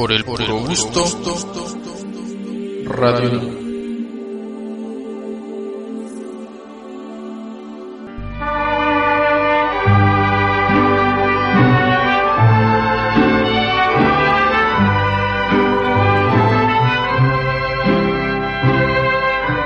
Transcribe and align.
por 0.00 0.12
el 0.12 0.24
gusto, 0.24 1.04
Radio 2.86 3.30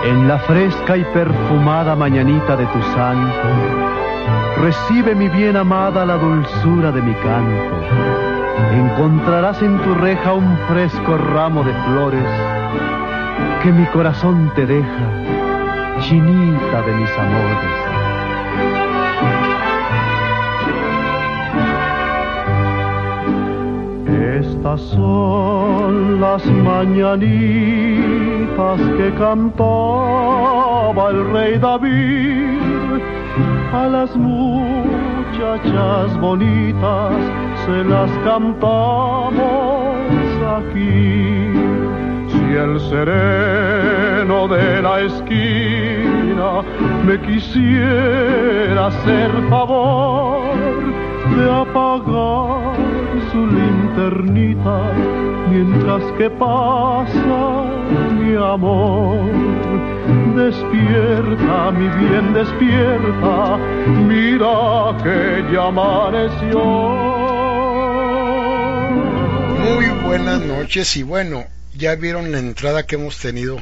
En 0.02 0.26
la 0.26 0.38
fresca 0.40 0.96
y 0.96 1.04
perfumada 1.04 1.94
mañanita 1.94 2.56
de 2.56 2.66
tu 2.66 2.82
santo, 2.82 4.62
recibe 4.62 5.14
mi 5.14 5.28
bien 5.28 5.56
amada 5.56 6.04
la 6.04 6.16
dulzura 6.16 6.90
de 6.90 7.02
mi 7.02 7.14
canto 7.14 8.33
encontrarás 8.72 9.60
en 9.62 9.78
tu 9.78 9.94
reja 9.94 10.32
un 10.32 10.56
fresco 10.68 11.16
ramo 11.16 11.64
de 11.64 11.72
flores 11.72 12.24
que 13.62 13.72
mi 13.72 13.86
corazón 13.86 14.52
te 14.54 14.66
deja, 14.66 15.08
chinita 16.00 16.82
de 16.82 16.94
mis 16.94 17.10
amores. 17.18 17.74
Estas 24.40 24.80
son 24.80 26.20
las 26.20 26.44
mañanitas 26.46 27.20
que 28.96 29.12
cantaba 29.18 31.10
el 31.10 31.32
rey 31.32 31.58
David 31.58 33.00
a 33.72 33.88
las 33.88 34.16
muchachas 34.16 36.16
bonitas 36.20 37.43
se 37.66 37.84
las 37.84 38.10
cantamos 38.24 39.32
aquí. 40.58 41.48
Si 42.28 42.44
el 42.54 42.80
sereno 42.80 44.48
de 44.48 44.82
la 44.82 45.00
esquina 45.00 46.62
me 47.06 47.20
quisiera 47.20 48.86
hacer 48.88 49.30
favor 49.48 50.56
de 51.36 51.50
apagar 51.50 52.74
su 53.32 53.46
linternita 53.46 54.80
mientras 55.50 56.02
que 56.18 56.28
pasa 56.30 57.64
mi 58.18 58.34
amor. 58.36 59.18
Despierta, 60.36 61.70
mi 61.70 61.88
bien, 61.88 62.34
despierta, 62.34 63.56
mira 64.06 64.94
que 65.02 65.44
ya 65.52 65.68
amaneció. 65.68 67.13
Muy 69.64 69.86
buenas 69.86 70.42
noches 70.42 70.94
y 70.98 71.02
bueno, 71.02 71.46
ya 71.74 71.94
vieron 71.94 72.30
la 72.30 72.38
entrada 72.38 72.84
que 72.84 72.96
hemos 72.96 73.16
tenido 73.16 73.56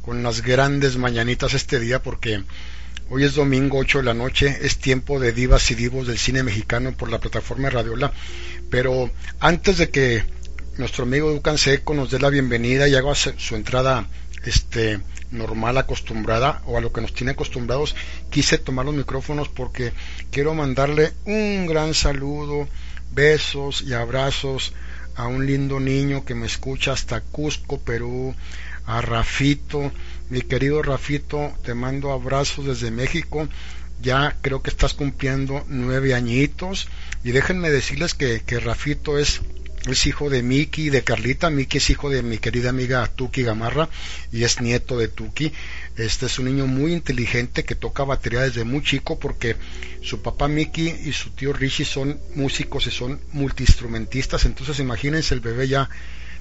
con 0.00 0.22
las 0.22 0.42
grandes 0.42 0.96
mañanitas 0.96 1.54
este 1.54 1.80
día 1.80 2.00
porque 2.00 2.44
hoy 3.08 3.24
es 3.24 3.34
domingo 3.34 3.78
8 3.78 3.98
de 3.98 4.04
la 4.04 4.14
noche, 4.14 4.58
es 4.62 4.78
tiempo 4.78 5.18
de 5.18 5.32
divas 5.32 5.68
y 5.72 5.74
divos 5.74 6.06
del 6.06 6.18
cine 6.18 6.44
mexicano 6.44 6.92
por 6.92 7.10
la 7.10 7.18
plataforma 7.18 7.68
Radiola, 7.68 8.12
pero 8.70 9.10
antes 9.40 9.78
de 9.78 9.90
que 9.90 10.22
nuestro 10.78 11.02
amigo 11.02 11.32
Ducan 11.32 11.58
Seco 11.58 11.94
nos 11.94 12.12
dé 12.12 12.20
la 12.20 12.30
bienvenida 12.30 12.86
y 12.86 12.94
haga 12.94 13.16
su 13.16 13.56
entrada 13.56 14.06
este 14.44 15.00
normal 15.32 15.78
acostumbrada 15.78 16.62
o 16.66 16.78
a 16.78 16.80
lo 16.80 16.92
que 16.92 17.00
nos 17.00 17.12
tiene 17.12 17.32
acostumbrados 17.32 17.96
quise 18.30 18.56
tomar 18.56 18.86
los 18.86 18.94
micrófonos 18.94 19.48
porque 19.48 19.92
quiero 20.30 20.54
mandarle 20.54 21.12
un 21.24 21.66
gran 21.66 21.92
saludo 21.94 22.68
besos 23.12 23.82
y 23.82 23.94
abrazos 23.94 24.72
a 25.14 25.26
un 25.26 25.46
lindo 25.46 25.80
niño 25.80 26.24
que 26.24 26.34
me 26.34 26.46
escucha 26.46 26.92
hasta 26.92 27.20
Cusco, 27.20 27.78
Perú, 27.78 28.34
a 28.86 29.00
Rafito, 29.00 29.92
mi 30.28 30.42
querido 30.42 30.82
Rafito, 30.82 31.52
te 31.64 31.74
mando 31.74 32.12
abrazos 32.12 32.66
desde 32.66 32.90
México, 32.90 33.48
ya 34.02 34.36
creo 34.40 34.62
que 34.62 34.70
estás 34.70 34.94
cumpliendo 34.94 35.64
nueve 35.68 36.14
añitos 36.14 36.88
y 37.22 37.32
déjenme 37.32 37.70
decirles 37.70 38.14
que, 38.14 38.40
que 38.40 38.60
Rafito 38.60 39.18
es 39.18 39.40
es 39.86 40.06
hijo 40.06 40.28
de 40.28 40.42
Miki 40.42 40.86
y 40.86 40.90
de 40.90 41.02
Carlita. 41.02 41.48
Miki 41.48 41.78
es 41.78 41.88
hijo 41.88 42.10
de 42.10 42.22
mi 42.22 42.38
querida 42.38 42.68
amiga 42.68 43.06
Tuki 43.06 43.42
Gamarra 43.42 43.88
y 44.30 44.44
es 44.44 44.60
nieto 44.60 44.98
de 44.98 45.08
Tuki. 45.08 45.52
Este 45.96 46.26
es 46.26 46.38
un 46.38 46.46
niño 46.46 46.66
muy 46.66 46.92
inteligente 46.92 47.64
que 47.64 47.74
toca 47.74 48.04
batería 48.04 48.42
desde 48.42 48.64
muy 48.64 48.82
chico 48.82 49.18
porque 49.18 49.56
su 50.02 50.22
papá 50.22 50.48
Miki 50.48 50.88
y 50.88 51.12
su 51.12 51.30
tío 51.30 51.52
Rishi 51.52 51.84
son 51.84 52.20
músicos 52.34 52.86
y 52.86 52.90
son 52.90 53.20
multiinstrumentistas. 53.32 54.44
Entonces 54.44 54.78
imagínense 54.78 55.34
el 55.34 55.40
bebé 55.40 55.68
ya 55.68 55.88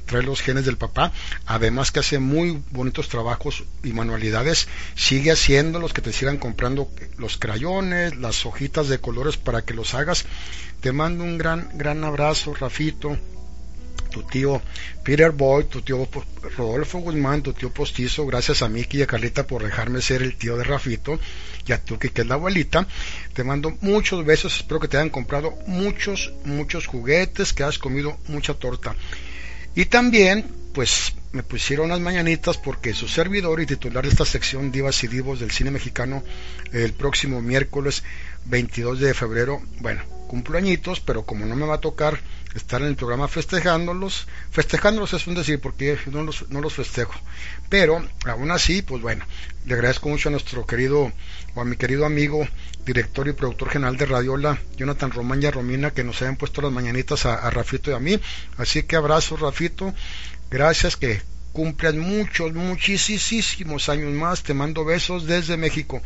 trae 0.10 0.24
los 0.24 0.42
genes 0.42 0.66
del 0.66 0.78
papá, 0.78 1.12
además 1.46 1.92
que 1.92 2.00
hace 2.00 2.18
muy 2.18 2.64
bonitos 2.72 3.10
trabajos 3.10 3.64
y 3.84 3.94
manualidades, 3.94 4.68
sigue 4.96 5.32
haciéndolos, 5.32 5.94
que 5.94 6.02
te 6.02 6.12
sigan 6.12 6.38
comprando 6.38 6.90
los 7.18 7.38
crayones, 7.38 8.18
las 8.18 8.46
hojitas 8.46 8.90
de 8.90 9.00
colores 9.00 9.38
para 9.38 9.62
que 9.62 9.76
los 9.76 9.94
hagas. 9.94 10.26
Te 10.82 10.92
mando 10.92 11.24
un 11.24 11.38
gran, 11.38 11.70
gran 11.78 12.04
abrazo, 12.04 12.56
Rafito, 12.56 13.20
tu 14.10 14.24
tío 14.24 14.62
Peter 15.04 15.32
Boyd, 15.32 15.66
tu 15.66 15.82
tío 15.82 16.08
Rodolfo 16.58 17.00
Guzmán, 17.00 17.42
tu 17.42 17.54
tío 17.54 17.72
Postizo, 17.72 18.26
gracias 18.26 18.62
a 18.62 18.70
Miki 18.70 19.00
y 19.00 19.02
a 19.04 19.08
Carlita 19.08 19.46
por 19.46 19.64
dejarme 19.64 20.02
ser 20.02 20.22
el 20.22 20.36
tío 20.36 20.58
de 20.58 20.64
Rafito, 20.64 21.20
y 21.66 21.72
a 21.72 21.84
Tuki 21.84 22.10
que 22.10 22.22
es 22.22 22.28
la 22.28 22.36
abuelita. 22.36 22.88
Te 23.34 23.44
mando 23.44 23.78
muchos 23.82 24.26
besos, 24.26 24.58
espero 24.58 24.80
que 24.80 24.88
te 24.88 24.98
hayan 24.98 25.10
comprado 25.10 25.54
muchos, 25.68 26.34
muchos 26.44 26.88
juguetes, 26.88 27.54
que 27.54 27.64
has 27.64 27.78
comido 27.78 28.18
mucha 28.28 28.54
torta. 28.54 28.96
Y 29.76 29.86
también, 29.86 30.46
pues 30.74 31.14
me 31.32 31.44
pusieron 31.44 31.90
las 31.90 32.00
mañanitas 32.00 32.58
porque 32.58 32.94
su 32.94 33.08
servidor 33.08 33.62
y 33.62 33.68
titular 33.68 34.04
de 34.04 34.10
esta 34.10 34.26
sección 34.26 34.72
Divas 34.72 35.04
y 35.04 35.08
Divos 35.08 35.40
del 35.40 35.52
cine 35.52 35.70
mexicano 35.70 36.24
el 36.72 36.94
próximo 36.94 37.42
miércoles 37.42 38.04
22 38.46 39.00
de 39.00 39.14
febrero, 39.14 39.62
bueno, 39.80 40.02
cumpleañitos, 40.28 41.00
pero 41.00 41.24
como 41.24 41.46
no 41.46 41.56
me 41.56 41.68
va 41.68 41.76
a 41.76 41.82
tocar 41.82 42.20
estar 42.56 42.82
en 42.82 42.88
el 42.88 42.96
programa 42.96 43.28
festejándolos, 43.28 44.28
festejándolos 44.52 45.14
es 45.14 45.28
un 45.28 45.36
decir 45.36 45.60
porque 45.60 45.98
no 46.12 46.24
los, 46.24 46.50
no 46.50 46.62
los 46.62 46.74
festejo, 46.74 47.14
pero 47.70 48.04
aún 48.26 48.52
así, 48.52 48.82
pues 48.82 49.02
bueno, 49.02 49.26
le 49.66 49.74
agradezco 49.74 50.10
mucho 50.10 50.30
a 50.30 50.32
nuestro 50.32 50.66
querido 50.66 51.12
o 51.56 51.62
a 51.62 51.66
mi 51.66 51.76
querido 51.76 52.06
amigo, 52.06 52.48
director 52.86 53.28
y 53.28 53.34
productor 53.34 53.70
general 53.70 53.98
de 53.98 54.06
Radiola, 54.06 54.60
Jonathan 54.78 55.12
Román 55.12 55.44
y 55.44 55.50
Romina, 55.50 55.92
que 55.92 56.04
nos 56.04 56.22
hayan 56.22 56.38
puesto 56.38 56.62
las 56.62 56.72
mañanitas 56.72 57.26
a, 57.26 57.36
a 57.36 57.50
Rafito 57.50 57.92
y 57.92 57.94
a 57.94 58.00
mí, 58.00 58.20
así 58.58 58.84
que 58.84 58.96
abrazo 58.96 59.38
Rafito, 59.38 59.94
gracias 60.50 60.98
que 60.98 61.22
cumplan 61.54 62.00
muchos, 62.00 62.54
muchísimos 62.54 63.90
años 63.90 64.14
más, 64.14 64.44
te 64.44 64.54
mando 64.54 64.86
besos 64.86 65.26
desde 65.26 65.58
México. 65.58 66.02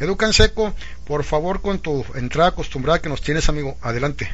Educan 0.00 0.32
Seco, 0.32 0.74
por 1.06 1.24
favor, 1.24 1.60
con 1.60 1.80
tu 1.80 2.04
entrada 2.14 2.50
acostumbrada 2.50 3.00
que 3.00 3.08
nos 3.08 3.20
tienes, 3.20 3.48
amigo. 3.48 3.76
Adelante. 3.80 4.30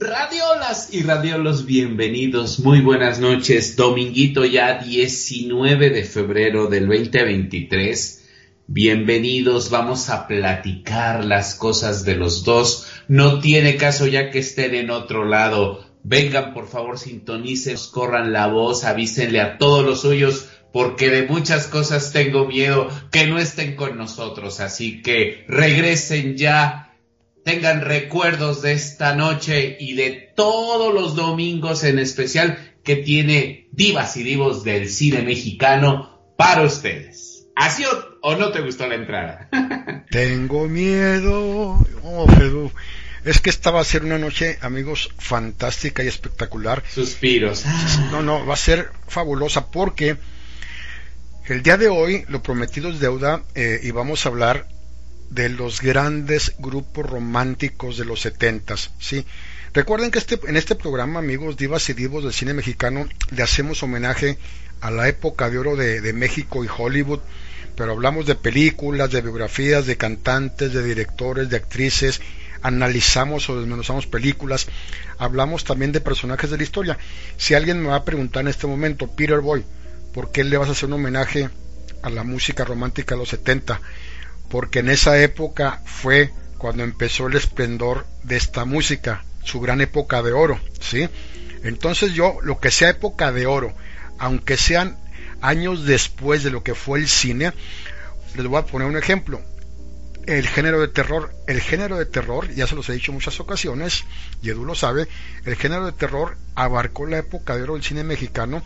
Radiolas 0.00 0.90
y 0.94 1.02
radiolos, 1.02 1.66
bienvenidos. 1.66 2.60
Muy 2.60 2.80
buenas 2.82 3.18
noches. 3.18 3.74
Dominguito 3.74 4.44
ya 4.44 4.78
19 4.78 5.90
de 5.90 6.04
febrero 6.04 6.68
del 6.68 6.86
2023. 6.86 8.24
Bienvenidos, 8.68 9.70
vamos 9.70 10.08
a 10.08 10.28
platicar 10.28 11.24
las 11.24 11.56
cosas 11.56 12.04
de 12.04 12.14
los 12.14 12.44
dos. 12.44 12.86
No 13.08 13.40
tiene 13.40 13.74
caso 13.74 14.06
ya 14.06 14.30
que 14.30 14.38
estén 14.38 14.76
en 14.76 14.90
otro 14.90 15.24
lado. 15.24 15.84
Vengan, 16.04 16.54
por 16.54 16.68
favor, 16.68 16.96
sintonicen, 16.96 17.76
corran 17.90 18.32
la 18.32 18.46
voz, 18.46 18.84
avísenle 18.84 19.40
a 19.40 19.58
todos 19.58 19.84
los 19.84 20.02
suyos 20.02 20.48
porque 20.72 21.10
de 21.10 21.24
muchas 21.24 21.66
cosas 21.66 22.12
tengo 22.12 22.46
miedo 22.46 22.88
que 23.10 23.26
no 23.26 23.40
estén 23.40 23.74
con 23.74 23.98
nosotros. 23.98 24.60
Así 24.60 25.02
que 25.02 25.44
regresen 25.48 26.36
ya, 26.36 26.87
tengan 27.48 27.80
recuerdos 27.80 28.60
de 28.60 28.72
esta 28.72 29.14
noche 29.14 29.78
y 29.80 29.94
de 29.94 30.34
todos 30.36 30.92
los 30.92 31.16
domingos 31.16 31.82
en 31.82 31.98
especial 31.98 32.74
que 32.84 32.96
tiene 32.96 33.70
divas 33.72 34.18
y 34.18 34.22
divos 34.22 34.64
del 34.64 34.90
cine 34.90 35.22
mexicano 35.22 36.34
para 36.36 36.60
ustedes. 36.60 37.46
¿Así 37.56 37.84
o, 38.20 38.36
no 38.36 38.52
te 38.52 38.60
gustó 38.60 38.86
la 38.86 38.96
entrada? 38.96 39.48
tengo 40.10 40.68
miedo. 40.68 41.82
Oh, 42.02 42.70
Es 43.24 43.40
que 43.40 43.48
esta 43.48 43.70
va 43.70 43.80
a 43.80 43.84
ser 43.84 44.04
una 44.04 44.18
noche, 44.18 44.58
amigos, 44.60 45.08
fantástica 45.16 46.04
y 46.04 46.06
espectacular. 46.06 46.82
Suspiros. 46.86 47.64
No, 48.10 48.20
no, 48.20 48.44
va 48.44 48.52
a 48.52 48.58
ser 48.58 48.90
fabulosa 49.06 49.70
porque 49.70 50.18
el 51.46 51.62
día 51.62 51.78
de 51.78 51.88
hoy, 51.88 52.26
lo 52.28 52.42
prometido 52.42 52.90
es 52.90 53.00
deuda, 53.00 53.42
eh, 53.54 53.80
y 53.82 53.90
vamos 53.90 54.26
a 54.26 54.28
hablar 54.28 54.66
de 55.30 55.48
los 55.48 55.80
grandes 55.82 56.54
grupos 56.58 57.08
románticos 57.08 57.98
de 57.98 58.04
los 58.04 58.20
setentas, 58.20 58.90
¿sí? 58.98 59.24
Recuerden 59.74 60.10
que 60.10 60.18
este, 60.18 60.40
en 60.46 60.56
este 60.56 60.74
programa, 60.74 61.18
amigos, 61.18 61.56
divas 61.56 61.88
y 61.90 61.92
divos 61.92 62.24
del 62.24 62.32
cine 62.32 62.54
mexicano, 62.54 63.06
le 63.30 63.42
hacemos 63.42 63.82
homenaje 63.82 64.38
a 64.80 64.90
la 64.90 65.08
época 65.08 65.50
de 65.50 65.58
oro 65.58 65.76
de, 65.76 66.00
de 66.00 66.12
México 66.12 66.64
y 66.64 66.68
Hollywood, 66.74 67.20
pero 67.76 67.92
hablamos 67.92 68.26
de 68.26 68.34
películas, 68.34 69.10
de 69.10 69.20
biografías, 69.20 69.86
de 69.86 69.96
cantantes, 69.96 70.72
de 70.72 70.82
directores, 70.82 71.50
de 71.50 71.56
actrices, 71.56 72.20
analizamos 72.62 73.48
o 73.50 73.60
desmenuzamos 73.60 74.06
películas, 74.06 74.66
hablamos 75.18 75.64
también 75.64 75.92
de 75.92 76.00
personajes 76.00 76.50
de 76.50 76.56
la 76.56 76.62
historia. 76.62 76.98
Si 77.36 77.54
alguien 77.54 77.82
me 77.82 77.88
va 77.88 77.96
a 77.96 78.04
preguntar 78.04 78.42
en 78.42 78.48
este 78.48 78.66
momento, 78.66 79.08
Peter 79.08 79.40
Boy, 79.40 79.64
¿por 80.12 80.32
qué 80.32 80.44
le 80.44 80.56
vas 80.56 80.68
a 80.68 80.72
hacer 80.72 80.88
un 80.88 80.94
homenaje 80.94 81.50
a 82.02 82.10
la 82.10 82.24
música 82.24 82.64
romántica 82.64 83.14
de 83.14 83.20
los 83.20 83.28
70? 83.28 83.80
Porque 84.48 84.80
en 84.80 84.88
esa 84.88 85.20
época 85.20 85.82
fue 85.84 86.32
cuando 86.56 86.82
empezó 86.82 87.26
el 87.26 87.36
esplendor 87.36 88.06
de 88.22 88.36
esta 88.36 88.64
música, 88.64 89.24
su 89.44 89.60
gran 89.60 89.80
época 89.80 90.22
de 90.22 90.32
oro, 90.32 90.60
¿sí? 90.80 91.08
Entonces 91.62 92.12
yo, 92.12 92.38
lo 92.42 92.60
que 92.60 92.70
sea 92.70 92.90
época 92.90 93.32
de 93.32 93.46
oro, 93.46 93.74
aunque 94.18 94.56
sean 94.56 94.98
años 95.40 95.84
después 95.84 96.42
de 96.42 96.50
lo 96.50 96.62
que 96.62 96.74
fue 96.74 96.98
el 96.98 97.08
cine, 97.08 97.52
les 98.36 98.46
voy 98.46 98.58
a 98.58 98.66
poner 98.66 98.88
un 98.88 98.96
ejemplo. 98.96 99.40
El 100.26 100.46
género 100.46 100.80
de 100.80 100.88
terror, 100.88 101.32
el 101.46 101.60
género 101.60 101.96
de 101.96 102.04
terror, 102.04 102.52
ya 102.52 102.66
se 102.66 102.74
los 102.74 102.88
he 102.90 102.92
dicho 102.92 103.12
en 103.12 103.16
muchas 103.16 103.40
ocasiones, 103.40 104.04
y 104.42 104.50
Edu 104.50 104.64
lo 104.64 104.74
sabe, 104.74 105.08
el 105.46 105.56
género 105.56 105.86
de 105.86 105.92
terror 105.92 106.36
abarcó 106.54 107.06
la 107.06 107.18
época 107.18 107.56
de 107.56 107.62
oro 107.62 107.74
del 107.74 107.82
cine 107.82 108.04
mexicano, 108.04 108.62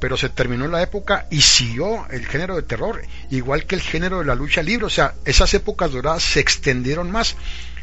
pero 0.00 0.16
se 0.16 0.28
terminó 0.28 0.68
la 0.68 0.82
época 0.82 1.26
y 1.30 1.40
siguió 1.40 2.06
el 2.10 2.26
género 2.26 2.56
de 2.56 2.62
terror, 2.62 3.02
igual 3.30 3.66
que 3.66 3.74
el 3.74 3.80
género 3.80 4.20
de 4.20 4.24
la 4.24 4.34
lucha 4.34 4.62
libre, 4.62 4.86
o 4.86 4.90
sea, 4.90 5.14
esas 5.24 5.52
épocas 5.54 5.92
doradas 5.92 6.22
se 6.22 6.40
extendieron 6.40 7.10
más. 7.10 7.36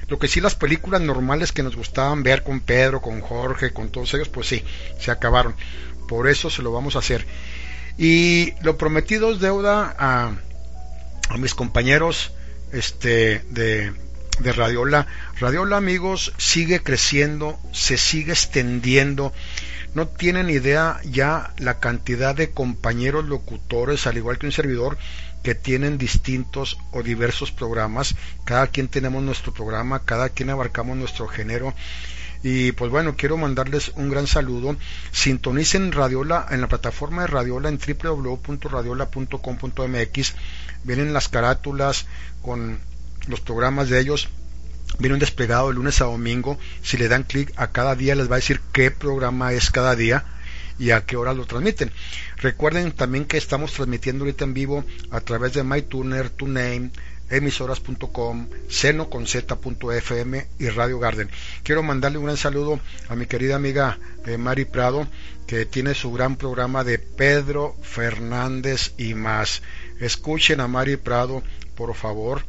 Lo 0.08 0.20
que 0.20 0.28
sí 0.28 0.40
las 0.40 0.56
películas 0.56 1.02
normales 1.02 1.52
que 1.52 1.64
nos 1.64 1.76
gustaban 1.76 2.22
ver 2.22 2.44
con 2.44 2.60
Pedro, 2.60 3.02
con 3.02 3.22
Jorge, 3.22 3.74
con 3.74 3.90
todos 3.90 4.14
ellos, 4.14 4.30
pues 4.30 4.48
sí, 4.48 4.64
se 5.00 5.10
acabaron. 5.12 5.56
Por 6.08 6.28
eso 6.28 6.50
se 6.50 6.62
lo 6.62 6.72
vamos 6.72 6.96
a 6.96 7.00
hacer. 7.00 7.26
Y 7.98 8.54
lo 8.62 8.78
prometido 8.78 9.32
es 9.32 9.40
deuda 9.40 9.96
a, 9.98 10.32
a 11.30 11.38
mis 11.38 11.56
compañeros 11.56 12.34
este, 12.72 13.40
de, 13.50 13.94
de 14.40 14.52
Radiola. 14.52 15.08
Radiola, 15.40 15.78
amigos, 15.78 16.34
sigue 16.38 16.82
creciendo, 16.82 17.60
se 17.72 17.98
sigue 17.98 18.34
extendiendo. 18.34 19.34
No 19.94 20.08
tienen 20.08 20.50
idea 20.50 21.00
ya 21.04 21.54
la 21.58 21.80
cantidad 21.80 22.36
de 22.36 22.52
compañeros 22.52 23.26
locutores, 23.26 24.08
al 24.08 24.18
igual 24.18 24.38
que 24.38 24.46
un 24.46 24.52
servidor, 24.52 24.98
que 25.44 25.56
tienen 25.56 25.98
distintos 25.98 26.78
o 26.92 27.04
diversos 27.04 27.52
programas. 27.52 28.16
Cada 28.46 28.68
quien 28.68 28.88
tenemos 28.88 29.24
nuestro 29.24 29.54
programa, 29.54 30.04
cada 30.04 30.30
quien 30.30 30.50
abarcamos 30.50 30.98
nuestro 30.98 31.28
género. 31.28 31.74
Y 32.44 32.74
pues 32.74 32.92
bueno, 32.92 33.16
quiero 33.16 33.38
mandarles 33.38 33.92
un 33.96 34.10
gran 34.10 34.28
saludo. 34.28 34.76
Sintonicen 35.12 35.92
Radiola 35.92 36.46
en 36.52 36.62
la 36.62 36.68
plataforma 36.68 37.24
de 37.24 37.28
Radiola 37.28 37.70
en 37.70 37.80
www.radiola.com.mx. 37.80 40.34
Vienen 40.84 41.14
las 41.14 41.30
carátulas 41.30 42.06
con 42.42 42.80
los 43.28 43.42
programas 43.42 43.90
de 43.90 44.00
ellos. 44.00 44.30
Viene 45.00 45.14
un 45.14 45.20
desplegado 45.20 45.68
de 45.70 45.76
lunes 45.76 46.02
a 46.02 46.06
domingo. 46.06 46.58
Si 46.82 46.98
le 46.98 47.08
dan 47.08 47.24
clic 47.24 47.52
a 47.56 47.72
cada 47.72 47.96
día 47.96 48.16
les 48.16 48.30
va 48.30 48.36
a 48.36 48.40
decir 48.40 48.62
qué 48.72 48.92
programa 48.92 49.54
es 49.54 49.72
cada 49.72 49.96
día 49.96 50.26
y 50.78 50.92
a 50.92 51.06
qué 51.06 51.18
hora 51.18 51.34
lo 51.34 51.46
transmiten. 51.46 51.92
Recuerden 52.38 52.92
también 52.92 53.26
que 53.26 53.38
estamos 53.38 53.74
transmitiendo 53.74 54.24
ahorita 54.24 54.44
en 54.44 54.54
vivo 54.54 54.86
a 55.12 55.22
través 55.22 55.54
de 55.54 55.64
MyTuner, 55.64 56.30
TuneIn, 56.30 56.92
emisoras.com, 57.30 58.48
seno.z.fm 58.70 60.48
y 60.60 60.70
Radio 60.70 61.00
Garden. 61.00 61.30
Quiero 61.64 61.84
mandarle 61.84 62.18
un 62.18 62.26
gran 62.26 62.38
saludo 62.38 62.80
a 63.10 63.16
mi 63.16 63.26
querida 63.26 63.56
amiga 63.56 63.98
eh, 64.26 64.38
Mari 64.38 64.66
Prado, 64.66 65.08
que 65.48 65.66
tiene 65.66 65.94
su 65.94 66.12
gran 66.12 66.36
programa 66.36 66.84
de 66.84 67.00
Pedro 67.00 67.76
Fernández 67.82 68.94
y 68.98 69.14
más. 69.14 69.62
Escuchen 70.00 70.60
a 70.60 70.68
Mari 70.68 70.98
Prado, 70.98 71.42
por 71.76 71.96
favor. 71.96 72.44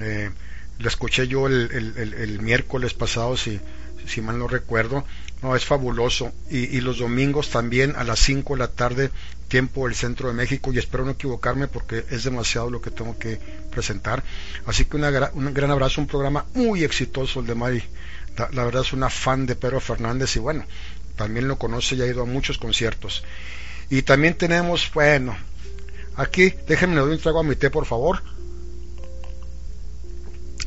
Eh, 0.00 0.30
la 0.78 0.88
escuché 0.88 1.26
yo 1.26 1.46
el, 1.46 2.38
miércoles 2.40 2.94
pasado, 2.94 3.36
si, 3.36 3.60
si 4.06 4.20
mal 4.20 4.38
no 4.38 4.48
recuerdo. 4.48 5.04
No, 5.42 5.54
es 5.54 5.64
fabuloso. 5.64 6.32
Y, 6.50 6.76
y, 6.76 6.80
los 6.80 6.98
domingos 6.98 7.50
también 7.50 7.94
a 7.96 8.02
las 8.02 8.18
5 8.18 8.54
de 8.54 8.58
la 8.58 8.68
tarde 8.68 9.10
tiempo 9.48 9.86
del 9.86 9.96
centro 9.96 10.28
de 10.28 10.34
México 10.34 10.72
y 10.72 10.78
espero 10.78 11.04
no 11.04 11.12
equivocarme 11.12 11.66
porque 11.68 12.04
es 12.10 12.24
demasiado 12.24 12.70
lo 12.70 12.80
que 12.80 12.90
tengo 12.90 13.18
que 13.18 13.40
presentar. 13.70 14.22
Así 14.66 14.84
que 14.84 14.96
un 14.96 15.54
gran 15.54 15.70
abrazo, 15.70 16.00
un 16.00 16.06
programa 16.06 16.44
muy 16.54 16.84
exitoso 16.84 17.40
el 17.40 17.46
de 17.46 17.54
Mari. 17.54 17.82
La, 18.52 18.64
verdad 18.64 18.82
es 18.82 18.92
una 18.92 19.10
fan 19.10 19.46
de 19.46 19.56
Pedro 19.56 19.80
Fernández 19.80 20.36
y 20.36 20.38
bueno, 20.38 20.64
también 21.16 21.48
lo 21.48 21.58
conoce 21.58 21.96
y 21.96 22.02
ha 22.02 22.06
ido 22.06 22.22
a 22.22 22.26
muchos 22.26 22.58
conciertos. 22.58 23.24
Y 23.90 24.02
también 24.02 24.34
tenemos, 24.34 24.90
bueno, 24.94 25.36
aquí 26.14 26.54
déjenme 26.68 26.96
dar 26.96 27.08
un 27.08 27.18
trago 27.18 27.40
a 27.40 27.42
mi 27.42 27.56
té 27.56 27.70
por 27.70 27.86
favor. 27.86 28.22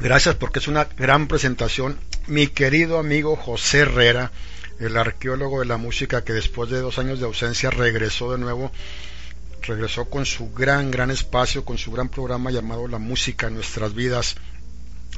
Gracias 0.01 0.33
porque 0.33 0.57
es 0.57 0.67
una 0.67 0.85
gran 0.97 1.27
presentación. 1.27 1.99
Mi 2.25 2.47
querido 2.47 2.97
amigo 2.97 3.35
José 3.35 3.81
Herrera, 3.81 4.31
el 4.79 4.97
arqueólogo 4.97 5.59
de 5.59 5.67
la 5.67 5.77
música 5.77 6.23
que 6.23 6.33
después 6.33 6.71
de 6.71 6.81
dos 6.81 6.97
años 6.97 7.19
de 7.19 7.25
ausencia 7.25 7.69
regresó 7.69 8.31
de 8.31 8.39
nuevo, 8.39 8.71
regresó 9.61 10.05
con 10.05 10.25
su 10.25 10.51
gran, 10.53 10.89
gran 10.89 11.11
espacio, 11.11 11.65
con 11.65 11.77
su 11.77 11.91
gran 11.91 12.09
programa 12.09 12.49
llamado 12.49 12.87
La 12.87 12.97
Música 12.97 13.45
en 13.45 13.53
Nuestras 13.53 13.93
Vidas, 13.93 14.37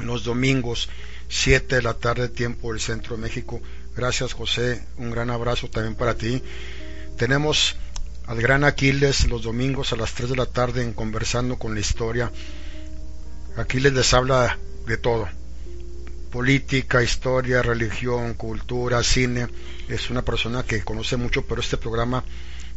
los 0.01 0.25
domingos, 0.25 0.89
7 1.29 1.77
de 1.77 1.81
la 1.81 1.93
tarde, 1.93 2.27
tiempo 2.27 2.73
del 2.73 2.81
Centro 2.81 3.15
de 3.15 3.21
México. 3.21 3.61
Gracias 3.95 4.33
José, 4.33 4.83
un 4.97 5.11
gran 5.11 5.29
abrazo 5.29 5.69
también 5.69 5.95
para 5.95 6.15
ti. 6.15 6.43
Tenemos 7.17 7.77
al 8.27 8.41
gran 8.41 8.65
Aquiles 8.65 9.29
los 9.29 9.43
domingos 9.43 9.93
a 9.93 9.95
las 9.95 10.13
3 10.13 10.31
de 10.31 10.35
la 10.35 10.45
tarde 10.45 10.83
en 10.83 10.91
Conversando 10.91 11.57
con 11.57 11.73
la 11.73 11.79
Historia. 11.79 12.33
Aquiles 13.55 13.93
les 13.93 14.13
habla 14.13 14.57
de 14.85 14.97
todo 14.97 15.27
política, 16.33 17.03
historia, 17.03 17.61
religión, 17.61 18.33
cultura, 18.33 19.03
cine. 19.03 19.47
Es 19.87 20.09
una 20.09 20.23
persona 20.23 20.63
que 20.63 20.83
conoce 20.83 21.15
mucho, 21.15 21.45
pero 21.45 21.61
este 21.61 21.77
programa, 21.77 22.23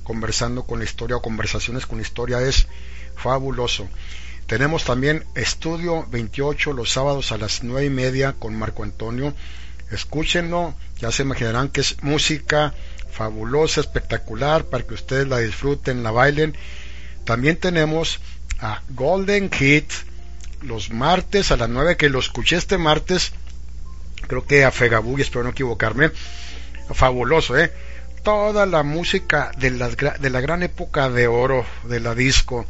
conversando 0.03 0.65
con 0.65 0.79
la 0.79 0.85
historia 0.85 1.17
o 1.17 1.23
conversaciones 1.23 1.87
con 1.87 1.97
la 1.97 2.03
historia, 2.03 2.43
es 2.43 2.69
fabuloso. 3.17 3.89
Tenemos 4.47 4.85
también 4.85 5.25
Estudio 5.35 6.07
28 6.11 6.75
los 6.75 6.93
sábados 6.93 7.33
a 7.33 7.39
las 7.39 7.63
nueve 7.63 7.87
y 7.87 7.91
media 7.91 8.35
con 8.35 8.55
Marco 8.55 8.83
Antonio. 8.83 9.33
Escúchenlo, 9.91 10.75
ya 10.99 11.11
se 11.11 11.23
imaginarán 11.23 11.71
que 11.71 11.81
es 11.81 11.97
música 12.03 12.75
fabulosa, 13.11 13.81
espectacular, 13.81 14.67
para 14.67 14.85
que 14.85 14.93
ustedes 14.93 15.29
la 15.29 15.39
disfruten, 15.39 16.03
la 16.03 16.11
bailen. 16.11 16.55
También 17.25 17.57
tenemos 17.57 18.21
a 18.61 18.83
Golden 18.91 19.51
Hit 19.51 19.91
los 20.63 20.91
martes 20.91 21.51
a 21.51 21.57
las 21.57 21.69
nueve, 21.69 21.97
que 21.97 22.09
lo 22.09 22.19
escuché 22.19 22.57
este 22.57 22.79
martes 22.79 23.33
creo 24.27 24.47
que 24.47 24.65
a 24.65 24.71
Fegabú, 24.71 25.19
y 25.19 25.23
espero 25.23 25.45
no 25.45 25.51
equivocarme, 25.51 26.11
fabuloso, 26.93 27.57
¿eh? 27.57 27.73
Toda 28.23 28.67
la 28.67 28.83
música 28.83 29.53
de 29.59 29.71
la, 29.71 29.89
de 29.89 30.31
la 30.31 30.41
gran 30.41 30.63
época 30.63 31.09
de 31.11 31.29
oro 31.29 31.65
de 31.85 32.01
la 32.01 32.15
disco, 32.15 32.67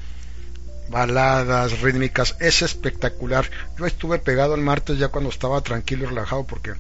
baladas 0.91 1.81
rítmicas, 1.81 2.37
es 2.41 2.63
espectacular. 2.63 3.49
Yo 3.79 3.87
estuve 3.87 4.19
pegado 4.19 4.55
el 4.55 4.61
martes 4.61 4.99
ya 4.99 5.09
cuando 5.09 5.31
estaba 5.31 5.61
tranquilo 5.63 6.05
y 6.05 6.09
relajado 6.09 6.45
porque 6.45 6.73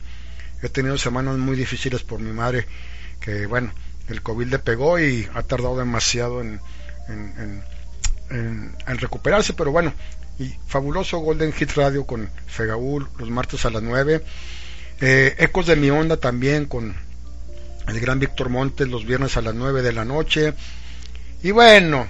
he 0.62 0.68
tenido 0.68 0.98
semanas 0.98 1.38
muy 1.38 1.56
difíciles 1.56 2.02
por 2.02 2.20
mi 2.20 2.32
madre, 2.32 2.66
que 3.20 3.46
bueno, 3.46 3.72
el 4.08 4.22
COVID 4.22 4.48
le 4.48 4.58
pegó 4.58 4.98
y 4.98 5.26
ha 5.34 5.42
tardado 5.42 5.78
demasiado 5.78 6.42
en, 6.42 6.60
en 8.28 8.98
recuperarse, 8.98 9.54
pero 9.54 9.72
bueno, 9.72 9.94
y 10.38 10.54
fabuloso 10.66 11.18
Golden 11.18 11.52
Hit 11.52 11.72
Radio 11.72 12.06
con 12.06 12.30
Fegaúl 12.46 13.08
los 13.18 13.30
martes 13.30 13.64
a 13.64 13.70
las 13.70 13.82
9 13.82 14.22
eh, 15.00 15.34
Ecos 15.38 15.66
de 15.66 15.76
mi 15.76 15.90
onda 15.90 16.16
también 16.16 16.66
con 16.66 16.94
el 17.86 18.00
gran 18.00 18.18
Víctor 18.18 18.48
Montes 18.48 18.88
los 18.88 19.04
viernes 19.04 19.36
a 19.36 19.42
las 19.42 19.54
9 19.54 19.82
de 19.82 19.92
la 19.92 20.04
noche. 20.04 20.54
Y 21.42 21.50
bueno, 21.50 22.08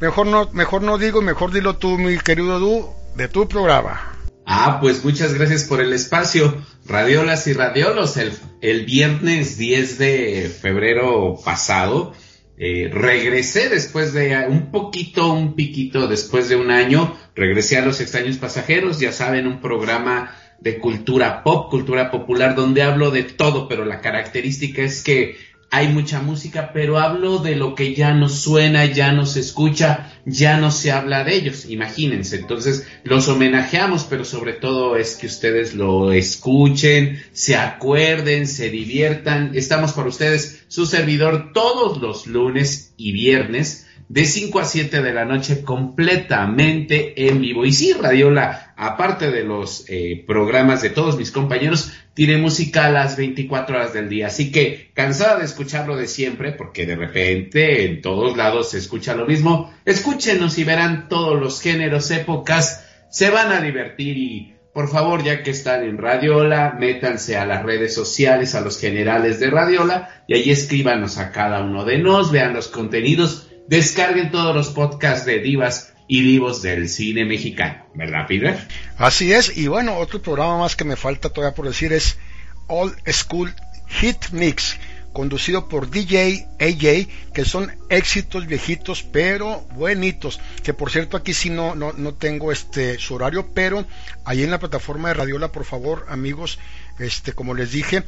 mejor 0.00 0.26
no, 0.26 0.50
mejor 0.52 0.82
no 0.82 0.98
digo, 0.98 1.22
mejor 1.22 1.52
dilo 1.52 1.76
tú, 1.76 1.98
mi 1.98 2.18
querido 2.18 2.58
Du, 2.58 2.90
de 3.16 3.28
tu 3.28 3.46
programa. 3.46 4.12
Ah, 4.46 4.78
pues 4.80 5.04
muchas 5.04 5.34
gracias 5.34 5.64
por 5.64 5.80
el 5.80 5.92
espacio. 5.92 6.56
Radiolas 6.86 7.46
y 7.46 7.52
radiolos, 7.52 8.16
el, 8.16 8.36
el 8.60 8.84
viernes 8.84 9.56
10 9.56 9.98
de 9.98 10.54
febrero 10.60 11.38
pasado, 11.42 12.12
eh, 12.56 12.88
regresé 12.92 13.68
después 13.68 14.12
de 14.12 14.46
un 14.48 14.70
poquito, 14.70 15.32
un 15.32 15.54
piquito 15.54 16.06
después 16.06 16.48
de 16.48 16.56
un 16.56 16.70
año, 16.70 17.16
regresé 17.34 17.78
a 17.78 17.84
los 17.84 18.00
extraños 18.00 18.38
pasajeros, 18.38 19.00
ya 19.00 19.12
saben, 19.12 19.46
un 19.46 19.60
programa 19.60 20.36
de 20.60 20.78
cultura 20.78 21.42
pop, 21.42 21.68
cultura 21.70 22.10
popular, 22.10 22.54
donde 22.54 22.82
hablo 22.82 23.10
de 23.10 23.24
todo, 23.24 23.68
pero 23.68 23.84
la 23.84 24.00
característica 24.00 24.82
es 24.82 25.02
que 25.02 25.36
hay 25.74 25.88
mucha 25.88 26.20
música, 26.20 26.70
pero 26.72 27.00
hablo 27.00 27.38
de 27.38 27.56
lo 27.56 27.74
que 27.74 27.96
ya 27.96 28.14
no 28.14 28.28
suena, 28.28 28.84
ya 28.84 29.10
no 29.10 29.26
se 29.26 29.40
escucha, 29.40 30.12
ya 30.24 30.56
no 30.56 30.70
se 30.70 30.92
habla 30.92 31.24
de 31.24 31.34
ellos, 31.34 31.66
imagínense. 31.68 32.36
Entonces 32.36 32.86
los 33.02 33.26
homenajeamos, 33.26 34.04
pero 34.04 34.24
sobre 34.24 34.52
todo 34.52 34.94
es 34.94 35.16
que 35.16 35.26
ustedes 35.26 35.74
lo 35.74 36.12
escuchen, 36.12 37.20
se 37.32 37.56
acuerden, 37.56 38.46
se 38.46 38.70
diviertan. 38.70 39.50
Estamos 39.54 39.94
para 39.94 40.10
ustedes, 40.10 40.64
su 40.68 40.86
servidor, 40.86 41.50
todos 41.52 42.00
los 42.00 42.28
lunes 42.28 42.94
y 42.96 43.10
viernes 43.10 43.88
de 44.08 44.26
5 44.26 44.60
a 44.60 44.64
7 44.66 45.02
de 45.02 45.12
la 45.12 45.24
noche 45.24 45.64
completamente 45.64 47.28
en 47.28 47.40
vivo. 47.40 47.64
Y 47.64 47.72
sí, 47.72 47.94
Radiola 47.94 48.63
aparte 48.76 49.30
de 49.30 49.44
los 49.44 49.84
eh, 49.88 50.24
programas 50.26 50.82
de 50.82 50.90
todos 50.90 51.16
mis 51.16 51.30
compañeros, 51.30 51.92
tiene 52.14 52.36
música 52.36 52.86
a 52.86 52.90
las 52.90 53.16
24 53.16 53.76
horas 53.76 53.92
del 53.92 54.08
día. 54.08 54.28
Así 54.28 54.52
que 54.52 54.90
cansada 54.94 55.38
de 55.38 55.44
escucharlo 55.44 55.96
de 55.96 56.06
siempre, 56.06 56.52
porque 56.52 56.86
de 56.86 56.96
repente 56.96 57.86
en 57.86 58.00
todos 58.00 58.36
lados 58.36 58.70
se 58.70 58.78
escucha 58.78 59.14
lo 59.14 59.26
mismo, 59.26 59.72
escúchenos 59.84 60.58
y 60.58 60.64
verán 60.64 61.08
todos 61.08 61.40
los 61.40 61.60
géneros, 61.60 62.10
épocas, 62.10 62.86
se 63.10 63.30
van 63.30 63.52
a 63.52 63.60
divertir 63.60 64.16
y 64.16 64.54
por 64.74 64.88
favor, 64.88 65.22
ya 65.22 65.44
que 65.44 65.52
están 65.52 65.84
en 65.84 65.98
Radiola, 65.98 66.74
métanse 66.76 67.36
a 67.36 67.46
las 67.46 67.62
redes 67.62 67.94
sociales, 67.94 68.56
a 68.56 68.60
los 68.60 68.80
generales 68.80 69.38
de 69.38 69.48
Radiola, 69.48 70.24
y 70.26 70.34
ahí 70.34 70.50
escríbanos 70.50 71.16
a 71.16 71.30
cada 71.30 71.62
uno 71.62 71.84
de 71.84 71.98
nos, 71.98 72.32
vean 72.32 72.54
los 72.54 72.66
contenidos, 72.66 73.48
descarguen 73.68 74.32
todos 74.32 74.52
los 74.52 74.70
podcasts 74.70 75.26
de 75.26 75.38
divas 75.38 75.93
y 76.06 76.22
divos 76.22 76.62
del 76.62 76.88
cine 76.88 77.24
mexicano, 77.24 77.86
¿verdad, 77.94 78.26
Peter? 78.26 78.58
Así 78.98 79.32
es, 79.32 79.56
y 79.56 79.68
bueno, 79.68 79.96
otro 79.96 80.20
programa 80.20 80.58
más 80.58 80.76
que 80.76 80.84
me 80.84 80.96
falta 80.96 81.30
todavía 81.30 81.54
por 81.54 81.66
decir 81.66 81.92
es 81.92 82.18
Old 82.66 82.94
School 83.10 83.54
Hit 83.88 84.30
Mix, 84.32 84.78
conducido 85.12 85.68
por 85.68 85.90
DJ 85.90 86.48
AJ, 86.60 87.32
que 87.32 87.44
son 87.44 87.72
éxitos 87.88 88.46
viejitos, 88.46 89.02
pero 89.02 89.60
buenitos. 89.72 90.40
Que 90.62 90.74
por 90.74 90.90
cierto, 90.90 91.16
aquí 91.16 91.32
sí 91.32 91.50
no, 91.50 91.74
no, 91.74 91.92
no 91.92 92.14
tengo 92.14 92.52
este 92.52 92.98
su 92.98 93.14
horario, 93.14 93.50
pero 93.54 93.86
ahí 94.24 94.42
en 94.42 94.50
la 94.50 94.58
plataforma 94.58 95.08
de 95.08 95.14
Radiola, 95.14 95.52
por 95.52 95.64
favor, 95.64 96.04
amigos, 96.08 96.58
este, 96.98 97.32
como 97.32 97.54
les 97.54 97.70
dije, 97.70 98.02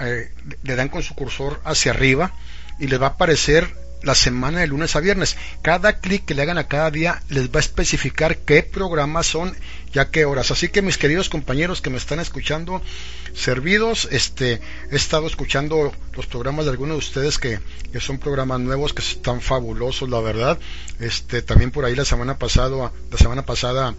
eh, 0.00 0.30
le 0.62 0.76
dan 0.76 0.88
con 0.88 1.02
su 1.02 1.14
cursor 1.14 1.60
hacia 1.64 1.92
arriba 1.92 2.32
y 2.78 2.86
les 2.86 3.00
va 3.00 3.06
a 3.06 3.10
aparecer 3.10 3.74
la 4.02 4.14
semana 4.14 4.60
de 4.60 4.66
lunes 4.66 4.96
a 4.96 5.00
viernes. 5.00 5.36
Cada 5.62 6.00
clic 6.00 6.24
que 6.24 6.34
le 6.34 6.42
hagan 6.42 6.58
a 6.58 6.68
cada 6.68 6.90
día 6.90 7.22
les 7.28 7.48
va 7.48 7.56
a 7.56 7.60
especificar 7.60 8.38
qué 8.38 8.62
programas 8.62 9.26
son 9.26 9.54
ya 9.92 10.10
qué 10.10 10.24
horas. 10.24 10.50
Así 10.50 10.68
que 10.68 10.82
mis 10.82 10.98
queridos 10.98 11.28
compañeros 11.28 11.80
que 11.80 11.90
me 11.90 11.96
están 11.96 12.20
escuchando, 12.20 12.82
servidos, 13.34 14.08
este, 14.10 14.60
he 14.90 14.96
estado 14.96 15.26
escuchando 15.26 15.92
los 16.14 16.26
programas 16.26 16.64
de 16.64 16.72
algunos 16.72 16.94
de 16.94 16.98
ustedes 16.98 17.38
que, 17.38 17.60
que 17.92 18.00
son 18.00 18.18
programas 18.18 18.60
nuevos 18.60 18.92
que 18.92 19.02
están 19.02 19.40
fabulosos, 19.40 20.08
la 20.08 20.20
verdad. 20.20 20.58
Este, 21.00 21.42
también 21.42 21.70
por 21.70 21.84
ahí 21.84 21.94
la 21.94 22.04
semana 22.04 22.38
pasada, 22.38 22.92
la 23.10 23.18
semana 23.18 23.44
pasada, 23.44 23.94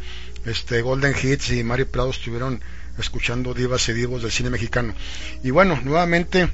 este, 0.46 0.82
Golden 0.82 1.16
Hits 1.22 1.52
y 1.52 1.64
Mario 1.64 1.90
Prado 1.90 2.12
estuvieron 2.12 2.62
escuchando 2.98 3.54
divas 3.54 3.88
y 3.90 3.94
divos 3.94 4.22
del 4.22 4.32
cine 4.32 4.50
mexicano. 4.50 4.94
Y 5.44 5.52
bueno, 5.52 5.80
nuevamente 5.84 6.50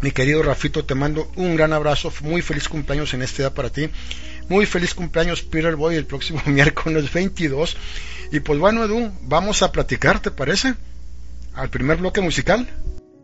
mi 0.00 0.12
querido 0.12 0.42
Rafito, 0.42 0.84
te 0.84 0.94
mando 0.94 1.30
un 1.36 1.56
gran 1.56 1.72
abrazo, 1.72 2.12
muy 2.22 2.42
feliz 2.42 2.68
cumpleaños 2.68 3.14
en 3.14 3.22
este 3.22 3.42
día 3.42 3.54
para 3.54 3.70
ti. 3.70 3.88
Muy 4.48 4.64
feliz 4.64 4.94
cumpleaños 4.94 5.42
Peter 5.42 5.76
Boy 5.76 5.96
el 5.96 6.06
próximo 6.06 6.40
miércoles 6.46 7.12
22. 7.12 7.76
Y 8.32 8.40
pues 8.40 8.58
bueno, 8.58 8.84
Edu, 8.84 9.10
vamos 9.22 9.62
a 9.62 9.72
platicar, 9.72 10.20
¿te 10.20 10.30
parece? 10.30 10.74
Al 11.54 11.70
primer 11.70 11.98
bloque 11.98 12.20
musical. 12.20 12.68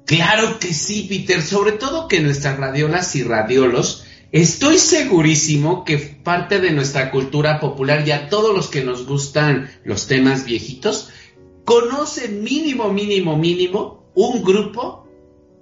Claro 0.07 0.59
que 0.59 0.75
sí, 0.75 1.07
Peter, 1.09 1.43
sobre 1.43 1.73
todo 1.73 2.09
que 2.09 2.21
nuestras 2.21 2.59
radiolas 2.59 3.15
y 3.17 3.23
radiolos, 3.23 4.05
estoy 4.33 4.79
segurísimo 4.79 5.85
que 5.85 5.97
parte 5.97 6.61
de 6.61 6.73
nuestra 6.73 7.11
cultura 7.11 7.61
popular 7.61 8.07
y 8.07 8.11
a 8.11 8.29
todos 8.29 8.55
los 8.55 8.69
que 8.69 8.85
nos 8.85 9.07
gustan 9.07 9.71
los 9.85 10.07
temas 10.07 10.45
viejitos, 10.45 11.09
conocen 11.65 12.43
mínimo, 12.43 12.93
mínimo, 12.93 13.39
mínimo 13.39 14.11
un 14.15 14.43
grupo 14.43 15.04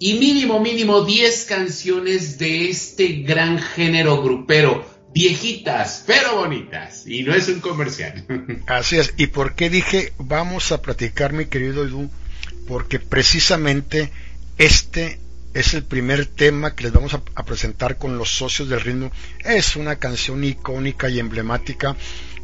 y 0.04 0.14
mínimo, 0.14 0.58
mínimo 0.58 1.02
10 1.02 1.44
canciones 1.44 2.36
de 2.36 2.68
este 2.68 3.22
gran 3.22 3.60
género 3.60 4.20
grupero. 4.20 4.84
Viejitas, 5.14 6.02
pero 6.04 6.38
bonitas. 6.38 7.06
Y 7.06 7.22
no 7.22 7.32
es 7.32 7.46
un 7.46 7.60
comercial. 7.60 8.26
Así 8.66 8.96
es. 8.96 9.14
¿Y 9.16 9.28
por 9.28 9.54
qué 9.54 9.70
dije 9.70 10.12
vamos 10.18 10.72
a 10.72 10.82
platicar, 10.82 11.32
mi 11.32 11.46
querido 11.46 11.84
Edu? 11.84 12.10
Porque 12.66 12.98
precisamente 12.98 14.10
este 14.58 15.20
es 15.54 15.72
el 15.74 15.84
primer 15.84 16.26
tema 16.26 16.74
que 16.74 16.82
les 16.82 16.92
vamos 16.92 17.14
a, 17.14 17.44
presentar 17.44 17.96
con 17.96 18.18
los 18.18 18.30
socios 18.30 18.68
del 18.68 18.80
ritmo. 18.80 19.12
Es 19.44 19.76
una 19.76 20.00
canción 20.00 20.42
icónica 20.42 21.10
y 21.10 21.20
emblemática. 21.20 21.94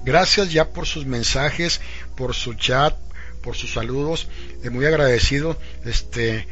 Gracias 0.05 0.53
ya 0.53 0.71
por 0.71 0.87
sus 0.87 1.07
mensajes, 1.07 1.81
por 2.17 2.37
su 2.37 2.55
chat, 2.55 2.95
por 3.43 3.57
sus 3.57 3.73
saludos. 3.73 4.29
Eh, 4.63 4.71
muy 4.71 4.85
agradecido. 4.85 5.59
Este, 5.85 6.47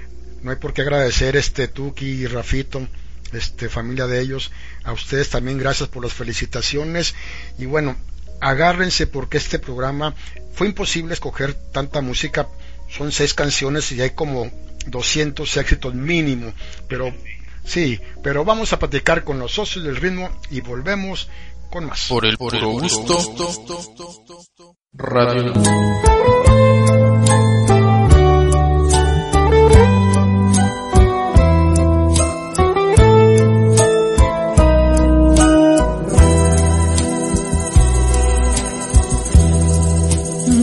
no 0.46 0.52
hay 0.52 0.58
por 0.58 0.72
qué 0.72 0.82
agradecer 0.82 1.34
este 1.34 1.66
Tuki 1.66 2.06
y 2.06 2.26
Rafito, 2.28 2.86
este 3.32 3.68
familia 3.68 4.06
de 4.06 4.20
ellos, 4.20 4.52
a 4.84 4.92
ustedes 4.92 5.28
también 5.28 5.58
gracias 5.58 5.88
por 5.88 6.04
las 6.04 6.12
felicitaciones. 6.12 7.16
Y 7.58 7.66
bueno, 7.66 7.96
agárrense 8.40 9.08
porque 9.08 9.38
este 9.38 9.58
programa 9.58 10.14
fue 10.54 10.68
imposible 10.68 11.14
escoger 11.14 11.54
tanta 11.54 12.00
música, 12.00 12.46
son 12.88 13.10
seis 13.10 13.34
canciones 13.34 13.90
y 13.90 14.00
hay 14.00 14.10
como 14.10 14.48
200 14.86 15.56
éxitos 15.56 15.94
mínimo, 15.94 16.52
pero 16.86 17.12
sí, 17.64 17.98
pero 18.22 18.44
vamos 18.44 18.72
a 18.72 18.78
platicar 18.78 19.24
con 19.24 19.40
los 19.40 19.50
socios 19.50 19.84
del 19.84 19.96
ritmo 19.96 20.30
y 20.52 20.60
volvemos 20.60 21.28
con 21.72 21.86
más. 21.86 22.06
Por 22.08 22.24
el 22.24 22.38
puro 22.38 22.68
gusto, 22.68 23.18
Radio. 24.92 25.52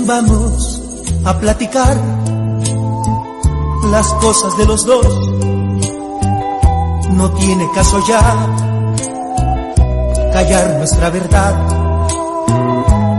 Vamos 0.05 0.81
a 1.25 1.37
platicar 1.39 1.97
las 3.89 4.07
cosas 4.15 4.57
de 4.57 4.65
los 4.65 4.85
dos. 4.85 5.07
No 7.11 7.31
tiene 7.31 7.69
caso 7.73 7.99
ya 8.07 8.21
callar 10.33 10.77
nuestra 10.77 11.09
verdad. 11.09 11.55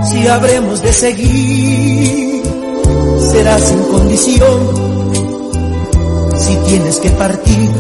Si 0.05 0.27
habremos 0.27 0.83
de 0.83 0.93
seguir, 0.93 2.43
será 3.33 3.59
sin 3.59 3.83
condición. 3.85 4.59
Si 6.37 6.57
tienes 6.67 6.99
que 6.99 7.11
partir, 7.11 7.71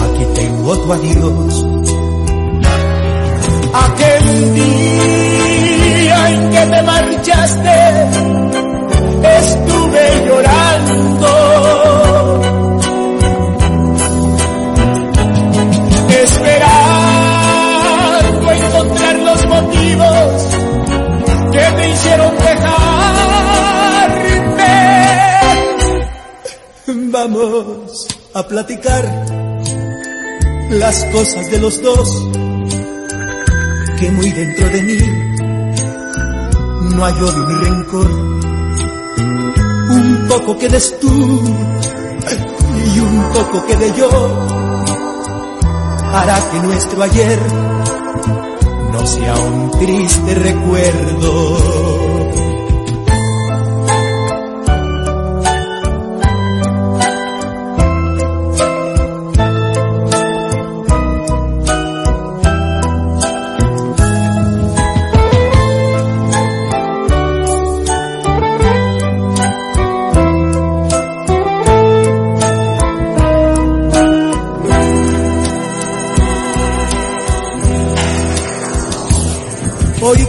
aquí 0.00 0.24
tengo 0.34 0.78
tu 0.78 0.92
adiós. 0.92 1.66
Aquel 3.74 4.54
día 4.54 5.31
te 6.66 6.82
marchaste, 6.82 7.76
estuve 9.38 10.26
llorando. 10.26 11.32
Esperando 16.24 16.52
encontrar 18.52 19.16
los 19.18 19.46
motivos 19.46 20.48
que 21.52 21.64
te 21.76 21.88
hicieron 21.90 22.32
dejarme. 22.38 22.82
Vamos 26.86 28.06
a 28.34 28.42
platicar 28.46 29.04
las 30.70 31.04
cosas 31.06 31.50
de 31.50 31.58
los 31.58 31.82
dos 31.82 32.08
que 34.00 34.10
muy 34.10 34.30
dentro 34.30 34.68
de 34.70 34.82
mí 34.82 35.31
no 36.92 37.04
hay 37.04 37.14
odio 37.14 37.46
ni 37.48 37.54
rencor. 37.54 38.10
Un 39.90 40.26
poco 40.28 40.58
que 40.58 40.68
des 40.68 40.98
tú 41.00 41.08
y 42.94 43.00
un 43.00 43.22
poco 43.34 43.66
que 43.66 43.76
de 43.76 43.92
yo 43.94 44.08
hará 46.14 46.38
que 46.50 46.60
nuestro 46.60 47.02
ayer 47.02 47.38
no 48.92 49.06
sea 49.06 49.34
un 49.34 49.70
triste 49.78 50.34
recuerdo. 50.34 52.11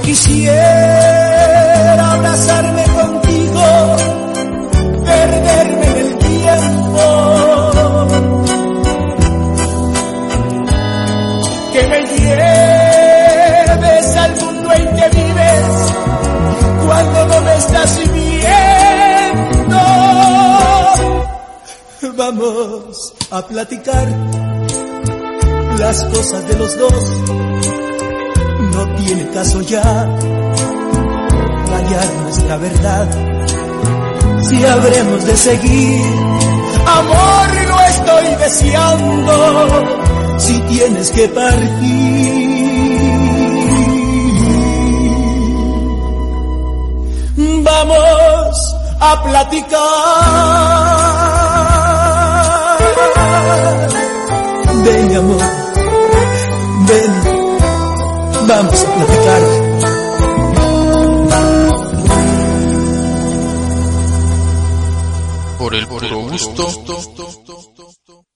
Quisiera 0.03 0.53
abrazarme 2.13 2.83
contigo, 2.83 3.63
perderme 5.05 5.85
en 5.87 5.97
el 5.97 6.17
tiempo. 6.17 7.03
Que 11.71 11.87
me 11.87 11.99
lleves 12.15 13.25
al 14.17 14.35
mundo 14.35 14.73
en 14.73 14.95
que 14.95 15.09
vives 15.17 15.65
cuando 16.85 17.25
no 17.27 17.41
me 17.41 17.55
estás 17.55 17.99
viendo. 18.13 18.33
Vamos 22.17 23.13
a 23.31 23.41
platicar 23.47 24.07
las 25.79 26.03
cosas 26.03 26.47
de 26.47 26.55
los 26.57 26.77
dos 26.77 27.52
Caso 29.33 29.61
ya 29.61 29.81
callar 31.67 32.13
nuestra 32.21 32.57
verdad. 32.57 33.07
Si 34.43 34.63
habremos 34.65 35.25
de 35.25 35.35
seguir, 35.35 36.01
amor, 36.85 37.47
no 37.67 37.81
estoy 37.81 38.35
deseando. 38.35 39.83
Si 40.37 40.59
tienes 40.61 41.11
que 41.11 41.27
partir. 41.29 42.53
Vamos 47.63 48.75
a 48.99 49.23
platicar 49.23 50.43
Ven, 54.83 55.15
amor, 55.15 55.41
ven, 56.87 57.32
vamos 58.53 58.85
a 58.85 58.95
platicar. 58.95 59.41
Por 65.57 65.75
el 65.75 65.87
puro 65.87 66.19
gusto. 66.29 66.67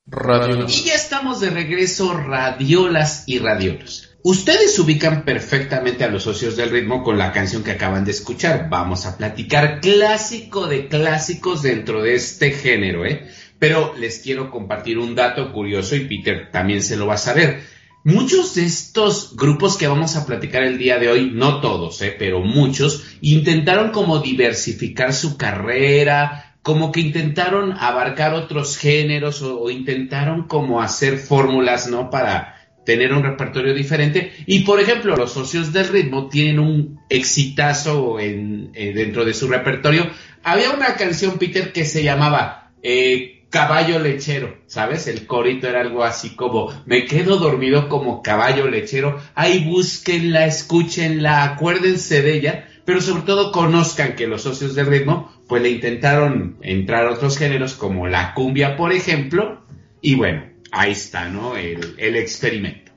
Radio. 0.09 0.65
Y 0.67 0.83
ya 0.83 0.95
estamos 0.95 1.41
de 1.41 1.49
regreso, 1.49 2.13
radiolas 2.13 3.25
y 3.27 3.39
radiolos. 3.39 4.15
Ustedes 4.23 4.79
ubican 4.79 5.25
perfectamente 5.25 6.05
a 6.05 6.09
los 6.09 6.23
socios 6.23 6.55
del 6.55 6.69
ritmo 6.69 7.03
con 7.03 7.17
la 7.17 7.33
canción 7.33 7.63
que 7.63 7.71
acaban 7.71 8.05
de 8.05 8.11
escuchar. 8.11 8.69
Vamos 8.69 9.05
a 9.05 9.17
platicar 9.17 9.81
clásico 9.81 10.67
de 10.67 10.87
clásicos 10.87 11.61
dentro 11.61 12.01
de 12.01 12.15
este 12.15 12.51
género, 12.51 13.05
¿eh? 13.05 13.27
Pero 13.59 13.93
les 13.97 14.19
quiero 14.19 14.49
compartir 14.49 14.97
un 14.97 15.13
dato 15.13 15.51
curioso 15.51 15.95
y 15.95 16.07
Peter 16.07 16.51
también 16.51 16.81
se 16.81 16.95
lo 16.95 17.07
va 17.07 17.15
a 17.15 17.17
saber. 17.17 17.76
Muchos 18.07 18.55
de 18.55 18.63
estos 18.63 19.35
grupos 19.35 19.75
que 19.75 19.85
vamos 19.85 20.15
a 20.15 20.25
platicar 20.25 20.63
el 20.63 20.77
día 20.77 20.97
de 20.97 21.09
hoy, 21.09 21.29
no 21.33 21.59
todos, 21.59 22.01
eh, 22.01 22.15
pero 22.17 22.39
muchos, 22.39 23.03
intentaron 23.19 23.91
como 23.91 24.19
diversificar 24.19 25.11
su 25.11 25.35
carrera, 25.35 26.55
como 26.61 26.93
que 26.93 27.01
intentaron 27.01 27.73
abarcar 27.73 28.33
otros 28.33 28.77
géneros 28.77 29.41
o, 29.41 29.69
intentaron 29.69 30.47
como 30.47 30.81
hacer 30.81 31.17
fórmulas, 31.17 31.89
¿no? 31.89 32.09
Para 32.09 32.55
tener 32.85 33.11
un 33.11 33.23
repertorio 33.23 33.73
diferente. 33.73 34.31
Y 34.45 34.61
por 34.61 34.79
ejemplo, 34.79 35.17
los 35.17 35.33
socios 35.33 35.73
del 35.73 35.89
ritmo 35.89 36.29
tienen 36.29 36.59
un 36.59 37.01
exitazo 37.09 38.21
en, 38.21 38.71
eh, 38.73 38.93
dentro 38.93 39.25
de 39.25 39.33
su 39.33 39.49
repertorio. 39.49 40.09
Había 40.43 40.71
una 40.71 40.95
canción, 40.95 41.37
Peter, 41.37 41.73
que 41.73 41.83
se 41.83 42.03
llamaba 42.03 42.71
eh, 42.81 43.36
caballo 43.49 43.99
lechero, 43.99 44.57
¿sabes? 44.67 45.07
El 45.07 45.25
corito 45.25 45.67
era 45.67 45.81
algo 45.81 46.03
así 46.03 46.35
como, 46.35 46.71
me 46.85 47.05
quedo 47.05 47.37
dormido 47.37 47.87
como 47.89 48.21
caballo 48.21 48.67
lechero. 48.67 49.21
Ahí 49.35 49.63
búsquenla, 49.63 50.45
escúchenla, 50.45 51.43
acuérdense 51.43 52.21
de 52.21 52.33
ella, 52.33 52.67
pero 52.85 53.01
sobre 53.01 53.23
todo 53.23 53.51
conozcan 53.51 54.15
que 54.15 54.27
los 54.27 54.43
socios 54.43 54.75
del 54.75 54.87
ritmo, 54.87 55.31
pues 55.47 55.61
le 55.61 55.69
intentaron 55.69 56.57
entrar 56.61 57.05
a 57.05 57.11
otros 57.11 57.37
géneros 57.37 57.73
como 57.73 58.07
la 58.07 58.33
cumbia, 58.33 58.75
por 58.75 58.91
ejemplo, 58.91 59.65
y 60.01 60.15
bueno, 60.15 60.43
ahí 60.71 60.91
está, 60.91 61.29
¿no? 61.29 61.55
El, 61.55 61.95
el 61.97 62.15
experimento. 62.15 62.91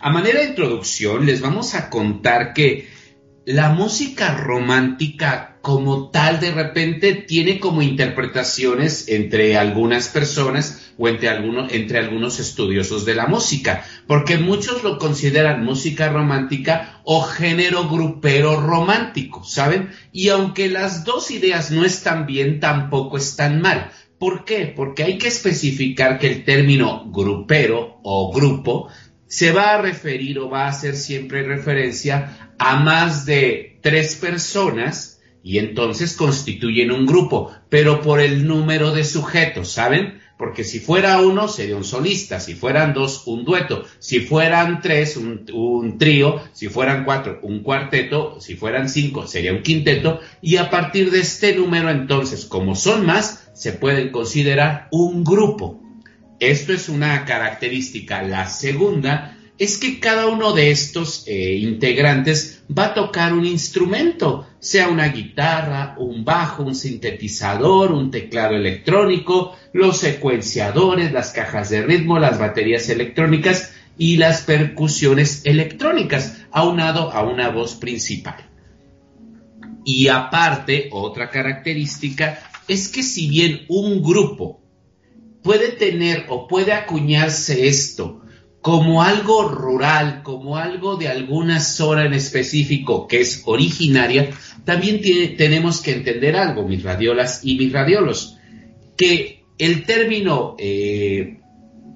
A 0.00 0.10
manera 0.10 0.40
de 0.40 0.48
introducción, 0.48 1.26
les 1.26 1.40
vamos 1.40 1.74
a 1.74 1.90
contar 1.90 2.52
que 2.52 2.88
la 3.46 3.70
música 3.70 4.36
romántica 4.36 5.55
como 5.66 6.10
tal 6.10 6.38
de 6.38 6.52
repente 6.52 7.12
tiene 7.12 7.58
como 7.58 7.82
interpretaciones 7.82 9.08
entre 9.08 9.56
algunas 9.56 10.06
personas 10.06 10.92
o 10.96 11.08
entre, 11.08 11.28
entre 11.74 11.98
algunos 11.98 12.38
estudiosos 12.38 13.04
de 13.04 13.16
la 13.16 13.26
música, 13.26 13.84
porque 14.06 14.38
muchos 14.38 14.84
lo 14.84 14.96
consideran 14.96 15.64
música 15.64 16.08
romántica 16.08 17.00
o 17.02 17.20
género 17.22 17.88
grupero 17.88 18.60
romántico, 18.60 19.42
¿saben? 19.42 19.90
Y 20.12 20.28
aunque 20.28 20.68
las 20.68 21.04
dos 21.04 21.32
ideas 21.32 21.72
no 21.72 21.84
están 21.84 22.26
bien, 22.26 22.60
tampoco 22.60 23.16
están 23.16 23.60
mal. 23.60 23.90
¿Por 24.20 24.44
qué? 24.44 24.72
Porque 24.76 25.02
hay 25.02 25.18
que 25.18 25.26
especificar 25.26 26.20
que 26.20 26.28
el 26.28 26.44
término 26.44 27.10
grupero 27.10 27.98
o 28.04 28.32
grupo 28.32 28.88
se 29.26 29.50
va 29.50 29.74
a 29.74 29.82
referir 29.82 30.38
o 30.38 30.48
va 30.48 30.66
a 30.66 30.68
hacer 30.68 30.94
siempre 30.94 31.42
referencia 31.42 32.54
a 32.56 32.76
más 32.76 33.26
de 33.26 33.80
tres 33.82 34.14
personas 34.14 35.15
y 35.46 35.60
entonces 35.60 36.14
constituyen 36.14 36.90
un 36.90 37.06
grupo, 37.06 37.52
pero 37.68 38.00
por 38.00 38.18
el 38.18 38.48
número 38.48 38.90
de 38.90 39.04
sujetos, 39.04 39.70
¿saben? 39.70 40.18
Porque 40.36 40.64
si 40.64 40.80
fuera 40.80 41.20
uno 41.20 41.46
sería 41.46 41.76
un 41.76 41.84
solista, 41.84 42.40
si 42.40 42.54
fueran 42.54 42.94
dos 42.94 43.28
un 43.28 43.44
dueto, 43.44 43.84
si 44.00 44.18
fueran 44.18 44.80
tres 44.80 45.16
un, 45.16 45.98
trío, 45.98 46.40
si 46.52 46.68
fueran 46.68 47.04
cuatro 47.04 47.38
un 47.42 47.62
cuarteto, 47.62 48.40
si 48.40 48.56
fueran 48.56 48.88
cinco 48.88 49.28
sería 49.28 49.52
un 49.52 49.62
quinteto 49.62 50.18
y 50.42 50.56
a 50.56 50.68
partir 50.68 51.12
de 51.12 51.20
este 51.20 51.54
número 51.54 51.90
entonces, 51.90 52.44
como 52.44 52.74
son 52.74 53.06
más, 53.06 53.48
se 53.54 53.72
pueden 53.72 54.10
considerar 54.10 54.88
un 54.90 55.22
grupo. 55.22 55.80
Esto 56.40 56.72
es 56.72 56.88
una 56.88 57.24
característica. 57.24 58.20
La 58.22 58.48
segunda 58.48 59.35
es 59.58 59.78
que 59.78 60.00
cada 60.00 60.26
uno 60.26 60.52
de 60.52 60.70
estos 60.70 61.24
eh, 61.26 61.54
integrantes 61.54 62.62
va 62.76 62.86
a 62.86 62.94
tocar 62.94 63.32
un 63.32 63.46
instrumento, 63.46 64.46
sea 64.58 64.88
una 64.88 65.08
guitarra, 65.08 65.94
un 65.98 66.24
bajo, 66.24 66.62
un 66.62 66.74
sintetizador, 66.74 67.92
un 67.92 68.10
teclado 68.10 68.54
electrónico, 68.54 69.56
los 69.72 69.98
secuenciadores, 69.98 71.12
las 71.12 71.30
cajas 71.30 71.70
de 71.70 71.82
ritmo, 71.82 72.18
las 72.18 72.38
baterías 72.38 72.88
electrónicas 72.90 73.72
y 73.96 74.18
las 74.18 74.42
percusiones 74.42 75.40
electrónicas, 75.44 76.42
aunado 76.50 77.10
a 77.12 77.22
una 77.22 77.48
voz 77.48 77.76
principal. 77.76 78.50
Y 79.86 80.08
aparte, 80.08 80.90
otra 80.92 81.30
característica 81.30 82.40
es 82.68 82.88
que 82.88 83.02
si 83.02 83.28
bien 83.28 83.62
un 83.68 84.02
grupo 84.02 84.60
puede 85.42 85.68
tener 85.68 86.26
o 86.28 86.46
puede 86.46 86.72
acuñarse 86.72 87.68
esto 87.68 88.25
como 88.66 89.00
algo 89.00 89.48
rural, 89.48 90.24
como 90.24 90.56
algo 90.56 90.96
de 90.96 91.06
alguna 91.06 91.60
zona 91.60 92.04
en 92.04 92.14
específico 92.14 93.06
que 93.06 93.20
es 93.20 93.44
originaria, 93.44 94.30
también 94.64 95.00
tenemos 95.36 95.80
que 95.80 95.92
entender 95.92 96.34
algo, 96.34 96.66
mis 96.66 96.82
radiolas 96.82 97.42
y 97.44 97.56
mis 97.58 97.72
radiolos, 97.72 98.38
que 98.96 99.44
el 99.56 99.84
término 99.84 100.56
eh, 100.58 101.38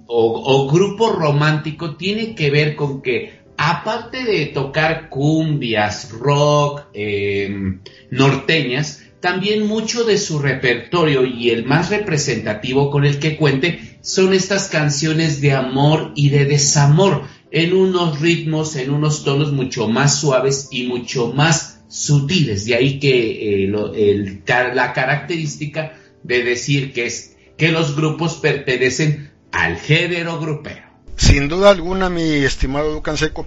o, 0.06 0.70
grupo 0.72 1.10
romántico 1.10 1.96
tiene 1.96 2.36
que 2.36 2.52
ver 2.52 2.76
con 2.76 3.02
que 3.02 3.40
aparte 3.56 4.22
de 4.22 4.46
tocar 4.46 5.08
cumbias, 5.08 6.12
rock, 6.12 6.82
em, 6.92 7.80
norteñas, 8.12 9.02
también 9.18 9.66
mucho 9.66 10.04
de 10.04 10.18
su 10.18 10.38
repertorio 10.38 11.24
y 11.24 11.50
el 11.50 11.64
más 11.64 11.90
representativo 11.90 12.92
con 12.92 13.04
el 13.04 13.18
que 13.18 13.36
cuente 13.36 13.89
son 14.02 14.32
estas 14.32 14.68
canciones 14.68 15.40
de 15.40 15.52
amor 15.52 16.12
y 16.14 16.30
de 16.30 16.44
desamor 16.44 17.24
en 17.50 17.74
unos 17.74 18.20
ritmos, 18.20 18.76
en 18.76 18.90
unos 18.90 19.24
tonos 19.24 19.52
mucho 19.52 19.88
más 19.88 20.20
suaves 20.20 20.68
y 20.70 20.86
mucho 20.86 21.32
más 21.32 21.80
sutiles. 21.88 22.64
De 22.64 22.76
ahí 22.76 22.98
que 23.00 23.64
eh, 23.64 24.42
la 24.74 24.92
característica 24.92 25.96
de 26.22 26.44
decir 26.44 26.92
que, 26.92 27.06
es, 27.06 27.36
que 27.56 27.72
los 27.72 27.96
grupos 27.96 28.36
pertenecen 28.36 29.30
al 29.52 29.76
género 29.76 30.38
grupero. 30.38 30.82
Sin 31.16 31.48
duda 31.48 31.70
alguna, 31.70 32.08
mi 32.08 32.22
estimado 32.22 32.92
Ducan 32.92 33.16
Seco. 33.16 33.46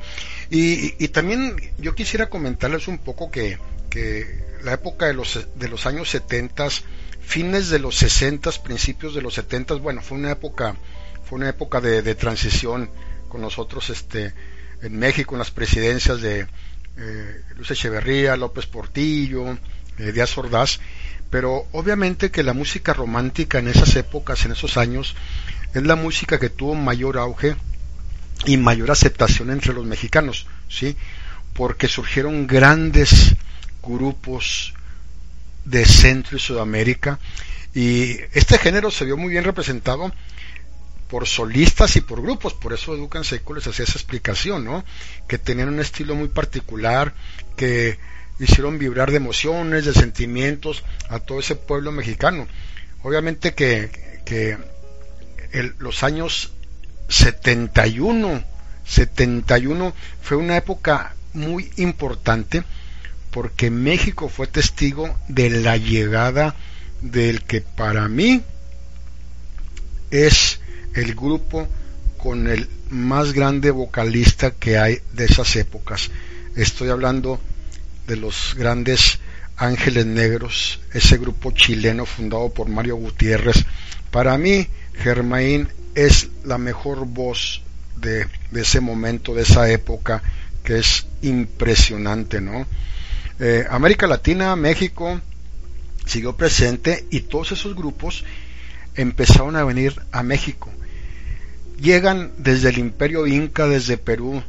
Y, 0.49 1.07
también 1.07 1.55
yo 1.79 1.95
quisiera 1.95 2.29
comentarles 2.29 2.87
un 2.87 2.99
poco 2.99 3.31
que, 3.31 3.57
que 3.89 4.25
la 4.63 4.73
época 4.73 5.07
de 5.07 5.15
los, 5.15 5.47
de 5.55 5.67
los 5.67 5.87
años 5.87 6.09
70 6.09 6.67
fines 7.23 7.69
de 7.69 7.79
los 7.79 7.95
60, 7.95 8.51
principios 8.63 9.15
de 9.15 9.21
los 9.21 9.33
70, 9.35 9.75
bueno, 9.75 10.01
fue 10.01 10.17
una 10.17 10.31
época, 10.31 10.75
fue 11.23 11.37
una 11.37 11.49
época 11.49 11.81
de, 11.81 12.15
transición 12.15 12.89
con 13.27 13.41
nosotros 13.41 13.89
este, 13.89 14.33
en 14.81 14.97
México, 14.97 15.33
en 15.35 15.39
las 15.39 15.51
presidencias 15.51 16.21
de 16.21 16.47
eh, 16.97 17.41
Luis 17.55 17.71
Echeverría, 17.71 18.35
López 18.35 18.67
Portillo, 18.67 19.57
eh, 19.97 20.11
Díaz 20.11 20.37
Ordaz, 20.37 20.79
pero 21.29 21.65
obviamente 21.71 22.29
que 22.29 22.43
la 22.43 22.53
música 22.53 22.93
romántica 22.93 23.57
en 23.57 23.67
esas 23.67 23.95
épocas, 23.95 24.45
en 24.45 24.51
esos 24.51 24.77
años, 24.77 25.15
es 25.73 25.83
la 25.83 25.95
música 25.95 26.39
que 26.39 26.49
tuvo 26.49 26.75
mayor 26.75 27.17
auge 27.17 27.55
y 28.45 28.57
mayor 28.57 28.91
aceptación 28.91 29.49
entre 29.49 29.73
los 29.73 29.85
mexicanos, 29.85 30.45
¿sí? 30.69 30.95
Porque 31.53 31.87
surgieron 31.87 32.45
grandes 32.45 33.35
grupos 33.81 34.73
de 35.65 35.85
Centro 35.85 36.37
y 36.37 36.39
Sudamérica 36.39 37.19
y 37.73 38.17
este 38.33 38.57
género 38.57 38.91
se 38.91 39.05
vio 39.05 39.17
muy 39.17 39.31
bien 39.31 39.43
representado 39.43 40.11
por 41.07 41.27
solistas 41.27 41.95
y 41.95 42.01
por 42.01 42.21
grupos, 42.21 42.53
por 42.53 42.73
eso 42.73 42.95
Educan 42.95 43.23
Seco 43.23 43.53
les 43.53 43.67
hacía 43.67 43.85
esa 43.85 43.99
explicación, 43.99 44.65
¿no? 44.65 44.83
Que 45.27 45.37
tenían 45.37 45.69
un 45.69 45.79
estilo 45.79 46.15
muy 46.15 46.27
particular, 46.27 47.13
que 47.55 47.99
hicieron 48.39 48.79
vibrar 48.79 49.11
de 49.11 49.17
emociones, 49.17 49.85
de 49.85 49.93
sentimientos 49.93 50.83
a 51.09 51.19
todo 51.19 51.39
ese 51.39 51.55
pueblo 51.55 51.91
mexicano. 51.91 52.47
obviamente 53.03 53.53
que, 53.53 53.91
que 54.25 54.57
los 55.77 56.03
años 56.03 56.51
71, 57.09 58.43
71 58.85 59.93
fue 60.21 60.37
una 60.37 60.57
época 60.57 61.15
muy 61.33 61.71
importante 61.77 62.63
porque 63.33 63.71
México 63.71 64.29
fue 64.29 64.47
testigo 64.47 65.17
de 65.27 65.49
la 65.49 65.75
llegada 65.77 66.55
del 67.01 67.43
que 67.43 67.61
para 67.61 68.07
mí 68.07 68.41
es 70.11 70.59
el 70.93 71.15
grupo 71.15 71.67
con 72.17 72.47
el 72.47 72.69
más 72.89 73.33
grande 73.33 73.71
vocalista 73.71 74.51
que 74.51 74.77
hay 74.77 74.99
de 75.13 75.25
esas 75.25 75.55
épocas. 75.55 76.11
Estoy 76.55 76.89
hablando 76.89 77.41
de 78.07 78.15
los 78.17 78.55
grandes 78.55 79.19
Ángeles 79.57 80.05
Negros, 80.05 80.79
ese 80.93 81.17
grupo 81.17 81.51
chileno 81.51 82.05
fundado 82.05 82.53
por 82.53 82.69
Mario 82.69 82.97
Gutiérrez. 82.97 83.65
Para 84.11 84.37
mí, 84.37 84.67
Germain 84.95 85.67
es 85.95 86.29
la 86.43 86.57
mejor 86.57 87.05
voz 87.07 87.63
de, 87.95 88.27
ese 88.53 88.79
momento, 88.79 89.33
de 89.33 89.43
esa 89.43 89.69
época, 89.69 90.21
que 90.63 90.79
es 90.79 91.07
impresionante, 91.21 92.41
¿no? 92.41 92.65
Eh, 93.39 93.65
América 93.69 94.07
Latina, 94.07 94.55
México, 94.55 95.19
siguió 96.05 96.35
presente 96.35 97.05
y 97.09 97.21
todos 97.21 97.51
esos 97.53 97.75
grupos 97.75 98.23
empezaron 98.95 99.55
a 99.55 99.63
venir 99.63 99.99
a 100.11 100.23
México. 100.23 100.69
Llegan 101.79 102.31
desde 102.37 102.69
el 102.69 102.77
imperio 102.77 103.25
inca, 103.25 103.67
desde 103.67 103.97
Perú, 103.97 104.43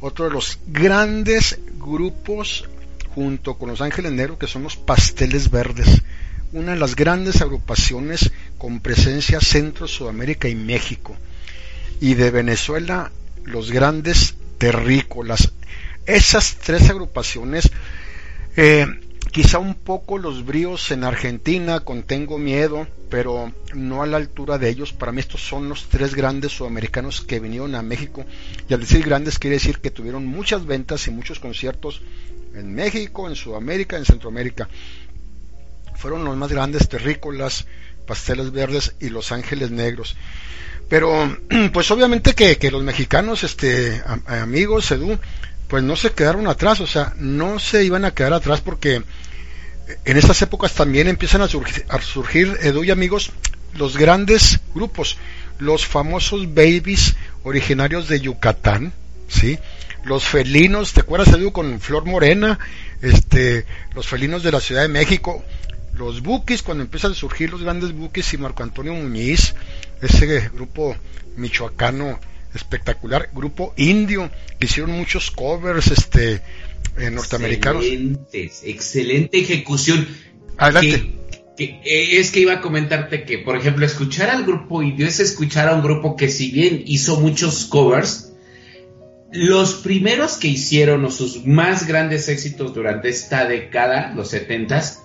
otro 0.00 0.24
de 0.26 0.32
los 0.32 0.58
grandes 0.66 1.58
grupos 1.78 2.68
junto 3.14 3.58
con 3.58 3.68
los 3.68 3.80
Ángeles 3.80 4.12
Negros 4.12 4.38
que 4.38 4.46
son 4.46 4.62
los 4.62 4.76
Pasteles 4.76 5.50
Verdes, 5.50 6.02
una 6.52 6.72
de 6.72 6.78
las 6.78 6.96
grandes 6.96 7.40
agrupaciones 7.42 8.30
con 8.58 8.80
presencia 8.80 9.40
Centro, 9.40 9.86
Sudamérica 9.86 10.48
y 10.48 10.54
México. 10.54 11.16
Y 12.00 12.14
de 12.14 12.30
Venezuela, 12.30 13.12
los 13.44 13.70
grandes 13.70 14.34
terrícolas. 14.58 15.52
Esas 16.06 16.56
tres 16.56 16.90
agrupaciones 16.90 17.70
eh, 18.56 18.86
Quizá 19.32 19.58
un 19.58 19.76
poco 19.76 20.18
los 20.18 20.44
bríos 20.44 20.90
en 20.90 21.04
Argentina 21.04 21.80
con 21.80 22.02
Tengo 22.02 22.36
Miedo, 22.36 22.86
pero 23.08 23.50
no 23.72 24.02
a 24.02 24.06
la 24.06 24.18
altura 24.18 24.58
de 24.58 24.68
ellos. 24.68 24.92
Para 24.92 25.10
mí 25.10 25.20
estos 25.20 25.40
son 25.40 25.70
los 25.70 25.88
tres 25.88 26.14
grandes 26.14 26.52
sudamericanos 26.52 27.22
que 27.22 27.40
vinieron 27.40 27.74
a 27.74 27.80
México. 27.80 28.26
Y 28.68 28.74
al 28.74 28.80
decir 28.80 29.02
grandes 29.02 29.38
quiere 29.38 29.56
decir 29.56 29.78
que 29.78 29.90
tuvieron 29.90 30.26
muchas 30.26 30.66
ventas 30.66 31.06
y 31.06 31.12
muchos 31.12 31.40
conciertos 31.40 32.02
en 32.52 32.74
México, 32.74 33.26
en 33.26 33.34
Sudamérica, 33.34 33.96
en 33.96 34.04
Centroamérica. 34.04 34.68
Fueron 35.96 36.26
los 36.26 36.36
más 36.36 36.52
grandes 36.52 36.86
terrícolas, 36.90 37.66
pasteles 38.06 38.52
verdes 38.52 38.96
y 39.00 39.08
los 39.08 39.32
ángeles 39.32 39.70
negros. 39.70 40.14
Pero 40.90 41.38
pues 41.72 41.90
obviamente 41.90 42.34
que, 42.34 42.58
que 42.58 42.70
los 42.70 42.82
mexicanos, 42.82 43.44
este, 43.44 44.02
amigos, 44.26 44.90
Edu, 44.90 45.18
pues 45.72 45.82
no 45.82 45.96
se 45.96 46.10
quedaron 46.10 46.48
atrás, 46.48 46.80
o 46.80 46.86
sea, 46.86 47.14
no 47.18 47.58
se 47.58 47.82
iban 47.82 48.04
a 48.04 48.10
quedar 48.10 48.34
atrás 48.34 48.60
porque 48.60 49.02
en 50.04 50.16
estas 50.18 50.42
épocas 50.42 50.74
también 50.74 51.08
empiezan 51.08 51.40
a 51.40 51.48
surgir, 51.48 51.86
a 51.88 51.98
surgir 52.02 52.58
Edu 52.60 52.84
y 52.84 52.90
amigos, 52.90 53.32
los 53.78 53.96
grandes 53.96 54.60
grupos, 54.74 55.16
los 55.58 55.86
famosos 55.86 56.52
babies 56.52 57.16
originarios 57.42 58.06
de 58.06 58.20
Yucatán, 58.20 58.92
¿sí? 59.28 59.58
Los 60.04 60.24
felinos, 60.24 60.92
¿te 60.92 61.00
acuerdas 61.00 61.28
Edu 61.28 61.52
con 61.52 61.80
Flor 61.80 62.04
Morena? 62.04 62.58
Este, 63.00 63.64
los 63.94 64.06
felinos 64.06 64.42
de 64.42 64.52
la 64.52 64.60
Ciudad 64.60 64.82
de 64.82 64.88
México, 64.88 65.42
los 65.94 66.20
buquis, 66.20 66.62
cuando 66.62 66.84
empiezan 66.84 67.12
a 67.12 67.14
surgir 67.14 67.50
los 67.50 67.62
grandes 67.62 67.92
buquis 67.92 68.34
y 68.34 68.36
Marco 68.36 68.62
Antonio 68.62 68.92
Muñiz, 68.92 69.54
ese 70.02 70.50
grupo 70.50 70.94
michoacano 71.36 72.20
espectacular 72.54 73.30
grupo 73.32 73.72
indio. 73.76 74.30
Que 74.58 74.66
hicieron 74.66 74.92
muchos 74.92 75.30
covers 75.30 75.90
este 75.90 76.40
eh, 76.96 77.10
norteamericanos. 77.10 77.84
Excelente 78.32 79.38
ejecución. 79.38 80.06
Adelante. 80.58 81.22
Eh, 81.58 82.18
es 82.18 82.30
que 82.30 82.40
iba 82.40 82.54
a 82.54 82.60
comentarte 82.60 83.24
que 83.24 83.38
por 83.38 83.56
ejemplo 83.56 83.84
escuchar 83.84 84.30
al 84.30 84.44
grupo 84.44 84.82
indio 84.82 85.06
es 85.06 85.20
escuchar 85.20 85.68
a 85.68 85.74
un 85.74 85.82
grupo 85.82 86.16
que 86.16 86.28
si 86.28 86.50
bien 86.50 86.82
hizo 86.86 87.20
muchos 87.20 87.66
covers 87.66 88.32
los 89.32 89.74
primeros 89.74 90.38
que 90.38 90.48
hicieron 90.48 91.04
o 91.04 91.10
sus 91.10 91.44
más 91.44 91.86
grandes 91.86 92.28
éxitos 92.28 92.74
durante 92.74 93.10
esta 93.10 93.46
década 93.46 94.12
los 94.14 94.30
setentas 94.30 95.01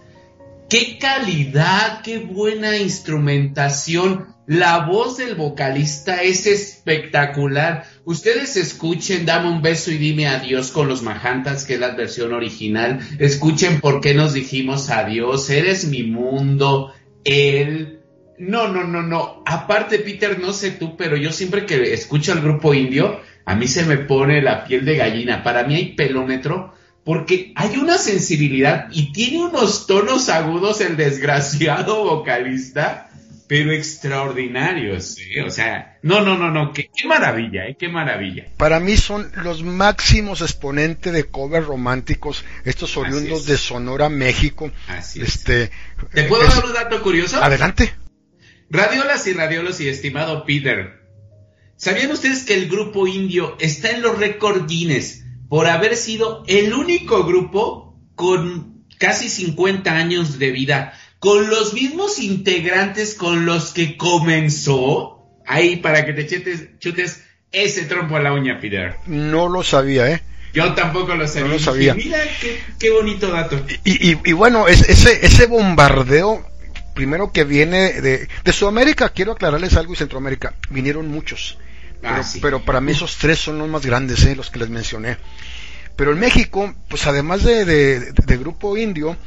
qué 0.69 0.97
calidad 0.99 2.01
qué 2.01 2.19
buena 2.19 2.77
instrumentación 2.77 4.38
la 4.47 4.86
voz 4.86 5.17
del 5.17 5.36
vocalista 5.36 6.23
es 6.23 6.47
espectacular. 6.47 7.84
Ustedes 8.06 8.56
escuchen 8.56 9.25
Dame 9.25 9.49
un 9.49 9.62
beso 9.62 9.91
y 9.91 9.97
dime 9.97 10.27
adiós 10.27 10.71
con 10.71 10.88
los 10.88 11.03
Majantas, 11.03 11.65
que 11.65 11.73
es 11.73 11.82
la 11.82 11.95
versión 11.95 12.34
original. 12.34 12.99
Escuchen 13.19 13.82
por 13.82 13.99
qué 13.99 14.13
nos 14.13 14.32
dijimos 14.34 14.89
adiós. 14.89 15.49
Eres 15.49 15.86
mi 15.89 16.03
mundo. 16.03 16.93
Él. 17.25 17.99
No, 18.39 18.69
no, 18.69 18.86
no, 18.86 19.03
no. 19.03 19.43
Aparte, 19.45 19.99
Peter, 19.99 20.39
no 20.39 20.53
sé 20.53 20.71
tú, 20.71 20.95
pero 20.95 21.17
yo 21.17 21.34
siempre 21.34 21.65
que 21.65 21.93
escucho 21.93 22.32
al 22.32 22.39
grupo 22.39 22.73
indio, 22.73 23.19
a 23.43 23.53
mí 23.53 23.67
se 23.67 23.84
me 23.84 23.97
pone 23.97 24.41
la 24.41 24.63
piel 24.63 24.86
de 24.86 24.95
gallina. 24.95 25.43
Para 25.43 25.65
mí 25.65 25.75
hay 25.75 25.93
pelómetro 25.93 26.73
porque 27.08 27.54
hay 27.56 27.78
una 27.78 27.98
sensibilidad 27.98 28.89
y 28.91 29.13
tiene 29.13 29.46
unos 29.46 29.88
tonos 29.88 30.28
agudos 30.28 30.82
el 30.82 30.98
desgraciado 30.98 32.04
vocalista 32.17 33.10
pero 33.48 33.72
extraordinarios, 33.72 35.13
¿sí? 35.13 35.39
o 35.39 35.50
sea, 35.50 36.00
no, 36.02 36.20
no, 36.20 36.38
no, 36.38 36.52
no, 36.52 36.74
qué, 36.74 36.89
maravilla, 37.08 37.65
¿eh? 37.65 37.78
qué 37.80 37.88
maravilla. 37.88 38.48
Para 38.58 38.82
mí 38.82 38.98
son 38.98 39.32
los 39.41 39.63
máximos 39.63 40.41
exponentes 40.41 41.13
de 41.13 41.24
covers 41.24 41.65
románticos, 41.65 42.43
estos 42.65 42.98
oriundos 42.98 43.46
de 43.46 43.56
Sonora, 43.56 44.10
México. 44.10 44.70
Así 44.89 45.22
este, 45.22 45.72
¿Te 46.13 46.24
puedo 46.24 46.46
dar 46.46 46.65
un 46.65 46.74
dato 46.74 47.02
curioso? 47.02 47.41
Adelante. 47.41 47.93
Radiolas 48.70 49.26
y 49.28 49.32
radiolos 49.32 49.80
y 49.80 49.88
estimado 49.88 50.43
Peter, 50.43 51.08
¿sabían 51.78 52.12
ustedes 52.12 52.43
que 52.43 52.56
el 52.56 52.67
grupo 52.67 53.08
indio 53.08 53.56
está 53.62 53.91
en 53.91 54.02
los 54.02 54.20
récords 54.20 54.67
Guinness 54.67 55.24
por 55.49 55.67
haber 55.67 55.95
sido 55.95 56.43
el 56.47 56.73
único 56.73 57.25
grupo 57.25 57.97
con 58.15 58.86
casi 58.97 59.29
50 59.29 59.95
años 59.95 60.39
de 60.39 60.51
vida 60.51 60.93
con 61.19 61.49
los 61.49 61.73
mismos 61.73 62.19
integrantes 62.19 63.15
con 63.15 63.45
los 63.45 63.73
que 63.73 63.97
comenzó. 63.97 65.13
Ahí 65.45 65.77
para 65.77 66.05
que 66.05 66.13
te 66.13 66.27
chutes, 66.79 67.23
ese 67.51 67.86
trompo 67.86 68.17
a 68.17 68.19
la 68.19 68.33
uña, 68.33 68.60
Peter. 68.60 68.95
No 69.05 69.47
lo 69.47 69.63
sabía, 69.63 70.12
¿eh? 70.12 70.21
Yo 70.53 70.73
tampoco 70.73 71.15
lo 71.15 71.27
sabía. 71.27 71.47
No 71.47 71.53
lo 71.53 71.60
sabía. 71.60 71.93
Mira 71.93 72.19
qué, 72.79 72.89
bonito 72.91 73.29
dato. 73.29 73.60
Y, 73.83 74.17
y, 74.29 74.33
bueno, 74.33 74.67
ese, 74.67 75.25
ese 75.25 75.45
bombardeo, 75.45 76.45
primero 76.93 77.31
que 77.31 77.43
viene 77.45 78.01
de, 78.01 78.27
de 78.43 78.53
Sudamérica, 78.53 79.10
quiero 79.10 79.33
aclararles 79.33 79.75
algo, 79.77 79.93
y 79.93 79.95
Centroamérica, 79.95 80.53
vinieron 80.69 81.07
muchos. 81.07 81.57
Ah, 82.03 82.21
pero, 82.21 82.41
pero, 82.41 82.65
para 82.65 82.81
mí 82.81 82.91
esos 82.91 83.17
tres 83.17 83.39
son 83.39 83.57
los 83.57 83.67
más 83.67 83.86
grandes, 83.86 84.23
¿eh? 84.25 84.36
los 84.36 84.49
que 84.49 84.60
les 84.60 84.69
mencioné. 84.69 85.17
Pero 85.95 86.12
en 86.12 86.19
México, 86.19 86.73
pues 86.89 87.07
además 87.07 87.43
de, 87.43 87.65
de 87.65 88.38
Grupo 88.38 88.77
Indio, 88.77 89.17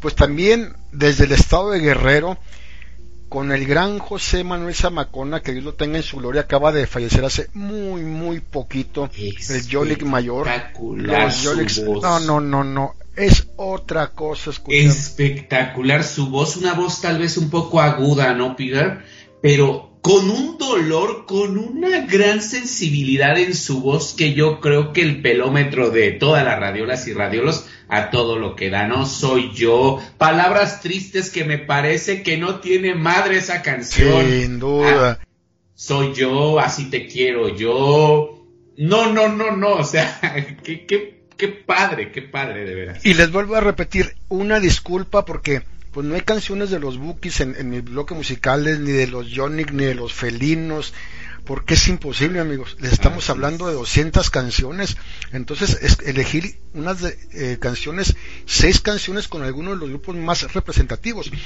pues 0.00 0.14
también 0.14 0.74
desde 0.92 1.24
el 1.24 1.32
estado 1.32 1.70
de 1.70 1.80
Guerrero, 1.80 2.38
con 3.30 3.52
el 3.52 3.64
gran 3.64 4.00
José 4.00 4.42
Manuel 4.42 4.74
Zamacona, 4.74 5.40
que 5.40 5.52
Dios 5.52 5.64
lo 5.64 5.74
tenga 5.74 5.98
en 5.98 6.02
su 6.02 6.16
gloria, 6.16 6.42
acaba 6.42 6.72
de 6.72 6.88
fallecer 6.88 7.24
hace 7.24 7.48
muy, 7.54 8.02
muy 8.02 8.40
poquito, 8.40 9.08
el 9.16 9.66
Yolik 9.68 10.02
mayor. 10.02 10.48
no, 12.02 12.20
no, 12.20 12.40
no, 12.40 12.64
no, 12.64 12.94
es 13.14 13.46
otra 13.56 14.08
cosa 14.08 14.50
escuchar. 14.50 14.80
Espectacular 14.80 16.02
su 16.02 16.28
voz, 16.28 16.56
una 16.56 16.74
voz 16.74 17.00
tal 17.00 17.20
vez 17.20 17.36
un 17.36 17.50
poco 17.50 17.80
aguda, 17.80 18.34
¿no, 18.34 18.56
Peter? 18.56 19.04
Pero 19.40 19.89
con 20.00 20.30
un 20.30 20.56
dolor, 20.56 21.26
con 21.26 21.58
una 21.58 22.06
gran 22.06 22.40
sensibilidad 22.40 23.38
en 23.38 23.54
su 23.54 23.80
voz 23.82 24.14
que 24.14 24.32
yo 24.32 24.60
creo 24.60 24.92
que 24.92 25.02
el 25.02 25.20
pelómetro 25.20 25.90
de 25.90 26.12
todas 26.12 26.44
las 26.44 26.58
radiolas 26.58 27.06
y 27.06 27.12
radiolos 27.12 27.66
a 27.88 28.10
todo 28.10 28.38
lo 28.38 28.56
que 28.56 28.70
da, 28.70 28.86
no 28.86 29.04
soy 29.04 29.52
yo. 29.52 30.00
Palabras 30.16 30.80
tristes 30.80 31.30
que 31.30 31.44
me 31.44 31.58
parece 31.58 32.22
que 32.22 32.38
no 32.38 32.60
tiene 32.60 32.94
madre 32.94 33.38
esa 33.38 33.62
canción. 33.62 34.26
Sin 34.26 34.58
duda. 34.58 35.18
Ah, 35.20 35.26
soy 35.74 36.14
yo, 36.14 36.58
así 36.58 36.88
te 36.88 37.06
quiero 37.06 37.54
yo. 37.54 38.46
No, 38.78 39.12
no, 39.12 39.28
no, 39.28 39.54
no, 39.54 39.74
o 39.74 39.84
sea, 39.84 40.34
qué, 40.64 40.86
qué, 40.86 41.24
qué 41.36 41.48
padre, 41.48 42.10
qué 42.10 42.22
padre 42.22 42.64
de 42.64 42.74
veras. 42.74 43.04
Y 43.04 43.14
les 43.14 43.30
vuelvo 43.30 43.56
a 43.56 43.60
repetir, 43.60 44.14
una 44.28 44.60
disculpa 44.60 45.26
porque 45.26 45.62
pues 45.92 46.06
no 46.06 46.14
hay 46.14 46.20
canciones 46.22 46.70
de 46.70 46.78
los 46.78 46.98
Bookies 46.98 47.40
en, 47.40 47.56
en 47.56 47.68
mi 47.68 47.80
bloque 47.80 48.14
musicales, 48.14 48.78
ni 48.78 48.92
de 48.92 49.06
los 49.06 49.28
Yonic, 49.28 49.72
ni 49.72 49.84
de 49.84 49.94
los 49.94 50.12
Felinos. 50.12 50.94
porque 51.44 51.74
es 51.74 51.88
imposible, 51.88 52.38
amigos. 52.38 52.76
Les 52.80 52.92
estamos 52.92 53.28
hablando 53.28 53.66
de 53.66 53.74
200 53.74 54.30
canciones. 54.30 54.96
Entonces, 55.32 55.78
es, 55.82 55.98
elegir 56.06 56.58
unas 56.74 57.00
de, 57.00 57.18
eh, 57.32 57.58
canciones, 57.60 58.14
seis 58.46 58.80
canciones 58.80 59.26
con 59.26 59.42
algunos 59.42 59.74
de 59.74 59.80
los 59.80 59.88
grupos 59.88 60.14
más 60.16 60.52
representativos. 60.52 61.30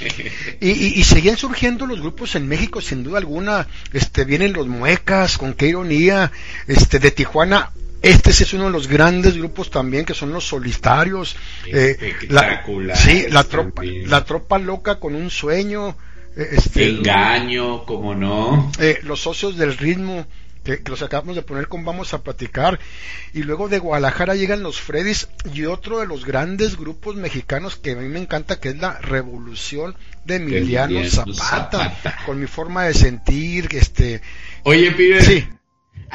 Y, 0.61 0.69
y, 0.69 0.93
y, 0.99 1.03
seguían 1.03 1.37
surgiendo 1.37 1.85
los 1.85 1.99
grupos 1.99 2.35
en 2.35 2.47
México, 2.47 2.81
sin 2.81 3.03
duda 3.03 3.17
alguna. 3.17 3.67
Este, 3.93 4.25
vienen 4.25 4.53
los 4.53 4.67
Muecas, 4.67 5.37
con 5.37 5.53
qué 5.53 5.67
ironía. 5.67 6.31
Este, 6.67 6.99
de 6.99 7.11
Tijuana, 7.11 7.71
este 8.05 8.29
es 8.29 8.53
uno 8.53 8.65
de 8.65 8.71
los 8.71 8.87
grandes 8.87 9.35
grupos 9.35 9.71
también 9.71 10.05
que 10.05 10.13
son 10.13 10.31
los 10.31 10.47
solitarios. 10.47 11.35
Eh, 11.65 12.13
la, 12.29 12.63
sí, 12.93 13.25
la 13.31 13.43
tropa, 13.43 13.81
la 13.83 14.23
tropa 14.23 14.59
loca 14.59 14.99
con 14.99 15.15
un 15.15 15.31
sueño. 15.31 15.97
Eh, 16.37 16.49
este, 16.51 16.89
Engaño, 16.89 17.83
como 17.83 18.13
no. 18.13 18.71
Eh, 18.79 18.99
los 19.03 19.21
socios 19.21 19.57
del 19.57 19.75
ritmo. 19.75 20.27
Que, 20.63 20.81
los 20.87 21.03
acabamos 21.03 21.35
de 21.35 21.43
poner 21.43 21.67
con 21.67 21.83
Vamos 21.83 22.13
a 22.13 22.23
Platicar. 22.23 22.79
Y 23.33 23.41
luego 23.41 23.69
de 23.69 23.79
Guadalajara 23.79 24.35
llegan 24.35 24.61
los 24.61 24.79
Freddys 24.79 25.27
y 25.51 25.65
otro 25.65 25.99
de 25.99 26.07
los 26.07 26.25
grandes 26.25 26.77
grupos 26.77 27.15
mexicanos 27.15 27.75
que 27.75 27.91
a 27.91 27.95
mí 27.95 28.07
me 28.07 28.19
encanta, 28.19 28.59
que 28.59 28.69
es 28.69 28.77
la 28.77 28.99
Revolución 28.99 29.95
de 30.25 30.35
Emiliano, 30.35 31.03
Zapata, 31.07 31.97
Con 32.25 32.39
mi 32.39 32.47
forma 32.47 32.83
de 32.83 32.93
sentir, 32.93 33.67
este... 33.71 34.21
Oye, 34.63 34.91
pide, 34.91 35.21
sí 35.21 35.47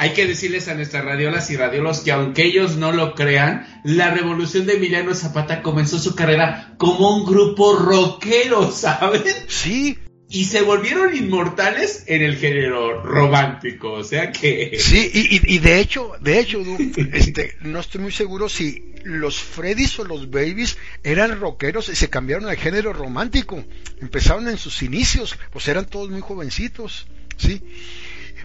hay 0.01 0.13
que 0.13 0.25
decirles 0.25 0.67
a 0.67 0.73
nuestras 0.73 1.05
radiolas 1.05 1.51
y 1.51 1.57
radiolos 1.57 1.99
que 1.99 2.11
aunque 2.11 2.43
ellos 2.43 2.75
no 2.75 2.91
lo 2.91 3.13
crean, 3.13 3.67
la 3.83 4.09
revolución 4.09 4.65
de 4.65 4.77
Emiliano 4.77 5.13
Zapata 5.13 5.61
comenzó 5.61 5.99
su 5.99 6.15
carrera 6.15 6.73
como 6.79 7.17
un 7.17 7.23
grupo 7.23 7.75
rockero, 7.75 8.71
¿saben? 8.75 9.21
Sí. 9.47 9.99
Y 10.27 10.45
se 10.45 10.63
volvieron 10.63 11.15
inmortales 11.15 12.05
en 12.07 12.23
el 12.23 12.37
género 12.37 13.03
romántico, 13.03 13.91
o 13.91 14.03
sea 14.03 14.31
que... 14.31 14.75
Sí, 14.79 15.11
y, 15.13 15.53
y, 15.53 15.59
de 15.59 15.79
hecho, 15.79 16.13
de 16.19 16.39
hecho, 16.39 16.63
este, 17.13 17.57
no 17.61 17.79
estoy 17.79 18.01
muy 18.01 18.11
seguro 18.11 18.49
si 18.49 18.95
los 19.03 19.37
Freddys 19.37 19.99
o 19.99 20.03
los 20.03 20.31
Babies 20.31 20.79
eran 21.03 21.39
rockeros 21.39 21.89
y 21.89 21.95
se 21.95 22.09
cambiaron 22.09 22.49
al 22.49 22.57
género 22.57 22.91
romántico. 22.91 23.63
Empezaron 24.01 24.47
en 24.47 24.57
sus 24.57 24.81
inicios, 24.81 25.37
pues 25.51 25.67
eran 25.67 25.85
todos 25.85 26.09
muy 26.09 26.21
jovencitos, 26.21 27.05
¿sí? 27.37 27.61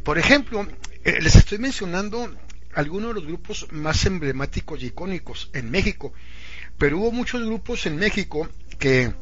Por 0.06 0.18
ejemplo, 0.18 0.64
eh, 1.02 1.18
les 1.20 1.34
estoy 1.34 1.58
mencionando 1.58 2.32
algunos 2.76 3.08
de 3.08 3.14
los 3.14 3.26
grupos 3.26 3.66
más 3.72 4.06
emblemáticos 4.06 4.80
y 4.80 4.86
icónicos 4.86 5.50
en 5.52 5.68
México, 5.68 6.12
pero 6.78 6.98
hubo 6.98 7.10
muchos 7.10 7.44
grupos 7.44 7.86
en 7.86 7.96
México 7.96 8.48
que 8.78 9.12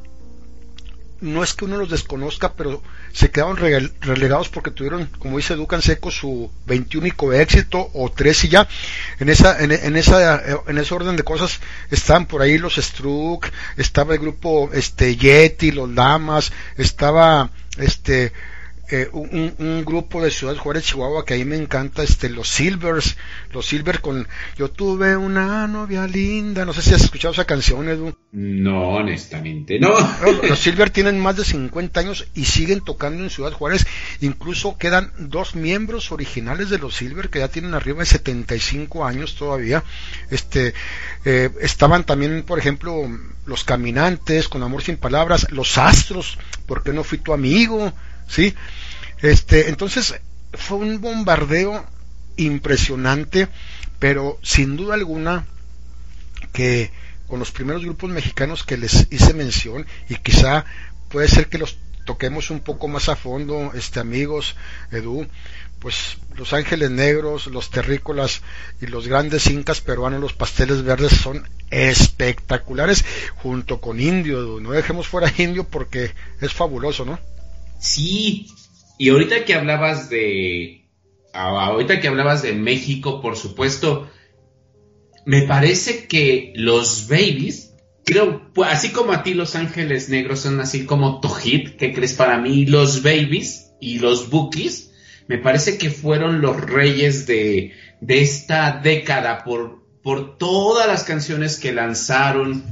no 1.23 1.43
es 1.43 1.55
que 1.55 1.65
uno 1.65 1.79
los 1.79 1.89
desconozca, 1.89 2.53
pero 2.53 2.83
se 3.15 3.31
quedaron 3.31 3.57
relegados 3.57 4.51
porque 4.51 4.73
tuvieron, 4.73 5.07
como 5.19 5.39
dice 5.39 5.55
Ducan 5.55 5.81
Seco, 5.81 6.11
su 6.11 6.51
21 6.67 7.33
éxito 7.33 7.91
o 7.95 8.13
tres 8.13 8.45
y 8.45 8.51
ya. 8.51 8.69
En 9.21 9.31
esa, 9.31 9.59
en, 9.65 9.73
esa, 9.97 10.43
en 10.67 10.77
ese 10.77 10.95
orden 10.95 11.17
de 11.17 11.23
cosas 11.23 11.61
estaban 11.91 12.27
por 12.27 12.43
ahí 12.43 12.59
los 12.59 12.75
Struck, 12.75 13.51
estaba 13.79 14.13
el 14.13 14.21
grupo 14.21 14.69
este 14.75 15.17
Yeti, 15.17 15.71
los 15.71 15.95
Damas, 15.95 16.53
estaba 16.77 17.51
este 17.79 18.35
eh, 18.91 19.09
un, 19.13 19.83
grupo 19.85 20.23
de 20.23 20.31
Ciudad 20.31 20.57
Juárez, 20.57 20.85
Chihuahua, 20.85 21.25
que 21.25 21.35
ahí 21.35 21.45
me 21.45 21.57
encanta, 21.57 22.03
este, 22.03 22.29
los 22.29 22.49
Silvers, 22.49 23.17
los 23.51 23.67
Silvers 23.67 24.01
con 24.01 24.29
Yo 24.57 24.71
tuve 24.71 25.17
una 25.17 25.67
novia 25.67 26.07
linda, 26.07 26.67
no 26.67 26.75
sé 26.75 26.83
si 26.83 26.93
has 26.93 27.03
escuchado 27.03 27.33
esa 27.33 27.47
canción, 27.47 27.89
Edu. 27.89 28.15
No, 28.33 28.91
honestamente, 28.91 29.79
no. 29.79 29.95
Los 30.49 30.59
Silver 30.59 30.91
tienen 30.91 31.19
más 31.19 31.37
de 31.37 31.45
50 31.45 31.99
años 32.01 32.27
y 32.35 32.45
siguen 32.45 32.83
tocando 32.83 33.23
en 33.23 33.31
Ciudad 33.31 33.53
Juárez, 33.53 33.87
incluso 34.21 34.77
quedan 34.77 35.13
dos 35.19 35.55
miembros 35.55 36.13
originales 36.13 36.69
de 36.69 36.79
los 36.79 36.95
Silver 36.95 37.31
que 37.31 37.39
ya 37.39 37.49
tienen 37.49 37.75
arriba 37.75 38.01
de 38.01 38.07
75 38.07 39.07
años 39.07 39.35
todavía, 39.35 39.83
este, 40.31 40.75
eh, 41.25 41.51
estaban 41.63 42.05
también, 42.05 42.43
por 42.43 42.59
ejemplo, 42.59 43.09
los 43.47 43.65
Caminantes, 43.65 44.49
con 44.49 44.63
Amor 44.63 44.83
Sin 44.83 44.99
Palabras, 44.99 45.47
los 45.51 45.79
Astros, 45.79 46.39
¿por 46.67 46.83
qué 46.83 46.93
no 46.93 47.03
fui 47.03 47.19
tu 47.19 47.33
amigo? 47.33 47.93
¿sí? 48.27 48.55
Este, 49.25 49.71
entonces 49.71 50.21
fue 50.53 50.77
un 50.77 51.01
bombardeo 51.01 51.83
impresionante, 52.37 53.49
pero 53.99 54.39
sin 54.43 54.77
duda 54.77 54.93
alguna 54.93 55.47
que 56.53 56.91
con 57.27 57.39
los 57.39 57.51
primeros 57.51 57.83
grupos 57.83 58.11
mexicanos 58.11 58.65
que 58.65 58.77
les 58.77 59.07
hice 59.11 59.33
mención 59.33 59.87
y 60.11 60.17
quizá 60.17 60.67
puede 61.09 61.29
ser 61.29 61.49
que 61.49 61.57
los 61.57 61.79
toquemos 62.05 62.51
un 62.51 62.61
poco 62.61 62.87
más 62.87 63.09
a 63.09 63.17
fondo, 63.17 63.73
este 63.73 63.99
amigos, 63.99 64.57
Edu, 64.93 65.27
pues 65.79 66.19
los 66.37 66.53
ángeles 66.53 66.91
negros, 66.91 67.47
los 67.47 67.71
terrícolas 67.71 68.43
y 68.83 68.89
los 68.89 69.09
grandes 69.09 69.47
incas 69.47 69.81
peruanos, 69.81 70.21
los 70.21 70.35
pasteles 70.35 70.83
verdes 70.83 71.13
son 71.13 71.49
espectaculares 71.71 73.07
junto 73.37 73.81
con 73.81 74.01
indio, 74.01 74.41
Edu. 74.41 74.61
no 74.61 74.73
dejemos 74.73 75.09
fuera 75.09 75.33
indio 75.39 75.65
porque 75.65 76.13
es 76.43 76.53
fabuloso, 76.53 77.07
¿no? 77.07 77.19
Sí, 77.81 78.49
y 78.99 79.09
ahorita 79.11 79.45
que 79.45 79.55
hablabas 79.55 80.09
de. 80.09 80.89
Ahorita 81.33 82.01
que 82.01 82.09
hablabas 82.09 82.43
de 82.43 82.53
México, 82.53 83.21
por 83.21 83.37
supuesto, 83.37 84.09
me 85.25 85.43
parece 85.43 86.07
que 86.07 86.53
los 86.55 87.09
babies, 87.09 87.75
creo, 88.05 88.53
pues, 88.53 88.71
así 88.71 88.91
como 88.91 89.13
a 89.13 89.25
ti 89.25 89.35
los 89.35 89.57
ángeles 89.57 90.09
negros 90.09 90.41
son 90.41 90.61
así 90.61 90.85
como 90.85 91.21
tu 91.21 91.29
hit, 91.29 91.77
¿qué 91.77 91.93
crees 91.93 92.15
para 92.15 92.39
mí? 92.39 92.67
Los 92.67 93.03
babies 93.03 93.73
y 93.81 93.99
los 93.99 94.31
bookies, 94.31 94.93
me 95.27 95.39
parece 95.39 95.77
que 95.77 95.91
fueron 95.91 96.41
los 96.41 96.61
reyes 96.61 97.27
de, 97.27 97.73
de 98.01 98.21
esta 98.21 98.81
década 98.83 99.43
por, 99.43 99.83
por 100.03 100.39
todas 100.39 100.87
las 100.87 101.03
canciones 101.03 101.59
que 101.59 101.73
lanzaron, 101.73 102.63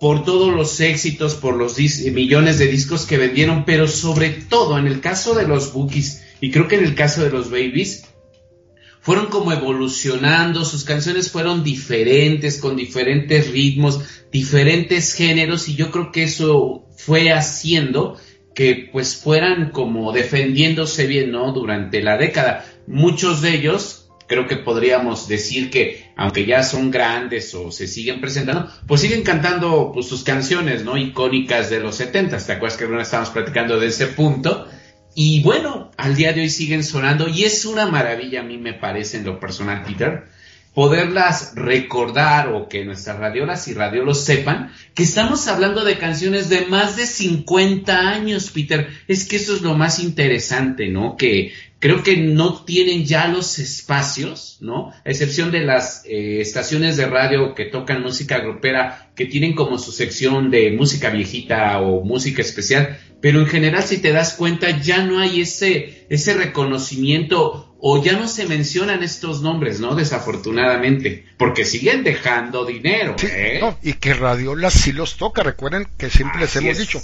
por 0.00 0.24
todos 0.24 0.52
los 0.54 0.80
éxitos, 0.80 1.34
por 1.34 1.56
los 1.56 1.78
millones 1.78 2.58
de 2.58 2.66
discos 2.66 3.04
que 3.04 3.18
vendieron, 3.18 3.64
pero 3.64 3.86
sobre 3.86 4.30
todo 4.30 4.78
en 4.78 4.86
el 4.86 5.00
caso 5.00 5.34
de 5.34 5.46
los 5.46 5.74
Bookies 5.74 6.22
y 6.40 6.50
creo 6.50 6.68
que 6.68 6.76
en 6.76 6.84
el 6.84 6.94
caso 6.94 7.22
de 7.22 7.30
los 7.30 7.50
Babies, 7.50 8.06
fueron 9.02 9.26
como 9.26 9.52
evolucionando, 9.52 10.64
sus 10.64 10.84
canciones 10.84 11.30
fueron 11.30 11.62
diferentes, 11.62 12.58
con 12.58 12.76
diferentes 12.76 13.50
ritmos, 13.50 14.00
diferentes 14.32 15.12
géneros 15.12 15.68
y 15.68 15.74
yo 15.74 15.90
creo 15.90 16.12
que 16.12 16.24
eso 16.24 16.86
fue 16.96 17.30
haciendo 17.30 18.18
que 18.54 18.88
pues 18.92 19.16
fueran 19.16 19.70
como 19.70 20.12
defendiéndose 20.12 21.06
bien, 21.06 21.30
¿no? 21.30 21.52
Durante 21.52 22.02
la 22.02 22.18
década. 22.18 22.66
Muchos 22.86 23.40
de 23.42 23.54
ellos 23.54 24.10
creo 24.26 24.46
que 24.46 24.56
podríamos 24.56 25.28
decir 25.28 25.70
que, 25.70 26.09
aunque 26.20 26.44
ya 26.44 26.62
son 26.62 26.90
grandes 26.90 27.54
o 27.54 27.72
se 27.72 27.86
siguen 27.86 28.20
presentando, 28.20 28.70
pues 28.86 29.00
siguen 29.00 29.22
cantando 29.22 29.90
pues, 29.90 30.06
sus 30.06 30.22
canciones, 30.22 30.84
¿no? 30.84 30.98
Icónicas 30.98 31.70
de 31.70 31.80
los 31.80 31.96
70. 31.96 32.36
¿Te 32.36 32.52
acuerdas 32.52 32.78
que 32.78 32.86
no 32.86 33.00
estábamos 33.00 33.30
platicando 33.30 33.80
de 33.80 33.86
ese 33.86 34.06
punto? 34.08 34.68
Y 35.14 35.42
bueno, 35.42 35.90
al 35.96 36.14
día 36.16 36.34
de 36.34 36.42
hoy 36.42 36.50
siguen 36.50 36.84
sonando 36.84 37.26
y 37.26 37.44
es 37.44 37.64
una 37.64 37.86
maravilla 37.86 38.40
a 38.40 38.44
mí 38.44 38.58
me 38.58 38.74
parece 38.74 39.16
en 39.16 39.24
lo 39.24 39.40
personal, 39.40 39.82
Peter, 39.82 40.24
poderlas 40.74 41.54
recordar 41.56 42.48
o 42.48 42.68
que 42.68 42.84
nuestras 42.84 43.18
radiolas 43.18 43.66
y 43.68 43.72
radiolos 43.72 44.22
sepan 44.22 44.72
que 44.94 45.04
estamos 45.04 45.48
hablando 45.48 45.84
de 45.84 45.96
canciones 45.96 46.50
de 46.50 46.66
más 46.66 46.96
de 46.96 47.06
50 47.06 47.98
años, 47.98 48.50
Peter. 48.50 48.90
Es 49.08 49.26
que 49.26 49.36
eso 49.36 49.56
es 49.56 49.62
lo 49.62 49.74
más 49.74 49.98
interesante, 49.98 50.88
¿no? 50.88 51.16
Que 51.16 51.54
creo 51.80 52.02
que 52.02 52.18
no 52.18 52.62
tienen 52.64 53.06
ya 53.06 53.26
los 53.26 53.58
espacios, 53.58 54.58
¿no? 54.60 54.90
A 54.90 55.10
excepción 55.10 55.50
de 55.50 55.60
las 55.60 56.04
eh, 56.04 56.40
estaciones 56.40 56.96
de 56.98 57.06
radio 57.06 57.54
que 57.54 57.64
tocan 57.64 58.02
música 58.02 58.38
grupera, 58.38 59.10
que 59.16 59.24
tienen 59.24 59.54
como 59.54 59.78
su 59.78 59.90
sección 59.90 60.50
de 60.50 60.70
música 60.72 61.08
viejita 61.08 61.80
o 61.80 62.04
música 62.04 62.42
especial, 62.42 63.00
pero 63.22 63.40
en 63.40 63.46
general 63.46 63.82
si 63.82 63.98
te 63.98 64.12
das 64.12 64.34
cuenta 64.34 64.78
ya 64.78 65.04
no 65.04 65.18
hay 65.18 65.40
ese, 65.40 66.06
ese 66.10 66.34
reconocimiento 66.34 67.74
o 67.80 68.02
ya 68.02 68.12
no 68.12 68.28
se 68.28 68.46
mencionan 68.46 69.02
estos 69.02 69.40
nombres, 69.40 69.80
¿no? 69.80 69.94
Desafortunadamente, 69.94 71.24
porque 71.38 71.64
siguen 71.64 72.04
dejando 72.04 72.66
dinero. 72.66 73.16
¿eh? 73.22 73.62
y 73.82 73.94
que 73.94 74.12
Radiola 74.12 74.70
sí 74.70 74.92
los 74.92 75.16
toca, 75.16 75.42
recuerden 75.42 75.88
que 75.96 76.10
siempre 76.10 76.40
les 76.40 76.54
hemos 76.56 76.76
dicho, 76.76 77.00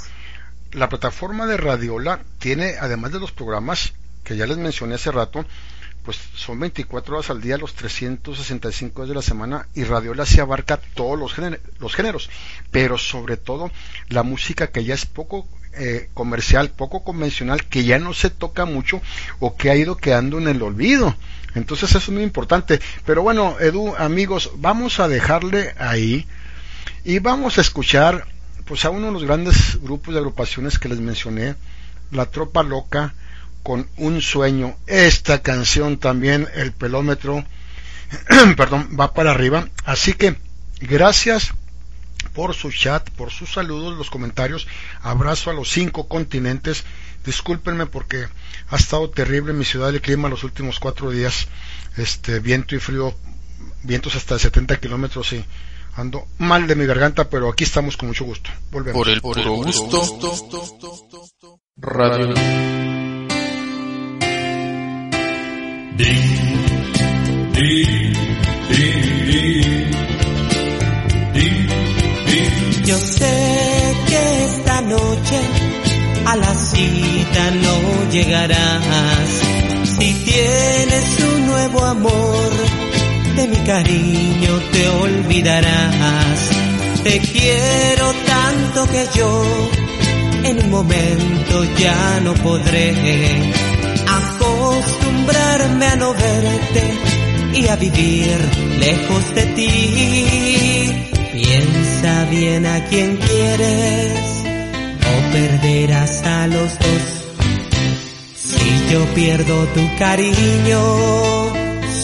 la 0.73 0.91
plataforma 0.91 1.47
de 1.47 1.57
Radiola 1.57 2.21
tiene, 2.39 2.75
además 2.79 3.12
de 3.12 3.21
los 3.21 3.33
programas, 3.33 3.95
que 4.27 4.37
ya 4.37 4.47
les 4.47 4.59
mencioné 4.59 4.97
hace 4.97 5.12
rato, 5.12 5.47
pues 6.05 6.19
son 6.35 6.59
24 6.59 7.17
horas 7.17 7.31
al 7.31 7.41
día, 7.41 7.57
los 7.57 7.75
365 7.75 9.03
días 9.03 9.09
de 9.09 9.15
la 9.15 9.23
semana, 9.23 9.69
y 9.75 9.85
Radiola 9.85 10.27
se 10.27 10.41
abarca 10.41 10.79
todos 10.95 11.17
los, 11.19 11.35
los 11.79 11.95
géneros, 11.95 12.29
pero 12.73 12.99
sobre 12.99 13.37
todo 13.37 13.71
la 14.09 14.25
música 14.25 14.67
que 14.67 14.85
ya 14.85 14.95
es 14.95 15.07
poco 15.07 15.47
eh, 15.75 16.11
comercial, 16.12 16.71
poco 16.71 17.05
convencional, 17.05 17.65
que 17.67 17.85
ya 17.85 18.01
no 18.01 18.15
se 18.15 18.31
toca 18.31 18.65
mucho 18.65 19.01
o 19.39 19.57
que 19.57 19.71
ha 19.71 19.77
ido 19.77 19.97
quedando 19.97 20.39
en 20.39 20.49
el 20.49 20.61
olvido. 20.62 21.15
Entonces 21.55 21.91
eso 21.91 21.99
es 21.99 22.09
muy 22.09 22.25
importante. 22.25 22.81
Pero 23.05 23.23
bueno, 23.23 23.57
Edu, 23.61 23.95
amigos, 23.97 24.51
vamos 24.57 24.99
a 24.99 25.09
dejarle 25.09 25.73
ahí 25.79 26.27
y 27.05 27.21
vamos 27.21 27.59
a 27.59 27.61
escuchar 27.61 28.27
pues 28.65 28.85
a 28.85 28.91
uno 28.91 29.07
de 29.07 29.12
los 29.12 29.25
grandes 29.25 29.81
grupos 29.81 30.15
de 30.15 30.19
agrupaciones 30.19 30.81
que 30.81 30.89
les 30.89 30.99
mencioné, 30.99 31.55
La 32.11 32.27
Tropa 32.27 32.65
Loca, 32.65 33.15
con 33.67 33.89
un 33.97 34.23
sueño. 34.23 34.77
Esta 34.87 35.43
canción 35.43 35.99
también, 35.99 36.47
el 36.55 36.71
pelómetro, 36.71 37.45
perdón, 38.57 38.97
va 38.99 39.13
para 39.13 39.33
arriba. 39.33 39.69
Así 39.85 40.13
que 40.13 40.37
gracias 40.81 41.53
por 42.33 42.55
su 42.55 42.71
chat, 42.71 43.11
por 43.11 43.33
sus 43.33 43.55
saludos, 43.55 43.99
los 43.99 44.09
comentarios. 44.09 44.69
Abrazo 45.03 45.51
a 45.51 45.53
los 45.53 45.69
cinco 45.69 46.07
continentes. 46.07 46.85
Discúlpenme 47.25 47.87
porque 47.87 48.29
ha 48.69 48.77
estado 48.77 49.11
terrible 49.11 49.51
en 49.51 49.59
mi 49.59 49.65
ciudad 49.65 49.89
el 49.89 50.01
clima 50.01 50.29
los 50.29 50.45
últimos 50.45 50.79
cuatro 50.79 51.11
días. 51.11 51.49
Este 51.97 52.39
viento 52.39 52.77
y 52.77 52.79
frío, 52.79 53.17
vientos 53.83 54.15
hasta 54.15 54.39
70 54.39 54.79
kilómetros 54.79 55.33
y 55.33 55.45
ando 55.97 56.29
mal 56.39 56.69
de 56.69 56.77
mi 56.77 56.87
garganta, 56.87 57.29
pero 57.29 57.49
aquí 57.49 57.65
estamos 57.65 57.97
con 57.97 58.11
mucho 58.11 58.25
gusto. 58.25 58.49
Volvemos. 58.71 58.97
Por 58.97 59.09
el 59.09 59.21
puro 59.21 59.55
gusto. 59.55 60.03
Radio. 61.79 63.16
Yo 72.85 72.99
sé 72.99 73.95
que 74.07 74.45
esta 74.45 74.83
noche 74.83 75.41
a 76.27 76.37
la 76.37 76.55
cita 76.55 77.51
no 77.63 78.11
llegarás. 78.11 79.41
Si 79.85 80.13
tienes 80.13 81.19
un 81.35 81.47
nuevo 81.47 81.85
amor, 81.85 82.51
de 83.37 83.49
mi 83.49 83.57
cariño 83.65 84.61
te 84.73 84.89
olvidarás. 84.89 86.51
Te 87.05 87.21
quiero 87.21 88.13
tanto 88.27 88.87
que 88.93 89.07
yo 89.17 89.43
en 90.45 90.63
un 90.63 90.71
momento 90.71 91.65
ya 91.79 92.21
no 92.23 92.35
podré 92.35 92.93
acostumbrarme 95.27 95.87
a 95.87 95.97
no 95.97 96.12
verte 96.12 96.95
y 97.55 97.69
a 97.69 97.77
vivir 97.77 98.37
lejos 98.79 99.35
de 99.35 99.43
ti. 99.47 101.09
Piensa 101.33 102.25
bien 102.31 102.67
a 102.67 102.85
quien 102.85 103.17
quieres 103.17 104.45
o 105.03 105.33
perderás 105.33 106.23
a 106.23 106.47
los 106.47 106.79
dos. 106.79 107.03
Si 108.37 108.93
yo 108.93 109.05
pierdo 109.15 109.67
tu 109.67 109.97
cariño, 109.99 111.53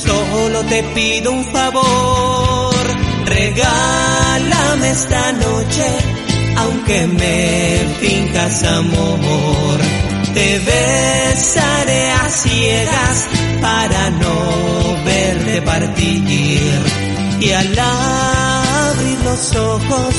solo 0.05 0.63
te 0.69 0.83
pido 0.95 1.33
un 1.33 1.45
favor. 1.45 2.75
Regálame 3.27 4.91
esta 4.91 5.33
noche, 5.33 5.87
aunque 6.57 7.07
me 7.07 7.79
finjas 8.01 8.65
amor. 8.65 10.02
Te 10.35 10.59
besaré 10.59 12.11
a 12.11 12.31
ciegas 12.31 13.29
para 13.61 14.11
no 14.11 15.05
verte 15.05 15.63
partir. 15.63 16.83
Y 17.41 17.51
al 17.51 17.79
abrir 17.79 19.19
los 19.25 19.57
ojos 19.57 20.15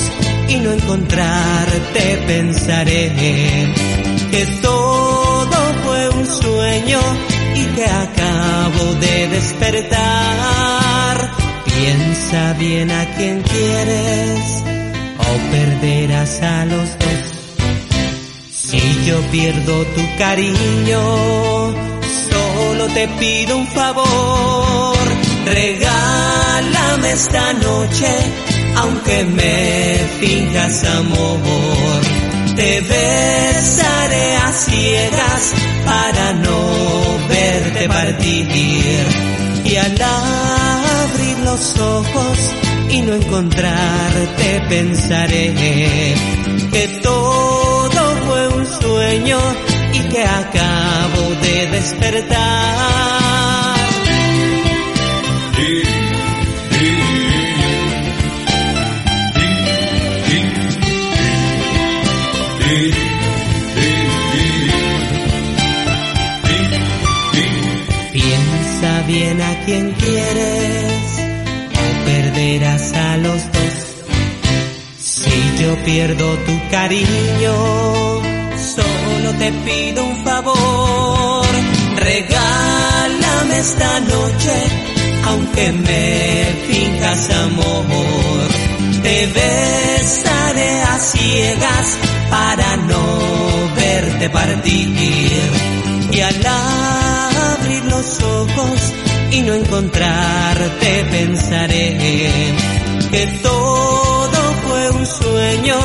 y 0.50 0.58
no 0.58 0.74
encontrarte 0.74 2.24
pensaré 2.28 3.74
que 4.30 4.46
todo 4.62 5.74
fue 5.84 6.10
un 6.10 6.26
sueño 6.26 7.00
y 7.56 7.64
que 7.76 7.86
acabo 7.86 8.94
de 9.00 9.28
despertar. 9.30 11.32
Piensa 11.66 12.54
bien 12.60 12.92
a 12.92 13.06
quien 13.16 13.42
quieres 13.42 14.64
o 15.18 15.52
perderás 15.52 16.42
a 16.42 16.66
los 16.66 16.90
dos. 17.00 17.33
Si 18.74 19.06
yo 19.06 19.22
pierdo 19.30 19.86
tu 19.86 20.02
cariño, 20.18 21.00
solo 22.32 22.88
te 22.96 23.08
pido 23.20 23.58
un 23.58 23.68
favor. 23.68 24.98
Regálame 25.46 27.12
esta 27.12 27.54
noche, 27.54 28.12
aunque 28.78 29.26
me 29.26 29.96
finjas 30.20 30.84
amor. 30.86 32.02
Te 32.56 32.82
besaré 32.82 34.36
a 34.38 34.52
ciegas 34.52 35.54
para 35.86 36.34
no 36.34 36.60
verte 37.30 37.88
partir. 37.88 39.06
Y 39.66 39.76
al 39.76 40.02
abrir 40.02 41.38
los 41.46 41.80
ojos 41.80 42.38
y 42.90 43.02
no 43.04 43.14
encontrarte 43.14 44.64
pensaré 44.68 45.54
que 46.72 46.88
sueño 49.04 49.40
y 49.94 50.00
que 50.10 50.24
acabo 50.24 51.24
de 51.42 51.68
despertar. 51.68 53.14
Piensa 68.12 69.02
bien 69.08 69.42
a 69.42 69.66
quien 69.66 69.92
quieres 69.94 71.04
o 71.72 72.06
perderás 72.06 72.94
a 72.94 73.18
los 73.18 73.52
dos. 73.52 73.76
Si 75.00 75.32
yo 75.62 75.76
pierdo 75.84 76.38
tu 76.46 76.70
cariño, 76.70 78.33
solo 78.76 79.34
te 79.38 79.52
pido 79.66 80.04
un 80.04 80.24
favor. 80.24 81.46
Regálame 81.96 83.58
esta 83.60 84.00
noche, 84.00 84.56
aunque 85.28 85.72
me 85.72 86.46
finjas 86.68 87.30
amor. 87.32 88.48
Te 89.02 89.28
besaré 89.28 90.82
a 90.82 91.00
ciegas 91.00 91.98
para 92.30 92.78
no 92.78 93.04
verte 93.76 94.30
partir. 94.30 95.52
Y 96.12 96.20
al 96.22 96.46
abrir 96.46 97.86
los 97.86 98.22
ojos 98.22 98.94
y 99.32 99.42
no 99.42 99.54
encontrarte 99.56 101.06
pensaré 101.10 101.98
que 103.12 103.26
todo 103.42 104.40
fue 104.64 104.90
un 104.92 105.06
sueño 105.06 105.76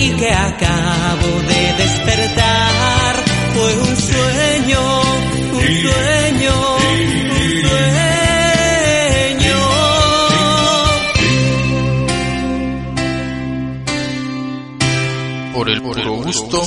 y 0.00 0.10
que 0.16 0.30
acabo 0.30 1.28
de 1.50 1.74
despertar. 1.76 3.16
Fue 3.52 3.74
un 3.76 3.96
sueño, 3.96 4.80
un 5.52 5.68
sueño, 5.84 6.54
un 7.36 7.50
sueño. 7.64 7.98
Por 15.52 15.68
el 15.68 15.82
puro 15.82 16.14
gusto. 16.22 16.62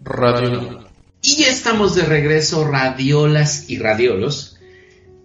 Radio. 0.00 0.88
Y 1.22 1.36
ya 1.36 1.48
estamos 1.48 1.94
de 1.96 2.02
regreso, 2.04 2.66
radiolas 2.66 3.68
y 3.68 3.78
radiolos. 3.78 4.58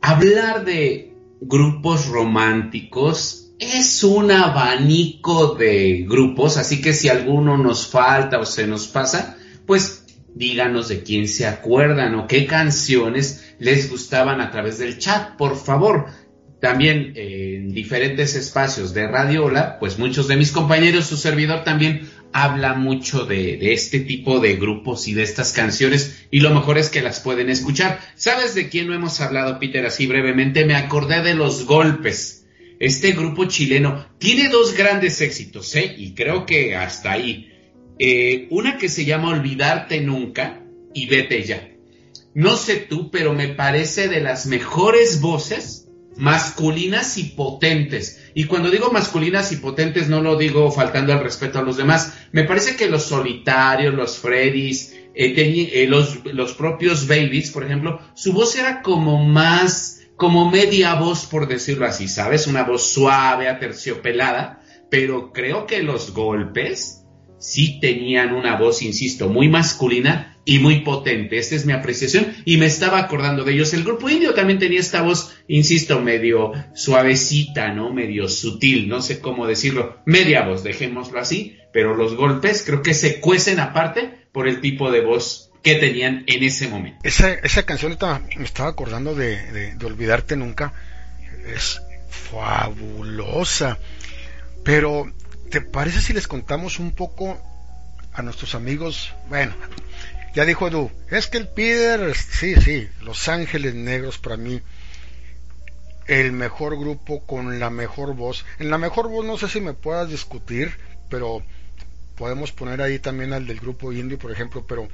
Hablar 0.02 0.66
de 0.66 1.14
grupos 1.42 2.08
románticos 2.08 3.45
es 3.60 4.04
un 4.04 4.32
abanico 4.32 5.56
de 5.56 6.06
grupos, 6.08 6.58
así 6.58 6.82
que 6.82 6.94
si 6.94 7.10
alguno 7.10 7.58
nos 7.58 7.88
falta 7.88 8.40
o 8.40 8.46
se 8.46 8.68
nos 8.68 8.88
pasa, 8.88 9.38
pues 9.66 10.06
díganos 10.34 10.90
de 10.90 11.04
quién 11.04 11.28
se 11.28 11.48
acuerdan 11.48 12.16
o 12.16 12.28
qué 12.28 12.46
canciones 12.46 13.56
les 13.60 13.90
gustaban 13.90 14.42
a 14.42 14.52
través 14.52 14.78
del 14.78 14.98
chat, 14.98 15.38
por 15.38 15.56
favor. 15.56 16.08
También 16.60 17.14
en 17.16 17.74
diferentes 17.74 18.36
espacios 18.36 18.94
de 18.94 19.08
Radiola, 19.08 19.78
pues 19.80 20.00
muchos 20.00 20.28
de 20.28 20.36
mis 20.36 20.52
compañeros, 20.52 21.06
su 21.06 21.16
servidor 21.16 21.64
también 21.64 22.10
habla 22.34 22.74
mucho 22.74 23.26
de, 23.26 23.58
de, 23.58 23.74
este 23.74 24.00
tipo 24.00 24.40
de 24.40 24.56
grupos 24.56 25.08
y 25.08 25.14
de 25.14 25.24
estas 25.24 25.54
canciones 25.54 26.26
y 26.32 26.40
lo 26.42 26.54
mejor 26.54 26.78
es 26.78 26.90
que 26.90 27.02
las 27.02 27.20
pueden 27.20 27.50
escuchar. 27.50 28.00
¿Sabes 28.16 28.56
de 28.56 28.68
quién 28.68 28.88
no 28.88 28.94
hemos 28.94 29.22
hablado, 29.22 29.60
Peter? 29.60 29.86
Así 29.86 30.08
brevemente, 30.08 30.66
me 30.66 30.76
acordé 30.76 31.22
de 31.22 31.36
Los 31.36 31.66
Golpes. 31.66 32.45
Este 32.80 33.12
grupo 33.14 33.46
chileno 33.46 34.06
tiene 34.18 34.50
dos 34.50 34.74
grandes 34.76 35.22
éxitos, 35.22 35.76
¿eh? 35.76 35.96
Y 35.98 36.14
creo 36.14 36.46
que 36.46 36.76
hasta 36.76 37.12
ahí. 37.12 37.52
Eh, 37.98 38.48
una 38.50 38.78
que 38.78 38.90
se 38.90 39.06
llama 39.06 39.30
Olvidarte 39.30 40.02
Nunca 40.02 40.62
y 40.94 41.08
Vete 41.08 41.44
Ya. 41.44 41.70
No 42.34 42.58
sé 42.58 42.76
tú, 42.76 43.10
pero 43.12 43.34
me 43.34 43.48
parece 43.48 44.10
de 44.10 44.20
las 44.20 44.46
mejores 44.46 45.22
voces 45.22 45.88
masculinas 46.18 47.18
y 47.18 47.24
potentes. 47.24 48.22
Y 48.34 48.46
cuando 48.46 48.70
digo 48.70 48.92
masculinas 48.92 49.52
y 49.52 49.58
potentes 49.58 50.10
no 50.10 50.22
lo 50.22 50.38
digo 50.38 50.72
faltando 50.72 51.14
al 51.14 51.24
respeto 51.24 51.60
a 51.60 51.64
los 51.64 51.78
demás. 51.78 52.14
Me 52.32 52.44
parece 52.44 52.76
que 52.76 52.90
los 52.90 53.04
solitarios, 53.04 53.94
los 53.94 54.18
Freddys, 54.18 54.94
eh, 55.14 55.34
eh, 55.74 55.88
los, 55.88 56.26
los 56.26 56.54
propios 56.54 57.08
Babies, 57.08 57.52
por 57.52 57.64
ejemplo, 57.64 58.00
su 58.16 58.34
voz 58.34 58.56
era 58.58 58.82
como 58.82 59.24
más, 59.26 60.02
como 60.16 60.50
media 60.50 60.96
voz, 60.96 61.26
por 61.26 61.48
decirlo 61.48 61.86
así, 61.86 62.08
¿sabes? 62.08 62.48
Una 62.48 62.64
voz 62.64 62.92
suave, 62.92 63.48
aterciopelada. 63.48 64.62
Pero 64.90 65.34
creo 65.34 65.66
que 65.66 65.84
los 65.84 66.14
golpes 66.14 67.06
sí 67.38 67.80
tenían 67.80 68.34
una 68.34 68.58
voz, 68.58 68.82
insisto, 68.82 69.30
muy 69.30 69.50
masculina 69.50 70.38
y 70.46 70.60
muy 70.60 70.82
potente. 70.82 71.38
Esta 71.38 71.56
es 71.56 71.66
mi 71.66 71.74
apreciación 71.74 72.34
y 72.46 72.58
me 72.58 72.68
estaba 72.68 73.00
acordando 73.00 73.44
de 73.44 73.54
ellos. 73.54 73.74
El 73.74 73.84
grupo 73.84 74.10
indio 74.10 74.34
también 74.34 74.60
tenía 74.60 74.80
esta 74.80 75.02
voz, 75.02 75.36
insisto, 75.48 76.02
medio 76.02 76.54
suavecita, 76.74 77.74
¿no? 77.74 77.92
Medio 77.94 78.30
sutil, 78.30 78.88
no 78.88 79.02
sé 79.02 79.20
cómo 79.20 79.48
decirlo. 79.48 79.98
Media 80.06 80.44
voz, 80.44 80.64
dejémoslo 80.64 81.20
así, 81.20 81.58
pero 81.74 81.96
los 81.96 82.16
golpes 82.16 82.64
creo 82.66 82.82
que 82.82 82.94
se 82.94 83.20
cuecen 83.20 83.60
aparte 83.60 84.28
por 84.32 84.48
el 84.48 84.62
tipo 84.62 84.92
de 84.92 85.02
voz 85.02 85.45
que 85.66 85.76
tenían 85.76 86.24
en 86.28 86.44
ese 86.44 86.68
momento. 86.68 87.00
Esa, 87.02 87.34
esa 87.34 87.64
canción 87.64 87.98
me 88.38 88.46
estaba 88.46 88.70
acordando 88.70 89.16
de, 89.16 89.74
de 89.74 89.86
Olvidarte 89.86 90.38
Nunca. 90.38 90.74
Es 91.48 91.82
fabulosa. 92.08 93.80
Pero, 94.64 95.12
¿te 95.50 95.62
parece 95.62 96.02
si 96.02 96.14
les 96.14 96.28
contamos 96.28 96.78
un 96.78 96.92
poco 96.92 97.42
a 98.14 98.22
nuestros 98.22 98.54
amigos? 98.54 99.12
Bueno, 99.28 99.56
ya 100.36 100.46
dijo 100.46 100.68
Edu, 100.68 100.92
es 101.10 101.26
que 101.26 101.40
el 101.40 101.48
Peter, 101.48 102.16
sí, 102.16 102.54
sí, 102.62 102.88
Los 103.02 103.28
Ángeles 103.28 103.74
Negros 103.74 104.20
para 104.20 104.38
mí, 104.38 104.62
el 106.06 106.32
mejor 106.32 106.78
grupo 106.78 107.26
con 107.26 107.60
la 107.60 107.72
mejor 107.72 108.16
voz. 108.16 108.46
En 108.60 108.70
la 108.70 108.78
mejor 108.78 109.10
voz 109.10 109.26
no 109.26 109.40
sé 109.40 109.48
si 109.48 109.62
me 109.62 109.74
puedas 109.74 110.10
discutir, 110.10 110.78
pero 111.10 111.42
podemos 112.16 112.52
poner 112.52 112.84
ahí 112.84 113.00
también 113.00 113.34
al 113.34 113.48
del 113.48 113.60
grupo 113.60 113.92
indio, 113.92 114.20
por 114.20 114.32
ejemplo, 114.32 114.64
pero 114.68 114.88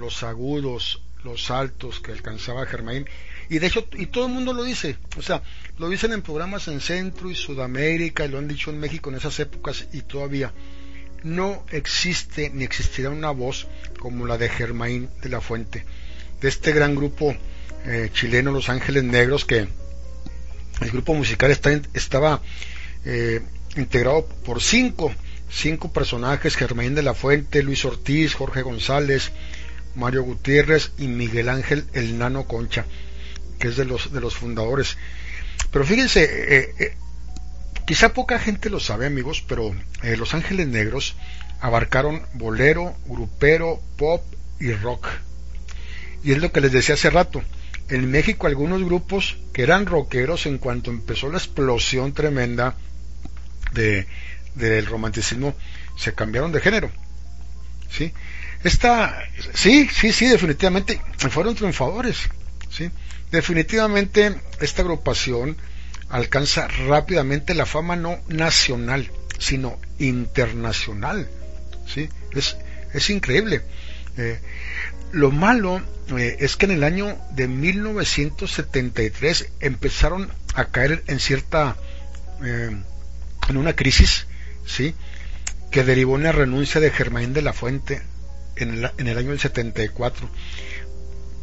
los 0.00 0.22
agudos, 0.22 1.02
los 1.22 1.50
altos 1.50 2.00
que 2.00 2.12
alcanzaba 2.12 2.66
Germain, 2.66 3.06
y 3.48 3.58
de 3.58 3.66
hecho, 3.66 3.86
y 3.92 4.06
todo 4.06 4.26
el 4.26 4.32
mundo 4.32 4.52
lo 4.52 4.64
dice, 4.64 4.96
o 5.16 5.22
sea, 5.22 5.42
lo 5.78 5.88
dicen 5.88 6.12
en 6.12 6.22
programas 6.22 6.68
en 6.68 6.80
Centro 6.80 7.30
y 7.30 7.34
Sudamérica, 7.34 8.24
y 8.24 8.28
lo 8.28 8.38
han 8.38 8.48
dicho 8.48 8.70
en 8.70 8.78
México 8.80 9.10
en 9.10 9.16
esas 9.16 9.38
épocas, 9.40 9.86
y 9.92 10.02
todavía 10.02 10.52
no 11.22 11.64
existe 11.70 12.50
ni 12.50 12.64
existirá 12.64 13.10
una 13.10 13.30
voz 13.30 13.66
como 13.98 14.26
la 14.26 14.38
de 14.38 14.48
Germain 14.48 15.10
de 15.20 15.28
la 15.28 15.40
Fuente, 15.40 15.84
de 16.40 16.48
este 16.48 16.72
gran 16.72 16.94
grupo 16.94 17.36
eh, 17.84 18.10
chileno 18.12 18.52
Los 18.52 18.68
Ángeles 18.68 19.04
Negros, 19.04 19.44
que 19.44 19.68
el 20.80 20.90
grupo 20.90 21.14
musical 21.14 21.50
estaba 21.50 22.40
eh, 23.04 23.40
integrado 23.76 24.26
por 24.44 24.62
cinco, 24.62 25.12
cinco 25.50 25.92
personajes, 25.92 26.56
Germain 26.56 26.94
de 26.94 27.02
la 27.02 27.14
Fuente, 27.14 27.62
Luis 27.62 27.84
Ortiz, 27.84 28.34
Jorge 28.34 28.62
González, 28.62 29.32
Mario 29.94 30.22
Gutiérrez 30.22 30.92
y 30.98 31.08
Miguel 31.08 31.48
Ángel 31.48 31.84
el 31.92 32.18
Nano 32.18 32.44
Concha, 32.44 32.86
que 33.58 33.68
es 33.68 33.76
de 33.76 33.84
los, 33.84 34.12
de 34.12 34.20
los 34.20 34.34
fundadores. 34.34 34.96
Pero 35.70 35.84
fíjense, 35.84 36.28
eh, 36.78 36.96
Quizá 37.90 38.14
poca 38.14 38.38
gente 38.38 38.70
lo 38.70 38.78
sabe, 38.78 39.06
amigos, 39.06 39.44
pero 39.48 39.74
eh, 40.04 40.16
Los 40.16 40.32
Ángeles 40.32 40.68
Negros 40.68 41.16
abarcaron 41.60 42.22
bolero, 42.34 42.94
grupero, 43.04 43.82
pop 43.96 44.22
y 44.60 44.72
rock. 44.74 45.08
Y 46.22 46.30
es 46.30 46.38
lo 46.38 46.52
que 46.52 46.60
les 46.60 46.70
decía 46.70 46.94
hace 46.94 47.10
rato. 47.10 47.42
En 47.88 48.08
México 48.08 48.46
algunos 48.46 48.84
grupos 48.84 49.38
que 49.52 49.64
eran 49.64 49.86
rockeros 49.86 50.46
en 50.46 50.58
cuanto 50.58 50.92
empezó 50.92 51.32
la 51.32 51.38
explosión 51.38 52.12
tremenda 52.12 52.76
de, 53.72 54.06
del 54.54 54.86
romanticismo 54.86 55.56
se 55.96 56.14
cambiaron 56.14 56.52
de 56.52 56.60
género. 56.60 56.92
¿Sí? 57.90 58.12
Esta, 58.62 59.24
sí, 59.54 59.88
sí, 59.90 60.12
sí, 60.12 60.26
definitivamente 60.26 61.00
fueron 61.30 61.54
triunfadores. 61.54 62.28
¿sí? 62.70 62.90
Definitivamente 63.30 64.38
esta 64.60 64.82
agrupación 64.82 65.56
alcanza 66.10 66.68
rápidamente 66.68 67.54
la 67.54 67.64
fama 67.64 67.96
no 67.96 68.18
nacional, 68.28 69.10
sino 69.38 69.78
internacional. 69.98 71.30
¿sí? 71.86 72.10
Es, 72.32 72.58
es 72.92 73.08
increíble. 73.08 73.62
Eh, 74.18 74.38
lo 75.12 75.30
malo 75.30 75.80
eh, 76.18 76.36
es 76.40 76.56
que 76.56 76.66
en 76.66 76.72
el 76.72 76.84
año 76.84 77.16
de 77.32 77.48
1973 77.48 79.52
empezaron 79.60 80.30
a 80.54 80.66
caer 80.66 81.02
en 81.06 81.18
cierta, 81.18 81.76
eh, 82.44 82.76
en 83.48 83.56
una 83.56 83.74
crisis, 83.74 84.26
¿sí? 84.66 84.94
que 85.70 85.82
derivó 85.82 86.16
en 86.16 86.24
la 86.24 86.32
renuncia 86.32 86.78
de 86.80 86.90
Germain 86.90 87.32
de 87.32 87.42
la 87.42 87.54
Fuente 87.54 88.02
en 88.64 88.74
el, 88.74 88.90
en 88.98 89.08
el 89.08 89.18
año 89.18 89.30
del 89.30 89.40
74 89.40 90.28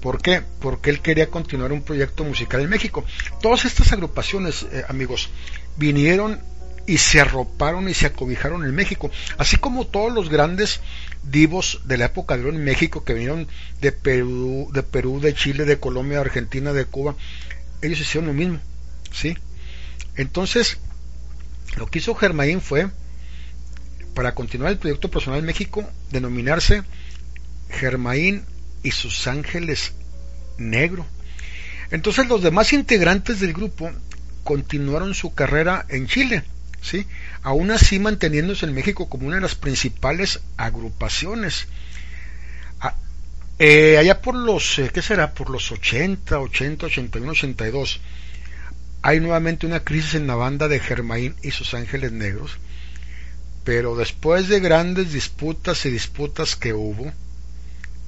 ¿Por 0.02 0.22
qué? 0.22 0.42
Porque 0.60 0.90
él 0.90 1.02
quería 1.02 1.30
continuar 1.30 1.72
un 1.72 1.82
proyecto 1.82 2.24
musical 2.24 2.62
en 2.62 2.70
México. 2.70 3.04
Todas 3.42 3.66
estas 3.66 3.92
agrupaciones, 3.92 4.66
eh, 4.72 4.84
amigos, 4.88 5.30
vinieron 5.76 6.40
y 6.86 7.00
se 7.00 7.20
arroparon 7.20 7.90
y 7.90 7.94
se 7.94 8.06
acobijaron 8.06 8.64
en 8.64 8.74
México, 8.74 9.12
así 9.38 9.58
como 9.58 9.86
todos 9.86 10.14
los 10.14 10.30
grandes 10.30 10.80
divos 11.24 11.82
de 11.84 11.98
la 11.98 12.06
época 12.06 12.38
de 12.38 12.52
México 12.54 13.04
que 13.04 13.14
vinieron 13.14 13.48
de 13.82 13.92
Perú, 13.92 14.70
de 14.72 14.84
Perú, 14.84 15.20
de 15.20 15.34
Chile, 15.34 15.66
de 15.66 15.80
Colombia, 15.80 16.20
de 16.20 16.26
Argentina, 16.26 16.72
de 16.72 16.86
Cuba, 16.86 17.16
ellos 17.82 18.00
hicieron 18.00 18.28
lo 18.28 18.34
mismo, 18.34 18.62
¿sí? 19.12 19.38
Entonces, 20.16 20.78
lo 21.76 21.88
que 21.88 22.00
hizo 22.00 22.16
Germain 22.16 22.62
fue, 22.62 22.88
para 24.14 24.34
continuar 24.34 24.72
el 24.72 24.78
proyecto 24.78 25.12
personal 25.12 25.40
en 25.40 25.46
México, 25.46 25.84
denominarse 26.10 26.84
Germain 27.70 28.46
y 28.84 28.92
sus 28.92 29.28
ángeles 29.28 29.94
negro. 30.58 31.06
Entonces 31.92 32.28
los 32.28 32.42
demás 32.42 32.74
integrantes 32.74 33.40
del 33.40 33.54
grupo 33.54 33.92
continuaron 34.44 35.14
su 35.14 35.34
carrera 35.34 35.86
en 35.90 36.08
Chile, 36.08 36.44
¿sí? 36.82 37.06
aún 37.44 37.72
así 37.72 38.00
manteniéndose 38.00 38.66
en 38.66 38.74
México 38.74 39.10
como 39.10 39.28
una 39.28 39.38
de 39.38 39.42
las 39.42 39.56
principales 39.56 40.42
agrupaciones. 40.58 41.68
Ah, 42.80 42.96
eh, 43.60 43.98
allá 43.98 44.22
por 44.22 44.36
los, 44.36 44.80
eh, 44.80 44.90
¿qué 44.94 45.02
será? 45.02 45.34
Por 45.34 45.50
los 45.50 45.72
80, 45.72 46.40
80, 46.40 46.86
81, 46.88 47.32
82, 47.32 48.02
hay 49.02 49.20
nuevamente 49.20 49.66
una 49.66 49.84
crisis 49.84 50.16
en 50.16 50.28
la 50.28 50.36
banda 50.36 50.68
de 50.68 50.80
Germain 50.80 51.36
y 51.42 51.52
sus 51.52 51.74
ángeles 51.74 52.12
negros, 52.12 52.52
pero 53.64 53.96
después 53.96 54.48
de 54.50 54.60
grandes 54.60 55.14
disputas 55.14 55.86
y 55.86 55.92
disputas 55.92 56.56
que 56.56 56.74
hubo, 56.74 57.14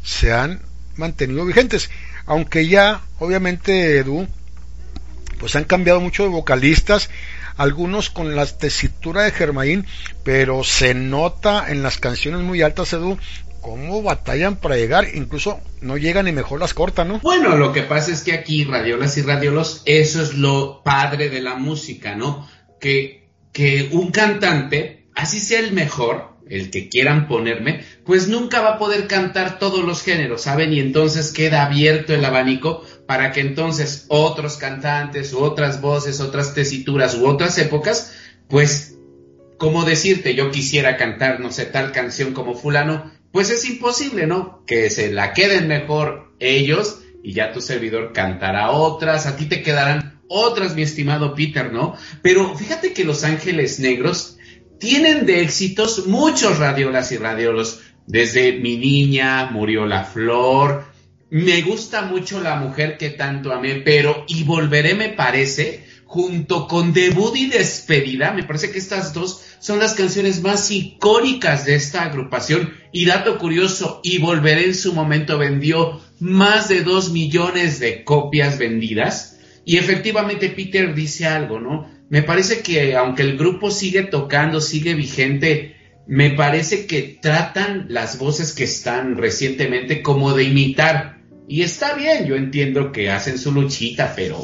se 0.04 0.34
han 0.34 0.62
mantenido 0.96 1.46
vigentes, 1.46 1.90
aunque 2.26 2.68
ya, 2.68 3.02
obviamente, 3.20 3.98
Edu, 3.98 4.28
pues 5.40 5.56
han 5.56 5.64
cambiado 5.64 6.00
mucho 6.00 6.24
de 6.24 6.30
vocalistas, 6.30 7.10
algunos 7.58 8.10
con 8.10 8.36
la 8.36 8.46
tesitura 8.46 9.24
de 9.24 9.32
Germain, 9.32 9.86
pero 10.24 10.64
se 10.64 10.94
nota 10.94 11.66
en 11.70 11.84
las 11.84 11.98
canciones 11.98 12.42
muy 12.42 12.62
altas, 12.62 12.94
Edu, 12.94 13.18
cómo 13.62 14.02
batallan 14.02 14.56
para 14.56 14.78
llegar, 14.78 15.08
incluso 15.14 15.60
no 15.82 15.98
llegan 15.98 16.28
y 16.28 16.32
mejor 16.32 16.60
las 16.60 16.74
cortan, 16.74 17.08
¿no? 17.08 17.20
Bueno, 17.20 17.58
lo 17.58 17.74
que 17.74 17.84
pasa 17.84 18.12
es 18.12 18.24
que 18.24 18.34
aquí, 18.34 18.64
radiolas 18.64 19.18
y 19.18 19.22
radiolos, 19.22 19.82
eso 19.86 20.22
es 20.22 20.34
lo 20.36 20.82
padre 20.84 21.30
de 21.30 21.42
la 21.42 21.56
música, 21.56 22.16
¿no? 22.16 22.48
Que, 22.80 23.30
que 23.52 23.90
un 23.92 24.12
cantante, 24.12 25.08
así 25.16 25.40
sea 25.40 25.60
el 25.60 25.74
mejor, 25.74 26.39
el 26.50 26.72
que 26.72 26.90
quieran 26.90 27.28
ponerme, 27.28 27.84
pues 28.06 28.28
nunca 28.28 28.62
va 28.62 28.76
a 28.76 28.78
poder 28.78 29.08
cantar 29.08 29.60
todos 29.60 29.84
los 29.84 30.02
géneros, 30.02 30.42
¿saben? 30.42 30.74
Y 30.74 30.80
entonces 30.80 31.32
queda 31.32 31.66
abierto 31.66 32.14
el 32.14 32.26
abanico 32.26 32.84
para 33.06 33.32
que 33.32 33.42
entonces 33.42 34.06
otros 34.10 34.58
cantantes 34.58 35.34
u 35.34 35.40
otras 35.40 35.82
voces, 35.82 36.20
otras 36.20 36.54
tesituras 36.54 37.16
u 37.16 37.28
otras 37.28 37.58
épocas, 37.58 38.14
pues, 38.48 38.98
como 39.58 39.84
decirte, 39.84 40.36
yo 40.36 40.52
quisiera 40.52 40.98
cantar, 40.98 41.40
no 41.40 41.52
sé, 41.52 41.66
tal 41.66 41.92
canción 41.92 42.34
como 42.34 42.56
fulano, 42.56 43.12
pues 43.32 43.50
es 43.50 43.66
imposible, 43.70 44.26
¿no? 44.26 44.64
Que 44.66 44.90
se 44.90 45.12
la 45.12 45.34
queden 45.34 45.68
mejor 45.68 46.34
ellos 46.40 47.02
y 47.24 47.34
ya 47.34 47.52
tu 47.52 47.62
servidor 47.62 48.14
cantará 48.14 48.72
otras, 48.72 49.26
a 49.28 49.36
ti 49.36 49.46
te 49.46 49.62
quedarán 49.62 50.22
otras, 50.30 50.76
mi 50.76 50.84
estimado 50.84 51.36
Peter, 51.36 51.72
¿no? 51.74 51.96
Pero 52.22 52.56
fíjate 52.56 52.94
que 52.94 53.04
Los 53.04 53.24
Ángeles 53.24 53.80
Negros, 53.80 54.38
tienen 54.80 55.26
de 55.26 55.42
éxitos 55.42 56.08
muchos 56.08 56.58
radiolas 56.58 57.12
y 57.12 57.18
radiolos. 57.18 57.82
Desde 58.08 58.54
Mi 58.54 58.78
Niña, 58.78 59.52
Murió 59.52 59.86
la 59.86 60.04
Flor. 60.04 60.86
Me 61.30 61.62
gusta 61.62 62.02
mucho 62.02 62.42
La 62.42 62.56
Mujer 62.56 62.98
que 62.98 63.12
tanto 63.12 63.54
amé, 63.54 63.76
pero 63.76 64.26
Y 64.28 64.44
Volveré 64.46 64.96
me 64.96 65.10
parece, 65.10 65.86
junto 66.06 66.68
con 66.68 66.92
Debut 66.92 67.36
y 67.36 67.46
Despedida, 67.48 68.32
me 68.32 68.44
parece 68.44 68.72
que 68.72 68.80
estas 68.80 69.14
dos 69.14 69.44
son 69.60 69.78
las 69.78 69.94
canciones 69.94 70.42
más 70.42 70.72
icónicas 70.72 71.66
de 71.66 71.76
esta 71.76 72.04
agrupación. 72.04 72.74
Y 72.92 73.06
dato 73.06 73.38
curioso, 73.38 74.00
Y 74.04 74.18
Volveré 74.18 74.66
en 74.66 74.76
su 74.76 74.94
momento 74.94 75.38
vendió 75.38 76.02
más 76.20 76.68
de 76.68 76.82
dos 76.82 77.12
millones 77.12 77.80
de 77.80 78.04
copias 78.04 78.58
vendidas. 78.58 79.38
Y 79.66 79.78
efectivamente 79.78 80.50
Peter 80.50 80.96
dice 80.96 81.28
algo, 81.28 81.60
¿no? 81.60 81.99
Me 82.10 82.24
parece 82.24 82.62
que 82.62 82.96
aunque 82.96 83.24
el 83.24 83.38
grupo 83.38 83.72
sigue 83.72 84.04
tocando, 84.04 84.62
sigue 84.62 84.96
vigente, 84.96 85.76
me 86.08 86.32
parece 86.32 86.88
que 86.88 87.20
tratan 87.22 87.86
las 87.90 88.18
voces 88.18 88.54
que 88.54 88.64
están 88.64 89.16
recientemente 89.16 90.02
como 90.02 90.34
de 90.34 90.46
imitar. 90.46 91.20
Y 91.48 91.62
está 91.62 91.94
bien, 91.94 92.26
yo 92.26 92.36
entiendo 92.36 92.92
que 92.92 93.12
hacen 93.12 93.38
su 93.38 93.52
luchita, 93.52 94.14
pero 94.16 94.44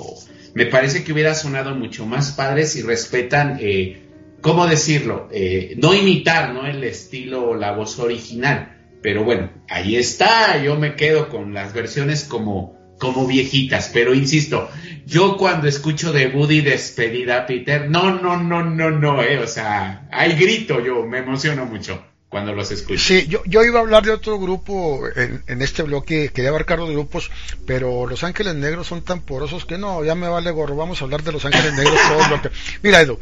me 0.54 0.68
parece 0.68 1.04
que 1.04 1.12
hubiera 1.12 1.34
sonado 1.34 1.76
mucho 1.76 2.06
más 2.06 2.32
padre 2.32 2.66
si 2.66 2.84
respetan, 2.84 3.58
eh, 3.60 4.04
¿cómo 4.42 4.68
decirlo? 4.68 5.28
Eh, 5.32 5.76
no 5.78 5.96
imitar, 5.96 6.54
¿no? 6.54 6.68
El 6.68 6.84
estilo 6.84 7.50
o 7.50 7.56
la 7.56 7.72
voz 7.72 7.98
original. 7.98 8.78
Pero 9.02 9.24
bueno, 9.24 9.52
ahí 9.70 9.96
está, 9.96 10.64
yo 10.64 10.76
me 10.76 10.96
quedo 10.96 11.30
con 11.30 11.54
las 11.54 11.74
versiones 11.74 12.24
como, 12.26 12.96
como 13.00 13.26
viejitas, 13.28 13.90
pero 13.92 14.14
insisto, 14.14 14.70
yo 15.06 15.38
cuando 15.38 15.68
escucho 15.68 16.12
de 16.12 16.28
Buddy 16.28 16.62
despedida 16.62 17.46
Peter, 17.46 17.90
no, 17.90 18.20
no, 18.20 18.38
no, 18.38 18.64
no, 18.64 18.90
no, 18.90 19.22
eh, 19.22 19.38
o 19.40 19.48
sea, 19.48 20.08
hay 20.12 20.34
grito, 20.34 20.84
yo 20.84 21.06
me 21.06 21.20
emociono 21.20 21.66
mucho 21.66 22.04
cuando 22.28 22.54
los 22.54 22.72
escucho. 22.72 23.00
Sí, 23.00 23.28
yo, 23.28 23.42
yo 23.46 23.64
iba 23.64 23.80
a 23.80 23.84
hablar 23.84 24.04
de 24.04 24.12
otro 24.12 24.40
grupo 24.40 25.08
en, 25.16 25.44
en 25.48 25.62
este 25.62 25.84
bloque, 25.84 26.32
quería 26.34 26.50
abarcar 26.50 26.80
los 26.80 26.90
grupos, 26.90 27.30
pero 27.68 28.08
Los 28.08 28.24
Ángeles 28.24 28.56
Negros 28.56 28.88
son 28.88 29.04
tan 29.04 29.22
porosos 29.22 29.66
que 29.66 29.78
no, 29.78 30.04
ya 30.04 30.16
me 30.16 30.28
vale 30.28 30.52
gorro, 30.52 30.76
vamos 30.76 31.02
a 31.02 31.06
hablar 31.06 31.24
de 31.24 31.32
Los 31.32 31.46
Ángeles 31.46 31.74
Negros 31.74 32.00
todo 32.10 32.28
lo 32.28 32.42
que... 32.42 32.50
Mira, 32.82 33.00
Edu, 33.02 33.20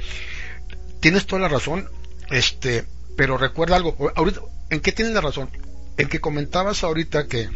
tienes 1.01 1.27
toda 1.27 1.41
la 1.41 1.49
razón, 1.49 1.89
este, 2.31 2.86
pero 3.17 3.38
recuerda 3.38 3.75
algo, 3.75 3.95
ahorita, 4.15 4.39
¿en 4.69 4.79
qué 4.79 4.93
tienes 4.93 5.13
la 5.13 5.21
razón? 5.21 5.49
En 5.97 6.07
que 6.07 6.21
comentabas 6.21 6.84
ahorita 6.84 7.27
que, 7.27 7.49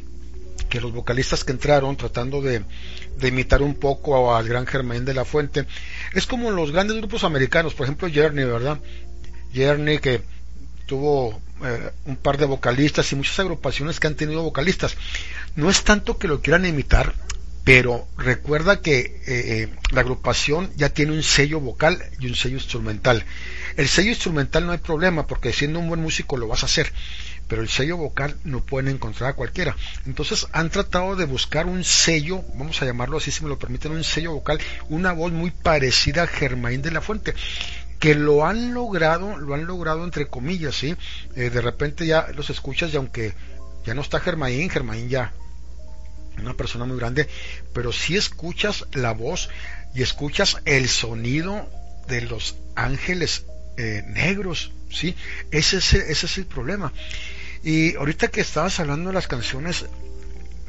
que 0.69 0.81
los 0.81 0.91
vocalistas 0.91 1.43
que 1.43 1.53
entraron 1.53 1.95
tratando 1.95 2.41
de, 2.41 2.61
de 3.17 3.27
imitar 3.27 3.61
un 3.61 3.75
poco 3.75 4.35
al 4.35 4.47
gran 4.47 4.65
Germain 4.65 5.05
de 5.05 5.13
la 5.13 5.25
Fuente, 5.25 5.65
es 6.13 6.25
como 6.25 6.51
los 6.51 6.71
grandes 6.71 6.97
grupos 6.97 7.23
americanos, 7.23 7.73
por 7.73 7.85
ejemplo 7.85 8.09
Journey, 8.13 8.45
¿verdad? 8.45 8.79
Journey 9.55 9.99
que 9.99 10.21
tuvo 10.85 11.41
eh, 11.63 11.91
un 12.05 12.15
par 12.15 12.37
de 12.37 12.45
vocalistas 12.45 13.11
y 13.11 13.15
muchas 13.15 13.39
agrupaciones 13.39 13.99
que 13.99 14.07
han 14.07 14.15
tenido 14.15 14.43
vocalistas. 14.43 14.95
No 15.55 15.69
es 15.69 15.83
tanto 15.83 16.17
que 16.17 16.27
lo 16.27 16.41
quieran 16.41 16.65
imitar, 16.65 17.13
pero 17.63 18.07
recuerda 18.17 18.81
que 18.81 18.99
eh, 18.99 19.21
eh, 19.27 19.69
la 19.91 20.01
agrupación 20.01 20.71
ya 20.77 20.89
tiene 20.89 21.11
un 21.11 21.23
sello 21.23 21.59
vocal 21.59 22.01
y 22.19 22.27
un 22.27 22.35
sello 22.35 22.55
instrumental. 22.55 23.25
El 23.75 23.87
sello 23.89 24.09
instrumental 24.09 24.65
no 24.65 24.71
hay 24.71 24.77
problema 24.77 25.27
porque 25.27 25.51
siendo 25.51 25.79
un 25.79 25.89
buen 25.89 26.01
músico 26.01 26.37
lo 26.37 26.47
vas 26.47 26.63
a 26.63 26.67
hacer, 26.67 26.93
pero 27.47 27.61
el 27.61 27.69
sello 27.69 27.97
vocal 27.97 28.35
no 28.43 28.65
pueden 28.65 28.93
encontrar 28.93 29.31
a 29.31 29.35
cualquiera. 29.35 29.75
Entonces 30.05 30.47
han 30.51 30.69
tratado 30.69 31.15
de 31.15 31.25
buscar 31.25 31.65
un 31.65 31.83
sello, 31.83 32.43
vamos 32.55 32.81
a 32.81 32.85
llamarlo 32.85 33.17
así 33.17 33.31
si 33.31 33.43
me 33.43 33.49
lo 33.49 33.59
permiten, 33.59 33.91
un 33.91 34.03
sello 34.03 34.33
vocal, 34.33 34.59
una 34.89 35.13
voz 35.13 35.31
muy 35.31 35.51
parecida 35.51 36.23
a 36.23 36.27
Germain 36.27 36.81
de 36.81 36.91
la 36.91 37.01
Fuente 37.01 37.33
que 37.99 38.13
lo 38.13 38.45
han 38.45 38.73
logrado, 38.73 39.37
lo 39.37 39.55
han 39.55 39.65
logrado 39.65 40.03
entre 40.03 40.27
comillas, 40.27 40.75
¿sí? 40.75 40.95
Eh, 41.35 41.49
de 41.49 41.61
repente 41.61 42.05
ya 42.05 42.27
los 42.35 42.49
escuchas 42.49 42.93
y 42.93 42.97
aunque 42.97 43.33
ya 43.85 43.93
no 43.93 44.01
está 44.01 44.19
Germain, 44.19 44.69
Germain 44.69 45.09
ya 45.09 45.33
una 46.39 46.53
persona 46.53 46.85
muy 46.85 46.97
grande, 46.97 47.27
pero 47.73 47.91
si 47.91 48.15
escuchas 48.15 48.85
la 48.93 49.13
voz 49.13 49.49
y 49.95 50.03
escuchas 50.03 50.57
el 50.65 50.87
sonido 50.87 51.67
de 52.07 52.21
los 52.21 52.55
ángeles 52.75 53.45
eh, 53.77 54.03
negros, 54.07 54.71
¿sí? 54.91 55.15
Ese 55.51 55.77
es, 55.77 55.93
ese 55.93 56.25
es 56.25 56.37
el 56.37 56.45
problema. 56.45 56.93
Y 57.67 57.97
ahorita 57.97 58.29
que 58.29 58.39
estabas 58.39 58.79
hablando 58.79 59.09
de 59.09 59.13
las 59.13 59.27
canciones, 59.27 59.87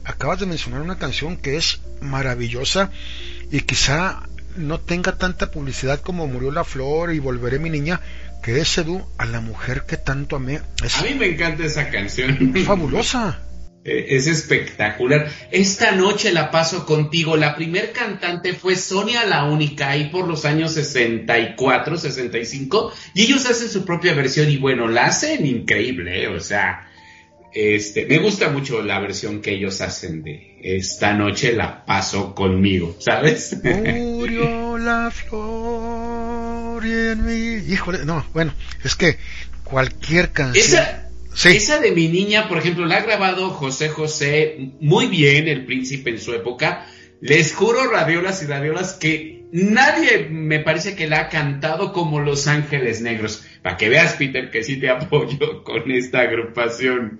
acabas 0.04 0.40
de 0.40 0.46
mencionar 0.46 0.80
una 0.80 0.98
canción 0.98 1.36
que 1.36 1.56
es 1.56 1.80
maravillosa 2.00 2.90
y 3.52 3.60
quizá 3.60 4.24
no 4.56 4.80
tenga 4.80 5.16
tanta 5.16 5.52
publicidad 5.52 6.00
como 6.00 6.26
Murió 6.26 6.50
la 6.50 6.64
Flor 6.64 7.14
y 7.14 7.20
Volveré 7.20 7.60
mi 7.60 7.70
niña, 7.70 8.00
que 8.42 8.58
es 8.58 8.76
Edu 8.78 9.06
a 9.16 9.26
la 9.26 9.40
mujer 9.40 9.84
que 9.86 9.96
tanto 9.96 10.34
amé. 10.34 10.56
a 10.56 11.02
mí 11.02 11.14
me 11.14 11.26
encanta 11.26 11.64
esa 11.64 11.88
canción. 11.88 12.52
fabulosa. 12.66 13.42
Eh, 13.84 14.16
es 14.16 14.26
espectacular. 14.26 15.30
Esta 15.52 15.92
noche 15.92 16.32
la 16.32 16.50
paso 16.50 16.84
contigo. 16.84 17.36
La 17.36 17.54
primer 17.54 17.92
cantante 17.92 18.54
fue 18.54 18.74
Sonia 18.74 19.24
la 19.24 19.44
única, 19.44 19.90
ahí 19.90 20.08
por 20.08 20.26
los 20.26 20.44
años 20.44 20.72
64, 20.72 21.96
65, 21.96 22.92
y 23.14 23.22
ellos 23.22 23.48
hacen 23.48 23.68
su 23.68 23.84
propia 23.84 24.14
versión 24.14 24.50
y 24.50 24.56
bueno, 24.56 24.88
la 24.88 25.04
hacen 25.04 25.46
increíble, 25.46 26.24
¿eh? 26.24 26.26
o 26.26 26.40
sea, 26.40 26.87
este, 27.52 28.06
me 28.06 28.18
gusta 28.18 28.50
mucho 28.50 28.82
la 28.82 29.00
versión 29.00 29.40
que 29.40 29.52
ellos 29.52 29.80
hacen 29.80 30.22
de 30.22 30.58
esta 30.62 31.14
noche 31.14 31.52
la 31.52 31.84
paso 31.84 32.34
conmigo, 32.34 32.96
¿sabes? 32.98 33.56
Murió 33.62 34.76
la 34.78 35.10
flor 35.10 36.84
y 36.84 36.90
en 36.90 37.24
mí. 37.24 37.72
Híjole, 37.72 38.04
no, 38.04 38.26
bueno, 38.32 38.52
es 38.84 38.94
que 38.94 39.18
cualquier 39.64 40.30
canción. 40.30 40.64
Esa, 40.64 41.10
esa 41.44 41.80
de 41.80 41.92
mi 41.92 42.08
niña, 42.08 42.48
por 42.48 42.58
ejemplo, 42.58 42.84
la 42.86 42.98
ha 42.98 43.02
grabado 43.02 43.50
José 43.50 43.88
José 43.88 44.70
muy 44.80 45.06
bien, 45.06 45.48
el 45.48 45.64
príncipe 45.64 46.10
en 46.10 46.20
su 46.20 46.34
época. 46.34 46.86
Les 47.20 47.54
juro, 47.54 47.90
radiolas 47.90 48.42
y 48.42 48.46
radiolas, 48.46 48.92
que 48.92 49.37
nadie 49.52 50.28
me 50.30 50.60
parece 50.60 50.94
que 50.94 51.08
la 51.08 51.20
ha 51.20 51.28
cantado 51.28 51.92
como 51.92 52.20
Los 52.20 52.46
Ángeles 52.46 53.00
Negros. 53.00 53.44
Para 53.62 53.76
que 53.76 53.88
veas, 53.88 54.14
Peter, 54.14 54.50
que 54.50 54.62
sí 54.62 54.78
te 54.78 54.90
apoyo 54.90 55.62
con 55.64 55.90
esta 55.90 56.20
agrupación. 56.20 57.18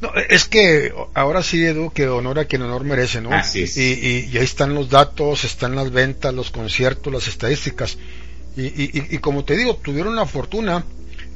No, 0.00 0.10
es 0.28 0.46
que 0.46 0.92
ahora 1.14 1.44
sí, 1.44 1.64
Edu, 1.64 1.92
que 1.92 2.08
honor 2.08 2.40
a 2.40 2.44
quien 2.46 2.62
honor 2.62 2.82
merece, 2.82 3.20
¿no? 3.20 3.32
Así 3.32 3.62
es. 3.62 3.76
Y, 3.76 4.28
y, 4.32 4.36
ahí 4.36 4.44
están 4.44 4.74
los 4.74 4.90
datos, 4.90 5.44
están 5.44 5.76
las 5.76 5.92
ventas, 5.92 6.34
los 6.34 6.50
conciertos, 6.50 7.12
las 7.12 7.28
estadísticas. 7.28 7.98
Y, 8.56 9.14
y 9.14 9.18
como 9.18 9.44
te 9.44 9.56
digo, 9.56 9.76
tuvieron 9.76 10.16
la 10.16 10.26
fortuna 10.26 10.84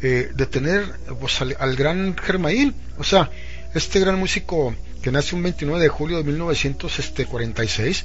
eh, 0.02 0.30
de 0.34 0.44
tener 0.44 0.84
pues, 1.18 1.40
al, 1.40 1.56
al, 1.58 1.74
gran 1.74 2.14
Germain, 2.18 2.74
o 2.98 3.02
sea, 3.02 3.30
este 3.74 3.98
gran 3.98 4.18
músico 4.18 4.74
que 5.00 5.10
nace 5.10 5.34
un 5.34 5.42
29 5.42 5.82
de 5.82 5.88
julio 5.88 6.18
de 6.18 6.24
1946, 6.24 8.04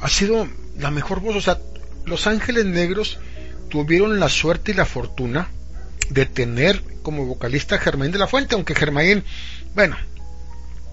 ha 0.00 0.08
sido 0.08 0.48
la 0.78 0.90
mejor 0.90 1.20
voz, 1.20 1.36
o 1.36 1.40
sea, 1.40 1.58
Los 2.04 2.26
Ángeles 2.26 2.66
Negros 2.66 3.18
tuvieron 3.68 4.20
la 4.20 4.28
suerte 4.28 4.72
y 4.72 4.74
la 4.74 4.84
fortuna 4.84 5.48
de 6.10 6.26
tener 6.26 6.82
como 7.02 7.24
vocalista 7.24 7.76
a 7.76 7.78
Germain 7.78 8.12
de 8.12 8.18
la 8.18 8.26
Fuente, 8.26 8.54
aunque 8.54 8.74
Germain, 8.74 9.24
bueno, 9.74 9.96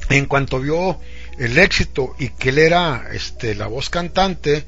en 0.10 0.26
cuanto 0.26 0.60
vio 0.60 1.00
el 1.38 1.58
éxito 1.58 2.16
y 2.20 2.30
que 2.30 2.50
él 2.50 2.60
era 2.60 3.08
este, 3.12 3.56
la 3.56 3.68
voz 3.68 3.90
cantante, 3.90 4.66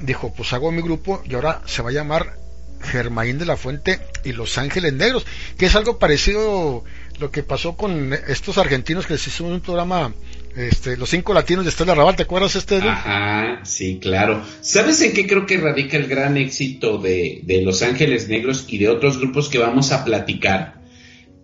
dijo, 0.00 0.32
pues 0.32 0.52
hago 0.52 0.72
mi 0.72 0.82
grupo 0.82 1.22
y 1.24 1.34
ahora 1.34 1.62
se 1.66 1.82
va 1.82 1.90
a 1.90 1.92
llamar 1.92 2.38
Germain 2.82 3.38
de 3.38 3.46
la 3.46 3.56
Fuente 3.56 4.00
y 4.24 4.32
Los 4.32 4.56
Ángeles 4.58 4.92
Negros, 4.94 5.26
que 5.58 5.66
es 5.66 5.76
algo 5.76 5.98
parecido 5.98 6.84
lo 7.18 7.30
que 7.30 7.42
pasó 7.42 7.76
con 7.76 8.14
estos 8.28 8.56
argentinos 8.56 9.06
que 9.06 9.18
se 9.18 9.28
hizo 9.28 9.44
un 9.44 9.60
programa 9.60 10.14
este, 10.56 10.96
los 10.96 11.10
cinco 11.10 11.32
latinos 11.32 11.64
de 11.64 11.70
Estela 11.70 11.94
Raval, 11.94 12.16
¿te 12.16 12.24
acuerdas 12.24 12.56
este? 12.56 12.76
Ajá, 12.76 13.60
sí, 13.64 13.98
claro. 14.00 14.42
¿Sabes 14.60 15.00
en 15.00 15.12
qué 15.12 15.26
creo 15.26 15.46
que 15.46 15.58
radica 15.58 15.96
el 15.96 16.08
gran 16.08 16.36
éxito 16.36 16.98
de, 16.98 17.42
Los 17.64 17.82
Ángeles 17.82 18.28
Negros 18.28 18.64
y 18.68 18.78
de 18.78 18.88
otros 18.88 19.18
grupos 19.18 19.48
que 19.48 19.58
vamos 19.58 19.92
a 19.92 20.04
platicar? 20.04 20.82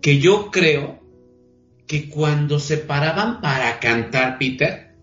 Que 0.01 0.19
yo 0.19 0.51
creo 0.51 0.99
que 1.87 2.09
cuando 2.09 2.59
se 2.59 2.77
paraban 2.77 3.39
para 3.39 3.79
cantar, 3.79 4.37
Peter, 4.37 4.95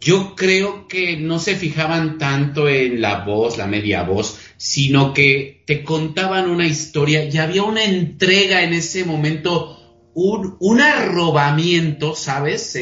yo 0.00 0.34
creo 0.34 0.88
que 0.88 1.16
no 1.16 1.38
se 1.38 1.54
fijaban 1.54 2.18
tanto 2.18 2.68
en 2.68 3.00
la 3.00 3.24
voz, 3.24 3.56
la 3.56 3.66
media 3.66 4.02
voz, 4.02 4.38
sino 4.56 5.14
que 5.14 5.62
te 5.64 5.84
contaban 5.84 6.48
una 6.48 6.66
historia 6.66 7.24
y 7.24 7.38
había 7.38 7.62
una 7.62 7.84
entrega 7.84 8.64
en 8.64 8.74
ese 8.74 9.04
momento, 9.04 9.76
un, 10.14 10.56
un 10.58 10.80
arrobamiento, 10.80 12.14
¿sabes? 12.14 12.76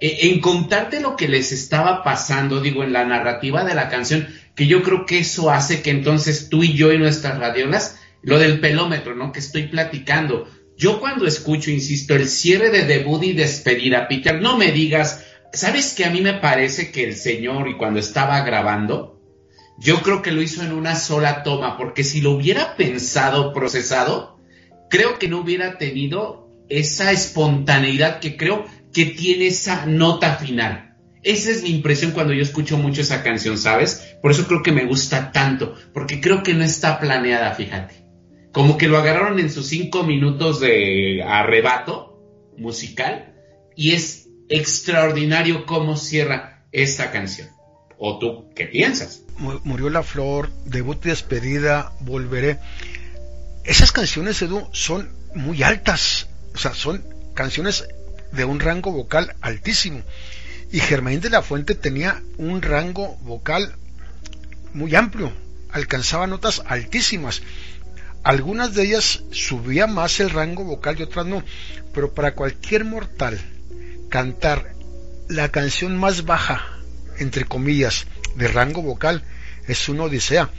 En 0.00 0.40
contarte 0.40 1.00
lo 1.00 1.14
que 1.14 1.28
les 1.28 1.52
estaba 1.52 2.02
pasando, 2.02 2.60
digo, 2.60 2.82
en 2.82 2.92
la 2.92 3.04
narrativa 3.04 3.64
de 3.64 3.74
la 3.74 3.88
canción, 3.88 4.28
que 4.54 4.66
yo 4.66 4.82
creo 4.82 5.04
que 5.04 5.18
eso 5.18 5.50
hace 5.50 5.82
que 5.82 5.90
entonces 5.90 6.48
tú 6.48 6.62
y 6.62 6.72
yo 6.72 6.92
y 6.92 6.98
nuestras 6.98 7.38
radiolas, 7.38 7.98
lo 8.22 8.38
del 8.38 8.60
pelómetro, 8.60 9.14
¿no? 9.14 9.32
Que 9.32 9.40
estoy 9.40 9.68
platicando. 9.68 10.48
Yo 10.76 11.00
cuando 11.00 11.26
escucho, 11.26 11.70
insisto, 11.70 12.14
el 12.14 12.28
cierre 12.28 12.70
de 12.70 12.84
debut 12.84 13.22
y 13.22 13.32
despedida, 13.34 14.08
Peter, 14.08 14.40
no 14.40 14.56
me 14.56 14.72
digas, 14.72 15.24
¿sabes 15.52 15.92
que 15.92 16.06
a 16.06 16.10
mí 16.10 16.22
me 16.22 16.34
parece 16.34 16.90
que 16.90 17.04
el 17.04 17.14
señor 17.14 17.68
y 17.68 17.76
cuando 17.76 18.00
estaba 18.00 18.40
grabando, 18.42 19.20
yo 19.78 20.02
creo 20.02 20.22
que 20.22 20.32
lo 20.32 20.42
hizo 20.42 20.62
en 20.62 20.72
una 20.72 20.96
sola 20.96 21.42
toma, 21.42 21.76
porque 21.76 22.04
si 22.04 22.20
lo 22.20 22.32
hubiera 22.32 22.76
pensado, 22.76 23.52
procesado, 23.52 24.38
creo 24.88 25.18
que 25.18 25.28
no 25.28 25.40
hubiera 25.40 25.78
tenido 25.78 26.50
esa 26.68 27.10
espontaneidad 27.12 28.20
que 28.20 28.36
creo 28.36 28.64
que 28.92 29.06
tiene 29.06 29.48
esa 29.48 29.86
nota 29.86 30.36
final. 30.36 30.96
Esa 31.22 31.50
es 31.50 31.62
mi 31.62 31.70
impresión 31.70 32.12
cuando 32.12 32.32
yo 32.32 32.42
escucho 32.42 32.78
mucho 32.78 33.02
esa 33.02 33.22
canción, 33.22 33.58
¿sabes? 33.58 34.16
Por 34.22 34.30
eso 34.30 34.46
creo 34.46 34.62
que 34.62 34.72
me 34.72 34.86
gusta 34.86 35.32
tanto, 35.32 35.74
porque 35.92 36.20
creo 36.20 36.42
que 36.42 36.54
no 36.54 36.64
está 36.64 36.98
planeada, 36.98 37.54
fíjate. 37.54 38.06
Como 38.52 38.78
que 38.78 38.88
lo 38.88 38.98
agarraron 38.98 39.38
en 39.38 39.50
sus 39.50 39.66
cinco 39.66 40.02
minutos 40.02 40.60
de 40.60 41.22
arrebato 41.22 42.18
musical 42.56 43.34
y 43.76 43.92
es 43.92 44.28
extraordinario 44.48 45.66
cómo 45.66 45.96
cierra 45.96 46.64
esta 46.72 47.10
canción. 47.12 47.48
¿O 47.98 48.18
tú 48.18 48.50
qué 48.54 48.66
piensas? 48.66 49.22
Murió 49.38 49.90
la 49.90 50.02
flor, 50.02 50.50
debut 50.64 51.04
y 51.04 51.10
despedida, 51.10 51.92
volveré. 52.00 52.58
Esas 53.64 53.92
canciones, 53.92 54.40
Edu, 54.40 54.68
son 54.72 55.10
muy 55.34 55.62
altas. 55.62 56.28
O 56.54 56.58
sea, 56.58 56.72
son 56.74 57.04
canciones 57.34 57.86
de 58.32 58.44
un 58.44 58.60
rango 58.60 58.92
vocal 58.92 59.34
altísimo. 59.40 60.02
Y 60.72 60.80
Germain 60.80 61.20
de 61.20 61.30
la 61.30 61.42
Fuente 61.42 61.74
tenía 61.74 62.22
un 62.38 62.62
rango 62.62 63.16
vocal 63.22 63.74
muy 64.72 64.94
amplio, 64.94 65.32
alcanzaba 65.70 66.26
notas 66.26 66.62
altísimas. 66.66 67.42
Algunas 68.22 68.74
de 68.74 68.84
ellas 68.84 69.22
subía 69.32 69.86
más 69.86 70.20
el 70.20 70.30
rango 70.30 70.64
vocal 70.64 70.98
y 70.98 71.02
otras 71.02 71.26
no, 71.26 71.42
pero 71.92 72.12
para 72.12 72.34
cualquier 72.34 72.84
mortal 72.84 73.40
cantar 74.10 74.74
la 75.28 75.48
canción 75.48 75.96
más 75.96 76.24
baja, 76.24 76.66
entre 77.18 77.44
comillas, 77.44 78.06
de 78.36 78.48
rango 78.48 78.82
vocal 78.82 79.22
es 79.66 79.88
una 79.88 80.04
odisea, 80.04 80.50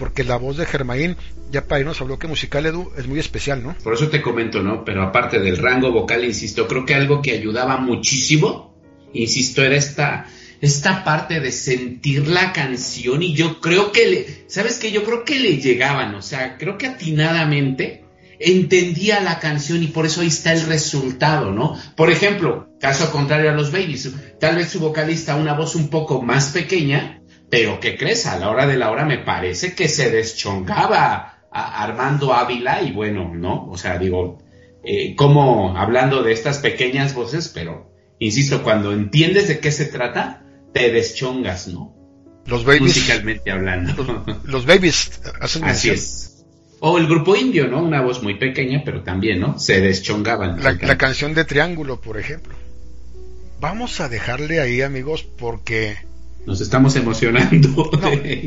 porque 0.00 0.24
la 0.24 0.36
voz 0.36 0.56
de 0.56 0.64
Germain, 0.64 1.14
ya 1.52 1.66
para 1.66 1.80
irnos 1.80 2.00
habló 2.00 2.18
que 2.18 2.26
musical 2.26 2.64
Edu 2.64 2.90
es 2.96 3.06
muy 3.06 3.20
especial, 3.20 3.62
¿no? 3.62 3.76
Por 3.84 3.92
eso 3.92 4.08
te 4.08 4.22
comento, 4.22 4.62
¿no? 4.62 4.82
Pero 4.82 5.02
aparte 5.02 5.38
del 5.38 5.58
rango 5.58 5.92
vocal, 5.92 6.24
insisto, 6.24 6.66
creo 6.66 6.86
que 6.86 6.94
algo 6.94 7.20
que 7.20 7.32
ayudaba 7.32 7.76
muchísimo, 7.76 8.74
insisto, 9.12 9.62
era 9.62 9.76
esta 9.76 10.26
esta 10.62 11.04
parte 11.04 11.40
de 11.40 11.52
sentir 11.52 12.28
la 12.28 12.52
canción 12.52 13.22
y 13.22 13.34
yo 13.34 13.60
creo 13.60 13.92
que 13.92 14.06
le, 14.06 14.44
¿sabes 14.46 14.78
qué? 14.78 14.90
Yo 14.90 15.04
creo 15.04 15.24
que 15.24 15.38
le 15.38 15.58
llegaban, 15.58 16.14
o 16.14 16.22
sea, 16.22 16.56
creo 16.56 16.78
que 16.78 16.86
atinadamente 16.86 18.04
entendía 18.38 19.20
la 19.20 19.38
canción 19.38 19.82
y 19.82 19.88
por 19.88 20.06
eso 20.06 20.22
ahí 20.22 20.28
está 20.28 20.52
el 20.54 20.62
resultado, 20.62 21.50
¿no? 21.50 21.78
Por 21.94 22.10
ejemplo, 22.10 22.70
caso 22.80 23.12
contrario 23.12 23.50
a 23.50 23.54
los 23.54 23.70
babies, 23.70 24.12
tal 24.38 24.56
vez 24.56 24.70
su 24.70 24.80
vocalista 24.80 25.36
una 25.36 25.52
voz 25.52 25.74
un 25.74 25.88
poco 25.88 26.22
más 26.22 26.50
pequeña, 26.50 27.19
pero 27.50 27.80
que 27.80 27.96
crees, 27.96 28.26
a 28.26 28.38
la 28.38 28.48
hora 28.48 28.66
de 28.66 28.76
la 28.76 28.90
hora 28.90 29.04
me 29.04 29.18
parece 29.18 29.74
que 29.74 29.88
se 29.88 30.10
deschongaba 30.10 31.46
a 31.50 31.82
Armando 31.82 32.32
Ávila 32.32 32.80
y 32.82 32.92
bueno, 32.92 33.34
¿no? 33.34 33.68
O 33.68 33.76
sea, 33.76 33.98
digo, 33.98 34.38
eh, 34.84 35.16
como 35.16 35.76
hablando 35.76 36.22
de 36.22 36.32
estas 36.32 36.58
pequeñas 36.58 37.12
voces, 37.12 37.48
pero 37.48 37.92
insisto, 38.20 38.62
cuando 38.62 38.92
entiendes 38.92 39.48
de 39.48 39.58
qué 39.58 39.72
se 39.72 39.86
trata, 39.86 40.44
te 40.72 40.92
deschongas, 40.92 41.66
¿no? 41.66 41.96
Los 42.46 42.64
babies. 42.64 42.82
Musicalmente 42.82 43.50
hablando. 43.50 44.24
Los, 44.44 44.64
babies, 44.64 45.20
hacen 45.40 45.64
Así 45.64 45.90
es. 45.90 46.44
O 46.78 46.98
el 46.98 47.06
grupo 47.08 47.36
indio, 47.36 47.66
¿no? 47.66 47.82
Una 47.82 48.00
voz 48.00 48.22
muy 48.22 48.38
pequeña, 48.38 48.82
pero 48.84 49.02
también, 49.02 49.40
¿no? 49.40 49.58
Se 49.58 49.80
deschongaban. 49.80 50.62
La, 50.62 50.72
la 50.72 50.96
canción 50.96 51.34
de 51.34 51.44
Triángulo, 51.44 52.00
por 52.00 52.18
ejemplo. 52.18 52.54
Vamos 53.60 54.00
a 54.00 54.08
dejarle 54.08 54.60
ahí, 54.60 54.80
amigos, 54.80 55.22
porque... 55.22 55.98
Nos 56.46 56.60
estamos 56.60 56.96
emocionando. 56.96 57.90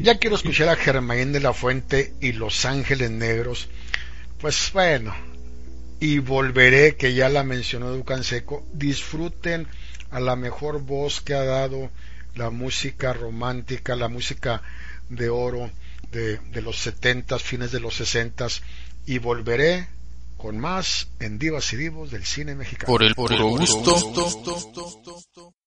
ya 0.02 0.18
quiero 0.18 0.36
escuchar 0.36 0.70
a 0.70 0.76
Germain 0.76 1.32
de 1.32 1.40
la 1.40 1.54
Fuente 1.54 2.14
y 2.22 2.34
Los 2.34 2.66
Ángeles 2.66 3.12
Negros. 3.12 3.70
Pues 4.40 4.72
bueno, 4.74 5.14
y 6.00 6.20
volveré, 6.20 6.96
que 6.96 7.14
ya 7.14 7.30
la 7.30 7.44
mencionó 7.44 7.92
Ducan 7.92 8.24
Seco. 8.24 8.66
Disfruten 8.74 9.68
a 10.12 10.20
la 10.20 10.36
mejor 10.36 10.82
voz 10.82 11.22
que 11.22 11.34
ha 11.34 11.44
dado 11.44 11.90
la 12.36 12.50
música 12.50 13.14
romántica, 13.14 13.96
la 13.96 14.10
música 14.10 14.62
de 15.10 15.30
oro 15.30 15.72
de, 16.12 16.40
los 16.62 16.78
setentas, 16.78 17.42
fines 17.42 17.72
de 17.72 17.80
los 17.80 17.96
sesentas, 17.96 18.64
y 19.06 19.18
volveré 19.18 19.88
con 20.38 20.60
más 20.60 21.10
en 21.20 21.40
Divas 21.40 21.72
y 21.74 21.78
Divos 21.78 22.12
del 22.12 22.26
cine 22.26 22.56
mexicano. 22.56 22.88
Por 22.88 23.04
el 23.04 23.16
puro 23.16 23.48
gusto, 23.48 23.96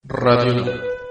Radio. 0.05 1.06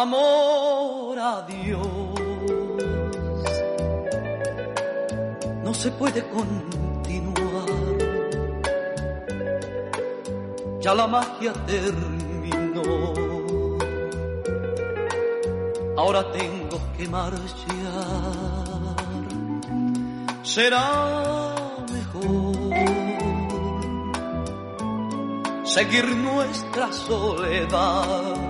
Amor 0.00 1.18
a 1.18 1.42
Dios. 1.42 1.86
No 5.62 5.74
se 5.74 5.90
puede 5.92 6.26
continuar. 6.28 7.68
Ya 10.80 10.94
la 10.94 11.06
magia 11.06 11.52
terminó. 11.66 13.12
Ahora 15.96 16.32
tengo 16.32 16.78
que 16.96 17.06
marchar. 17.08 17.50
Será 20.42 20.88
mejor 21.92 22.56
seguir 25.64 26.06
nuestra 26.16 26.90
soledad 26.90 28.49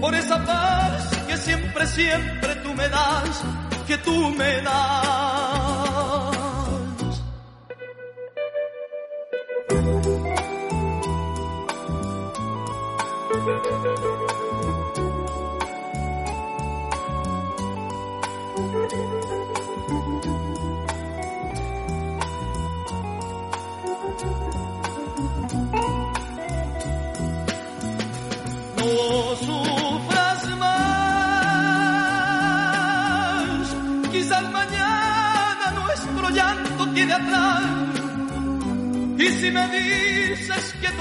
por 0.00 0.14
esa 0.14 0.44
paz 0.44 1.10
que 1.28 1.36
siempre, 1.36 1.86
siempre 1.86 2.56
tú 2.56 2.74
me 2.74 2.88
das, 2.88 3.42
que 3.86 3.98
tú 3.98 4.30
me 4.30 4.62
das. 4.62 5.19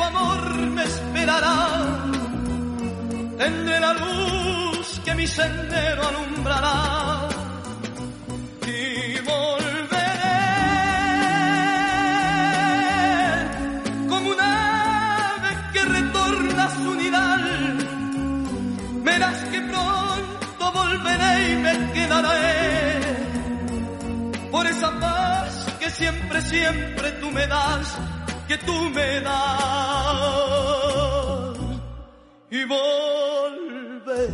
Amor 0.09 0.41
me 0.75 0.83
esperará, 0.83 1.57
tendré 3.37 3.79
la 3.79 3.93
luz 3.93 5.01
que 5.05 5.15
mi 5.15 5.27
sendero 5.27 6.01
alumbrará. 6.07 7.29
Y 8.65 9.19
volveré 9.31 10.39
como 14.09 14.29
un 14.29 14.41
ave 14.41 15.51
que 15.73 15.81
retorna 15.97 16.63
a 16.65 16.75
su 16.77 16.95
nidal. 16.95 17.45
Verás 19.03 19.39
que 19.51 19.61
pronto 19.61 20.63
volveré 20.81 21.33
y 21.51 21.55
me 21.65 21.73
quedaré 21.93 22.49
por 24.51 24.65
esa 24.67 24.91
paz 24.99 25.51
que 25.79 25.89
siempre, 25.89 26.41
siempre 26.41 27.11
tú 27.21 27.31
me 27.31 27.45
das, 27.47 27.97
tú 28.69 28.89
me 28.89 29.21
das. 29.21 29.57
Y 32.51 32.65
volveré 32.65 34.27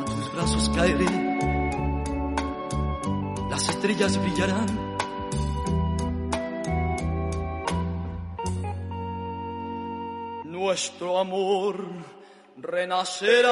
a 0.00 0.04
tus 0.04 0.26
brazos 0.34 0.64
caeré 0.74 1.24
estrellas 3.84 4.18
brillarán. 4.18 4.66
Nuestro 10.44 11.18
amor 11.18 11.76
renacerá. 12.56 13.50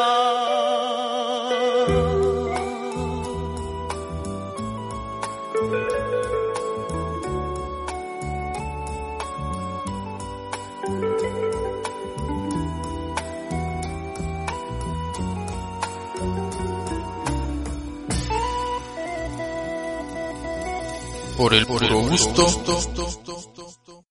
Por 21.42 21.54
el 21.54 21.66
puro 21.66 22.02
gusto. 22.02 22.46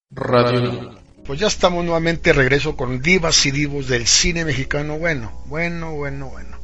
Radio. 0.10 1.00
Pues 1.24 1.40
ya 1.40 1.48
estamos 1.48 1.86
nuevamente 1.86 2.32
de 2.32 2.34
regreso 2.34 2.76
con 2.76 3.02
divas 3.02 3.46
y 3.46 3.52
divos 3.52 3.88
del 3.88 4.06
cine 4.06 4.44
mexicano. 4.44 4.98
Bueno, 4.98 5.42
bueno, 5.46 5.96
bueno, 5.96 6.28
bueno. 6.28 6.58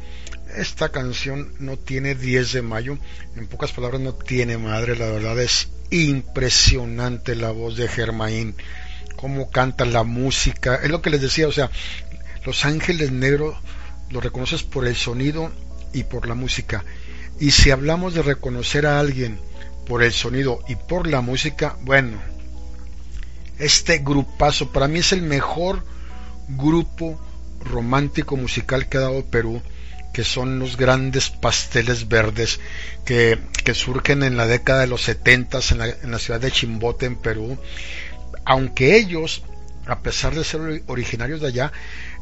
Esta 0.57 0.89
canción 0.89 1.53
no 1.59 1.77
tiene 1.77 2.15
10 2.15 2.51
de 2.51 2.61
mayo. 2.63 2.97
En 3.37 3.47
pocas 3.47 3.71
palabras, 3.71 4.01
no 4.01 4.11
tiene 4.13 4.57
madre. 4.57 4.97
La 4.97 5.05
verdad 5.05 5.39
es 5.39 5.69
impresionante 5.89 7.35
la 7.35 7.51
voz 7.51 7.77
de 7.77 7.87
Germain. 7.87 8.53
Cómo 9.15 9.49
canta 9.49 9.85
la 9.85 10.03
música. 10.03 10.81
Es 10.83 10.89
lo 10.89 11.01
que 11.01 11.11
les 11.11 11.21
decía, 11.21 11.47
o 11.47 11.53
sea, 11.53 11.71
Los 12.43 12.65
Ángeles 12.65 13.13
Negros 13.13 13.55
lo 14.09 14.19
reconoces 14.19 14.63
por 14.63 14.85
el 14.85 14.97
sonido 14.97 15.49
y 15.93 16.03
por 16.03 16.27
la 16.27 16.35
música. 16.35 16.83
Y 17.39 17.51
si 17.51 17.71
hablamos 17.71 18.15
de 18.15 18.21
reconocer 18.21 18.85
a 18.85 18.99
alguien 18.99 19.39
por 19.87 20.03
el 20.03 20.11
sonido 20.11 20.59
y 20.67 20.75
por 20.75 21.07
la 21.07 21.21
música, 21.21 21.77
bueno, 21.81 22.17
este 23.57 23.99
grupazo 23.99 24.71
para 24.71 24.87
mí 24.87 24.99
es 24.99 25.13
el 25.13 25.21
mejor 25.21 25.83
grupo 26.49 27.19
romántico 27.63 28.37
musical 28.37 28.87
que 28.87 28.97
ha 28.97 29.01
dado 29.01 29.25
Perú, 29.25 29.61
que 30.13 30.23
son 30.23 30.59
los 30.59 30.77
grandes 30.77 31.29
pasteles 31.29 32.07
verdes 32.07 32.59
que, 33.05 33.39
surgen 33.73 34.23
en 34.23 34.37
la 34.37 34.47
década 34.47 34.81
de 34.81 34.87
los 34.87 35.03
70 35.03 35.59
en 35.71 35.77
la, 35.77 35.87
en 35.87 36.11
la 36.11 36.19
ciudad 36.19 36.39
de 36.39 36.51
Chimbote, 36.51 37.05
en 37.05 37.17
Perú. 37.17 37.57
Aunque 38.45 38.97
ellos, 38.97 39.43
a 39.85 39.99
pesar 39.99 40.33
de 40.33 40.45
ser 40.45 40.83
originarios 40.87 41.41
de 41.41 41.47
allá, 41.47 41.73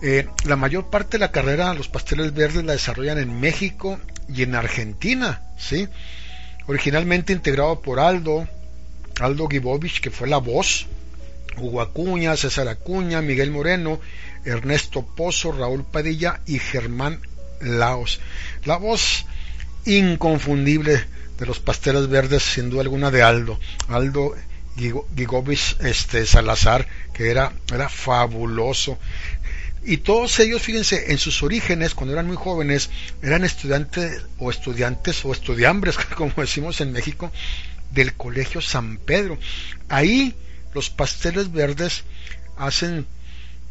eh, 0.01 0.27
la 0.45 0.55
mayor 0.55 0.89
parte 0.89 1.17
de 1.17 1.19
la 1.19 1.31
carrera, 1.31 1.73
los 1.75 1.87
pasteles 1.87 2.33
verdes 2.33 2.63
la 2.63 2.73
desarrollan 2.73 3.19
en 3.19 3.39
México 3.39 3.99
y 4.27 4.41
en 4.41 4.55
Argentina, 4.55 5.43
¿sí? 5.57 5.87
Originalmente 6.67 7.33
integrado 7.33 7.81
por 7.81 7.99
Aldo, 7.99 8.47
Aldo 9.19 9.47
Gibovich, 9.47 10.01
que 10.01 10.11
fue 10.11 10.27
la 10.27 10.37
voz, 10.37 10.87
Hugo 11.57 11.81
Acuña, 11.81 12.35
César 12.35 12.67
Acuña, 12.67 13.21
Miguel 13.21 13.51
Moreno, 13.51 13.99
Ernesto 14.43 15.05
Pozo, 15.05 15.51
Raúl 15.51 15.85
Padilla 15.85 16.41
y 16.45 16.59
Germán 16.59 17.19
Laos. 17.61 18.19
La 18.65 18.77
voz 18.77 19.25
inconfundible 19.85 21.03
de 21.37 21.45
los 21.45 21.59
pasteles 21.59 22.07
verdes, 22.09 22.43
sin 22.43 22.69
duda 22.69 22.81
alguna, 22.81 23.11
de 23.11 23.23
Aldo. 23.23 23.59
Aldo 23.87 24.35
Gigovich 24.77 25.77
este, 25.79 26.25
Salazar, 26.25 26.87
que 27.13 27.31
era, 27.31 27.53
era 27.73 27.89
fabuloso. 27.89 28.97
Y 29.85 29.97
todos 29.97 30.39
ellos, 30.39 30.63
fíjense, 30.63 31.11
en 31.11 31.19
sus 31.19 31.43
orígenes, 31.43 31.93
cuando 31.93 32.13
eran 32.13 32.25
muy 32.25 32.37
jóvenes, 32.37 32.89
eran 33.21 33.43
estudiantes 33.43 34.23
o 34.39 34.49
estudiantes 34.49 35.23
o 35.23 35.31
estudiambres, 35.31 35.95
como 36.17 36.33
decimos 36.37 36.81
en 36.81 36.91
México, 36.91 37.31
del 37.91 38.15
Colegio 38.15 38.61
San 38.61 38.97
Pedro. 38.97 39.37
Ahí 39.87 40.33
los 40.73 40.89
pasteles 40.89 41.51
verdes 41.51 42.03
hacen, 42.57 43.05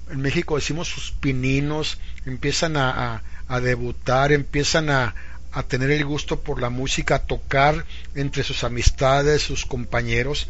en 0.08 0.20
México 0.20 0.54
decimos 0.54 0.86
sus 0.86 1.10
pininos, 1.10 1.98
empiezan 2.26 2.76
a, 2.76 3.22
debutar, 3.60 4.30
empiezan 4.30 4.90
a, 4.90 5.16
a 5.50 5.64
tener 5.64 5.90
el 5.90 6.04
gusto 6.04 6.40
por 6.40 6.60
la 6.60 6.70
música, 6.70 7.16
a 7.16 7.26
tocar 7.26 7.84
entre 8.14 8.44
sus 8.44 8.62
amistades, 8.62 9.42
sus 9.42 9.66
compañeros 9.66 10.46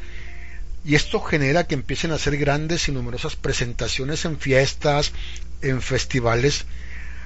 y 0.84 0.94
esto 0.94 1.20
genera 1.20 1.66
que 1.66 1.74
empiecen 1.74 2.12
a 2.12 2.16
hacer 2.16 2.36
grandes 2.36 2.88
y 2.88 2.92
numerosas 2.92 3.36
presentaciones 3.36 4.26
en 4.26 4.38
fiestas, 4.38 5.12
en 5.62 5.80
festivales, 5.80 6.66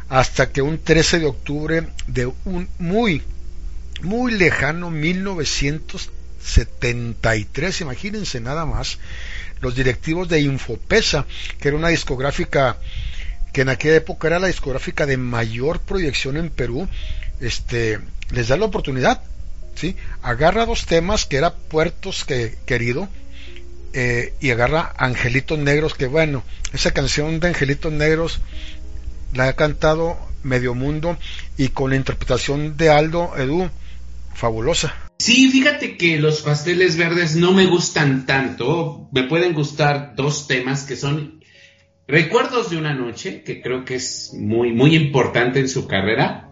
hasta 0.09 0.51
que 0.51 0.63
un 0.63 0.79
13 0.79 1.19
de 1.19 1.27
octubre 1.27 1.89
de 2.07 2.33
un 2.45 2.69
muy, 2.79 3.25
muy 4.03 4.31
lejano 4.33 4.91
1973, 4.91 7.81
imagínense 7.81 8.39
nada 8.41 8.65
más, 8.65 8.99
los 9.61 9.75
directivos 9.75 10.29
de 10.29 10.41
Infopesa, 10.41 11.27
que 11.61 11.67
era 11.69 11.77
una 11.77 11.89
discográfica 11.89 12.77
que 13.53 13.63
en 13.63 13.71
aquella 13.71 13.97
época 13.97 14.29
era 14.29 14.39
la 14.39 14.47
discográfica 14.47 15.05
de 15.05 15.17
mayor 15.17 15.81
proyección 15.81 16.37
en 16.37 16.51
Perú, 16.51 16.87
este, 17.41 17.99
les 18.31 18.47
da 18.49 18.57
la 18.57 18.67
oportunidad, 18.67 19.23
¿sí? 19.75 19.97
Agarra 20.23 20.67
dos 20.67 20.87
temas 20.87 21.27
que 21.27 21.39
era 21.39 21.55
Puertos 21.55 22.25
que, 22.25 22.57
Querido, 22.67 23.09
eh, 23.93 24.35
y 24.41 24.51
agarra 24.51 24.95
Angelitos 24.97 25.59
Negros, 25.59 25.95
que 25.95 26.07
bueno, 26.07 26.43
esa 26.73 26.93
canción 26.93 27.41
de 27.41 27.49
Angelitos 27.49 27.93
Negros 27.93 28.41
la 29.35 29.49
ha 29.49 29.53
cantado 29.55 30.17
Medio 30.43 30.75
Mundo 30.75 31.19
y 31.57 31.69
con 31.69 31.91
la 31.91 31.97
interpretación 31.97 32.77
de 32.77 32.91
Aldo 32.91 33.37
Edu, 33.37 33.71
fabulosa. 34.35 34.95
Sí, 35.19 35.51
fíjate 35.51 35.97
que 35.97 36.19
los 36.19 36.43
pasteles 36.43 36.97
verdes 36.97 37.35
no 37.35 37.53
me 37.53 37.67
gustan 37.67 38.25
tanto, 38.25 39.09
me 39.13 39.25
pueden 39.25 39.53
gustar 39.53 40.15
dos 40.15 40.47
temas 40.47 40.85
que 40.85 40.97
son 40.97 41.39
Recuerdos 42.09 42.71
de 42.71 42.79
una 42.79 42.95
noche, 42.95 43.43
que 43.43 43.61
creo 43.61 43.85
que 43.85 43.97
es 43.97 44.33
muy, 44.33 44.73
muy 44.73 44.97
importante 44.97 45.61
en 45.61 45.69
su 45.69 45.87
carrera, 45.87 46.51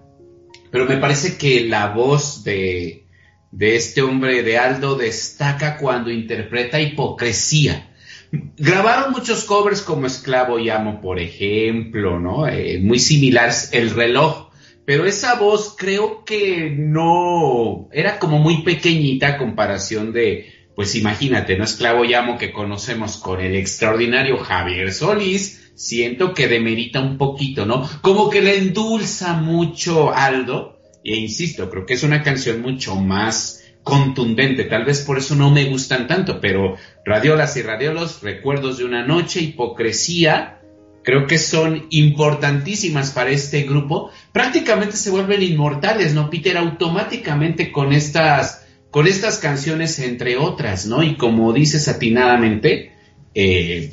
pero 0.70 0.84
me 0.84 0.99
parece 0.99 1.39
que 1.39 1.64
la 1.66 1.95
voz 1.95 2.45
de, 2.45 3.06
de 3.51 3.77
este 3.77 4.03
hombre 4.03 4.43
de 4.43 4.59
Aldo 4.59 4.97
destaca 4.97 5.79
cuando 5.79 6.11
interpreta 6.11 6.81
hipocresía. 6.81 7.91
Grabaron 8.31 9.13
muchos 9.13 9.45
covers 9.45 9.83
como 9.83 10.07
Esclavo 10.07 10.59
y 10.59 10.69
Amo, 10.69 11.01
por 11.01 11.19
ejemplo, 11.19 12.19
¿no? 12.19 12.49
Eh, 12.49 12.81
muy 12.83 12.99
similares, 12.99 13.71
El 13.73 13.91
reloj, 13.91 14.51
pero 14.85 15.07
esa 15.07 15.37
voz 15.37 15.75
creo 15.77 16.25
que 16.25 16.75
no 16.77 17.89
era 17.93 18.19
como 18.19 18.39
muy 18.39 18.63
pequeñita 18.63 19.29
a 19.29 19.39
comparación 19.39 20.13
de, 20.13 20.47
pues 20.75 20.95
imagínate, 20.95 21.57
¿no? 21.57 21.65
Esclavo 21.65 22.05
y 22.05 22.15
Amo 22.15 22.39
que 22.39 22.53
conocemos 22.53 23.17
con 23.17 23.41
el 23.41 23.55
extraordinario 23.57 24.39
Javier 24.39 24.93
Solís, 24.93 25.73
siento 25.75 26.35
que 26.35 26.49
demerita 26.49 27.01
un 27.01 27.19
poquito, 27.19 27.65
¿no? 27.67 27.89
Como 28.01 28.29
que 28.31 28.43
le 28.43 28.59
endulza 28.59 29.35
mucho 29.35 30.13
Aldo, 30.13 30.76
e 31.07 31.17
insisto, 31.17 31.71
creo 31.71 31.87
que 31.87 31.95
es 31.95 32.03
una 32.03 32.23
canción 32.23 32.63
mucho 32.63 32.97
más 32.97 33.63
contundente, 33.83 34.65
tal 34.65 34.85
vez 34.85 35.03
por 35.03 35.17
eso 35.17 35.37
no 35.37 35.51
me 35.51 35.67
gustan 35.67 36.09
tanto, 36.09 36.41
pero 36.41 36.77
Radiolas 37.05 37.57
y 37.57 37.63
Radiolos, 37.63 38.23
Recuerdos 38.23 38.79
de 38.79 38.85
una 38.85 39.07
Noche, 39.07 39.41
Hipocresía, 39.41 40.57
creo 41.05 41.29
que 41.29 41.39
son 41.39 41.87
importantísimas 41.91 43.13
para 43.13 43.31
este 43.31 43.63
grupo. 43.63 44.11
Prácticamente 44.33 44.97
se 44.97 45.11
vuelven 45.11 45.41
inmortales, 45.41 46.15
¿no, 46.15 46.29
Peter? 46.29 46.57
Automáticamente 46.57 47.71
con 47.71 47.93
estas, 47.93 48.67
con 48.91 49.07
estas 49.07 49.39
canciones, 49.39 50.01
entre 50.01 50.37
otras, 50.37 50.87
¿no? 50.87 51.05
Y 51.05 51.15
como 51.15 51.53
dices 51.53 51.87
atinadamente, 51.87 52.93
eh, 53.37 53.93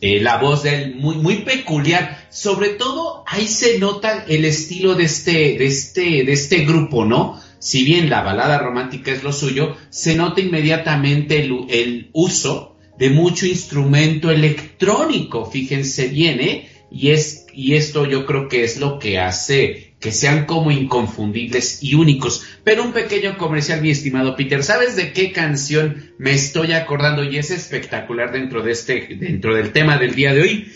eh, 0.00 0.20
la 0.20 0.38
voz 0.38 0.64
de 0.64 0.82
él 0.82 0.94
muy, 0.96 1.14
muy 1.14 1.36
peculiar. 1.36 2.15
Sobre 2.30 2.70
todo 2.70 3.24
ahí 3.26 3.46
se 3.46 3.78
nota 3.78 4.24
el 4.28 4.44
estilo 4.44 4.94
de 4.94 5.04
este, 5.04 5.58
de 5.58 5.66
este, 5.66 6.24
de 6.24 6.32
este 6.32 6.64
grupo, 6.64 7.04
¿no? 7.04 7.40
Si 7.58 7.84
bien 7.84 8.10
la 8.10 8.22
balada 8.22 8.58
romántica 8.58 9.12
es 9.12 9.22
lo 9.22 9.32
suyo, 9.32 9.76
se 9.90 10.14
nota 10.14 10.40
inmediatamente 10.40 11.40
el, 11.40 11.66
el 11.68 12.10
uso 12.12 12.76
de 12.98 13.10
mucho 13.10 13.46
instrumento 13.46 14.30
electrónico, 14.30 15.46
fíjense 15.46 16.08
bien, 16.08 16.40
¿eh? 16.40 16.68
Y, 16.90 17.10
es, 17.10 17.46
y 17.52 17.74
esto 17.74 18.06
yo 18.06 18.26
creo 18.26 18.48
que 18.48 18.64
es 18.64 18.78
lo 18.78 18.98
que 18.98 19.18
hace 19.18 19.86
que 20.00 20.12
sean 20.12 20.44
como 20.44 20.70
inconfundibles 20.70 21.82
y 21.82 21.94
únicos. 21.94 22.44
Pero 22.64 22.84
un 22.84 22.92
pequeño 22.92 23.38
comercial, 23.38 23.80
mi 23.80 23.90
estimado 23.90 24.36
Peter, 24.36 24.62
¿sabes 24.62 24.94
de 24.94 25.12
qué 25.12 25.32
canción 25.32 26.12
me 26.18 26.32
estoy 26.32 26.72
acordando? 26.72 27.24
Y 27.24 27.38
es 27.38 27.50
espectacular 27.50 28.30
dentro 28.32 28.62
de 28.62 28.72
este, 28.72 29.16
dentro 29.18 29.54
del 29.54 29.72
tema 29.72 29.98
del 29.98 30.14
día 30.14 30.34
de 30.34 30.42
hoy. 30.42 30.72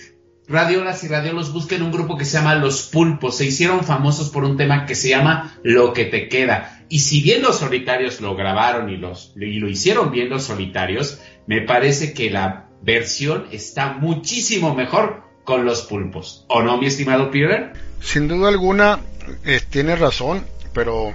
Radiolas 0.50 1.04
y 1.04 1.08
radiolos 1.08 1.52
busquen 1.52 1.80
un 1.80 1.92
grupo 1.92 2.16
que 2.16 2.24
se 2.24 2.36
llama 2.36 2.56
Los 2.56 2.82
Pulpos. 2.82 3.36
Se 3.36 3.44
hicieron 3.44 3.84
famosos 3.84 4.30
por 4.30 4.42
un 4.42 4.56
tema 4.56 4.84
que 4.84 4.96
se 4.96 5.08
llama 5.08 5.56
Lo 5.62 5.92
que 5.92 6.06
te 6.06 6.28
queda. 6.28 6.84
Y 6.88 6.98
si 6.98 7.22
bien 7.22 7.40
los 7.40 7.60
solitarios 7.60 8.20
lo 8.20 8.34
grabaron 8.34 8.90
y, 8.90 8.96
lo 8.96 9.68
hicieron 9.68 10.10
bien 10.10 10.28
los 10.28 10.42
solitarios, 10.42 11.20
me 11.46 11.60
parece 11.60 12.12
que 12.12 12.30
la 12.30 12.66
versión 12.82 13.46
está 13.52 13.92
muchísimo 13.92 14.74
mejor 14.74 15.22
con 15.44 15.64
los 15.64 15.82
pulpos. 15.82 16.46
¿O 16.48 16.62
no, 16.62 16.78
mi 16.78 16.86
estimado 16.86 17.30
Peter? 17.30 17.72
Sin 18.00 18.26
duda 18.26 18.48
alguna, 18.48 18.98
eh, 19.44 19.60
tiene 19.70 19.94
razón, 19.94 20.44
pero 20.74 21.14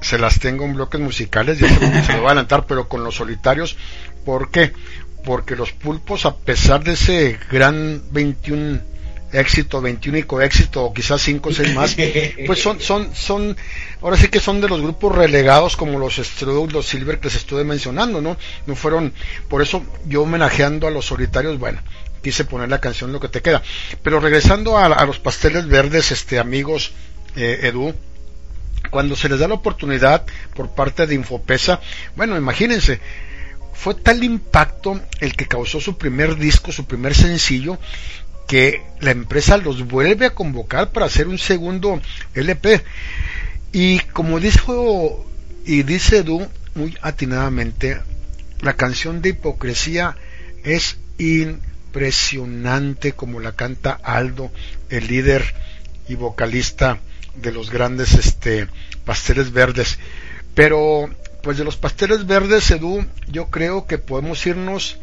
se 0.00 0.18
las 0.18 0.40
tengo 0.40 0.64
en 0.64 0.74
bloques 0.74 1.00
musicales, 1.00 1.60
ya 1.60 1.68
se, 1.68 2.02
se 2.02 2.12
lo 2.14 2.18
voy 2.18 2.26
a 2.26 2.30
adelantar, 2.30 2.66
pero 2.66 2.88
con 2.88 3.04
los 3.04 3.14
solitarios, 3.14 3.76
¿por 4.24 4.50
qué? 4.50 4.72
Porque 5.24 5.56
los 5.56 5.72
pulpos, 5.72 6.26
a 6.26 6.36
pesar 6.36 6.82
de 6.82 6.92
ese 6.92 7.38
gran 7.50 8.02
21 8.10 8.80
éxito, 9.32 9.80
21 9.80 10.42
éxito, 10.42 10.84
o 10.84 10.92
quizás 10.92 11.22
5 11.22 11.48
o 11.48 11.52
6 11.52 11.74
más, 11.74 11.96
pues 12.46 12.60
son, 12.60 12.80
son, 12.80 13.14
son, 13.14 13.56
ahora 14.02 14.16
sí 14.16 14.28
que 14.28 14.40
son 14.40 14.60
de 14.60 14.68
los 14.68 14.80
grupos 14.80 15.14
relegados 15.14 15.76
como 15.76 15.98
los 15.98 16.16
Strudel, 16.16 16.72
los 16.72 16.86
Silver 16.86 17.18
que 17.18 17.28
les 17.28 17.36
estuve 17.36 17.64
mencionando, 17.64 18.20
¿no? 18.20 18.36
No 18.66 18.74
fueron, 18.76 19.12
por 19.48 19.62
eso 19.62 19.84
yo 20.06 20.22
homenajeando 20.22 20.86
a 20.86 20.90
los 20.90 21.06
solitarios, 21.06 21.58
bueno, 21.58 21.80
quise 22.22 22.44
poner 22.44 22.68
la 22.68 22.80
canción 22.80 23.12
Lo 23.12 23.20
que 23.20 23.28
te 23.28 23.42
queda. 23.42 23.62
Pero 24.02 24.20
regresando 24.20 24.78
a, 24.78 24.86
a 24.86 25.06
los 25.06 25.18
pasteles 25.18 25.66
verdes, 25.66 26.12
este, 26.12 26.38
amigos, 26.38 26.92
eh, 27.36 27.60
Edu, 27.62 27.94
cuando 28.90 29.16
se 29.16 29.28
les 29.28 29.38
da 29.38 29.48
la 29.48 29.54
oportunidad 29.54 30.24
por 30.54 30.70
parte 30.70 31.06
de 31.06 31.14
Infopesa, 31.14 31.80
bueno, 32.16 32.36
imagínense, 32.36 33.00
fue 33.72 33.94
tal 33.94 34.22
impacto 34.22 35.00
el 35.20 35.34
que 35.34 35.46
causó 35.46 35.80
su 35.80 35.98
primer 35.98 36.36
disco, 36.36 36.72
su 36.72 36.84
primer 36.84 37.14
sencillo, 37.14 37.78
que 38.46 38.82
la 39.00 39.12
empresa 39.12 39.56
los 39.56 39.86
vuelve 39.86 40.26
a 40.26 40.34
convocar 40.34 40.90
para 40.92 41.06
hacer 41.06 41.28
un 41.28 41.38
segundo 41.38 42.00
LP. 42.34 42.82
Y 43.72 44.00
como 44.00 44.40
dijo 44.40 45.26
y 45.64 45.82
dice 45.84 46.18
Edu 46.18 46.46
muy 46.74 46.96
atinadamente, 47.02 48.00
la 48.60 48.74
canción 48.74 49.22
de 49.22 49.30
hipocresía 49.30 50.16
es 50.64 50.98
impresionante 51.18 53.12
como 53.12 53.40
la 53.40 53.52
canta 53.52 53.92
Aldo, 54.02 54.52
el 54.90 55.06
líder 55.06 55.54
y 56.08 56.14
vocalista 56.14 56.98
de 57.34 57.52
los 57.52 57.70
grandes 57.70 58.14
este 58.14 58.68
pasteles 59.04 59.52
verdes. 59.52 59.98
Pero 60.54 61.08
pues 61.42 61.58
de 61.58 61.64
los 61.64 61.76
pasteles 61.76 62.26
verdes, 62.26 62.70
Edu, 62.70 63.04
yo 63.28 63.48
creo 63.48 63.86
que 63.86 63.98
podemos 63.98 64.46
irnos 64.46 64.96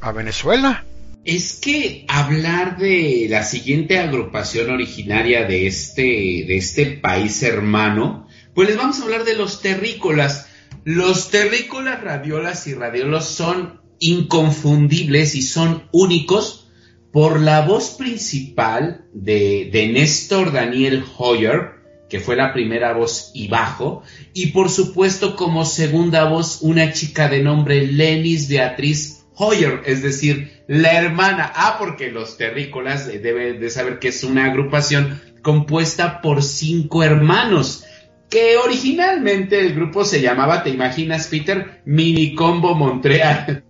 a 0.00 0.12
Venezuela. 0.12 0.84
Es 1.24 1.54
que 1.54 2.04
hablar 2.08 2.76
de 2.76 3.26
la 3.30 3.44
siguiente 3.44 3.98
agrupación 3.98 4.70
originaria 4.70 5.44
de 5.44 5.66
este, 5.66 6.02
de 6.02 6.56
este 6.56 6.86
país 6.86 7.42
hermano, 7.42 8.28
pues 8.54 8.68
les 8.68 8.76
vamos 8.76 9.00
a 9.00 9.04
hablar 9.04 9.24
de 9.24 9.34
los 9.34 9.62
terrícolas. 9.62 10.48
Los 10.84 11.30
terrícolas 11.30 12.02
radiolas 12.02 12.66
y 12.66 12.74
radiolos 12.74 13.26
son 13.26 13.80
inconfundibles 14.00 15.34
y 15.34 15.42
son 15.42 15.88
únicos 15.92 16.68
por 17.10 17.40
la 17.40 17.62
voz 17.62 17.90
principal 17.90 19.06
de, 19.14 19.70
de 19.72 19.86
Néstor 19.86 20.52
Daniel 20.52 21.04
Hoyer, 21.16 21.73
que 22.14 22.20
fue 22.20 22.36
la 22.36 22.52
primera 22.52 22.92
voz 22.92 23.32
y 23.34 23.48
bajo, 23.48 24.04
y 24.34 24.52
por 24.52 24.70
supuesto 24.70 25.34
como 25.34 25.64
segunda 25.64 26.26
voz 26.26 26.58
una 26.60 26.92
chica 26.92 27.28
de 27.28 27.42
nombre 27.42 27.88
Lenis 27.88 28.48
Beatriz 28.48 29.26
Hoyer, 29.34 29.82
es 29.84 30.00
decir, 30.00 30.62
la 30.68 30.92
hermana. 30.92 31.50
Ah, 31.56 31.74
porque 31.76 32.12
los 32.12 32.36
terrícolas 32.36 33.08
eh, 33.08 33.18
deben 33.18 33.58
de 33.58 33.68
saber 33.68 33.98
que 33.98 34.10
es 34.10 34.22
una 34.22 34.44
agrupación 34.44 35.20
compuesta 35.42 36.20
por 36.20 36.44
cinco 36.44 37.02
hermanos, 37.02 37.82
que 38.30 38.58
originalmente 38.58 39.58
el 39.58 39.74
grupo 39.74 40.04
se 40.04 40.20
llamaba, 40.20 40.62
¿te 40.62 40.70
imaginas, 40.70 41.26
Peter? 41.26 41.82
Minicombo 41.84 42.76
Montreal. 42.76 43.64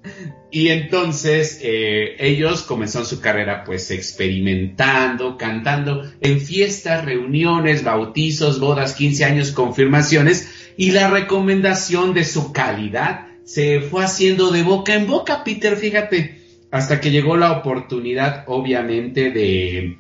Y 0.55 0.69
entonces 0.69 1.59
eh, 1.63 2.15
ellos 2.21 2.63
comenzaron 2.63 3.09
su 3.09 3.21
carrera 3.21 3.65
pues 3.65 3.91
experimentando, 3.91 5.37
cantando 5.37 6.09
en 6.21 6.41
fiestas, 6.41 7.05
reuniones, 7.05 7.83
bautizos, 7.83 8.61
bodas, 8.61 8.95
15 8.95 9.25
años, 9.25 9.51
confirmaciones. 9.51 10.73
Y 10.77 10.93
la 10.93 11.11
recomendación 11.11 12.15
de 12.15 12.25
su 12.25 12.53
calidad 12.53 13.27
se 13.45 13.81
fue 13.81 14.05
haciendo 14.05 14.53
de 14.53 14.63
boca 14.63 14.95
en 14.95 15.09
boca, 15.09 15.43
Peter, 15.43 15.77
fíjate, 15.77 16.41
hasta 16.71 17.01
que 17.01 17.11
llegó 17.11 17.37
la 17.37 17.51
oportunidad 17.51 18.45
obviamente 18.47 19.33
de, 19.33 19.99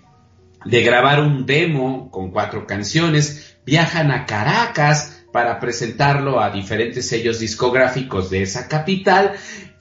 de 0.64 0.82
grabar 0.84 1.20
un 1.20 1.46
demo 1.46 2.12
con 2.12 2.30
cuatro 2.30 2.64
canciones, 2.64 3.56
viajan 3.66 4.12
a 4.12 4.24
Caracas 4.24 5.24
para 5.34 5.58
presentarlo 5.58 6.40
a 6.40 6.50
diferentes 6.50 7.08
sellos 7.08 7.40
discográficos 7.40 8.30
de 8.30 8.42
esa 8.42 8.68
capital 8.68 9.32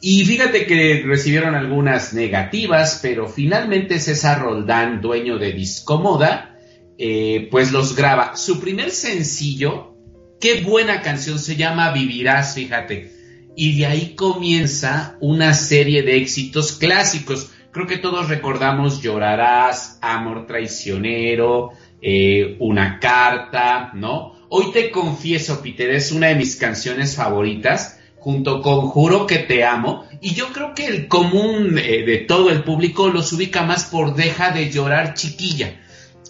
y 0.06 0.26
fíjate 0.26 0.66
que 0.66 1.02
recibieron 1.06 1.56
algunas 1.56 2.14
negativas, 2.14 3.00
pero 3.02 3.30
finalmente 3.30 4.02
César 4.02 4.42
Roldán, 4.42 5.00
dueño 5.00 5.38
de 5.38 5.54
Discomoda, 5.54 6.58
eh, 6.98 7.48
pues 7.50 7.72
los 7.72 7.96
graba. 7.96 8.36
Su 8.36 8.60
primer 8.60 8.92
sencillo, 8.92 9.96
qué 10.42 10.60
buena 10.60 11.02
canción, 11.02 11.40
se 11.40 11.56
llama 11.56 11.94
Vivirás, 11.94 12.54
fíjate. 12.56 13.14
Y 13.56 13.78
de 13.78 13.86
ahí 13.86 14.14
comienza 14.14 15.16
una 15.22 15.54
serie 15.54 16.04
de 16.04 16.18
éxitos 16.18 16.74
clásicos. 16.74 17.52
Creo 17.72 17.88
que 17.88 17.98
todos 17.98 18.28
recordamos 18.28 19.02
Llorarás, 19.02 20.00
Amor 20.02 20.48
Traicionero, 20.48 21.70
eh, 22.02 22.58
Una 22.60 23.00
Carta, 23.00 23.92
¿no? 23.94 24.34
Hoy 24.50 24.74
te 24.74 24.92
confieso, 24.92 25.62
Peter, 25.64 25.92
es 25.92 26.12
una 26.12 26.28
de 26.28 26.36
mis 26.36 26.58
canciones 26.58 27.16
favoritas 27.16 27.93
junto 28.24 28.62
con 28.62 28.88
Juro 28.88 29.28
que 29.28 29.40
te 29.40 29.66
amo, 29.66 30.06
y 30.22 30.34
yo 30.34 30.54
creo 30.54 30.74
que 30.74 30.88
el 30.88 31.10
común 31.10 31.78
eh, 31.78 32.06
de 32.06 32.20
todo 32.20 32.52
el 32.52 32.64
público 32.64 33.10
los 33.10 33.34
ubica 33.34 33.64
más 33.64 33.84
por 33.84 34.16
Deja 34.16 34.52
de 34.52 34.72
llorar 34.72 35.14
chiquilla. 35.14 35.82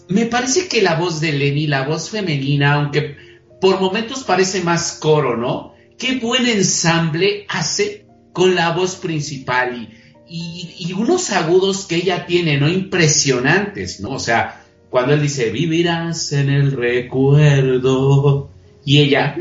Me 0.09 0.25
parece 0.25 0.67
que 0.67 0.81
la 0.81 0.95
voz 0.95 1.21
de 1.21 1.33
Lenny, 1.33 1.67
la 1.67 1.83
voz 1.83 2.09
femenina, 2.09 2.73
aunque 2.73 3.15
por 3.61 3.79
momentos 3.79 4.23
parece 4.23 4.61
más 4.61 4.93
coro, 4.93 5.37
¿no? 5.37 5.75
Qué 5.99 6.15
buen 6.17 6.47
ensamble 6.47 7.45
hace 7.47 8.07
con 8.33 8.55
la 8.55 8.71
voz 8.71 8.95
principal 8.95 9.87
y, 10.27 10.93
unos 10.97 11.31
agudos 11.31 11.85
que 11.85 11.97
ella 11.97 12.25
tiene, 12.25 12.57
¿no? 12.57 12.67
Impresionantes, 12.67 13.99
¿no? 13.99 14.09
O 14.09 14.19
sea, 14.19 14.63
cuando 14.89 15.13
él 15.13 15.21
dice, 15.21 15.51
vivirás 15.51 16.31
en 16.31 16.49
el 16.49 16.71
recuerdo, 16.71 18.49
y 18.83 18.97
ella, 18.97 19.37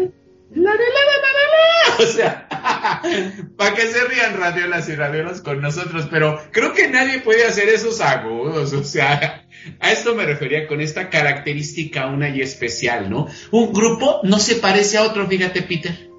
la, 0.54 0.70
la, 0.70 1.22
o 2.02 2.06
sea, 2.06 2.48
para 3.56 3.74
que 3.74 3.86
se 3.86 4.04
rían 4.04 4.36
radiolas 4.36 4.88
y 4.88 4.94
radiolas 4.94 5.40
con 5.40 5.60
nosotros, 5.60 6.08
pero 6.10 6.42
creo 6.50 6.72
que 6.72 6.88
nadie 6.88 7.20
puede 7.20 7.46
hacer 7.46 7.68
esos 7.68 8.00
agudos, 8.00 8.72
o 8.72 8.84
sea, 8.84 9.46
a 9.80 9.92
esto 9.92 10.14
me 10.14 10.24
refería 10.24 10.66
con 10.66 10.80
esta 10.80 11.10
característica 11.10 12.06
una 12.06 12.28
y 12.28 12.40
especial, 12.40 13.10
¿no? 13.10 13.28
Un 13.50 13.72
grupo 13.72 14.20
no 14.24 14.38
se 14.38 14.56
parece 14.56 14.98
a 14.98 15.02
otro, 15.02 15.26
fíjate, 15.26 15.62
Peter. 15.62 16.12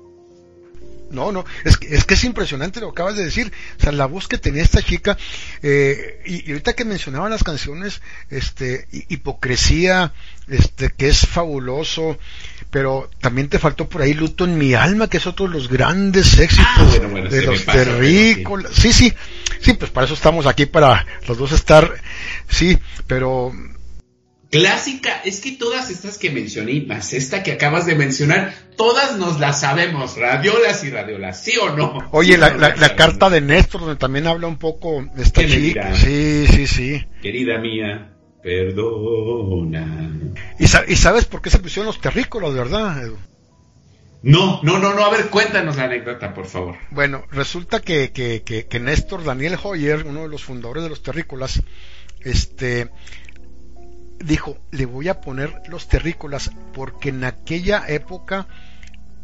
No, 1.13 1.31
no, 1.31 1.45
es 1.63 1.77
que, 1.77 1.93
es 1.93 2.05
que 2.05 2.15
es 2.15 2.23
impresionante 2.23 2.81
lo 2.81 2.87
que 2.87 2.93
acabas 3.01 3.15
de 3.15 3.25
decir. 3.25 3.51
O 3.77 3.81
sea, 3.81 3.91
la 3.91 4.07
voz 4.07 4.27
que 4.27 4.39
tenía 4.39 4.63
esta 4.63 4.81
chica, 4.81 5.15
eh, 5.61 6.19
y, 6.25 6.51
ahorita 6.51 6.73
que 6.73 6.85
mencionaban 6.85 7.29
las 7.29 7.43
canciones, 7.43 8.01
este, 8.31 8.87
hipocresía, 9.09 10.11
este, 10.47 10.89
que 10.89 11.09
es 11.09 11.27
fabuloso, 11.27 12.17
pero 12.73 13.07
también 13.21 13.49
te 13.49 13.59
faltó 13.59 13.87
por 13.87 14.01
ahí 14.01 14.15
Luto 14.15 14.45
en 14.45 14.57
mi 14.57 14.73
alma, 14.73 15.07
que 15.07 15.17
es 15.17 15.27
otro 15.27 15.47
de 15.47 15.53
los 15.53 15.69
grandes 15.69 16.39
éxitos 16.39 16.67
ah, 16.75 16.85
bueno, 16.89 17.09
bueno, 17.09 17.29
de 17.29 17.43
los 17.43 17.65
terrícolas. 17.65 18.73
Sí. 18.73 18.91
sí, 18.91 19.11
sí, 19.11 19.13
sí, 19.61 19.73
pues 19.73 19.91
para 19.91 20.05
eso 20.05 20.15
estamos 20.15 20.47
aquí, 20.47 20.65
para 20.65 21.05
los 21.27 21.37
dos 21.37 21.51
estar, 21.51 21.93
sí, 22.49 22.79
pero 23.05 23.53
Clásica, 24.49 25.21
es 25.23 25.41
que 25.41 25.51
todas 25.53 25.89
estas 25.89 26.19
que 26.19 26.29
mencioné, 26.29 26.81
más 26.81 27.13
esta 27.13 27.41
que 27.41 27.51
acabas 27.51 27.87
de 27.87 27.95
mencionar, 27.95 28.53
todas 28.75 29.17
nos 29.17 29.39
las 29.39 29.61
sabemos, 29.61 30.17
radiolas 30.17 30.83
y 30.83 30.89
radiolas, 30.91 31.43
¿sí 31.43 31.53
o 31.57 31.75
no? 31.75 32.09
Oye, 32.11 32.33
¿Sí 32.33 32.39
la, 32.39 32.51
no 32.51 32.57
la, 32.57 32.75
la 32.75 32.95
carta 32.95 33.31
de 33.31 33.41
Néstor, 33.41 33.81
donde 33.81 33.95
también 33.95 34.27
habla 34.27 34.47
un 34.47 34.57
poco 34.57 35.07
de 35.15 35.23
esta 35.23 35.43
chica. 35.45 35.95
Sí, 35.95 36.45
sí, 36.47 36.67
sí. 36.67 37.03
Querida 37.23 37.57
mía, 37.57 38.12
perdona. 38.43 40.11
¿Y, 40.59 40.67
sa 40.67 40.83
¿Y, 40.87 40.95
sabes 40.95 41.25
por 41.25 41.41
qué 41.41 41.49
se 41.49 41.59
pusieron 41.59 41.87
los 41.87 42.01
terrícolas, 42.01 42.53
verdad, 42.53 43.03
Edu? 43.03 43.17
No, 44.21 44.61
no, 44.63 44.79
no, 44.79 44.93
no, 44.93 45.05
a 45.05 45.09
ver, 45.09 45.29
cuéntanos 45.29 45.75
la 45.75 45.85
anécdota, 45.85 46.33
por 46.33 46.45
favor. 46.45 46.75
Bueno, 46.91 47.25
resulta 47.31 47.81
que, 47.81 48.11
que, 48.11 48.43
que, 48.43 48.67
que 48.67 48.79
Néstor 48.79 49.23
Daniel 49.23 49.57
Hoyer, 49.61 50.05
uno 50.05 50.21
de 50.21 50.29
los 50.29 50.43
fundadores 50.43 50.83
de 50.83 50.89
los 50.89 51.03
terrícolas, 51.03 51.61
este 52.21 52.89
dijo, 54.23 54.57
le 54.71 54.85
voy 54.85 55.09
a 55.09 55.21
poner 55.21 55.53
los 55.67 55.87
terrícolas 55.87 56.51
porque 56.73 57.09
en 57.09 57.23
aquella 57.23 57.83
época 57.87 58.47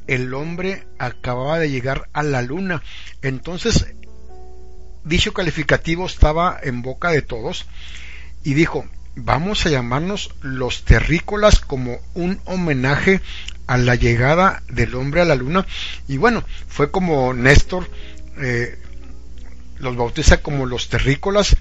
el 0.08 0.34
hombre 0.34 0.88
acababa 0.98 1.60
de 1.60 1.70
llegar 1.70 2.10
a 2.14 2.24
la 2.24 2.42
luna. 2.42 2.84
Entonces, 3.22 3.94
dicho 5.04 5.34
calificativo 5.34 6.06
estaba 6.06 6.60
en 6.62 6.82
boca 6.82 7.12
de 7.12 7.22
todos 7.22 7.66
y 8.44 8.54
dijo, 8.54 8.86
vamos 9.16 9.66
a 9.66 9.70
llamarnos 9.70 10.32
los 10.42 10.84
terrícolas 10.84 11.60
como 11.60 12.00
un 12.14 12.42
homenaje 12.46 13.22
a 13.68 13.78
la 13.78 13.96
llegada 13.96 14.64
del 14.70 14.96
hombre 14.96 15.22
a 15.22 15.26
la 15.26 15.36
luna. 15.36 15.66
Y 16.08 16.18
bueno, 16.18 16.44
fue 16.68 16.92
como 16.92 17.34
Néstor 17.34 17.90
eh, 18.38 18.80
los 19.78 19.96
bautiza 19.96 20.42
como 20.42 20.66
los 20.66 20.90
terrícolas, 20.90 21.56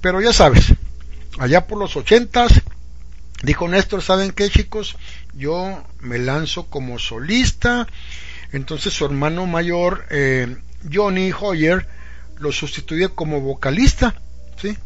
pero 0.00 0.20
ya 0.20 0.32
sabes, 0.32 0.66
allá 1.38 1.66
por 1.66 1.78
los 1.78 1.96
ochentas 1.96 2.62
Dijo 3.42 3.68
Néstor, 3.68 4.02
¿saben 4.02 4.32
qué 4.32 4.48
chicos? 4.48 4.96
yo 5.36 5.84
me 6.00 6.18
lanzo 6.18 6.66
como 6.66 6.98
solista. 6.98 7.86
Entonces 8.52 8.92
su 8.94 9.04
hermano 9.04 9.46
mayor, 9.46 10.06
eh, 10.10 10.56
Johnny 10.92 11.32
Hoyer, 11.38 11.86
lo 12.38 12.52
sustituye 12.52 13.08
como 13.08 13.40
vocalista, 13.40 14.20
¿sí? 14.60 14.76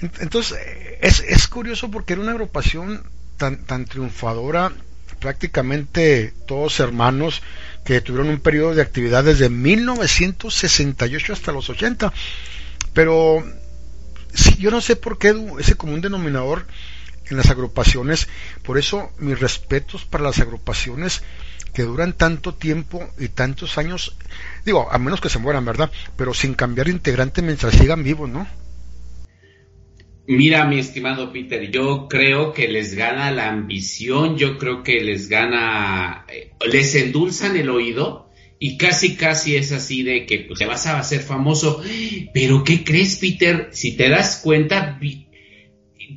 Entonces, 0.00 0.58
es, 1.00 1.20
es 1.20 1.48
curioso 1.48 1.90
porque 1.90 2.14
era 2.14 2.22
una 2.22 2.32
agrupación 2.32 3.02
tan, 3.36 3.64
tan 3.64 3.84
triunfadora, 3.84 4.72
prácticamente 5.18 6.32
todos 6.46 6.80
hermanos 6.80 7.42
que 7.84 8.00
tuvieron 8.00 8.30
un 8.30 8.40
periodo 8.40 8.74
de 8.74 8.82
actividad 8.82 9.24
desde 9.24 9.48
1968 9.48 11.32
hasta 11.32 11.52
los 11.52 11.68
80. 11.68 12.12
Pero 12.92 13.44
yo 14.58 14.70
no 14.70 14.80
sé 14.80 14.96
por 14.96 15.18
qué 15.18 15.34
ese 15.58 15.76
común 15.76 16.00
denominador 16.00 16.66
en 17.26 17.36
las 17.36 17.50
agrupaciones, 17.50 18.28
por 18.62 18.78
eso 18.78 19.12
mis 19.18 19.38
respetos 19.38 20.04
para 20.04 20.24
las 20.24 20.40
agrupaciones 20.40 21.22
que 21.72 21.82
duran 21.82 22.12
tanto 22.14 22.54
tiempo 22.54 23.08
y 23.18 23.28
tantos 23.28 23.78
años, 23.78 24.16
digo, 24.64 24.88
a 24.90 24.98
menos 24.98 25.20
que 25.20 25.28
se 25.28 25.38
mueran, 25.38 25.64
¿verdad? 25.64 25.90
Pero 26.16 26.34
sin 26.34 26.54
cambiar 26.54 26.88
integrante 26.88 27.42
mientras 27.42 27.74
sigan 27.74 28.02
vivos, 28.02 28.28
¿no? 28.28 28.48
Mira, 30.26 30.64
mi 30.66 30.78
estimado 30.78 31.32
Peter, 31.32 31.70
yo 31.70 32.06
creo 32.08 32.52
que 32.52 32.68
les 32.68 32.94
gana 32.94 33.30
la 33.30 33.48
ambición, 33.48 34.36
yo 34.36 34.58
creo 34.58 34.82
que 34.82 35.00
les 35.00 35.28
gana, 35.28 36.24
eh, 36.28 36.52
les 36.70 36.94
endulzan 36.94 37.56
el 37.56 37.68
oído 37.68 38.30
y 38.58 38.76
casi 38.76 39.16
casi 39.16 39.56
es 39.56 39.72
así 39.72 40.02
de 40.02 40.26
que 40.26 40.40
pues, 40.40 40.58
te 40.58 40.66
vas 40.66 40.86
a 40.86 40.98
hacer 40.98 41.20
famoso. 41.20 41.82
Pero 42.32 42.62
¿qué 42.62 42.84
crees, 42.84 43.16
Peter? 43.16 43.70
Si 43.72 43.96
te 43.96 44.08
das 44.08 44.40
cuenta, 44.44 45.00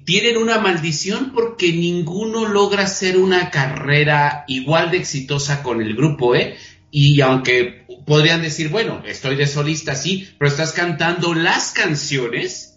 tienen 0.06 0.38
una 0.38 0.60
maldición 0.60 1.32
porque 1.34 1.72
ninguno 1.72 2.48
logra 2.48 2.84
hacer 2.84 3.18
una 3.18 3.50
carrera 3.50 4.44
igual 4.48 4.92
de 4.92 4.98
exitosa 4.98 5.64
con 5.64 5.82
el 5.82 5.96
grupo, 5.96 6.36
¿eh? 6.36 6.56
Y 6.92 7.22
aunque 7.22 7.86
podrían 8.06 8.42
decir, 8.42 8.70
bueno, 8.70 9.02
estoy 9.08 9.36
de 9.36 9.48
solista, 9.48 9.96
sí, 9.96 10.28
pero 10.38 10.52
estás 10.52 10.74
cantando 10.74 11.34
las 11.34 11.72
canciones 11.72 12.73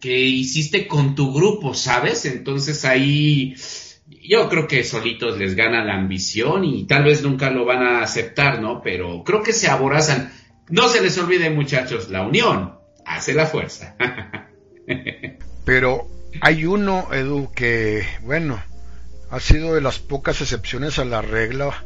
que, 0.00 0.18
hiciste 0.18 0.88
con 0.88 1.14
tu 1.14 1.32
grupo, 1.32 1.72
¿sabes? 1.72 2.24
Entonces 2.24 2.84
ahí 2.84 3.54
yo 4.28 4.48
creo 4.48 4.66
que 4.66 4.82
solitos 4.82 5.38
les 5.38 5.54
gana 5.54 5.84
la 5.84 5.94
ambición 5.94 6.64
y 6.64 6.84
tal 6.84 7.04
vez 7.04 7.22
nunca 7.22 7.50
lo 7.50 7.64
van 7.64 7.82
a 7.82 8.02
aceptar, 8.02 8.60
¿no? 8.60 8.82
Pero 8.82 9.22
creo 9.22 9.42
que 9.42 9.52
se 9.52 9.68
aborazan. 9.68 10.32
No 10.68 10.88
se 10.88 11.00
les 11.00 11.16
olvide, 11.18 11.48
muchachos, 11.50 12.10
la 12.10 12.22
unión 12.22 12.74
hace 13.06 13.32
la 13.32 13.46
fuerza. 13.46 13.96
Pero 15.64 16.08
hay 16.40 16.64
uno, 16.64 17.06
Edu, 17.12 17.52
que, 17.54 18.04
bueno, 18.22 18.60
ha 19.30 19.38
sido 19.38 19.74
de 19.74 19.80
las 19.80 20.00
pocas 20.00 20.40
excepciones 20.40 20.98
a 20.98 21.04
la 21.04 21.22
regla, 21.22 21.84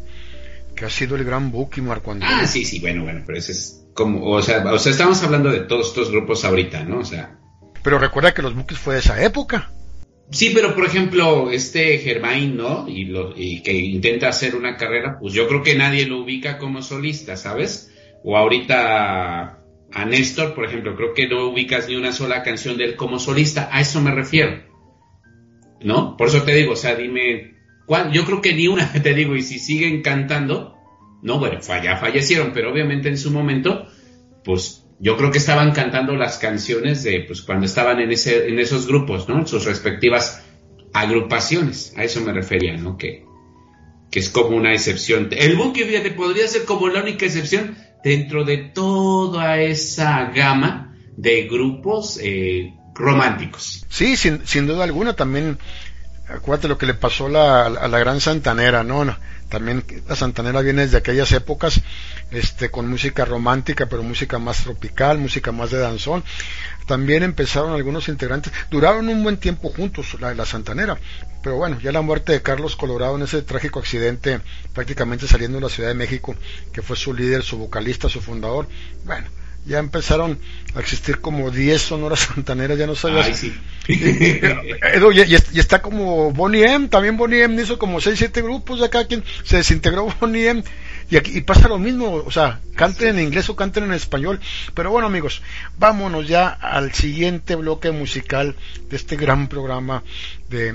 que 0.74 0.84
ha 0.84 0.90
sido 0.90 1.16
el 1.16 1.24
gran 1.24 1.50
Buki 1.50 1.80
Marco 1.80 2.12
Andrés. 2.12 2.30
Ah, 2.32 2.46
sí, 2.46 2.64
sí, 2.64 2.80
bueno, 2.80 3.04
bueno, 3.04 3.22
pero 3.26 3.38
ese 3.38 3.52
es 3.52 3.86
como, 3.94 4.30
o 4.30 4.42
sea, 4.42 4.64
o 4.64 4.78
sea, 4.78 4.92
estamos 4.92 5.22
hablando 5.22 5.50
de 5.50 5.60
todos 5.60 5.88
estos 5.88 6.10
grupos 6.10 6.44
ahorita, 6.44 6.84
¿no? 6.84 6.98
O 6.98 7.04
sea. 7.04 7.38
Pero 7.82 7.98
recuerda 7.98 8.34
que 8.34 8.42
los 8.42 8.54
Bukis 8.54 8.78
fue 8.78 8.94
de 8.94 9.00
esa 9.00 9.22
época. 9.22 9.70
Sí, 10.30 10.52
pero 10.54 10.74
por 10.74 10.86
ejemplo, 10.86 11.50
este 11.50 11.98
Germain, 11.98 12.56
¿no? 12.56 12.88
Y, 12.88 13.04
lo, 13.04 13.34
y 13.36 13.62
que 13.62 13.72
intenta 13.72 14.28
hacer 14.28 14.56
una 14.56 14.76
carrera, 14.76 15.18
pues 15.20 15.34
yo 15.34 15.46
creo 15.46 15.62
que 15.62 15.76
nadie 15.76 16.06
lo 16.06 16.20
ubica 16.20 16.58
como 16.58 16.82
solista, 16.82 17.36
¿sabes? 17.36 17.92
O 18.24 18.36
ahorita 18.36 19.60
a 19.92 20.04
Néstor, 20.06 20.54
por 20.54 20.64
ejemplo, 20.64 20.96
creo 20.96 21.14
que 21.14 21.28
no 21.28 21.48
ubicas 21.48 21.88
ni 21.88 21.94
una 21.94 22.12
sola 22.12 22.42
canción 22.42 22.76
de 22.76 22.84
él 22.84 22.96
como 22.96 23.18
solista, 23.18 23.68
a 23.70 23.80
eso 23.80 24.00
me 24.00 24.12
refiero. 24.12 24.62
¿No? 25.82 26.16
Por 26.16 26.28
eso 26.28 26.42
te 26.42 26.54
digo, 26.54 26.72
o 26.72 26.76
sea, 26.76 26.94
dime, 26.96 27.53
Yo 28.12 28.24
creo 28.24 28.40
que 28.40 28.54
ni 28.54 28.68
una, 28.68 28.92
te 29.02 29.14
digo, 29.14 29.36
y 29.36 29.42
si 29.42 29.58
siguen 29.58 30.02
cantando, 30.02 30.76
no, 31.22 31.38
bueno, 31.38 31.60
ya 31.60 31.96
fallecieron, 31.96 32.52
pero 32.52 32.72
obviamente 32.72 33.08
en 33.08 33.18
su 33.18 33.30
momento, 33.30 33.86
pues 34.44 34.84
yo 35.00 35.16
creo 35.16 35.30
que 35.30 35.38
estaban 35.38 35.72
cantando 35.72 36.14
las 36.14 36.38
canciones 36.38 37.02
de 37.02 37.24
pues 37.26 37.42
cuando 37.42 37.66
estaban 37.66 38.00
en 38.00 38.12
ese 38.12 38.48
en 38.48 38.58
esos 38.58 38.86
grupos, 38.86 39.28
¿no? 39.28 39.46
Sus 39.46 39.64
respectivas 39.64 40.44
agrupaciones. 40.92 41.92
A 41.96 42.04
eso 42.04 42.20
me 42.20 42.32
refería, 42.32 42.76
¿no? 42.76 42.96
Que, 42.96 43.24
que 44.10 44.20
es 44.20 44.30
como 44.30 44.56
una 44.56 44.72
excepción. 44.72 45.28
El 45.32 45.56
buque, 45.56 45.84
fíjate, 45.84 46.12
podría 46.12 46.46
ser 46.46 46.64
como 46.64 46.88
la 46.88 47.02
única 47.02 47.26
excepción 47.26 47.76
dentro 48.04 48.44
de 48.44 48.58
toda 48.58 49.60
esa 49.60 50.30
gama 50.30 50.96
de 51.16 51.48
grupos 51.48 52.18
eh, 52.22 52.72
románticos. 52.94 53.84
Sí, 53.88 54.16
sin, 54.16 54.46
sin 54.46 54.66
duda 54.66 54.84
alguna, 54.84 55.14
también 55.14 55.58
acuérdate 56.28 56.68
lo 56.68 56.78
que 56.78 56.86
le 56.86 56.94
pasó 56.94 57.26
a 57.26 57.68
la 57.68 57.98
gran 57.98 58.20
Santanera, 58.20 58.82
¿no? 58.82 59.04
También 59.48 59.84
la 60.08 60.16
Santanera 60.16 60.62
viene 60.62 60.82
desde 60.82 60.98
aquellas 60.98 61.30
épocas, 61.32 61.80
este, 62.30 62.70
con 62.70 62.88
música 62.88 63.24
romántica, 63.24 63.86
pero 63.86 64.02
música 64.02 64.38
más 64.38 64.64
tropical, 64.64 65.18
música 65.18 65.52
más 65.52 65.70
de 65.70 65.78
danzón. 65.78 66.24
También 66.86 67.22
empezaron 67.22 67.72
algunos 67.72 68.08
integrantes, 68.08 68.52
duraron 68.70 69.08
un 69.08 69.22
buen 69.22 69.36
tiempo 69.36 69.70
juntos, 69.70 70.18
la, 70.20 70.34
la 70.34 70.44
Santanera, 70.44 70.98
pero 71.42 71.56
bueno, 71.56 71.78
ya 71.80 71.92
la 71.92 72.00
muerte 72.00 72.32
de 72.32 72.42
Carlos 72.42 72.74
Colorado 72.74 73.16
en 73.16 73.22
ese 73.22 73.42
trágico 73.42 73.78
accidente, 73.78 74.40
prácticamente 74.72 75.28
saliendo 75.28 75.58
de 75.58 75.64
la 75.64 75.70
Ciudad 75.70 75.90
de 75.90 75.94
México, 75.94 76.34
que 76.72 76.82
fue 76.82 76.96
su 76.96 77.14
líder, 77.14 77.42
su 77.42 77.58
vocalista, 77.58 78.08
su 78.08 78.20
fundador, 78.20 78.66
bueno, 79.04 79.28
ya 79.66 79.78
empezaron 79.78 80.38
a 80.74 80.80
existir 80.80 81.20
como 81.20 81.50
10 81.50 81.80
sonoras 81.80 82.20
santaneras, 82.34 82.78
ya 82.78 82.86
no 82.86 82.94
sabías. 82.94 83.26
Ay, 83.26 83.34
sí. 83.34 83.54
y, 83.88 85.58
está 85.58 85.80
como 85.82 86.32
Bonnie 86.32 86.64
M, 86.64 86.88
también 86.88 87.16
Bonnie 87.16 87.42
M 87.42 87.60
hizo 87.60 87.78
como 87.78 88.00
6, 88.00 88.18
7 88.18 88.42
grupos 88.42 88.80
de 88.80 88.86
acá, 88.86 89.06
quien 89.06 89.24
se 89.44 89.58
desintegró 89.58 90.06
Bonnie 90.20 90.48
M. 90.48 90.64
Y, 91.10 91.16
aquí, 91.16 91.36
y 91.36 91.42
pasa 91.42 91.68
lo 91.68 91.78
mismo, 91.78 92.14
o 92.14 92.30
sea, 92.30 92.60
canten 92.76 93.18
en 93.18 93.26
inglés 93.26 93.48
o 93.50 93.56
canten 93.56 93.84
en 93.84 93.92
español. 93.92 94.40
Pero 94.74 94.90
bueno, 94.90 95.06
amigos, 95.06 95.42
vámonos 95.78 96.28
ya 96.28 96.48
al 96.48 96.92
siguiente 96.92 97.56
bloque 97.56 97.90
musical 97.90 98.56
de 98.88 98.96
este 98.96 99.16
gran 99.16 99.48
programa 99.48 100.02
de 100.48 100.74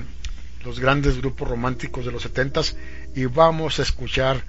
los 0.64 0.78
grandes 0.78 1.16
grupos 1.18 1.48
románticos 1.48 2.04
de 2.04 2.12
los 2.12 2.22
setentas 2.22 2.76
y 3.14 3.24
vamos 3.24 3.78
a 3.78 3.82
escuchar 3.82 4.44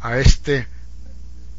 a 0.00 0.18
este 0.18 0.68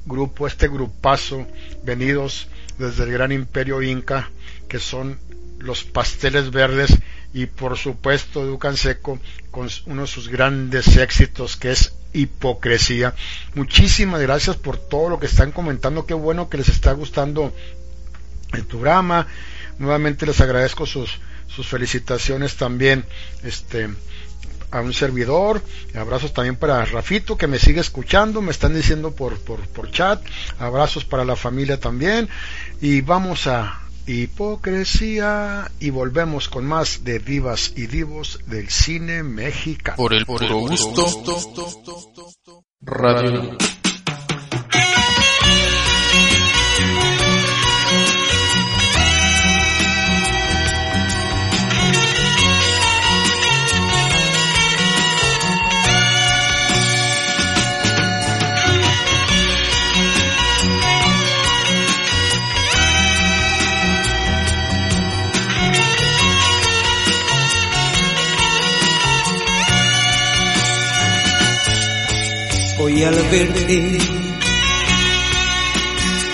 grupo, 0.08 0.48
este 0.48 0.68
grupazo, 0.68 1.46
venidos 1.84 2.48
desde 2.80 3.04
el 3.04 3.12
gran 3.12 3.32
imperio 3.32 3.82
inca, 3.82 4.30
que 4.68 4.80
son 4.80 5.20
los 5.60 5.84
pasteles 5.84 6.52
verdes 6.52 6.98
y 7.34 7.48
por 7.48 7.78
supuesto 7.78 8.46
Ducan 8.46 8.78
Seco 8.78 9.20
con 9.52 9.70
uno 9.88 10.04
de 10.04 10.08
sus 10.08 10.30
grandes 10.30 10.98
éxitos 10.98 11.58
que 11.58 11.72
es 11.72 11.94
hipocresía. 12.14 13.14
Muchísimas 13.56 14.22
gracias 14.22 14.56
por 14.56 14.78
todo 14.78 15.10
lo 15.10 15.20
que 15.20 15.26
están 15.26 15.52
comentando, 15.52 16.06
qué 16.06 16.14
bueno 16.14 16.50
que 16.50 16.58
les 16.58 16.70
está 16.70 16.92
gustando 16.94 17.54
el 18.54 18.64
programa. 18.66 19.28
Nuevamente 19.78 20.26
les 20.26 20.42
agradezco 20.42 20.86
sus, 20.86 21.20
sus 21.48 21.68
felicitaciones 21.68 22.56
también. 22.56 23.06
Este, 23.44 23.90
a 24.72 24.82
un 24.82 24.94
servidor. 24.94 25.62
Abrazos 25.96 26.34
también 26.34 26.56
para 26.56 26.84
Rafito 26.86 27.38
que 27.38 27.48
me 27.48 27.60
sigue 27.60 27.82
escuchando, 27.82 28.42
me 28.42 28.52
están 28.52 28.74
diciendo 28.74 29.12
por, 29.12 29.40
por, 29.40 29.60
por 29.68 29.92
chat. 29.92 30.22
Abrazos 30.60 31.06
para 31.06 31.26
la 31.26 31.36
familia 31.36 31.80
también. 31.80 32.30
Y 32.82 33.02
vamos 33.02 33.48
a 33.48 33.82
hipocresía 34.08 35.70
y 35.80 35.90
volvemos 35.90 36.48
con 36.48 36.66
más 36.66 37.04
de 37.04 37.20
divas 37.20 37.74
y 37.76 37.88
divos 37.88 38.40
del 38.48 38.70
cine 38.70 39.22
mexicano. 39.24 39.98
Por 39.98 40.14
el 40.14 40.26
puro 40.26 40.60
gusto. 40.60 41.24
Radio. 42.82 43.58
Hoy 72.88 73.04
al 73.04 73.16
verte 73.16 73.98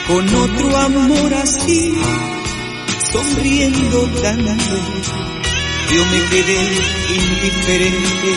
con 0.07 0.35
otro 0.35 0.77
amor 0.77 1.33
así, 1.33 1.95
sonriendo 3.11 4.03
tanto, 4.21 4.75
yo 5.91 6.05
me 6.05 6.23
quedé 6.29 6.61
indiferente. 7.09 8.35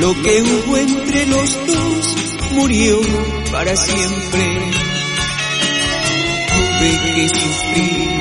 Lo 0.00 0.22
que 0.22 0.42
hubo 0.42 0.76
entre 0.76 1.26
los 1.28 1.66
dos 1.66 2.16
murió 2.52 3.00
para 3.50 3.74
siempre. 3.74 4.70
Tuve 6.52 7.14
que 7.14 7.28
sufrir 7.30 8.20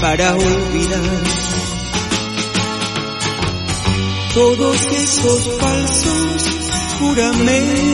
para 0.00 0.34
olvidar 0.34 1.53
todos 4.34 4.86
esos 4.86 5.48
falsos 5.60 6.50
juramentos. 6.98 7.84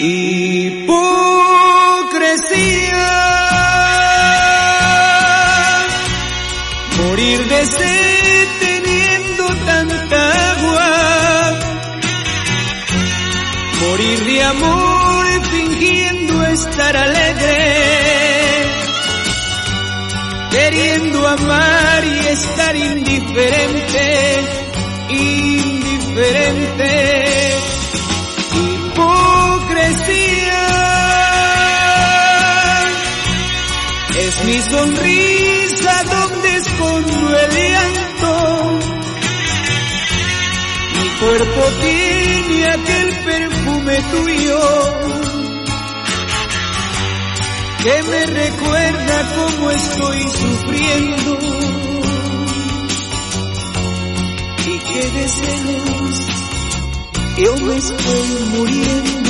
Hipocresía. 0.00 0.96
Morir 6.98 7.48
de 7.48 7.66
sed 7.66 8.48
teniendo 8.60 9.46
tanta 9.64 10.50
agua. 10.50 11.60
Morir 13.80 14.24
de 14.24 14.42
amor 14.42 14.95
indiferente, 23.46 24.44
indiferente. 25.10 26.90
Hipocresía 28.54 29.92
es 34.18 34.44
mi 34.44 34.60
sonrisa 34.62 36.04
donde 36.04 36.56
escondo 36.56 37.38
el 37.38 37.50
llanto. 37.70 38.78
Mi 40.98 41.08
cuerpo 41.20 41.62
tiene 41.82 42.66
aquel 42.66 43.08
perfume 43.24 43.96
tuyo 44.10 44.60
que 47.82 48.02
me 48.02 48.26
recuerda 48.26 49.16
cómo 49.36 49.70
estoy 49.70 50.22
sufriendo 50.30 51.95
que 54.78 55.10
de 55.10 55.28
yo 57.38 57.54
me 57.66 57.76
estoy 57.76 58.28
muriendo. 58.56 59.26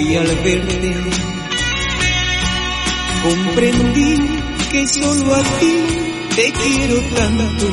Hoy 0.00 0.16
al 0.16 0.34
verte 0.36 0.94
comprendí 3.22 4.16
que 4.72 4.86
solo 4.86 5.34
a 5.34 5.42
ti 5.42 5.76
te 6.36 6.52
quiero 6.52 7.00
tanto 7.14 7.66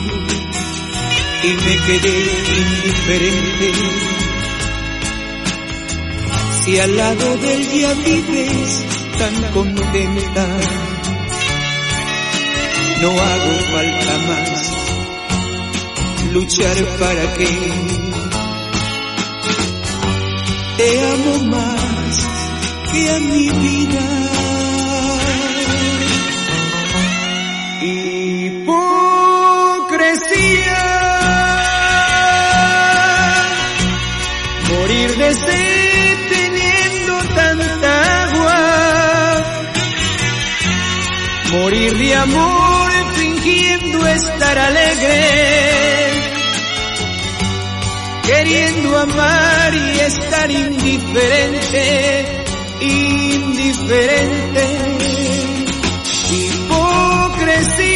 y 1.43 1.47
me 1.47 1.75
quedé 1.86 2.15
indiferente. 2.57 3.71
Si 6.65 6.80
al 6.80 6.97
lado 6.97 7.38
del 7.38 7.71
día 7.71 7.93
vives 7.93 8.86
tan 9.17 9.53
contenta, 9.53 10.47
no 13.03 13.09
hago 13.09 13.53
falta 13.71 14.17
más 14.28 14.73
luchar 16.34 16.78
para 16.99 17.34
que 17.36 17.47
te 20.75 21.01
amo 21.05 21.43
más 21.51 21.76
que 22.97 23.09
a 23.09 23.19
mi 23.19 23.49
vida. 23.49 24.05
Hipocresía, 27.89 29.63
morir 34.69 35.09
de 35.15 35.33
sed 35.33 36.17
teniendo 36.35 37.13
tanta 37.35 37.91
agua, 38.23 38.59
morir 41.51 41.93
de 41.97 42.15
amor 42.15 42.91
fingiendo 43.15 44.07
estar 44.07 44.57
alegre. 44.57 45.17
Queriendo 48.23 48.97
amar 48.97 49.73
y 49.73 49.99
estar 50.01 50.51
indiferente, 50.51 52.46
indiferente. 52.82 54.65
Hipocresía 56.30 57.88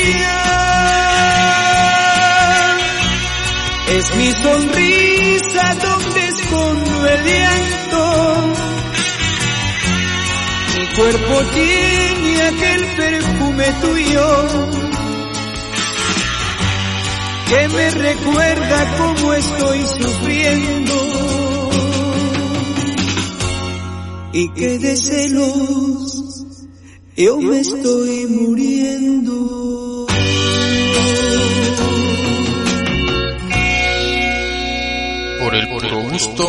es 3.90 4.16
mi 4.16 4.32
sonrisa 4.32 5.76
donde 5.76 6.28
escondo 6.28 7.08
el 7.08 7.24
llanto. 7.24 8.54
Mi 10.78 10.86
cuerpo 10.96 11.44
tiene 11.54 12.42
aquel 12.44 12.86
perfume 12.96 13.66
tuyo 13.82 14.28
que 17.50 17.68
me 17.68 17.90
recuerda 17.90 18.98
cómo 18.98 19.34
estoy 19.34 19.82
sufriendo 20.00 21.21
y 24.34 24.50
que 24.54 24.80
de 24.80 24.96
celos 24.96 26.46
yo 27.18 27.38
me 27.40 27.60
estoy 27.60 28.26
muriendo. 28.28 30.08
Por 35.40 35.56
el 35.56 35.68
puro 35.70 36.10
gusto, 36.10 36.48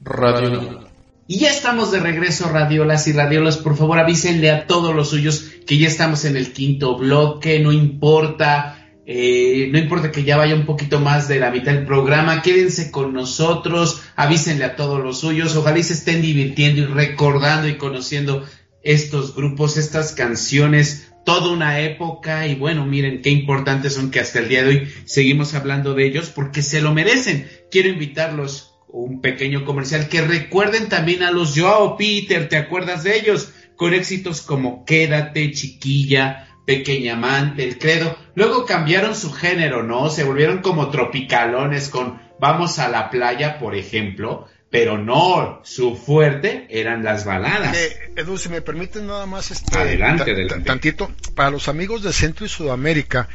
Radio 0.00 0.88
y 1.30 1.40
ya 1.40 1.50
estamos 1.50 1.90
de 1.92 2.00
regreso, 2.00 2.48
radiolas 2.48 3.06
y 3.06 3.12
radiolas. 3.12 3.58
Por 3.58 3.76
favor, 3.76 3.98
avísenle 3.98 4.50
a 4.50 4.66
todos 4.66 4.94
los 4.94 5.10
suyos 5.10 5.44
que 5.66 5.76
ya 5.76 5.86
estamos 5.86 6.24
en 6.24 6.38
el 6.38 6.54
quinto 6.54 6.96
bloque. 6.96 7.60
No 7.60 7.70
importa 7.70 8.77
eh, 9.10 9.70
no 9.72 9.78
importa 9.78 10.12
que 10.12 10.22
ya 10.22 10.36
vaya 10.36 10.54
un 10.54 10.66
poquito 10.66 11.00
más 11.00 11.28
de 11.28 11.40
la 11.40 11.50
mitad 11.50 11.72
del 11.72 11.86
programa, 11.86 12.42
quédense 12.42 12.90
con 12.90 13.14
nosotros, 13.14 14.02
avísenle 14.16 14.66
a 14.66 14.76
todos 14.76 15.02
los 15.02 15.20
suyos, 15.20 15.56
ojalá 15.56 15.82
se 15.82 15.94
estén 15.94 16.20
divirtiendo 16.20 16.82
y 16.82 16.84
recordando 16.84 17.68
y 17.68 17.78
conociendo 17.78 18.44
estos 18.82 19.34
grupos, 19.34 19.78
estas 19.78 20.12
canciones, 20.12 21.10
toda 21.24 21.50
una 21.50 21.80
época 21.80 22.46
y 22.48 22.54
bueno, 22.54 22.84
miren 22.84 23.22
qué 23.22 23.30
importantes 23.30 23.94
son 23.94 24.10
que 24.10 24.20
hasta 24.20 24.40
el 24.40 24.50
día 24.50 24.62
de 24.62 24.68
hoy 24.68 24.88
seguimos 25.06 25.54
hablando 25.54 25.94
de 25.94 26.04
ellos 26.04 26.28
porque 26.28 26.60
se 26.60 26.82
lo 26.82 26.92
merecen. 26.92 27.48
Quiero 27.70 27.88
invitarlos 27.88 28.74
un 28.88 29.22
pequeño 29.22 29.64
comercial 29.64 30.10
que 30.10 30.20
recuerden 30.20 30.90
también 30.90 31.22
a 31.22 31.30
los 31.30 31.58
Joao 31.58 31.96
Peter, 31.96 32.46
¿te 32.50 32.58
acuerdas 32.58 33.04
de 33.04 33.16
ellos? 33.16 33.54
Con 33.74 33.94
éxitos 33.94 34.42
como 34.42 34.84
Quédate, 34.84 35.52
chiquilla, 35.52 36.47
Pequeña 36.68 37.14
Amante, 37.14 37.64
El 37.64 37.78
Credo. 37.78 38.14
Luego 38.34 38.66
cambiaron 38.66 39.14
su 39.14 39.32
género, 39.32 39.82
¿no? 39.82 40.10
Se 40.10 40.22
volvieron 40.22 40.58
como 40.58 40.90
tropicalones 40.90 41.88
con 41.88 42.20
Vamos 42.38 42.78
a 42.78 42.90
la 42.90 43.08
playa, 43.08 43.58
por 43.58 43.74
ejemplo. 43.74 44.46
Pero 44.68 44.98
no, 44.98 45.62
su 45.64 45.96
fuerte 45.96 46.66
eran 46.68 47.02
las 47.02 47.24
baladas. 47.24 47.74
Eh, 47.74 48.12
Edu, 48.16 48.36
si 48.36 48.50
me 48.50 48.60
permiten 48.60 49.06
nada 49.06 49.24
más 49.24 49.50
este, 49.50 49.78
adelante, 49.78 50.30
adelante. 50.30 50.66
tantito, 50.66 51.10
para 51.34 51.50
los 51.50 51.68
amigos 51.68 52.02
de 52.02 52.12
Centro 52.12 52.44
y 52.44 52.50
Sudamérica 52.50 53.30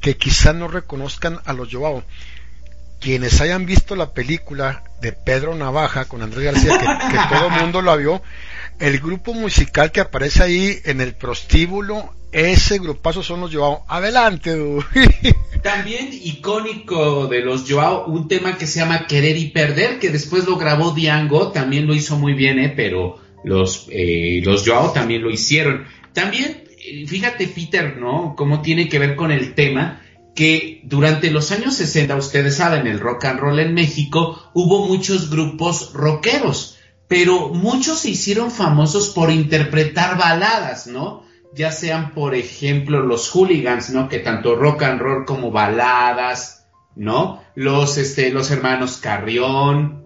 que 0.00 0.16
quizá 0.16 0.54
no 0.54 0.66
reconozcan 0.66 1.38
a 1.44 1.52
los 1.52 1.68
Joao, 1.70 2.02
quienes 2.98 3.42
hayan 3.42 3.66
visto 3.66 3.94
la 3.94 4.14
película 4.14 4.84
de 5.02 5.12
Pedro 5.12 5.54
Navaja 5.54 6.06
con 6.06 6.22
Andrés 6.22 6.44
García, 6.44 6.78
que, 6.78 6.86
que 6.86 7.18
todo 7.36 7.48
el 7.48 7.60
mundo 7.60 7.82
la 7.82 7.96
vio, 7.96 8.22
el 8.80 8.98
grupo 8.98 9.34
musical 9.34 9.92
que 9.92 10.00
aparece 10.00 10.42
ahí 10.42 10.78
en 10.84 11.00
el 11.00 11.14
prostíbulo 11.14 12.14
ese 12.32 12.78
grupazo 12.78 13.22
son 13.22 13.40
los 13.40 13.54
Joao. 13.54 13.84
Adelante, 13.88 14.56
También 15.62 16.10
icónico 16.12 17.26
de 17.26 17.40
los 17.40 17.70
Joao, 17.70 18.06
un 18.06 18.28
tema 18.28 18.56
que 18.56 18.66
se 18.66 18.80
llama 18.80 19.06
Querer 19.06 19.36
y 19.36 19.50
Perder, 19.50 19.98
que 19.98 20.10
después 20.10 20.46
lo 20.46 20.56
grabó 20.56 20.92
Diango, 20.92 21.50
también 21.50 21.86
lo 21.86 21.94
hizo 21.94 22.16
muy 22.16 22.34
bien, 22.34 22.58
¿eh? 22.58 22.72
pero 22.74 23.18
los, 23.44 23.88
eh, 23.90 24.40
los 24.44 24.66
Joao 24.66 24.92
también 24.92 25.22
lo 25.22 25.30
hicieron. 25.30 25.86
También, 26.12 26.64
eh, 26.78 27.06
fíjate, 27.06 27.48
Peter, 27.48 27.96
¿no? 27.96 28.34
Cómo 28.36 28.62
tiene 28.62 28.88
que 28.88 28.98
ver 28.98 29.16
con 29.16 29.32
el 29.32 29.54
tema 29.54 30.00
que 30.34 30.80
durante 30.84 31.30
los 31.30 31.50
años 31.50 31.74
60, 31.74 32.14
ustedes 32.14 32.56
saben, 32.56 32.86
el 32.86 33.00
rock 33.00 33.24
and 33.24 33.40
roll 33.40 33.58
en 33.58 33.74
México, 33.74 34.50
hubo 34.54 34.86
muchos 34.86 35.30
grupos 35.30 35.92
rockeros, 35.92 36.78
pero 37.10 37.50
muchos 37.50 37.98
se 37.98 38.08
hicieron 38.08 38.50
famosos 38.50 39.10
por 39.10 39.30
interpretar 39.30 40.16
baladas, 40.16 40.86
¿no? 40.86 41.28
ya 41.52 41.72
sean 41.72 42.14
por 42.14 42.34
ejemplo 42.34 43.00
los 43.00 43.28
hooligans, 43.30 43.90
¿no? 43.90 44.08
Que 44.08 44.20
tanto 44.20 44.56
rock 44.56 44.82
and 44.82 45.00
roll 45.00 45.24
como 45.24 45.50
baladas, 45.50 46.66
¿no? 46.94 47.42
Los, 47.54 47.98
este, 47.98 48.30
los 48.30 48.50
hermanos 48.50 48.98
Carrión. 48.98 50.04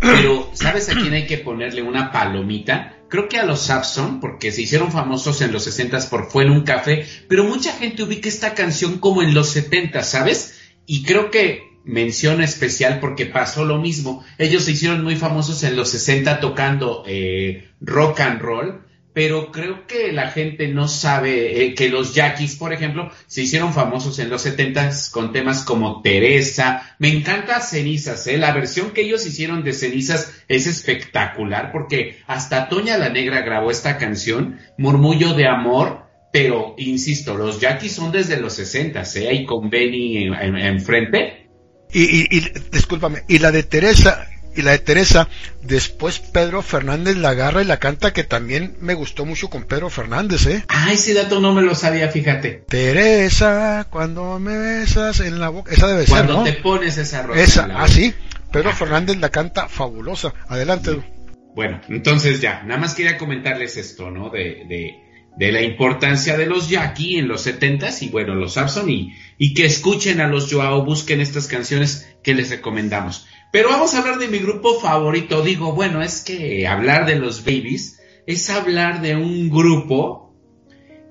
Pero, 0.00 0.50
¿sabes 0.54 0.88
a 0.88 0.94
quién 0.94 1.12
hay 1.12 1.26
que 1.26 1.38
ponerle 1.38 1.82
una 1.82 2.10
palomita? 2.10 2.96
Creo 3.08 3.28
que 3.28 3.38
a 3.38 3.44
los 3.44 3.60
Sapson, 3.60 4.18
porque 4.18 4.50
se 4.50 4.62
hicieron 4.62 4.90
famosos 4.90 5.40
en 5.42 5.52
los 5.52 5.64
60 5.64 6.08
por 6.08 6.30
Fue 6.30 6.44
en 6.44 6.50
un 6.50 6.62
café, 6.62 7.06
pero 7.28 7.44
mucha 7.44 7.72
gente 7.72 8.02
ubica 8.02 8.28
esta 8.28 8.54
canción 8.54 8.98
como 8.98 9.22
en 9.22 9.34
los 9.34 9.50
70, 9.50 10.02
¿sabes? 10.02 10.58
Y 10.86 11.04
creo 11.04 11.30
que 11.30 11.71
mención 11.84 12.42
especial 12.42 13.00
porque 13.00 13.26
pasó 13.26 13.64
lo 13.64 13.78
mismo. 13.78 14.24
Ellos 14.38 14.64
se 14.64 14.72
hicieron 14.72 15.02
muy 15.02 15.16
famosos 15.16 15.62
en 15.64 15.76
los 15.76 15.90
60 15.90 16.40
tocando 16.40 17.04
eh, 17.06 17.70
rock 17.80 18.20
and 18.20 18.40
roll, 18.40 18.82
pero 19.12 19.52
creo 19.52 19.86
que 19.86 20.12
la 20.12 20.30
gente 20.30 20.68
no 20.68 20.88
sabe 20.88 21.62
eh, 21.62 21.74
que 21.74 21.90
los 21.90 22.14
Jackies, 22.14 22.56
por 22.56 22.72
ejemplo, 22.72 23.10
se 23.26 23.42
hicieron 23.42 23.74
famosos 23.74 24.18
en 24.18 24.30
los 24.30 24.42
70 24.42 24.90
con 25.10 25.32
temas 25.32 25.64
como 25.64 26.00
Teresa. 26.00 26.96
Me 26.98 27.08
encanta 27.08 27.60
Cenizas, 27.60 28.26
¿eh? 28.26 28.38
la 28.38 28.52
versión 28.52 28.92
que 28.92 29.02
ellos 29.02 29.26
hicieron 29.26 29.64
de 29.64 29.74
Cenizas 29.74 30.32
es 30.48 30.66
espectacular 30.66 31.72
porque 31.72 32.18
hasta 32.26 32.68
Toña 32.68 32.96
la 32.96 33.10
Negra 33.10 33.42
grabó 33.42 33.70
esta 33.70 33.98
canción, 33.98 34.58
Murmullo 34.78 35.34
de 35.34 35.46
Amor. 35.46 36.02
Pero, 36.32 36.74
insisto, 36.78 37.36
los 37.36 37.60
Jackies 37.60 37.92
son 37.92 38.10
desde 38.10 38.40
los 38.40 38.54
60, 38.54 39.02
¿eh? 39.16 39.28
Ahí 39.28 39.44
con 39.44 39.68
Benny 39.68 40.28
enfrente. 40.28 41.41
Y, 41.92 42.36
y, 42.36 42.52
discúlpame, 42.70 43.24
y 43.28 43.38
la 43.38 43.50
de 43.50 43.62
Teresa, 43.62 44.26
y 44.54 44.62
la 44.62 44.72
de 44.72 44.78
Teresa, 44.78 45.28
después 45.62 46.18
Pedro 46.18 46.62
Fernández 46.62 47.16
la 47.16 47.30
agarra 47.30 47.62
y 47.62 47.66
la 47.66 47.78
canta 47.78 48.12
que 48.12 48.24
también 48.24 48.76
me 48.80 48.94
gustó 48.94 49.24
mucho 49.24 49.48
con 49.48 49.64
Pedro 49.64 49.90
Fernández, 49.90 50.46
¿eh? 50.46 50.64
Ah, 50.68 50.92
ese 50.92 51.14
dato 51.14 51.40
no 51.40 51.54
me 51.54 51.62
lo 51.62 51.74
sabía, 51.74 52.08
fíjate. 52.08 52.64
Teresa, 52.68 53.86
cuando 53.90 54.38
me 54.38 54.56
besas 54.56 55.20
en 55.20 55.40
la 55.40 55.48
boca, 55.48 55.72
esa 55.72 55.86
debe 55.86 56.06
ser, 56.06 56.28
¿no? 56.28 56.44
te 56.44 56.54
pones 56.54 56.98
esa 56.98 57.22
ropa. 57.22 57.40
Esa, 57.40 57.68
ah, 57.74 57.88
sí, 57.88 58.14
Pedro 58.50 58.72
Fernández 58.72 59.16
la 59.18 59.30
canta 59.30 59.68
fabulosa. 59.68 60.34
Adelante. 60.48 61.02
Bueno, 61.54 61.80
entonces 61.88 62.40
ya, 62.40 62.62
nada 62.62 62.80
más 62.80 62.94
quería 62.94 63.18
comentarles 63.18 63.76
esto, 63.76 64.10
¿no? 64.10 64.30
De, 64.30 64.64
de, 64.68 65.11
de 65.36 65.52
la 65.52 65.62
importancia 65.62 66.36
de 66.36 66.46
los 66.46 66.68
Jackie 66.68 67.18
en 67.18 67.28
los 67.28 67.42
setentas 67.42 68.02
y 68.02 68.08
bueno, 68.08 68.34
los 68.34 68.56
Abson 68.56 68.90
y, 68.90 69.14
y 69.38 69.54
que 69.54 69.64
escuchen 69.64 70.20
a 70.20 70.28
los 70.28 70.52
Joao, 70.52 70.84
busquen 70.84 71.20
estas 71.20 71.46
canciones 71.46 72.08
que 72.22 72.34
les 72.34 72.50
recomendamos. 72.50 73.26
Pero 73.50 73.70
vamos 73.70 73.94
a 73.94 73.98
hablar 73.98 74.18
de 74.18 74.28
mi 74.28 74.38
grupo 74.38 74.80
favorito. 74.80 75.42
Digo, 75.42 75.72
bueno, 75.72 76.02
es 76.02 76.22
que 76.22 76.66
hablar 76.66 77.06
de 77.06 77.16
los 77.16 77.44
Babies 77.44 78.00
es 78.26 78.50
hablar 78.50 79.02
de 79.02 79.16
un 79.16 79.50
grupo 79.50 80.34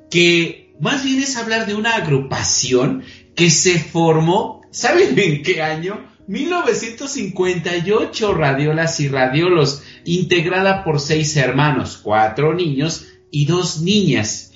que 0.10 0.74
más 0.80 1.04
bien 1.04 1.22
es 1.22 1.38
hablar 1.38 1.68
de 1.68 1.76
una 1.76 1.96
agrupación 1.96 3.04
que 3.36 3.50
se 3.50 3.80
formó, 3.80 4.62
¿saben 4.72 5.18
en 5.18 5.44
qué 5.44 5.62
año? 5.62 6.10
1958, 6.28 8.34
Radiolas 8.34 9.00
y 9.00 9.08
Radiolos, 9.08 9.84
integrada 10.06 10.84
por 10.84 11.00
seis 11.00 11.36
hermanos, 11.38 12.00
cuatro 12.02 12.54
niños 12.54 13.11
y 13.32 13.46
dos 13.46 13.82
niñas. 13.82 14.52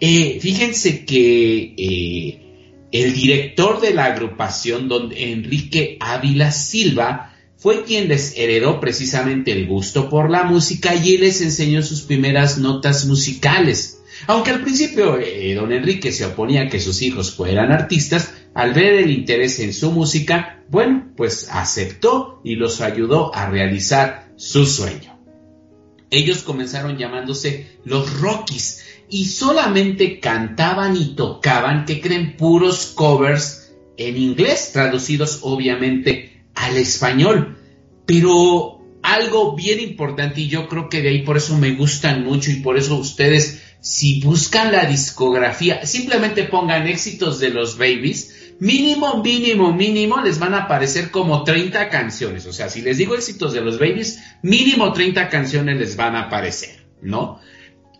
Eh, 0.00 0.38
fíjense 0.40 1.04
que 1.04 1.74
eh, 1.76 2.86
el 2.92 3.14
director 3.14 3.80
de 3.80 3.94
la 3.94 4.06
agrupación, 4.06 4.88
don 4.88 5.12
Enrique 5.16 5.96
Ávila 6.00 6.50
Silva, 6.50 7.34
fue 7.56 7.84
quien 7.84 8.08
les 8.08 8.36
heredó 8.36 8.78
precisamente 8.78 9.50
el 9.52 9.66
gusto 9.66 10.08
por 10.08 10.30
la 10.30 10.44
música 10.44 10.94
y 10.94 11.18
les 11.18 11.40
enseñó 11.40 11.82
sus 11.82 12.02
primeras 12.02 12.58
notas 12.58 13.06
musicales. 13.06 14.00
Aunque 14.26 14.50
al 14.50 14.62
principio 14.62 15.18
eh, 15.18 15.54
don 15.54 15.72
Enrique 15.72 16.12
se 16.12 16.26
oponía 16.26 16.62
a 16.62 16.68
que 16.68 16.80
sus 16.80 17.02
hijos 17.02 17.32
fueran 17.34 17.72
artistas, 17.72 18.32
al 18.54 18.74
ver 18.74 18.94
el 18.94 19.10
interés 19.10 19.60
en 19.60 19.72
su 19.72 19.92
música, 19.92 20.62
bueno, 20.68 21.12
pues 21.16 21.48
aceptó 21.50 22.40
y 22.44 22.56
los 22.56 22.80
ayudó 22.80 23.34
a 23.34 23.48
realizar 23.48 24.32
su 24.36 24.66
sueño. 24.66 25.07
Ellos 26.10 26.38
comenzaron 26.38 26.96
llamándose 26.96 27.78
los 27.84 28.20
Rockies 28.20 28.84
y 29.10 29.26
solamente 29.26 30.20
cantaban 30.20 30.96
y 30.96 31.14
tocaban, 31.14 31.84
que 31.84 32.00
creen 32.00 32.36
puros 32.36 32.92
covers 32.94 33.72
en 33.96 34.16
inglés, 34.16 34.70
traducidos 34.72 35.40
obviamente 35.42 36.44
al 36.54 36.76
español. 36.76 37.58
Pero 38.06 38.78
algo 39.02 39.54
bien 39.54 39.80
importante, 39.80 40.42
y 40.42 40.48
yo 40.48 40.68
creo 40.68 40.88
que 40.88 41.02
de 41.02 41.10
ahí 41.10 41.22
por 41.22 41.36
eso 41.36 41.56
me 41.56 41.74
gustan 41.74 42.24
mucho 42.24 42.50
y 42.50 42.56
por 42.56 42.78
eso 42.78 42.96
ustedes, 42.96 43.62
si 43.80 44.20
buscan 44.20 44.72
la 44.72 44.84
discografía, 44.86 45.84
simplemente 45.86 46.44
pongan 46.44 46.86
éxitos 46.86 47.38
de 47.38 47.50
los 47.50 47.78
babies, 47.78 48.37
mínimo, 48.60 49.22
mínimo, 49.22 49.72
mínimo, 49.72 50.20
les 50.20 50.38
van 50.38 50.54
a 50.54 50.64
aparecer 50.64 51.10
como 51.10 51.44
30 51.44 51.88
canciones. 51.88 52.46
O 52.46 52.52
sea, 52.52 52.68
si 52.68 52.82
les 52.82 52.98
digo 52.98 53.14
éxitos 53.14 53.52
de 53.52 53.60
los 53.60 53.78
babies, 53.78 54.20
mínimo 54.42 54.92
30 54.92 55.28
canciones 55.28 55.78
les 55.78 55.96
van 55.96 56.16
a 56.16 56.22
aparecer, 56.22 56.84
¿no? 57.00 57.40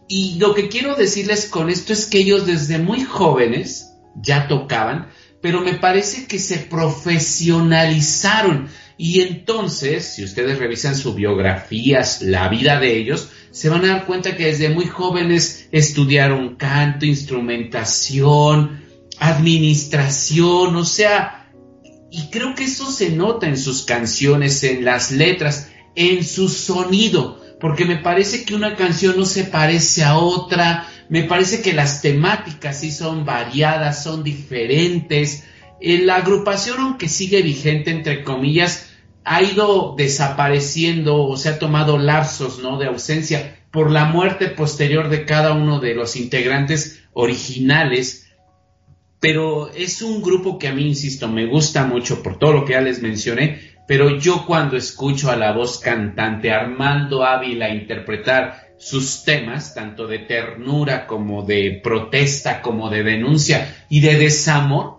Y 0.09 0.39
lo 0.39 0.55
que 0.55 0.69
quiero 0.69 0.95
decirles 0.95 1.47
con 1.47 1.71
esto 1.71 1.93
es 1.93 2.07
que 2.07 2.19
ellos 2.19 2.47
desde 2.47 2.79
muy 2.79 3.05
jóvenes 3.05 3.93
ya 4.17 4.49
tocaban, 4.49 5.09
pero 5.41 5.61
me 5.61 5.75
parece 5.75 6.27
que 6.27 6.39
se 6.39 6.59
profesionalizaron. 6.59 8.69
Y 8.97 9.21
entonces, 9.21 10.15
si 10.15 10.25
ustedes 10.25 10.59
revisan 10.59 10.97
sus 10.97 11.15
biografías, 11.15 12.23
la 12.23 12.49
vida 12.49 12.81
de 12.81 12.97
ellos, 12.97 13.29
se 13.53 13.69
van 13.69 13.85
a 13.85 13.89
dar 13.89 14.07
cuenta 14.07 14.37
que 14.37 14.47
desde 14.47 14.71
muy 14.71 14.87
jóvenes 14.87 15.69
estudiaron 15.71 16.57
canto, 16.57 17.07
instrumentación, 17.07 18.88
administración, 19.21 20.77
o 20.77 20.85
sea, 20.85 21.51
y 22.11 22.31
creo 22.31 22.55
que 22.55 22.65
eso 22.65 22.91
se 22.91 23.11
nota 23.11 23.47
en 23.47 23.59
sus 23.59 23.83
canciones, 23.83 24.63
en 24.65 24.85
las 24.85 25.11
letras, 25.11 25.71
en 25.95 26.25
su 26.25 26.49
sonido 26.49 27.39
porque 27.61 27.85
me 27.85 27.97
parece 27.97 28.45
que 28.45 28.55
una 28.55 28.77
canción 28.77 29.17
no 29.17 29.25
se 29.25 29.45
parece 29.45 30.05
a 30.05 30.17
otra, 30.17 30.87
me 31.09 31.25
parece 31.25 31.63
que 31.63 31.73
las 31.73 32.03
temáticas 32.03 32.81
sí 32.81 32.91
son 32.91 33.25
variadas, 33.25 34.03
son 34.03 34.23
diferentes. 34.23 35.45
La 35.81 36.17
agrupación, 36.17 36.81
aunque 36.81 37.09
sigue 37.09 37.43
vigente, 37.43 37.91
entre 37.91 38.23
comillas, 38.23 38.91
ha 39.25 39.43
ido 39.43 39.95
desapareciendo 39.97 41.25
o 41.25 41.37
se 41.37 41.49
ha 41.49 41.59
tomado 41.59 41.99
lapsos 41.99 42.61
¿no? 42.61 42.79
de 42.79 42.87
ausencia 42.87 43.59
por 43.71 43.91
la 43.91 44.07
muerte 44.07 44.49
posterior 44.49 45.09
de 45.09 45.25
cada 45.25 45.53
uno 45.53 45.81
de 45.81 45.95
los 45.95 46.17
integrantes 46.17 47.03
originales. 47.13 48.28
Pero 49.21 49.71
es 49.73 50.03
un 50.03 50.23
grupo 50.23 50.59
que 50.59 50.69
a 50.69 50.73
mí, 50.73 50.87
insisto, 50.87 51.29
me 51.29 51.47
gusta 51.47 51.85
mucho 51.85 52.23
por 52.23 52.39
todo 52.39 52.53
lo 52.53 52.65
que 52.65 52.75
ya 52.75 52.81
les 52.81 53.03
mencioné, 53.03 53.77
pero 53.89 54.19
yo 54.19 54.45
cuando 54.47 54.77
escucho 54.77 55.31
a 55.31 55.37
la 55.37 55.53
voz 55.53 55.79
cantante 55.79 56.53
Armando 56.53 57.25
Ávila 57.25 57.75
interpretar 57.75 58.75
sus 58.77 59.25
temas, 59.25 59.75
tanto 59.75 60.07
de 60.07 60.21
ternura 60.21 61.07
como 61.07 61.43
de 61.43 61.81
protesta, 61.83 62.63
como 62.63 62.91
de 62.91 63.03
denuncia 63.03 63.87
y 63.89 64.01
de 64.01 64.17
desamor, 64.17 64.99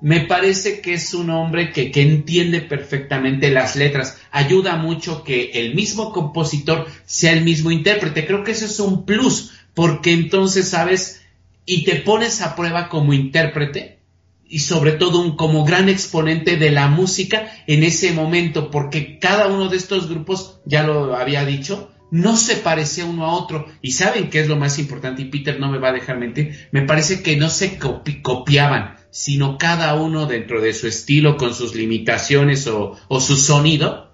me 0.00 0.22
parece 0.22 0.80
que 0.80 0.94
es 0.94 1.14
un 1.14 1.30
hombre 1.30 1.70
que, 1.70 1.92
que, 1.92 2.02
entiende 2.02 2.60
perfectamente 2.60 3.52
las 3.52 3.76
letras. 3.76 4.18
Ayuda 4.32 4.76
mucho 4.76 5.22
que 5.22 5.52
el 5.54 5.76
mismo 5.76 6.12
compositor 6.12 6.88
sea 7.04 7.32
el 7.32 7.44
mismo 7.44 7.70
intérprete. 7.70 8.26
Creo 8.26 8.42
que 8.42 8.50
eso 8.50 8.64
es 8.64 8.80
un 8.80 9.06
plus, 9.06 9.52
porque 9.74 10.12
entonces 10.12 10.68
sabes 10.70 11.21
y 11.64 11.84
te 11.84 11.96
pones 11.96 12.42
a 12.42 12.54
prueba 12.56 12.88
como 12.88 13.12
intérprete 13.12 14.00
y 14.52 14.58
sobre 14.58 14.92
todo 14.92 15.20
un, 15.20 15.36
como 15.36 15.64
gran 15.64 15.88
exponente 15.88 16.56
de 16.58 16.70
la 16.70 16.88
música 16.88 17.50
en 17.66 17.82
ese 17.84 18.12
momento, 18.12 18.70
porque 18.70 19.18
cada 19.18 19.46
uno 19.46 19.68
de 19.68 19.78
estos 19.78 20.08
grupos, 20.10 20.60
ya 20.66 20.82
lo 20.82 21.16
había 21.16 21.46
dicho, 21.46 21.90
no 22.10 22.36
se 22.36 22.56
parecía 22.56 23.06
uno 23.06 23.24
a 23.24 23.32
otro. 23.32 23.66
Y 23.80 23.92
saben 23.92 24.28
qué 24.28 24.40
es 24.40 24.48
lo 24.48 24.56
más 24.56 24.78
importante, 24.78 25.22
y 25.22 25.26
Peter 25.26 25.58
no 25.58 25.70
me 25.70 25.78
va 25.78 25.88
a 25.88 25.94
dejar 25.94 26.18
mentir, 26.18 26.68
me 26.70 26.82
parece 26.82 27.22
que 27.22 27.38
no 27.38 27.48
se 27.48 27.78
copiaban, 27.78 28.96
sino 29.10 29.56
cada 29.56 29.94
uno 29.94 30.26
dentro 30.26 30.60
de 30.60 30.74
su 30.74 30.86
estilo, 30.86 31.38
con 31.38 31.54
sus 31.54 31.74
limitaciones 31.74 32.66
o, 32.66 32.98
o 33.08 33.20
su 33.20 33.36
sonido, 33.36 34.12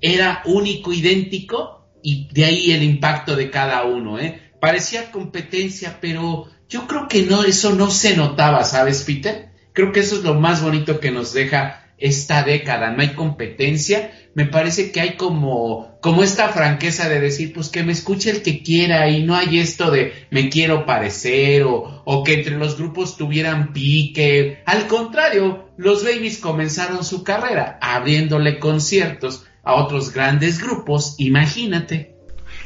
era 0.00 0.42
único, 0.46 0.94
idéntico, 0.94 1.82
y 2.02 2.28
de 2.32 2.46
ahí 2.46 2.72
el 2.72 2.82
impacto 2.82 3.36
de 3.36 3.50
cada 3.50 3.84
uno. 3.84 4.18
¿eh? 4.18 4.52
Parecía 4.60 5.10
competencia, 5.10 5.98
pero 6.00 6.46
yo 6.72 6.86
creo 6.86 7.06
que 7.06 7.24
no, 7.24 7.44
eso 7.44 7.74
no 7.74 7.90
se 7.90 8.16
notaba, 8.16 8.64
¿sabes, 8.64 9.02
Peter? 9.02 9.50
Creo 9.74 9.92
que 9.92 10.00
eso 10.00 10.16
es 10.16 10.22
lo 10.22 10.34
más 10.34 10.62
bonito 10.62 11.00
que 11.00 11.10
nos 11.10 11.34
deja 11.34 11.84
esta 11.98 12.42
década. 12.44 12.90
No 12.90 13.02
hay 13.02 13.10
competencia. 13.10 14.10
Me 14.34 14.46
parece 14.46 14.90
que 14.90 15.02
hay 15.02 15.16
como, 15.16 15.98
como 16.00 16.22
esta 16.22 16.48
franqueza 16.48 17.10
de 17.10 17.20
decir, 17.20 17.52
pues 17.52 17.68
que 17.68 17.82
me 17.82 17.92
escuche 17.92 18.30
el 18.30 18.40
que 18.40 18.62
quiera 18.62 19.10
y 19.10 19.22
no 19.22 19.36
hay 19.36 19.58
esto 19.58 19.90
de 19.90 20.26
me 20.30 20.48
quiero 20.48 20.86
parecer 20.86 21.64
o, 21.64 22.02
o 22.06 22.24
que 22.24 22.34
entre 22.34 22.56
los 22.56 22.78
grupos 22.78 23.18
tuvieran 23.18 23.74
pique. 23.74 24.62
Al 24.64 24.86
contrario, 24.86 25.68
los 25.76 26.02
babies 26.02 26.38
comenzaron 26.38 27.04
su 27.04 27.22
carrera 27.22 27.78
abriéndole 27.82 28.58
conciertos 28.58 29.44
a 29.62 29.74
otros 29.74 30.14
grandes 30.14 30.58
grupos. 30.58 31.16
Imagínate. 31.18 32.14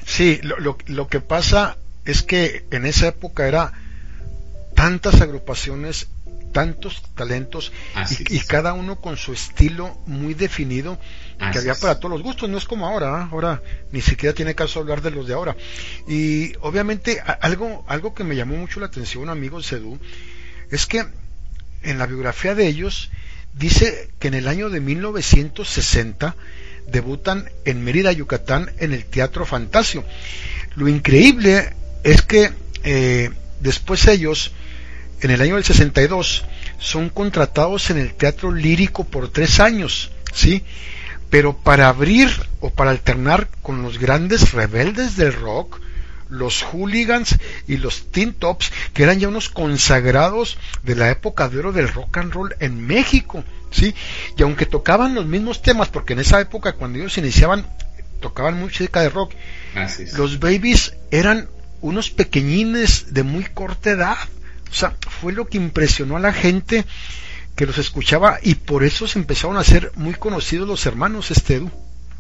Sí, 0.04 0.38
lo, 0.44 0.60
lo, 0.60 0.78
lo 0.86 1.08
que 1.08 1.18
pasa 1.18 1.76
es 2.04 2.22
que 2.22 2.64
en 2.70 2.86
esa 2.86 3.08
época 3.08 3.48
era 3.48 3.72
tantas 4.76 5.20
agrupaciones, 5.20 6.06
tantos 6.52 7.02
talentos 7.14 7.72
y, 8.28 8.38
cada 8.40 8.72
uno 8.72 9.00
con 9.00 9.16
su 9.16 9.32
estilo 9.32 9.98
muy 10.06 10.34
definido 10.34 10.98
que 11.52 11.58
había 11.58 11.74
para 11.74 11.98
todos 11.98 12.12
los 12.12 12.22
gustos, 12.22 12.48
no 12.48 12.56
es 12.56 12.64
como 12.64 12.86
ahora, 12.86 13.22
¿eh? 13.22 13.28
ahora 13.32 13.62
ni 13.90 14.00
siquiera 14.00 14.34
tiene 14.34 14.54
caso 14.54 14.78
hablar 14.78 15.02
de 15.02 15.10
los 15.10 15.26
de 15.26 15.34
ahora. 15.34 15.56
Y 16.06 16.54
obviamente 16.60 17.20
algo, 17.40 17.84
algo 17.88 18.14
que 18.14 18.22
me 18.22 18.36
llamó 18.36 18.56
mucho 18.56 18.78
la 18.78 18.86
atención, 18.86 19.28
amigos 19.28 19.66
Sedú, 19.66 19.98
es 20.70 20.86
que 20.86 21.04
en 21.82 21.98
la 21.98 22.06
biografía 22.06 22.54
de 22.54 22.68
ellos 22.68 23.10
dice 23.54 24.10
que 24.18 24.28
en 24.28 24.34
el 24.34 24.48
año 24.48 24.70
de 24.70 24.80
1960 24.80 26.36
debutan 26.86 27.50
en 27.64 27.82
Mérida, 27.82 28.12
Yucatán, 28.12 28.70
en 28.78 28.92
el 28.92 29.04
Teatro 29.04 29.44
Fantasio. 29.44 30.04
Lo 30.76 30.88
increíble 30.88 31.74
es 32.04 32.22
que 32.22 32.52
eh, 32.84 33.30
después 33.60 34.06
ellos, 34.06 34.52
en 35.20 35.30
el 35.30 35.40
año 35.40 35.54
del 35.54 35.64
62, 35.64 36.44
son 36.78 37.08
contratados 37.08 37.90
en 37.90 37.98
el 37.98 38.14
Teatro 38.14 38.52
Lírico 38.52 39.04
por 39.04 39.30
tres 39.30 39.60
años, 39.60 40.10
¿sí? 40.32 40.64
Pero 41.30 41.56
para 41.56 41.88
abrir 41.88 42.30
o 42.60 42.70
para 42.70 42.90
alternar 42.90 43.48
con 43.62 43.82
los 43.82 43.98
grandes 43.98 44.52
rebeldes 44.52 45.16
del 45.16 45.32
rock, 45.32 45.80
los 46.28 46.62
hooligans 46.62 47.36
y 47.66 47.76
los 47.76 48.10
teen 48.10 48.32
tops, 48.32 48.72
que 48.92 49.04
eran 49.04 49.18
ya 49.18 49.28
unos 49.28 49.48
consagrados 49.48 50.58
de 50.82 50.96
la 50.96 51.10
época 51.10 51.48
de 51.48 51.58
oro 51.58 51.72
del 51.72 51.88
rock 51.88 52.18
and 52.18 52.32
roll 52.32 52.54
en 52.60 52.86
México, 52.86 53.44
¿sí? 53.70 53.94
Y 54.36 54.42
aunque 54.42 54.66
tocaban 54.66 55.14
los 55.14 55.26
mismos 55.26 55.62
temas, 55.62 55.88
porque 55.88 56.12
en 56.14 56.20
esa 56.20 56.40
época 56.40 56.72
cuando 56.72 56.98
ellos 56.98 57.18
iniciaban 57.18 57.66
tocaban 58.20 58.58
música 58.58 59.02
de 59.02 59.10
rock, 59.10 59.32
los 60.16 60.40
babies 60.40 60.94
eran 61.10 61.48
unos 61.80 62.10
pequeñines 62.10 63.12
de 63.12 63.22
muy 63.22 63.44
corta 63.44 63.90
edad. 63.90 64.16
O 64.70 64.74
sea, 64.74 64.96
fue 65.20 65.32
lo 65.32 65.46
que 65.46 65.58
impresionó 65.58 66.16
a 66.16 66.20
la 66.20 66.32
gente 66.32 66.84
que 67.54 67.66
los 67.66 67.78
escuchaba 67.78 68.38
y 68.42 68.54
por 68.54 68.84
eso 68.84 69.06
se 69.06 69.18
empezaron 69.18 69.56
a 69.56 69.64
ser 69.64 69.90
muy 69.96 70.14
conocidos 70.14 70.68
los 70.68 70.84
hermanos 70.86 71.30
Estedu. 71.30 71.70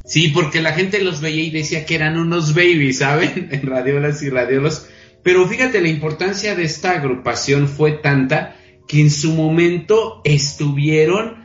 Sí, 0.04 0.28
porque 0.28 0.62
la 0.62 0.72
gente 0.72 1.02
los 1.02 1.20
veía 1.20 1.42
y 1.42 1.50
decía 1.50 1.84
que 1.84 1.96
eran 1.96 2.16
unos 2.16 2.54
babies, 2.54 2.98
¿saben? 2.98 3.48
En 3.52 3.66
radiolas 3.66 4.22
y 4.22 4.30
radiolos. 4.30 4.86
Pero 5.22 5.46
fíjate, 5.48 5.80
la 5.80 5.88
importancia 5.88 6.54
de 6.54 6.64
esta 6.64 6.92
agrupación 6.92 7.68
fue 7.68 7.92
tanta 7.92 8.56
que 8.86 9.00
en 9.00 9.10
su 9.10 9.32
momento 9.32 10.20
estuvieron, 10.24 11.44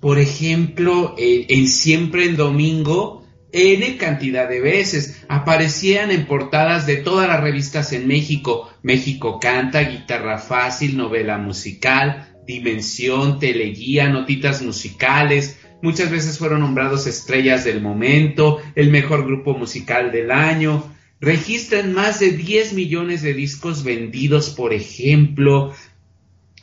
por 0.00 0.20
ejemplo, 0.20 1.16
en 1.18 1.66
Siempre 1.66 2.26
en 2.26 2.36
Domingo, 2.36 3.25
N 3.52 3.96
cantidad 3.96 4.48
de 4.48 4.60
veces. 4.60 5.24
Aparecían 5.28 6.10
en 6.10 6.26
portadas 6.26 6.86
de 6.86 6.96
todas 6.96 7.28
las 7.28 7.40
revistas 7.40 7.92
en 7.92 8.06
México. 8.06 8.70
México 8.82 9.40
Canta, 9.40 9.80
Guitarra 9.80 10.38
Fácil, 10.38 10.96
Novela 10.96 11.38
Musical, 11.38 12.36
Dimensión, 12.46 13.38
Teleguía, 13.38 14.08
Notitas 14.08 14.62
Musicales, 14.62 15.58
muchas 15.82 16.10
veces 16.10 16.38
fueron 16.38 16.60
nombrados 16.60 17.06
estrellas 17.06 17.64
del 17.64 17.80
momento, 17.80 18.60
el 18.74 18.90
mejor 18.90 19.26
grupo 19.26 19.56
musical 19.56 20.12
del 20.12 20.30
año, 20.30 20.92
registran 21.20 21.92
más 21.92 22.20
de 22.20 22.30
10 22.30 22.74
millones 22.74 23.22
de 23.22 23.34
discos 23.34 23.84
vendidos, 23.84 24.50
por 24.50 24.72
ejemplo. 24.72 25.74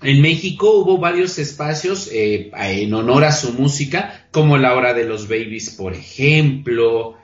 En 0.04 0.22
México 0.22 0.72
hubo 0.72 0.98
varios 0.98 1.40
espacios 1.40 2.10
eh, 2.12 2.52
en 2.54 2.94
honor 2.94 3.24
a 3.24 3.32
su 3.32 3.54
música, 3.54 4.28
como 4.32 4.58
la 4.58 4.76
hora 4.76 4.94
de 4.94 5.06
los 5.06 5.30
babies, 5.30 5.72
por 5.72 5.94
ejemplo. 5.94 7.18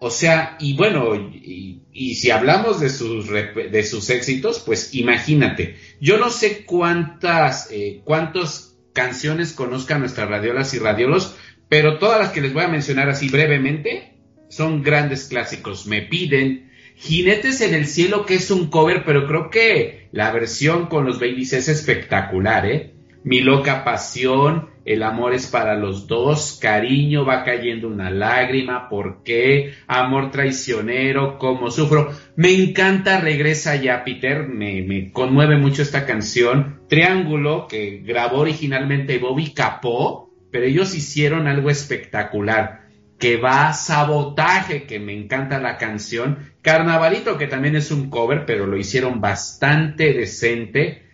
O 0.00 0.10
sea, 0.10 0.56
y 0.58 0.74
bueno, 0.74 1.14
y, 1.14 2.14
si 2.14 2.30
hablamos 2.30 2.80
de 2.80 2.88
sus, 2.88 3.28
de 3.28 3.82
sus 3.84 4.08
éxitos, 4.10 4.60
pues 4.60 4.94
imagínate, 4.94 5.76
yo 6.00 6.18
no 6.18 6.30
sé 6.30 6.64
cuántas, 6.64 7.68
eh, 7.72 8.00
cuántos 8.04 8.76
canciones 8.92 9.52
conozcan 9.52 10.00
nuestras 10.00 10.28
radiolas 10.28 10.72
y 10.74 10.78
radiolos, 10.78 11.36
pero 11.68 11.98
todas 11.98 12.20
las 12.20 12.30
que 12.30 12.40
les 12.40 12.52
voy 12.52 12.62
a 12.62 12.68
mencionar 12.68 13.08
así 13.10 13.28
brevemente 13.28 14.14
son 14.48 14.82
grandes 14.82 15.26
clásicos. 15.26 15.86
Me 15.86 16.02
piden 16.02 16.70
Jinetes 16.96 17.60
en 17.60 17.74
el 17.74 17.86
cielo, 17.86 18.26
que 18.26 18.34
es 18.34 18.50
un 18.50 18.70
cover, 18.70 19.04
pero 19.04 19.26
creo 19.26 19.50
que 19.50 19.97
la 20.12 20.30
versión 20.30 20.86
con 20.86 21.04
los 21.04 21.20
babies 21.20 21.52
es 21.52 21.68
espectacular, 21.68 22.66
¿eh? 22.66 22.94
Mi 23.24 23.40
loca 23.40 23.84
pasión, 23.84 24.70
el 24.84 25.02
amor 25.02 25.34
es 25.34 25.48
para 25.48 25.74
los 25.74 26.06
dos, 26.06 26.58
cariño, 26.62 27.26
va 27.26 27.44
cayendo 27.44 27.88
una 27.88 28.10
lágrima, 28.10 28.88
¿por 28.88 29.22
qué? 29.22 29.74
Amor 29.86 30.30
traicionero, 30.30 31.36
cómo 31.36 31.70
sufro. 31.70 32.10
Me 32.36 32.52
encanta, 32.52 33.20
regresa 33.20 33.76
ya 33.76 34.02
Peter, 34.04 34.48
me, 34.48 34.82
me 34.82 35.12
conmueve 35.12 35.58
mucho 35.58 35.82
esta 35.82 36.06
canción. 36.06 36.80
Triángulo, 36.88 37.66
que 37.68 37.98
grabó 37.98 38.38
originalmente 38.38 39.18
Bobby 39.18 39.52
Capó, 39.52 40.30
pero 40.50 40.64
ellos 40.64 40.94
hicieron 40.94 41.48
algo 41.48 41.68
espectacular 41.68 42.87
que 43.18 43.36
va 43.36 43.68
a 43.68 43.74
sabotaje, 43.74 44.84
que 44.84 44.98
me 44.98 45.12
encanta 45.12 45.58
la 45.58 45.76
canción. 45.76 46.52
Carnavalito, 46.62 47.36
que 47.36 47.48
también 47.48 47.76
es 47.76 47.90
un 47.90 48.10
cover, 48.10 48.46
pero 48.46 48.66
lo 48.66 48.76
hicieron 48.76 49.20
bastante 49.20 50.12
decente. 50.12 51.06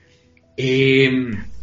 Eh, 0.57 1.11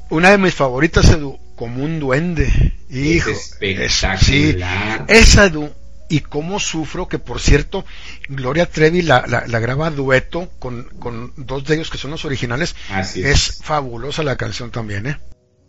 Una 0.09 0.31
de 0.31 0.37
mis 0.37 0.55
favoritas, 0.55 1.09
Edu, 1.09 1.39
como 1.55 1.83
un 1.83 1.99
duende. 1.99 2.73
Hijo, 2.89 3.29
es 3.29 3.53
espectacular. 3.53 5.05
esa 5.07 5.45
Edu, 5.45 5.69
y 6.09 6.19
cómo 6.19 6.59
sufro, 6.59 7.07
que 7.07 7.19
por 7.19 7.39
cierto, 7.39 7.85
Gloria 8.27 8.65
Trevi 8.65 9.01
la, 9.01 9.25
la, 9.27 9.59
graba 9.59 9.89
dueto 9.91 10.49
con, 10.59 10.83
con, 10.99 11.33
dos 11.37 11.63
de 11.63 11.75
ellos 11.75 11.89
que 11.89 11.97
son 11.97 12.11
los 12.11 12.25
originales. 12.25 12.75
Así 12.89 13.23
es. 13.23 13.59
fabulosa 13.63 14.21
la 14.23 14.35
canción 14.35 14.71
también, 14.71 15.07
¿eh? 15.07 15.17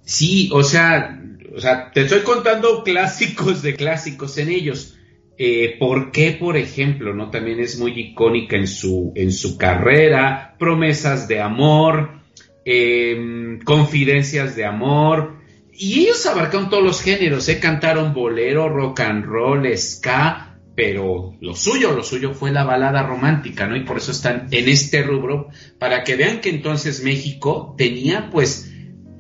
Sí, 0.04 0.50
o 0.52 0.62
sea, 0.62 1.20
o 1.54 1.60
sea, 1.60 1.90
te 1.92 2.02
estoy 2.02 2.20
contando 2.20 2.82
clásicos 2.84 3.62
de 3.62 3.74
clásicos 3.74 4.38
en 4.38 4.48
ellos. 4.50 4.96
Eh, 5.38 5.76
¿Por 5.78 6.12
qué, 6.12 6.36
por 6.38 6.56
ejemplo, 6.56 7.14
no? 7.14 7.30
También 7.30 7.58
es 7.60 7.78
muy 7.78 7.98
icónica 7.98 8.56
en 8.56 8.66
su, 8.66 9.12
en 9.16 9.32
su 9.32 9.56
carrera, 9.56 10.54
promesas 10.58 11.26
de 11.26 11.40
amor, 11.40 12.20
eh, 12.64 13.58
confidencias 13.64 14.54
de 14.54 14.66
amor, 14.66 15.42
y 15.72 16.00
ellos 16.00 16.24
abarcaron 16.26 16.68
todos 16.68 16.84
los 16.84 17.02
géneros, 17.02 17.48
¿eh? 17.48 17.58
cantaron 17.58 18.12
bolero, 18.12 18.68
rock 18.68 19.00
and 19.00 19.24
roll, 19.24 19.66
ska, 19.76 20.58
pero 20.76 21.36
lo 21.40 21.54
suyo, 21.54 21.92
lo 21.92 22.04
suyo 22.04 22.34
fue 22.34 22.52
la 22.52 22.64
balada 22.64 23.02
romántica, 23.02 23.66
¿no? 23.66 23.76
Y 23.76 23.84
por 23.84 23.96
eso 23.96 24.12
están 24.12 24.48
en 24.50 24.68
este 24.68 25.02
rubro, 25.02 25.48
para 25.78 26.04
que 26.04 26.16
vean 26.16 26.40
que 26.40 26.50
entonces 26.50 27.02
México 27.02 27.74
tenía, 27.76 28.30
pues, 28.30 28.71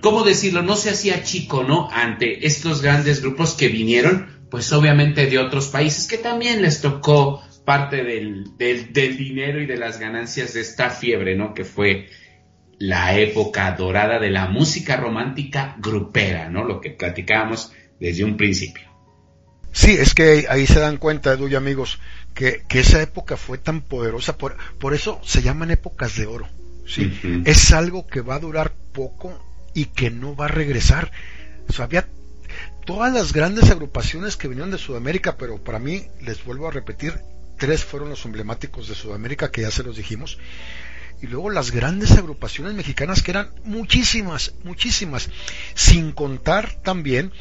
¿cómo 0.02 0.24
decirlo? 0.24 0.62
No 0.62 0.76
se 0.76 0.90
hacía 0.90 1.22
chico, 1.22 1.62
¿no? 1.62 1.88
Ante 1.90 2.46
estos 2.46 2.82
grandes 2.82 3.22
grupos 3.22 3.54
que 3.54 3.68
vinieron, 3.68 4.46
pues 4.50 4.70
obviamente 4.72 5.26
de 5.26 5.38
otros 5.38 5.68
países, 5.68 6.06
que 6.06 6.18
también 6.18 6.60
les 6.60 6.82
tocó 6.82 7.42
parte 7.64 8.02
del, 8.04 8.56
del, 8.58 8.92
del 8.92 9.16
dinero 9.16 9.62
y 9.62 9.66
de 9.66 9.78
las 9.78 9.98
ganancias 9.98 10.52
de 10.52 10.60
esta 10.60 10.90
fiebre, 10.90 11.36
¿no? 11.36 11.54
Que 11.54 11.64
fue 11.64 12.08
la 12.78 13.16
época 13.16 13.70
dorada 13.72 14.18
de 14.18 14.30
la 14.30 14.48
música 14.48 14.96
romántica 14.96 15.76
grupera, 15.78 16.50
¿no? 16.50 16.64
Lo 16.64 16.80
que 16.80 16.90
platicábamos 16.90 17.72
desde 18.00 18.24
un 18.24 18.36
principio. 18.36 18.90
Sí, 19.70 19.92
es 19.92 20.14
que 20.14 20.46
ahí 20.50 20.66
se 20.66 20.80
dan 20.80 20.98
cuenta, 20.98 21.32
Edu 21.32 21.48
y 21.48 21.54
amigos, 21.54 22.00
que, 22.34 22.62
esa 22.70 23.00
época 23.00 23.36
fue 23.36 23.56
tan 23.56 23.80
poderosa, 23.80 24.36
por, 24.36 24.56
por 24.78 24.94
eso 24.94 25.20
se 25.24 25.42
llaman 25.42 25.70
épocas 25.70 26.16
de 26.16 26.26
oro. 26.26 26.48
¿sí? 26.84 27.10
Es 27.46 27.72
algo 27.72 28.06
que 28.06 28.20
va 28.20 28.34
a 28.34 28.40
durar 28.40 28.72
poco 28.92 29.51
y 29.74 29.86
que 29.86 30.10
no 30.10 30.36
va 30.36 30.46
a 30.46 30.48
regresar. 30.48 31.10
O 31.78 31.82
había 31.82 32.08
todas 32.84 33.12
las 33.12 33.32
grandes 33.32 33.70
agrupaciones 33.70 34.36
que 34.36 34.48
vinieron 34.48 34.70
de 34.70 34.78
Sudamérica, 34.78 35.36
pero 35.36 35.62
para 35.62 35.78
mí, 35.78 36.06
les 36.20 36.44
vuelvo 36.44 36.68
a 36.68 36.72
repetir, 36.72 37.20
tres 37.58 37.84
fueron 37.84 38.10
los 38.10 38.24
emblemáticos 38.24 38.88
de 38.88 38.94
Sudamérica, 38.94 39.50
que 39.50 39.62
ya 39.62 39.70
se 39.70 39.82
los 39.82 39.96
dijimos 39.96 40.38
y 41.22 41.28
luego 41.28 41.50
las 41.50 41.70
grandes 41.70 42.10
agrupaciones 42.12 42.74
mexicanas 42.74 43.22
que 43.22 43.30
eran 43.30 43.50
muchísimas, 43.64 44.54
muchísimas, 44.64 45.30
sin 45.74 46.10
contar 46.10 46.74
también 46.82 47.32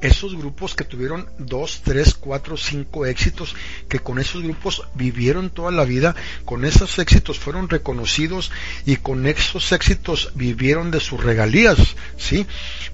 esos 0.00 0.36
grupos 0.36 0.74
que 0.74 0.84
tuvieron 0.84 1.28
dos, 1.38 1.82
tres, 1.82 2.14
cuatro, 2.14 2.56
cinco 2.56 3.06
éxitos, 3.06 3.54
que 3.88 3.98
con 3.98 4.18
esos 4.18 4.42
grupos 4.42 4.82
vivieron 4.94 5.50
toda 5.50 5.70
la 5.70 5.84
vida, 5.84 6.14
con 6.44 6.64
esos 6.64 6.98
éxitos 6.98 7.38
fueron 7.38 7.68
reconocidos 7.68 8.50
y 8.84 8.96
con 8.96 9.26
esos 9.26 9.72
éxitos 9.72 10.32
vivieron 10.34 10.90
de 10.90 11.00
sus 11.00 11.22
regalías, 11.22 11.96
¿sí? 12.16 12.46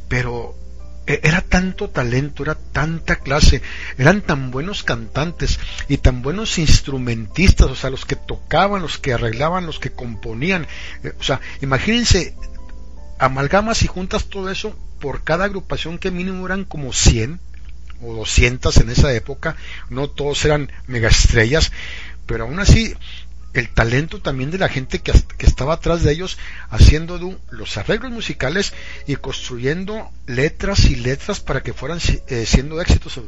Pero 0.09 0.57
e-, 1.07 1.21
era 1.23 1.41
tanto 1.41 1.91
talento, 1.91 2.43
era 2.43 2.55
tanta 2.55 3.17
clase, 3.17 3.63
eran 3.99 4.21
tan 4.23 4.51
buenos 4.51 4.83
cantantes 4.83 5.59
y 5.89 5.99
tan 5.99 6.23
buenos 6.23 6.59
instrumentistas, 6.59 7.67
o 7.69 7.75
sea, 7.75 7.91
los 7.91 8.05
que 8.05 8.17
tocaban, 8.17 8.83
los 8.83 8.99
que 8.99 9.13
arreglaban, 9.13 9.67
los 9.67 9.79
que 9.81 9.91
componían. 9.91 10.67
Eh, 11.03 11.13
o 11.19 11.23
sea, 11.23 11.41
imagínense, 11.61 12.37
amalgamas 13.19 13.83
y 13.83 13.89
juntas 13.89 14.27
todo 14.27 14.51
eso 14.51 14.77
por 15.03 15.25
cada 15.25 15.47
agrupación 15.47 15.99
que 15.99 16.13
mínimo 16.13 16.47
eran 16.47 16.65
como 16.65 16.93
100 16.93 17.41
o 18.03 18.15
200 18.15 18.77
en 18.79 18.91
esa 18.91 19.13
época, 19.13 19.57
no 19.91 20.09
todos 20.09 20.45
eran 20.45 20.71
megaestrellas, 20.87 21.73
pero 22.25 22.45
aún 22.45 22.61
así 22.61 22.95
el 23.53 23.69
talento 23.69 24.21
también 24.21 24.53
de 24.53 24.59
la 24.59 24.69
gente 24.69 25.01
que, 25.01 25.13
que 25.37 25.47
estaba 25.47 25.75
atrás 25.75 26.05
de 26.05 26.13
ellos 26.13 26.39
haciendo 26.71 27.19
los 27.51 27.77
arreglos 27.77 28.13
musicales 28.13 28.73
y 29.09 29.17
construyendo 29.17 30.09
letras 30.27 30.85
y 30.87 30.95
letras 30.95 31.41
para 31.41 31.65
que 31.65 31.73
fueran 31.73 31.99
eh, 32.29 32.45
siendo 32.47 32.81
éxitos. 32.81 33.21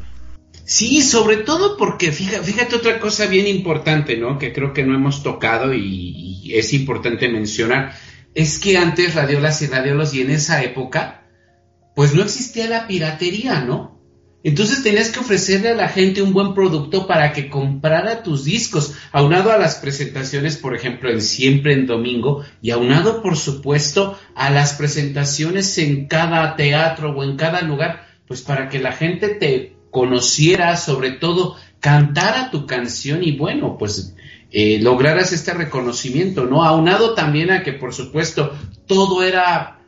Sí, 0.65 1.03
sobre 1.03 1.39
todo 1.39 1.77
porque 1.77 2.13
fíjate, 2.13 2.45
fíjate, 2.45 2.77
otra 2.77 3.01
cosa 3.01 3.27
bien 3.27 3.49
importante, 3.49 4.17
¿no? 4.17 4.39
Que 4.39 4.53
creo 4.53 4.73
que 4.73 4.85
no 4.85 4.95
hemos 4.95 5.25
tocado 5.25 5.75
y, 5.75 6.53
es 6.55 6.73
importante 6.73 7.29
mencionar, 7.29 7.97
es 8.35 8.61
que 8.61 8.79
antes 8.79 9.15
radiolas 9.15 9.61
y 9.63 9.67
radiolos 9.67 10.15
y 10.15 10.21
en 10.21 10.31
esa 10.31 10.63
época, 10.63 11.24
pues 11.95 12.15
no 12.15 12.23
existía 12.23 12.69
la 12.69 12.87
piratería, 12.87 13.61
¿no? 13.61 13.95
Entonces 14.45 14.83
tenías 14.83 15.09
que 15.09 15.21
ofrecerle 15.21 15.71
a 15.71 15.75
la 15.75 15.89
gente 15.89 16.21
un 16.21 16.35
buen 16.35 16.53
producto 16.53 17.07
para 17.07 17.33
que 17.33 17.49
comprara 17.49 18.23
tus 18.23 18.45
discos, 18.45 18.93
aunado 19.11 19.51
a 19.51 19.57
las 19.57 19.77
presentaciones, 19.77 20.59
por 20.59 20.77
ejemplo, 20.77 21.11
en 21.11 21.23
Siempre 21.23 21.73
en 21.73 21.87
Domingo, 21.87 22.45
y 22.61 22.71
aunado, 22.71 23.23
por 23.23 23.39
supuesto, 23.39 24.19
a 24.35 24.51
las 24.51 24.75
presentaciones 24.75 25.79
en 25.79 26.09
cada 26.09 26.57
teatro 26.57 27.13
o 27.13 27.25
en 27.25 27.37
cada 27.37 27.63
lugar, 27.63 28.07
pues 28.29 28.43
para 28.43 28.69
que 28.69 28.81
la 28.81 28.93
gente 28.93 29.29
te 29.29 29.77
conociera, 29.91 30.77
sobre 30.77 31.13
todo, 31.13 31.57
cantara 31.81 32.51
tu 32.51 32.67
canción 32.67 33.25
y 33.25 33.39
bueno, 33.39 33.79
pues 33.79 34.15
eh, 34.51 34.79
lograras 34.83 35.33
este 35.33 35.55
reconocimiento, 35.55 36.45
¿no? 36.45 36.65
Aunado 36.65 37.15
también 37.15 37.51
a 37.51 37.63
que, 37.63 37.73
por 37.73 37.95
supuesto, 37.95 38.53
todo 38.87 39.23
era 39.23 39.84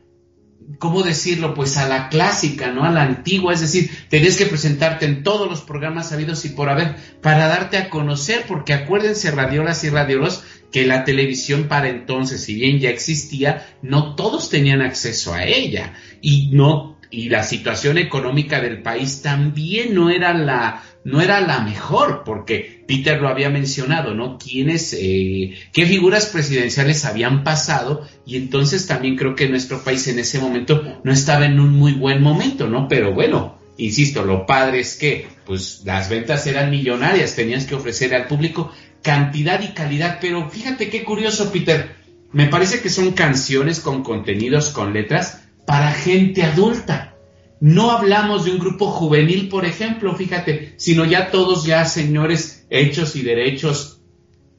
¿cómo 0.79 1.03
decirlo? 1.03 1.55
Pues 1.55 1.77
a 1.77 1.89
la 1.89 2.09
clásica, 2.09 2.71
¿no? 2.71 2.85
A 2.85 2.91
la 2.91 3.03
antigua, 3.03 3.53
es 3.53 3.61
decir, 3.61 3.91
tenías 4.09 4.37
que 4.37 4.47
presentarte 4.47 5.07
en 5.07 5.23
todos 5.23 5.49
los 5.49 5.63
programas 5.63 6.13
habidos 6.13 6.45
y 6.45 6.51
por 6.51 6.69
haber 6.69 6.97
para 7.23 7.47
darte 7.49 7.79
a 7.79 7.91
conocer, 7.91 8.45
porque 8.47 8.75
acuérdense, 8.75 9.31
radiolas 9.31 9.85
y 9.85 9.91
radiolos, 9.91 10.45
que 10.73 10.87
la 10.87 11.05
televisión 11.05 11.69
para 11.69 11.89
entonces, 11.89 12.43
si 12.43 12.55
bien 12.55 12.81
ya 12.81 12.91
existía, 12.91 13.67
no 13.83 14.15
todos 14.15 14.51
tenían 14.51 14.83
acceso 14.83 15.33
a 15.33 15.45
ella 15.45 15.95
y 16.21 16.51
no 16.53 16.97
y 17.11 17.29
la 17.29 17.45
situación 17.45 17.99
económica 17.99 18.61
del 18.61 18.83
país 18.83 19.23
también 19.23 19.95
no 19.95 20.11
era 20.11 20.35
la 20.35 20.83
no 21.07 21.21
era 21.21 21.41
la 21.41 21.61
mejor, 21.61 22.25
porque 22.25 22.83
Peter 22.89 23.23
lo 23.23 23.29
había 23.29 23.49
mencionado, 23.49 24.13
¿no? 24.13 24.39
¿Quiénes, 24.39 24.93
eh, 24.99 25.55
qué 25.73 25.87
figuras 25.87 26.27
presidenciales 26.27 27.05
habían 27.05 27.45
pasado? 27.45 28.05
Y 28.27 28.35
entonces 28.37 28.89
también 28.89 29.17
creo 29.17 29.37
que 29.37 29.49
nuestro 29.49 29.85
país 29.85 30.09
en 30.09 30.19
ese 30.19 30.41
momento 30.41 30.83
no 31.05 31.13
estaba 31.13 31.47
en 31.47 31.61
un 31.61 31.79
muy 31.79 31.93
buen 31.93 32.21
momento, 32.21 32.67
¿no? 32.67 32.89
Pero 32.89 33.15
bueno, 33.15 33.57
insisto, 33.77 34.25
lo 34.25 34.47
padre 34.47 34.81
es 34.81 34.97
que, 34.97 35.29
pues, 35.45 35.83
las 35.85 36.09
ventas 36.09 36.45
eran 36.49 36.73
millonarias, 36.73 37.37
tenías 37.37 37.67
que 37.67 37.77
ofrecer 37.77 38.13
al 38.13 38.27
público 38.27 38.73
cantidad 39.01 39.63
y 39.63 39.75
calidad, 39.75 40.19
pero 40.21 40.51
fíjate 40.51 40.91
qué 40.91 41.05
curioso, 41.05 41.53
Peter, 41.53 41.95
me 42.33 42.47
parece 42.47 42.81
que 42.81 42.91
son 42.91 43.13
canciones 43.13 43.79
con 43.79 44.03
contenidos, 44.03 44.71
con 44.71 44.93
letras, 44.93 45.45
para 45.69 45.93
gente 45.93 46.43
adulta. 46.43 47.16
No 47.61 47.91
hablamos 47.91 48.45
de 48.45 48.51
un 48.53 48.59
grupo 48.59 48.91
juvenil, 48.91 49.49
por 49.49 49.65
ejemplo, 49.65 50.15
fíjate, 50.15 50.75
sino 50.77 51.05
ya 51.05 51.31
todos 51.31 51.65
ya 51.65 51.85
señores 51.87 52.67
hechos 52.69 53.17
y 53.17 53.23
derechos 53.23 54.01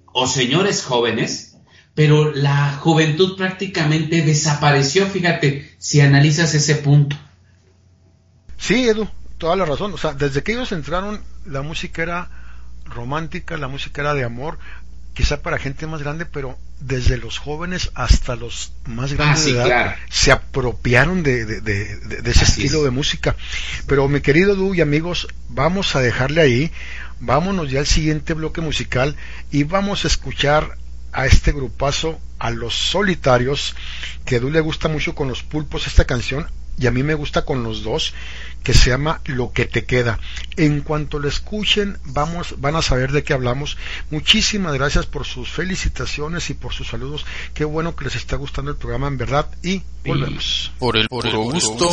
o 0.05 0.25
señores 0.25 0.83
jóvenes, 0.83 1.57
pero 1.93 2.31
la 2.31 2.73
juventud 2.77 3.37
prácticamente 3.37 4.23
desapareció, 4.23 5.05
fíjate, 5.05 5.75
si 5.77 6.01
analizas 6.01 6.53
ese 6.55 6.75
punto. 6.75 7.15
Sí, 8.57 8.87
Edu, 8.87 9.07
toda 9.37 9.55
la 9.55 9.65
razón. 9.65 9.93
O 9.93 9.97
sea, 9.97 10.13
desde 10.13 10.41
que 10.41 10.53
ellos 10.53 10.71
entraron, 10.71 11.21
la 11.45 11.61
música 11.61 12.01
era 12.01 12.29
romántica, 12.85 13.57
la 13.57 13.67
música 13.67 14.01
era 14.01 14.13
de 14.13 14.23
amor, 14.23 14.57
quizá 15.18 15.41
para 15.41 15.57
gente 15.57 15.88
más 15.88 16.03
grande, 16.03 16.27
pero 16.27 16.60
desde 16.80 17.18
los 17.18 17.39
jóvenes 17.39 17.89
hasta 17.95 18.35
los 18.35 18.72
más 18.85 19.14
grandes 19.14 19.45
de 19.45 19.52
edad 19.53 19.95
se 20.11 20.31
apropiaron 20.31 21.23
de, 21.23 21.41
ese 22.23 22.44
estilo 22.44 22.84
de 22.84 22.91
música. 22.91 23.35
Pero 23.88 24.07
mi 24.07 24.22
querido 24.22 24.53
Du 24.53 24.76
y 24.76 24.81
amigos, 24.81 25.27
vamos 25.49 25.95
a 25.95 26.02
dejarle 26.02 26.41
ahí, 26.41 26.72
vámonos 27.19 27.72
ya 27.72 27.80
al 27.80 27.88
siguiente 27.88 28.35
bloque 28.35 28.61
musical 28.61 29.15
y 29.49 29.64
vamos 29.64 30.06
a 30.06 30.07
escuchar 30.07 30.77
a 31.14 31.26
este 31.26 31.52
grupazo, 31.52 32.19
a 32.38 32.52
los 32.52 32.76
solitarios, 32.76 33.76
que 34.23 34.35
a 34.35 34.39
Du 34.39 34.52
le 34.52 34.60
gusta 34.60 34.88
mucho 34.88 35.15
con 35.15 35.30
los 35.30 35.41
pulpos 35.41 35.88
esta 35.88 36.06
canción, 36.06 36.45
y 36.77 36.87
a 36.87 36.91
mí 36.91 37.03
me 37.03 37.15
gusta 37.15 37.43
con 37.45 37.63
los 37.63 37.83
dos, 37.83 38.13
que 38.63 38.73
se 38.73 38.89
llama 38.89 39.21
Lo 39.25 39.51
que 39.51 39.65
te 39.65 39.85
queda. 39.85 40.19
En 40.55 40.81
cuanto 40.81 41.19
lo 41.19 41.27
escuchen, 41.27 41.97
vamos, 42.03 42.55
van 42.57 42.75
a 42.75 42.81
saber 42.81 43.11
de 43.11 43.23
qué 43.23 43.33
hablamos. 43.33 43.77
Muchísimas 44.11 44.73
gracias 44.73 45.05
por 45.05 45.25
sus 45.25 45.49
felicitaciones 45.49 46.49
y 46.49 46.53
por 46.53 46.73
sus 46.73 46.87
saludos. 46.87 47.25
Qué 47.53 47.65
bueno 47.65 47.95
que 47.95 48.05
les 48.05 48.15
está 48.15 48.35
gustando 48.35 48.71
el 48.71 48.77
programa 48.77 49.07
en 49.07 49.17
verdad 49.17 49.49
y 49.63 49.81
volvemos. 50.05 50.71
Por 50.79 50.97
el 50.97 51.07
puro 51.07 51.39
gusto. 51.43 51.87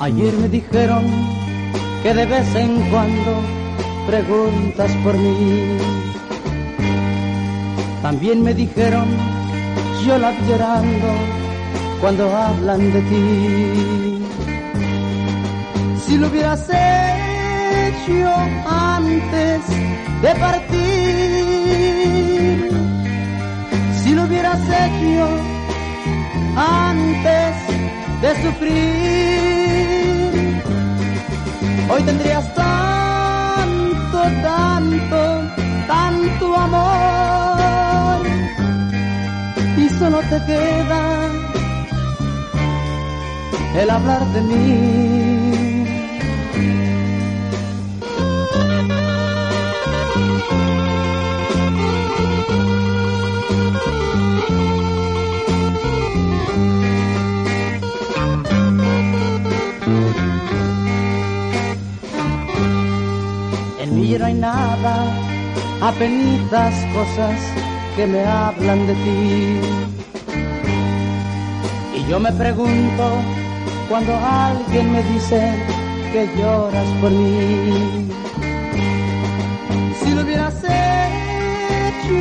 Ayer 0.00 0.32
me 0.34 0.48
dijeron 0.48 1.04
que 2.02 2.14
de 2.14 2.24
vez 2.26 2.54
en 2.54 2.88
cuando 2.90 3.42
preguntas 4.06 4.92
por 5.02 5.14
mí. 5.14 5.76
También 8.00 8.44
me 8.44 8.54
dijeron, 8.54 9.06
yo 10.06 10.16
la 10.18 10.30
llorando 10.46 11.08
cuando 12.00 12.36
hablan 12.36 12.92
de 12.92 13.00
ti. 13.10 14.22
Si 16.06 16.16
lo 16.16 16.28
hubieras 16.28 16.68
hecho 16.70 18.32
antes 18.68 19.62
de 20.22 20.34
partir, 20.36 20.70
si 24.04 24.14
lo 24.14 24.22
hubieras 24.22 24.60
hecho 24.60 25.28
antes 26.56 27.75
de 28.22 28.30
sufrir. 28.42 28.76
Hoy 31.88 32.02
tendrías 32.02 32.54
tanto, 32.54 34.22
tanto, 34.42 35.42
tanto 35.86 36.56
amor 36.56 38.26
y 39.76 39.88
solo 39.98 40.18
te 40.30 40.38
queda 40.46 41.02
el 43.80 43.90
hablar 43.90 44.24
de 44.34 44.40
mí. 44.42 45.25
Y 64.02 64.18
no 64.18 64.26
hay 64.26 64.34
nada, 64.34 65.06
apenas 65.80 66.74
cosas 66.94 67.40
que 67.96 68.06
me 68.06 68.22
hablan 68.24 68.86
de 68.86 68.94
ti. 68.94 69.60
Y 71.96 72.10
yo 72.10 72.20
me 72.20 72.30
pregunto 72.32 73.04
cuando 73.88 74.12
alguien 74.16 74.92
me 74.92 75.02
dice 75.02 75.54
que 76.12 76.28
lloras 76.36 76.88
por 77.00 77.10
mí. 77.10 78.08
Si 80.00 80.10
lo 80.14 80.22
hubieras 80.22 80.54
hecho 80.62 82.16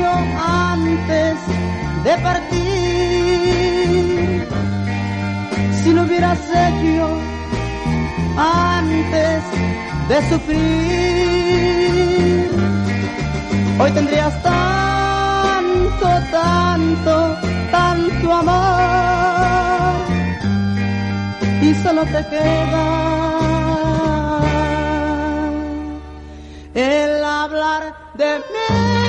antes 0.47 1.35
de 2.05 2.17
partir, 2.23 2.55
si 5.83 5.93
lo 5.93 6.03
hubieras 6.03 6.39
hecho 6.39 7.19
antes 8.37 9.43
de 10.07 10.29
sufrir. 10.29 10.65
Hoy 13.79 13.91
tendrías 13.91 14.33
tanto, 14.43 16.07
tanto, 16.31 17.37
tanto 17.71 18.33
amor 18.33 19.95
y 21.61 21.73
solo 21.83 22.03
te 22.05 22.25
queda 22.29 22.85
el 26.73 27.23
hablar 27.23 27.95
de 28.15 28.37
mí. 28.37 29.04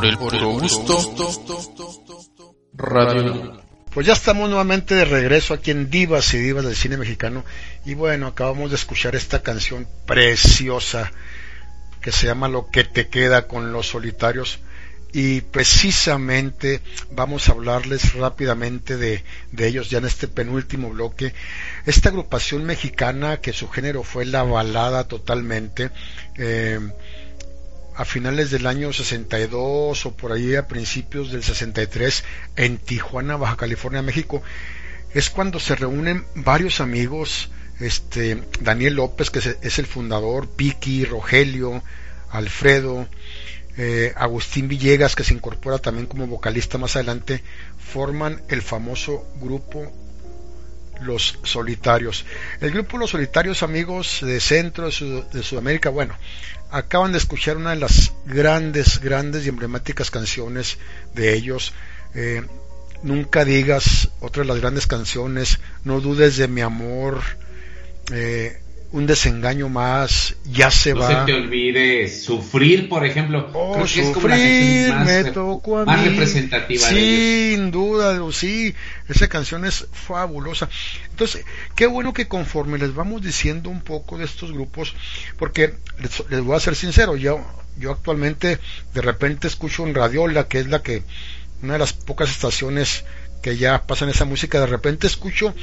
Por 0.00 0.08
el 0.08 0.16
puro 0.16 0.48
gusto. 0.52 0.98
Radio. 2.72 3.60
Pues 3.92 4.06
ya 4.06 4.14
estamos 4.14 4.48
nuevamente 4.48 4.94
de 4.94 5.04
regreso 5.04 5.52
aquí 5.52 5.72
en 5.72 5.90
Divas 5.90 6.32
y 6.32 6.38
Divas 6.38 6.64
del 6.64 6.76
cine 6.76 6.96
mexicano 6.96 7.44
y 7.84 7.94
bueno, 7.94 8.28
acabamos 8.28 8.70
de 8.70 8.76
escuchar 8.76 9.14
esta 9.14 9.42
canción 9.42 9.86
preciosa 10.06 11.12
que 12.00 12.12
se 12.12 12.26
llama 12.26 12.48
Lo 12.48 12.70
que 12.70 12.84
te 12.84 13.08
queda 13.08 13.46
con 13.46 13.72
los 13.72 13.88
solitarios 13.88 14.60
y 15.12 15.40
precisamente 15.40 16.80
vamos 17.10 17.48
a 17.48 17.52
hablarles 17.52 18.14
rápidamente 18.14 18.96
de, 18.96 19.24
ellos 19.58 19.90
ya 19.90 19.98
en 19.98 20.06
este 20.06 20.28
penúltimo 20.28 20.90
bloque. 20.90 21.34
Esta 21.84 22.10
agrupación 22.10 22.64
mexicana 22.64 23.38
que 23.38 23.52
su 23.52 23.68
género 23.68 24.02
fue 24.02 24.24
la 24.24 24.44
balada 24.44 25.08
totalmente, 25.08 25.90
eh, 26.36 26.78
a 28.00 28.06
finales 28.06 28.50
del 28.50 28.66
año 28.66 28.94
62 28.94 30.06
o 30.06 30.16
por 30.16 30.32
ahí 30.32 30.54
a 30.54 30.66
principios 30.66 31.30
del 31.30 31.42
63 31.44 32.24
en 32.56 32.78
Tijuana, 32.78 33.36
Baja 33.36 33.58
California, 33.58 34.00
México, 34.00 34.42
es 35.12 35.28
cuando 35.28 35.60
se 35.60 35.76
reúnen 35.76 36.24
varios 36.34 36.80
amigos, 36.80 37.50
este 37.78 38.42
Daniel 38.62 38.94
López 38.94 39.28
que 39.28 39.40
es 39.60 39.78
el 39.78 39.84
fundador, 39.84 40.48
Piki, 40.48 41.04
Rogelio, 41.04 41.82
Alfredo, 42.30 43.06
eh, 43.76 44.14
Agustín 44.16 44.66
Villegas, 44.66 45.14
que 45.14 45.24
se 45.24 45.34
incorpora 45.34 45.76
también 45.76 46.06
como 46.06 46.26
vocalista 46.26 46.78
más 46.78 46.96
adelante, 46.96 47.42
forman 47.78 48.40
el 48.48 48.62
famoso 48.62 49.26
grupo 49.42 49.92
Los 51.02 51.38
Solitarios. 51.42 52.24
El 52.62 52.70
grupo 52.70 52.96
Los 52.96 53.10
Solitarios, 53.10 53.62
amigos 53.62 54.20
de 54.22 54.40
Centro, 54.40 54.86
de, 54.86 55.42
Sudamérica, 55.42 55.90
bueno, 55.90 56.14
acaban 56.70 57.12
de 57.12 57.18
escuchar 57.18 57.56
una 57.56 57.70
de 57.70 57.76
las 57.76 58.12
grandes, 58.26 59.00
grandes 59.00 59.44
y 59.44 59.48
emblemáticas 59.48 60.10
canciones 60.10 60.78
de 61.14 61.34
ellos. 61.34 61.72
Eh, 62.14 62.42
nunca 63.02 63.44
digas, 63.44 64.10
otra 64.20 64.42
de 64.42 64.48
las 64.48 64.60
grandes 64.60 64.86
canciones, 64.86 65.58
no 65.84 66.00
dudes 66.00 66.36
de 66.36 66.48
mi 66.48 66.60
amor. 66.60 67.20
Eh, 68.12 68.60
un 68.92 69.06
desengaño 69.06 69.68
más, 69.68 70.34
ya 70.44 70.70
se 70.70 70.94
va. 70.94 71.10
No 71.10 71.20
se 71.20 71.32
te 71.32 71.34
olvide 71.34 72.08
sufrir, 72.08 72.88
por 72.88 73.04
ejemplo. 73.04 73.48
Oh, 73.52 73.72
creo 73.74 73.86
que 73.86 74.00
es 74.00 74.10
como 74.10 74.28
la 74.28 75.04
más, 75.04 75.32
tocó 75.32 75.78
a 75.78 75.84
más 75.84 76.04
representativa. 76.04 76.88
Sin 76.88 77.70
duda, 77.70 78.18
sí, 78.32 78.74
esa 79.08 79.28
canción 79.28 79.64
es 79.64 79.86
fabulosa. 79.92 80.68
Entonces, 81.08 81.44
qué 81.76 81.86
bueno 81.86 82.12
que 82.12 82.26
conforme 82.26 82.78
les 82.78 82.92
vamos 82.94 83.22
diciendo 83.22 83.70
un 83.70 83.80
poco 83.80 84.18
de 84.18 84.24
estos 84.24 84.52
grupos, 84.52 84.94
porque 85.38 85.74
les, 86.00 86.42
voy 86.42 86.56
a 86.56 86.60
ser 86.60 86.74
sincero, 86.74 87.16
yo, 87.16 87.44
yo 87.78 87.92
actualmente 87.92 88.58
de 88.92 89.02
repente 89.02 89.46
escucho 89.46 89.86
en 89.86 89.94
Radiola, 89.94 90.48
que 90.48 90.58
es 90.58 90.66
la 90.66 90.82
que, 90.82 91.04
una 91.62 91.74
de 91.74 91.78
las 91.78 91.92
pocas 91.92 92.30
estaciones 92.30 93.04
que 93.40 93.56
ya 93.56 93.86
pasan 93.86 94.08
esa 94.08 94.24
música, 94.24 94.60
de 94.60 94.66
repente 94.66 95.06
escucho 95.06 95.54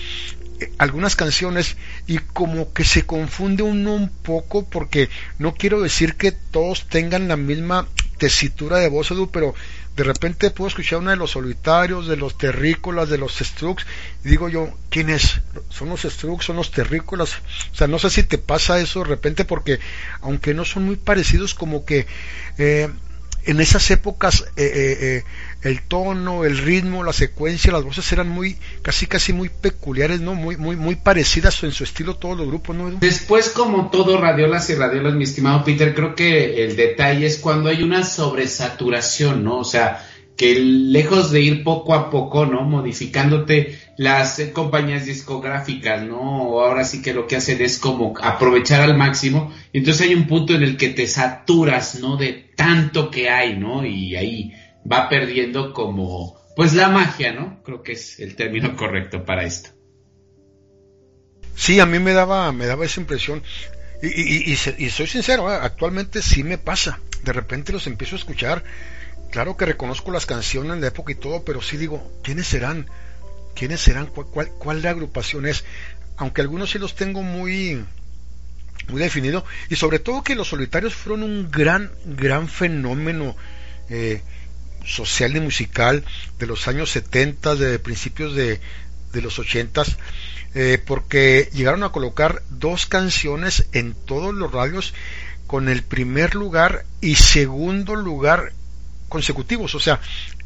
algunas 0.78 1.16
canciones 1.16 1.78
y 2.08 2.18
como 2.18 2.74
que 2.74 2.84
se 2.84 3.06
confunde 3.06 3.64
uno 3.64 3.94
un 3.94 4.10
poco 4.10 4.66
porque 4.66 5.10
no 5.40 5.54
quiero 5.54 5.82
decir 5.82 6.16
que 6.16 6.32
todos 6.32 6.88
tengan 6.88 7.28
la 7.28 7.38
misma 7.38 7.88
tesitura 8.18 8.78
de 8.78 8.90
voz, 8.90 9.12
Edu, 9.12 9.30
pero 9.30 9.54
de 9.96 10.04
repente 10.04 10.52
puedo 10.52 10.68
escuchar 10.68 11.00
una 11.00 11.12
de 11.12 11.18
los 11.18 11.32
solitarios, 11.32 12.08
de 12.08 12.18
los 12.18 12.38
terrícolas, 12.38 13.10
de 13.10 13.18
los 13.18 13.38
strux, 13.38 13.86
y 14.24 14.30
digo 14.30 14.50
yo, 14.50 14.70
¿quién 14.90 15.10
es? 15.10 15.42
¿Son 15.70 15.90
los 15.90 16.02
strux? 16.02 16.46
¿Son 16.46 16.56
los 16.56 16.72
terrícolas? 16.72 17.36
O 17.72 17.76
sea, 17.76 17.88
no 17.88 17.98
sé 18.00 18.10
si 18.10 18.24
te 18.24 18.38
pasa 18.38 18.80
eso 18.80 19.00
de 19.00 19.06
repente 19.06 19.46
porque, 19.46 19.80
aunque 20.22 20.54
no 20.54 20.66
son 20.66 20.86
muy 20.86 20.98
parecidos, 20.98 21.54
como 21.54 21.86
que 21.86 22.06
eh, 22.58 22.90
en 23.48 23.62
esas 23.62 23.90
épocas 23.92 24.42
eh, 24.56 24.64
eh, 24.66 24.98
eh, 25.02 25.24
el 25.62 25.82
tono, 25.82 26.46
el 26.46 26.58
ritmo, 26.58 27.04
la 27.04 27.14
secuencia, 27.14 27.72
las 27.72 27.84
voces 27.84 28.12
eran 28.12 28.30
muy, 28.30 28.58
casi 28.82 29.08
casi 29.08 29.34
muy 29.34 29.50
peculiares, 29.50 30.22
¿no? 30.22 30.36
Muy, 30.36 30.58
muy, 30.58 30.76
muy 30.76 30.96
parecidas 30.96 31.64
en 31.64 31.72
su 31.72 31.84
estilo 31.84 32.16
todos 32.16 32.38
los 32.38 32.48
grupos, 32.48 32.76
¿no? 32.76 32.92
Después, 32.92 33.50
como 33.50 33.90
todo 33.90 34.18
radiolas 34.18 34.70
y 34.70 34.76
radiolas, 34.76 35.16
mi 35.16 35.24
estimado 35.24 35.64
Peter, 35.64 35.94
creo 35.96 36.16
que 36.16 36.64
el 36.64 36.76
detalle 36.76 37.26
es 37.26 37.38
cuando 37.38 37.70
hay 37.70 37.84
una 37.84 38.04
sobresaturación, 38.04 39.44
¿no? 39.44 39.60
O 39.60 39.66
sea, 39.66 40.06
que 40.38 40.54
lejos 40.60 41.32
de 41.32 41.42
ir 41.42 41.64
poco 41.64 41.96
a 41.96 42.12
poco, 42.12 42.46
¿no? 42.46 42.62
Modificándote 42.62 43.80
las 43.98 44.40
compañías 44.54 45.06
discográficas, 45.06 46.04
¿no? 46.04 46.62
Ahora 46.62 46.84
sí 46.84 47.02
que 47.02 47.14
lo 47.14 47.26
que 47.26 47.38
hacen 47.38 47.60
es 47.62 47.80
como 47.80 48.14
aprovechar 48.22 48.82
al 48.82 48.96
máximo. 48.96 49.52
Entonces 49.74 50.08
hay 50.08 50.14
un 50.14 50.28
punto 50.28 50.54
en 50.54 50.62
el 50.62 50.78
que 50.78 50.90
te 50.90 51.08
saturas, 51.08 52.00
¿no? 52.00 52.18
De 52.18 52.52
tanto 52.56 53.10
que 53.10 53.32
hay, 53.32 53.58
¿no? 53.58 53.84
Y 53.84 54.16
ahí 54.16 54.54
va 54.90 55.10
perdiendo 55.10 55.74
como, 55.74 56.40
pues 56.56 56.74
la 56.74 56.90
magia, 56.90 57.34
¿no? 57.34 57.62
Creo 57.64 57.84
que 57.84 57.94
es 57.94 58.20
el 58.20 58.36
término 58.36 58.76
correcto 58.78 59.26
para 59.26 59.44
esto. 59.44 59.70
Sí, 61.56 61.80
a 61.80 61.86
mí 61.86 62.00
me 62.00 62.14
daba, 62.14 62.52
me 62.52 62.68
daba 62.68 62.86
esa 62.86 63.02
impresión. 63.02 63.44
Y, 64.02 64.52
y, 64.52 64.90
soy 64.92 65.08
sincero, 65.08 65.52
¿eh? 65.52 65.58
actualmente 65.60 66.22
sí 66.22 66.44
me 66.44 66.60
pasa. 66.60 67.00
De 67.24 67.34
repente 67.34 67.74
los 67.74 67.88
empiezo 67.88 68.16
a 68.16 68.20
escuchar. 68.20 68.64
Claro 69.32 69.58
que 69.58 69.66
reconozco 69.66 70.12
las 70.12 70.28
canciones 70.28 70.76
de 70.76 70.82
la 70.82 70.88
época 70.88 71.12
y 71.12 71.16
todo, 71.16 71.44
pero 71.44 71.62
sí 71.62 71.78
digo, 71.78 72.12
¿quiénes 72.24 72.48
serán? 72.48 72.88
¿Quiénes 73.56 73.82
serán? 73.82 74.06
¿Cuál, 74.06 74.50
cuál, 74.50 74.84
la 74.84 74.92
agrupación 74.92 75.48
es? 75.48 75.66
Aunque 76.16 76.42
algunos 76.42 76.70
sí 76.70 76.78
los 76.78 76.96
tengo 76.96 77.24
muy, 77.24 77.84
muy 78.88 79.02
definido. 79.02 79.44
Y 79.70 79.76
sobre 79.76 79.98
todo 79.98 80.24
que 80.24 80.36
los 80.36 80.50
solitarios 80.50 80.94
fueron 80.94 81.24
un 81.24 81.50
gran, 81.50 81.92
gran 82.06 82.48
fenómeno. 82.48 83.36
Eh, 83.90 84.22
social 84.86 85.36
y 85.36 85.40
musical 85.40 86.04
de 86.40 86.48
los 86.48 86.68
años 86.68 86.92
70, 86.92 87.56
de 87.56 87.80
principios 87.80 88.36
de, 88.36 88.60
de 89.14 89.22
los 89.22 89.40
80, 89.40 89.84
eh, 90.56 90.82
porque 90.86 91.50
llegaron 91.54 91.84
a 91.84 91.92
colocar 91.92 92.42
dos 92.50 92.86
canciones 92.86 93.68
en 93.74 93.94
todos 93.94 94.34
los 94.34 94.52
radios 94.52 94.94
con 95.46 95.70
el 95.70 95.84
primer 95.84 96.36
lugar 96.36 96.86
y 97.02 97.16
segundo 97.16 97.96
lugar 97.96 98.54
consecutivos. 99.10 99.76
O 99.76 99.80
sea, 99.80 100.00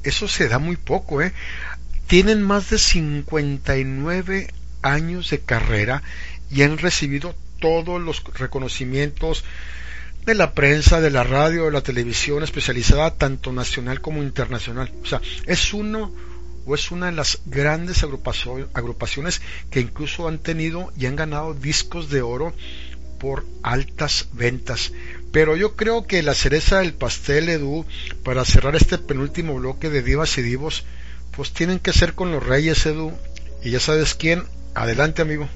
eso 0.04 0.28
se 0.28 0.48
da 0.48 0.60
muy 0.60 0.78
poco. 0.78 1.22
¿eh? 1.22 1.34
Tienen 2.08 2.42
más 2.42 2.70
de 2.70 2.78
59 2.78 4.54
años 4.82 5.30
de 5.30 5.40
carrera 5.40 6.04
y 6.50 6.64
han 6.64 6.78
recibido 6.78 7.36
todos 7.60 8.02
los 8.02 8.24
reconocimientos 8.36 9.44
de 10.26 10.36
la 10.36 10.54
prensa, 10.54 11.02
de 11.02 11.10
la 11.10 11.24
radio, 11.24 11.66
de 11.66 11.72
la 11.72 11.82
televisión 11.82 12.44
especializada, 12.44 13.16
tanto 13.16 13.52
nacional 13.52 14.02
como 14.02 14.22
internacional. 14.24 14.92
O 15.02 15.06
sea, 15.06 15.22
es 15.46 15.74
uno 15.74 16.12
o 16.66 16.76
es 16.76 16.92
una 16.92 17.08
de 17.08 17.14
las 17.14 17.40
grandes 17.46 18.04
agrupaciones 18.04 19.42
que 19.72 19.80
incluso 19.80 20.28
han 20.28 20.40
tenido 20.40 20.92
y 20.98 21.08
han 21.08 21.16
ganado 21.16 21.54
discos 21.54 22.10
de 22.10 22.22
oro 22.22 22.54
por 23.20 23.46
altas 23.64 24.28
ventas. 24.34 24.92
Pero 25.32 25.56
yo 25.56 25.76
creo 25.76 26.06
que 26.06 26.24
la 26.24 26.34
cereza 26.34 26.80
del 26.80 26.94
pastel, 26.94 27.50
Edu, 27.50 27.86
para 28.24 28.46
cerrar 28.46 28.76
este 28.76 28.98
penúltimo 28.98 29.56
bloque 29.56 29.90
de 29.90 30.02
divas 30.02 30.38
y 30.38 30.42
divos, 30.42 30.86
pues 31.36 31.52
tienen 31.52 31.80
que 31.80 31.94
ser 31.94 32.14
con 32.14 32.32
los 32.32 32.44
reyes, 32.44 32.86
Edu. 32.86 33.14
Y 33.64 33.72
ya 33.72 33.80
sabes 33.80 34.16
quién. 34.16 34.44
Adelante, 34.74 35.22
amigo. 35.22 35.48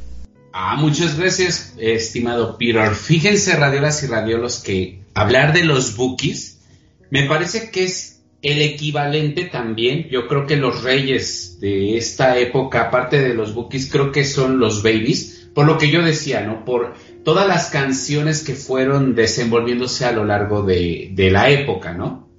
Ah, 0.58 0.78
muchas 0.78 1.20
gracias, 1.20 1.74
estimado 1.78 2.58
Peter. 2.58 2.96
Fíjense, 2.96 3.58
radiolas 3.58 4.02
y 4.04 4.08
radiolos, 4.08 4.60
que 4.60 5.02
hablar 5.14 5.52
de 5.52 5.66
los 5.66 5.98
bookies 5.98 6.62
me 7.10 7.24
parece 7.24 7.72
que 7.72 7.84
es 7.84 8.24
el 8.42 8.62
equivalente 8.62 9.44
también. 9.44 10.08
Yo 10.10 10.30
creo 10.30 10.48
que 10.48 10.56
los 10.56 10.82
reyes 10.82 11.60
de 11.60 11.98
esta 11.98 12.38
época, 12.38 12.84
aparte 12.84 13.20
de 13.20 13.34
los 13.34 13.54
bookies, 13.54 13.92
creo 13.92 14.14
que 14.14 14.24
son 14.24 14.58
los 14.58 14.82
babies. 14.82 15.50
Por 15.54 15.66
lo 15.66 15.78
que 15.78 15.92
yo 15.92 16.02
decía, 16.02 16.40
¿no? 16.40 16.64
Por 16.64 16.94
todas 17.26 17.46
las 17.50 17.70
canciones 17.70 18.42
que 18.42 18.56
fueron 18.56 19.14
desenvolviéndose 19.14 20.06
a 20.06 20.14
lo 20.14 20.24
largo 20.24 20.64
de, 20.64 21.12
la 21.34 21.50
época, 21.50 21.94
¿no? 21.94 22.30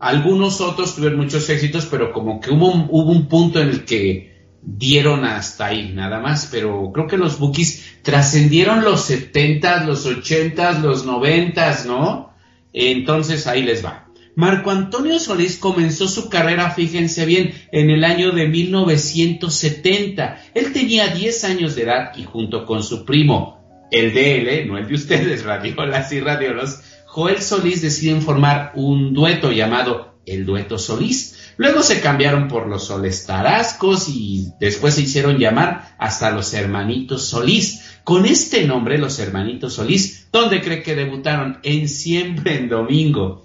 Algunos 0.00 0.60
otros 0.60 0.96
tuvieron 0.96 1.20
muchos 1.20 1.48
éxitos, 1.48 1.86
pero 1.86 2.12
como 2.12 2.40
que 2.40 2.50
hubo 2.50 3.12
un 3.12 3.28
punto 3.28 3.60
en 3.60 3.68
el 3.68 3.84
que 3.84 4.29
dieron 4.62 5.24
hasta 5.24 5.66
ahí, 5.66 5.92
nada 5.94 6.20
más, 6.20 6.48
pero 6.50 6.90
creo 6.92 7.06
que 7.06 7.16
los 7.16 7.38
Bookies 7.38 8.00
trascendieron 8.02 8.84
los 8.84 9.04
70, 9.04 9.84
los 9.84 10.06
80, 10.06 10.80
los 10.80 11.06
90, 11.06 11.84
¿no? 11.86 12.32
Entonces 12.72 13.46
ahí 13.46 13.62
les 13.62 13.84
va. 13.84 14.06
Marco 14.36 14.70
Antonio 14.70 15.18
Solís 15.18 15.58
comenzó 15.58 16.06
su 16.08 16.30
carrera, 16.30 16.70
fíjense 16.70 17.26
bien, 17.26 17.52
en 17.72 17.90
el 17.90 18.04
año 18.04 18.30
de 18.32 18.46
1970. 18.46 20.42
Él 20.54 20.72
tenía 20.72 21.08
10 21.08 21.44
años 21.44 21.74
de 21.74 21.82
edad 21.82 22.12
y 22.16 22.24
junto 22.24 22.64
con 22.64 22.82
su 22.82 23.04
primo, 23.04 23.88
el 23.90 24.14
de 24.14 24.38
él, 24.38 24.48
¿eh? 24.48 24.64
no 24.66 24.78
el 24.78 24.86
de 24.86 24.94
ustedes, 24.94 25.44
radiolas 25.46 26.12
y 26.12 26.20
radiolos, 26.20 26.80
Joel 27.06 27.42
Solís 27.42 27.82
deciden 27.82 28.22
formar 28.22 28.72
un 28.76 29.12
dueto 29.12 29.50
llamado 29.50 30.14
el 30.26 30.46
Dueto 30.46 30.78
Solís 30.78 31.39
Luego 31.60 31.82
se 31.82 32.00
cambiaron 32.00 32.48
por 32.48 32.66
los 32.66 32.86
Soles 32.86 33.26
Tarascos 33.26 34.08
y 34.08 34.46
después 34.58 34.94
se 34.94 35.02
hicieron 35.02 35.36
llamar 35.36 35.94
hasta 35.98 36.30
los 36.30 36.54
Hermanitos 36.54 37.26
Solís. 37.26 37.98
Con 38.02 38.24
este 38.24 38.66
nombre, 38.66 38.96
los 38.96 39.18
Hermanitos 39.18 39.74
Solís, 39.74 40.28
¿dónde 40.32 40.62
cree 40.62 40.82
que 40.82 40.96
debutaron? 40.96 41.58
En 41.62 41.86
Siempre 41.86 42.56
en 42.56 42.70
Domingo. 42.70 43.44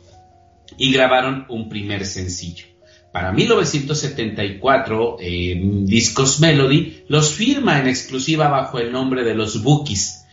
y 0.77 0.93
grabaron 0.93 1.45
un 1.49 1.67
primer 1.67 2.05
sencillo. 2.05 2.67
Para 3.11 3.33
1974, 3.33 5.17
eh, 5.19 5.59
Discos 5.83 6.39
Melody 6.39 7.03
los 7.09 7.33
firma 7.33 7.81
en 7.81 7.87
exclusiva 7.87 8.47
bajo 8.47 8.79
el 8.79 8.93
nombre 8.93 9.25
de 9.25 9.35
los 9.35 9.61
Bookies. 9.61 10.24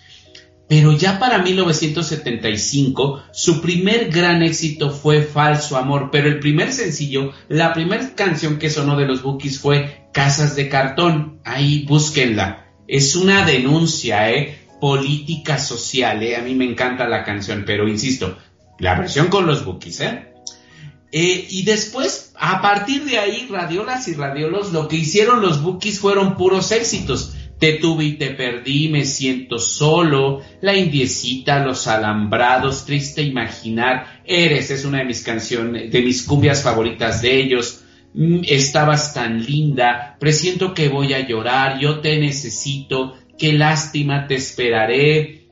Pero 0.72 0.96
ya 0.96 1.18
para 1.18 1.36
1975, 1.36 3.24
su 3.30 3.60
primer 3.60 4.08
gran 4.08 4.42
éxito 4.42 4.88
fue 4.88 5.20
Falso 5.20 5.76
Amor, 5.76 6.08
pero 6.10 6.28
el 6.28 6.40
primer 6.40 6.72
sencillo, 6.72 7.30
la 7.50 7.74
primera 7.74 8.14
canción 8.14 8.58
que 8.58 8.70
sonó 8.70 8.96
de 8.96 9.04
los 9.04 9.22
Bookies 9.22 9.58
fue 9.58 10.08
Casas 10.14 10.56
de 10.56 10.70
Cartón. 10.70 11.40
Ahí 11.44 11.84
búsquenla. 11.84 12.68
Es 12.88 13.16
una 13.16 13.44
denuncia, 13.44 14.30
¿eh? 14.32 14.66
Política 14.80 15.58
social, 15.58 16.22
¿eh? 16.22 16.36
A 16.36 16.40
mí 16.40 16.54
me 16.54 16.64
encanta 16.64 17.06
la 17.06 17.22
canción, 17.22 17.64
pero 17.66 17.86
insisto, 17.86 18.38
la 18.78 18.94
versión 18.94 19.26
con 19.26 19.46
los 19.46 19.66
Bookies, 19.66 20.00
¿eh? 20.00 20.32
Eh, 21.12 21.48
y 21.50 21.64
después, 21.64 22.32
a 22.34 22.62
partir 22.62 23.04
de 23.04 23.18
ahí, 23.18 23.46
radiolas 23.50 24.08
y 24.08 24.14
radiolos, 24.14 24.72
lo 24.72 24.88
que 24.88 24.96
hicieron 24.96 25.42
los 25.42 25.62
Bookies 25.62 26.00
fueron 26.00 26.38
puros 26.38 26.72
éxitos. 26.72 27.31
Te 27.62 27.74
tuve 27.74 28.06
y 28.06 28.12
te 28.14 28.30
perdí, 28.30 28.88
me 28.88 29.04
siento 29.04 29.60
solo, 29.60 30.42
La 30.62 30.74
indiecita, 30.74 31.64
Los 31.64 31.86
alambrados, 31.86 32.84
Triste 32.84 33.22
imaginar, 33.22 34.20
Eres 34.24 34.72
es 34.72 34.84
una 34.84 34.98
de 34.98 35.04
mis 35.04 35.22
canciones, 35.22 35.92
de 35.92 36.02
mis 36.02 36.24
cumbias 36.24 36.64
favoritas 36.64 37.22
de 37.22 37.36
ellos. 37.36 37.84
Mm, 38.14 38.40
estabas 38.48 39.14
tan 39.14 39.46
linda, 39.46 40.16
presiento 40.18 40.74
que 40.74 40.88
voy 40.88 41.14
a 41.14 41.24
llorar, 41.24 41.78
yo 41.78 42.00
te 42.00 42.18
necesito, 42.18 43.16
qué 43.38 43.52
lástima 43.52 44.26
te 44.26 44.34
esperaré. 44.34 45.46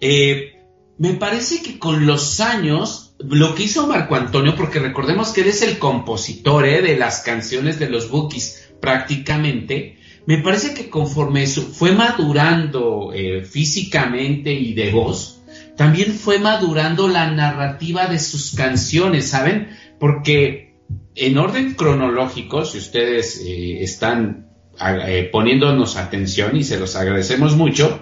Eh, 0.00 0.62
me 0.96 1.12
parece 1.12 1.60
que 1.62 1.78
con 1.78 2.06
los 2.06 2.40
años 2.40 3.14
lo 3.18 3.54
que 3.54 3.64
hizo 3.64 3.86
Marco 3.86 4.16
Antonio, 4.16 4.56
porque 4.56 4.78
recordemos 4.78 5.28
que 5.32 5.42
él 5.42 5.48
es 5.48 5.60
el 5.60 5.78
compositor 5.78 6.64
¿eh? 6.64 6.80
de 6.80 6.96
las 6.96 7.20
canciones 7.20 7.78
de 7.78 7.90
los 7.90 8.08
Bookies 8.08 8.72
prácticamente, 8.80 9.98
me 10.26 10.38
parece 10.38 10.74
que 10.74 10.88
conforme 10.88 11.46
fue 11.46 11.92
madurando 11.92 13.12
eh, 13.14 13.44
físicamente 13.44 14.52
y 14.52 14.72
de 14.74 14.90
voz, 14.90 15.42
también 15.76 16.12
fue 16.12 16.38
madurando 16.38 17.08
la 17.08 17.30
narrativa 17.30 18.06
de 18.06 18.18
sus 18.18 18.54
canciones, 18.54 19.28
¿saben? 19.28 19.70
Porque 19.98 20.74
en 21.14 21.38
orden 21.38 21.74
cronológico, 21.74 22.64
si 22.64 22.78
ustedes 22.78 23.42
eh, 23.44 23.82
están 23.82 24.48
poniéndonos 25.30 25.96
atención 25.96 26.56
y 26.56 26.64
se 26.64 26.80
los 26.80 26.96
agradecemos 26.96 27.56
mucho, 27.56 28.00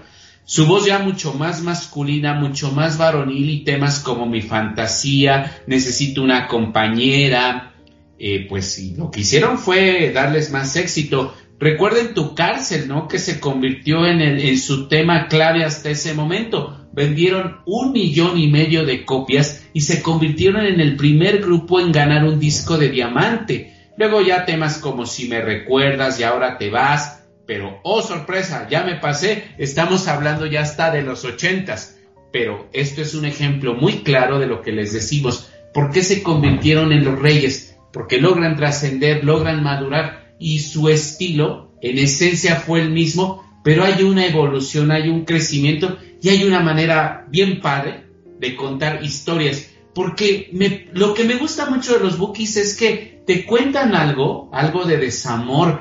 su 0.50 0.66
voz 0.66 0.84
ya 0.84 0.98
mucho 0.98 1.32
más 1.34 1.62
masculina, 1.62 2.34
mucho 2.34 2.72
más 2.72 2.98
varonil 2.98 3.50
y 3.50 3.64
temas 3.64 4.00
como 4.00 4.26
mi 4.26 4.42
fantasía, 4.42 5.62
necesito 5.68 6.24
una 6.24 6.48
compañera, 6.48 7.72
eh, 8.18 8.46
pues 8.48 8.76
lo 8.96 9.12
que 9.12 9.20
hicieron 9.20 9.58
fue 9.58 10.10
darles 10.12 10.50
más 10.50 10.74
éxito. 10.74 11.34
Recuerden 11.60 12.14
tu 12.14 12.34
cárcel, 12.34 12.88
¿no? 12.88 13.06
Que 13.06 13.18
se 13.18 13.38
convirtió 13.38 14.06
en, 14.06 14.22
en 14.22 14.58
su 14.58 14.88
tema 14.88 15.28
clave 15.28 15.62
hasta 15.62 15.90
ese 15.90 16.14
momento. 16.14 16.88
Vendieron 16.92 17.60
un 17.66 17.92
millón 17.92 18.38
y 18.38 18.48
medio 18.48 18.86
de 18.86 19.04
copias 19.04 19.66
y 19.74 19.82
se 19.82 20.00
convirtieron 20.00 20.64
en 20.64 20.80
el 20.80 20.96
primer 20.96 21.40
grupo 21.42 21.78
en 21.78 21.92
ganar 21.92 22.24
un 22.24 22.40
disco 22.40 22.78
de 22.78 22.88
diamante. 22.88 23.74
Luego 23.98 24.22
ya 24.22 24.46
temas 24.46 24.78
como 24.78 25.04
Si 25.04 25.28
me 25.28 25.42
recuerdas 25.42 26.18
y 26.18 26.22
ahora 26.22 26.56
te 26.56 26.70
vas, 26.70 27.20
pero, 27.50 27.80
oh 27.82 28.00
sorpresa, 28.00 28.68
ya 28.70 28.84
me 28.84 28.94
pasé, 28.94 29.42
estamos 29.58 30.08
hablando 30.08 30.46
ya 30.46 30.62
hasta 30.62 30.90
de 30.90 31.02
los 31.02 31.24
ochentas. 31.24 31.98
Pero 32.32 32.68
esto 32.72 33.02
es 33.02 33.14
un 33.14 33.24
ejemplo 33.24 33.74
muy 33.74 34.04
claro 34.04 34.38
de 34.38 34.46
lo 34.46 34.62
que 34.62 34.72
les 34.72 34.92
decimos. 34.92 35.50
¿Por 35.74 35.90
qué 35.90 36.02
se 36.02 36.22
convirtieron 36.22 36.92
en 36.92 37.04
los 37.04 37.18
reyes? 37.18 37.76
Porque 37.92 38.18
logran 38.18 38.56
trascender, 38.56 39.24
logran 39.24 39.62
madurar 39.62 40.19
y 40.40 40.58
su 40.58 40.88
estilo 40.88 41.70
en 41.80 41.98
esencia 41.98 42.56
fue 42.56 42.80
el 42.80 42.90
mismo, 42.90 43.44
pero 43.62 43.84
hay 43.84 44.02
una 44.02 44.26
evolución, 44.26 44.90
hay 44.90 45.08
un 45.08 45.24
crecimiento 45.24 45.98
y 46.20 46.30
hay 46.30 46.42
una 46.44 46.60
manera 46.60 47.26
bien 47.30 47.60
padre 47.60 48.06
de 48.40 48.56
contar 48.56 49.04
historias. 49.04 49.70
Porque 49.94 50.50
lo 50.92 51.14
que 51.14 51.24
me 51.24 51.36
gusta 51.36 51.68
mucho 51.68 51.94
de 51.94 52.00
los 52.00 52.18
bookies 52.18 52.56
es 52.56 52.76
que 52.76 53.22
te 53.26 53.44
cuentan 53.44 53.94
algo, 53.94 54.48
algo 54.52 54.84
de 54.84 54.96
desamor, 54.96 55.80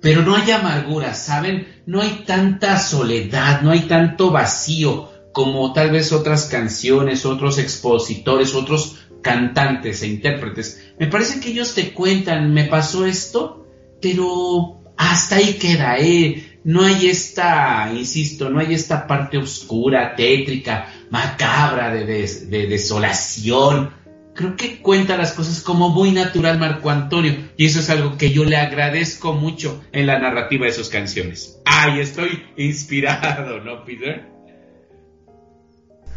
pero 0.00 0.22
no 0.22 0.36
hay 0.36 0.50
amargura, 0.52 1.14
¿saben? 1.14 1.66
No 1.86 2.02
hay 2.02 2.22
tanta 2.26 2.78
soledad, 2.78 3.62
no 3.62 3.72
hay 3.72 3.80
tanto 3.80 4.30
vacío 4.30 5.10
como 5.32 5.72
tal 5.72 5.90
vez 5.90 6.12
otras 6.12 6.46
canciones, 6.46 7.26
otros 7.26 7.58
expositores, 7.58 8.54
otros 8.54 9.05
cantantes 9.26 10.02
e 10.02 10.06
intérpretes. 10.06 10.92
Me 11.00 11.08
parece 11.08 11.40
que 11.40 11.50
ellos 11.50 11.74
te 11.74 11.92
cuentan, 11.92 12.54
me 12.54 12.64
pasó 12.64 13.04
esto, 13.04 13.66
pero 14.00 14.80
hasta 14.96 15.36
ahí 15.36 15.54
queda, 15.54 15.98
¿eh? 15.98 16.60
No 16.62 16.84
hay 16.84 17.08
esta, 17.08 17.92
insisto, 17.92 18.50
no 18.50 18.60
hay 18.60 18.72
esta 18.72 19.08
parte 19.08 19.36
oscura, 19.36 20.14
tétrica, 20.14 20.92
macabra 21.10 21.92
de, 21.92 22.04
de 22.04 22.66
desolación, 22.68 23.90
creo 24.32 24.54
que 24.54 24.78
cuenta 24.78 25.16
las 25.16 25.32
cosas 25.32 25.60
como 25.60 25.88
muy 25.88 26.12
natural 26.12 26.58
Marco 26.58 26.90
Antonio 26.90 27.34
y 27.56 27.66
eso 27.66 27.80
es 27.80 27.90
algo 27.90 28.16
que 28.16 28.30
yo 28.30 28.44
le 28.44 28.56
agradezco 28.56 29.32
mucho 29.32 29.82
en 29.92 30.06
la 30.06 30.20
narrativa 30.20 30.66
de 30.66 30.72
sus 30.72 30.88
canciones. 30.88 31.60
Ay, 31.64 31.98
estoy 32.00 32.44
inspirado, 32.56 33.60
¿no, 33.60 33.84
Peter? 33.84 34.35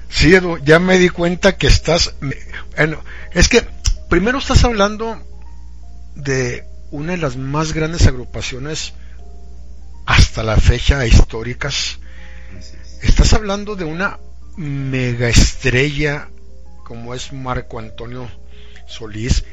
Sí, 0.09 0.33
Edu, 0.33 0.57
ya 0.57 0.79
me 0.79 0.97
di 0.97 1.09
cuenta 1.09 1.55
que 1.55 1.67
estás... 1.67 2.15
Bueno, 2.75 3.01
es 3.31 3.47
que 3.47 3.65
primero 4.09 4.39
estás 4.39 4.63
hablando 4.63 5.23
de 6.15 6.65
una 6.91 7.11
de 7.11 7.19
las 7.19 7.37
más 7.37 7.73
grandes 7.73 8.07
agrupaciones 8.07 8.93
hasta 10.05 10.43
la 10.43 10.57
fecha 10.57 11.05
históricas. 11.05 11.99
Estás 13.01 13.33
hablando 13.33 13.75
de 13.75 13.85
una 13.85 14.19
mega 14.57 15.29
estrella 15.29 16.27
como 16.83 17.13
es 17.13 17.31
Marco 17.31 17.77
Antonio 17.77 18.27
Solís, 18.87 19.45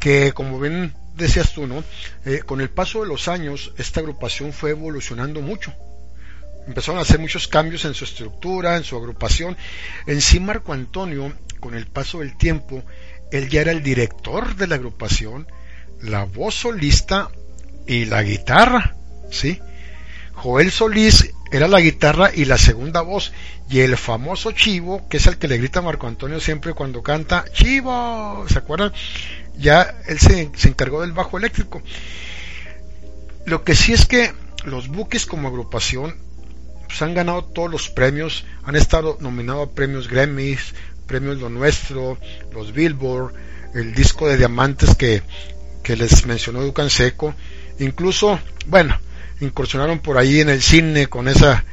que 0.00 0.32
como 0.32 0.60
bien 0.60 0.94
decías 1.16 1.52
tú, 1.52 1.66
¿no? 1.66 1.82
Eh, 2.24 2.42
con 2.46 2.60
el 2.60 2.70
paso 2.70 3.02
de 3.02 3.08
los 3.08 3.26
años, 3.26 3.74
esta 3.76 3.98
agrupación 3.98 4.52
fue 4.52 4.70
evolucionando 4.70 5.40
mucho. 5.40 5.74
Empezaron 6.70 7.00
a 7.00 7.02
hacer 7.02 7.18
muchos 7.18 7.48
cambios 7.48 7.84
en 7.84 7.94
su 7.94 8.04
estructura, 8.04 8.76
en 8.76 8.84
su 8.84 8.96
agrupación. 8.96 9.56
En 10.06 10.20
sí, 10.20 10.38
Marco 10.38 10.72
Antonio, 10.72 11.32
con 11.58 11.74
el 11.74 11.88
paso 11.88 12.20
del 12.20 12.36
tiempo, 12.36 12.84
él 13.32 13.48
ya 13.48 13.62
era 13.62 13.72
el 13.72 13.82
director 13.82 14.54
de 14.54 14.68
la 14.68 14.76
agrupación, 14.76 15.48
la 16.00 16.22
voz 16.26 16.54
solista 16.54 17.28
y 17.88 18.04
la 18.04 18.22
guitarra, 18.22 18.94
¿sí? 19.32 19.58
Joel 20.34 20.70
Solís 20.70 21.34
era 21.50 21.66
la 21.66 21.80
guitarra 21.80 22.30
y 22.32 22.44
la 22.44 22.56
segunda 22.56 23.00
voz, 23.00 23.32
y 23.68 23.80
el 23.80 23.96
famoso 23.96 24.52
Chivo, 24.52 25.08
que 25.08 25.16
es 25.16 25.26
el 25.26 25.38
que 25.38 25.48
le 25.48 25.58
grita 25.58 25.80
a 25.80 25.82
Marco 25.82 26.06
Antonio 26.06 26.38
siempre 26.38 26.72
cuando 26.72 27.02
canta 27.02 27.46
Chivo, 27.52 28.44
¿se 28.48 28.58
acuerdan? 28.58 28.92
Ya 29.58 29.92
él 30.06 30.20
se, 30.20 30.52
encargó 30.68 31.00
del 31.00 31.10
bajo 31.10 31.36
eléctrico. 31.36 31.82
Lo 33.44 33.64
que 33.64 33.74
sí 33.74 33.92
es 33.92 34.06
que 34.06 34.32
los 34.64 34.86
buques 34.86 35.26
como 35.26 35.48
agrupación 35.48 36.29
pues, 36.90 37.02
han 37.02 37.14
ganado 37.14 37.44
todos 37.44 37.70
los 37.70 37.88
premios, 37.88 38.44
han 38.64 38.74
estado 38.74 39.16
nominados 39.20 39.68
a 39.68 39.70
premios 39.70 40.08
Grammys, 40.08 40.74
premios 41.06 41.38
Lo 41.38 41.48
Nuestro, 41.48 42.18
los 42.52 42.72
Billboard, 42.72 43.32
el 43.76 43.94
disco 43.94 44.26
de 44.26 44.36
diamantes 44.36 44.96
que, 44.96 45.22
que 45.84 45.94
les 45.94 46.26
mencionó 46.26 46.62
Ducan 46.62 46.90
Seco, 46.90 47.32
incluso, 47.78 48.40
bueno, 48.66 48.98
incursionaron 49.40 50.00
por 50.00 50.18
ahí 50.18 50.40
en 50.40 50.48
el 50.48 50.60
cine 50.60 51.06
con 51.06 51.28
esa 51.28 51.64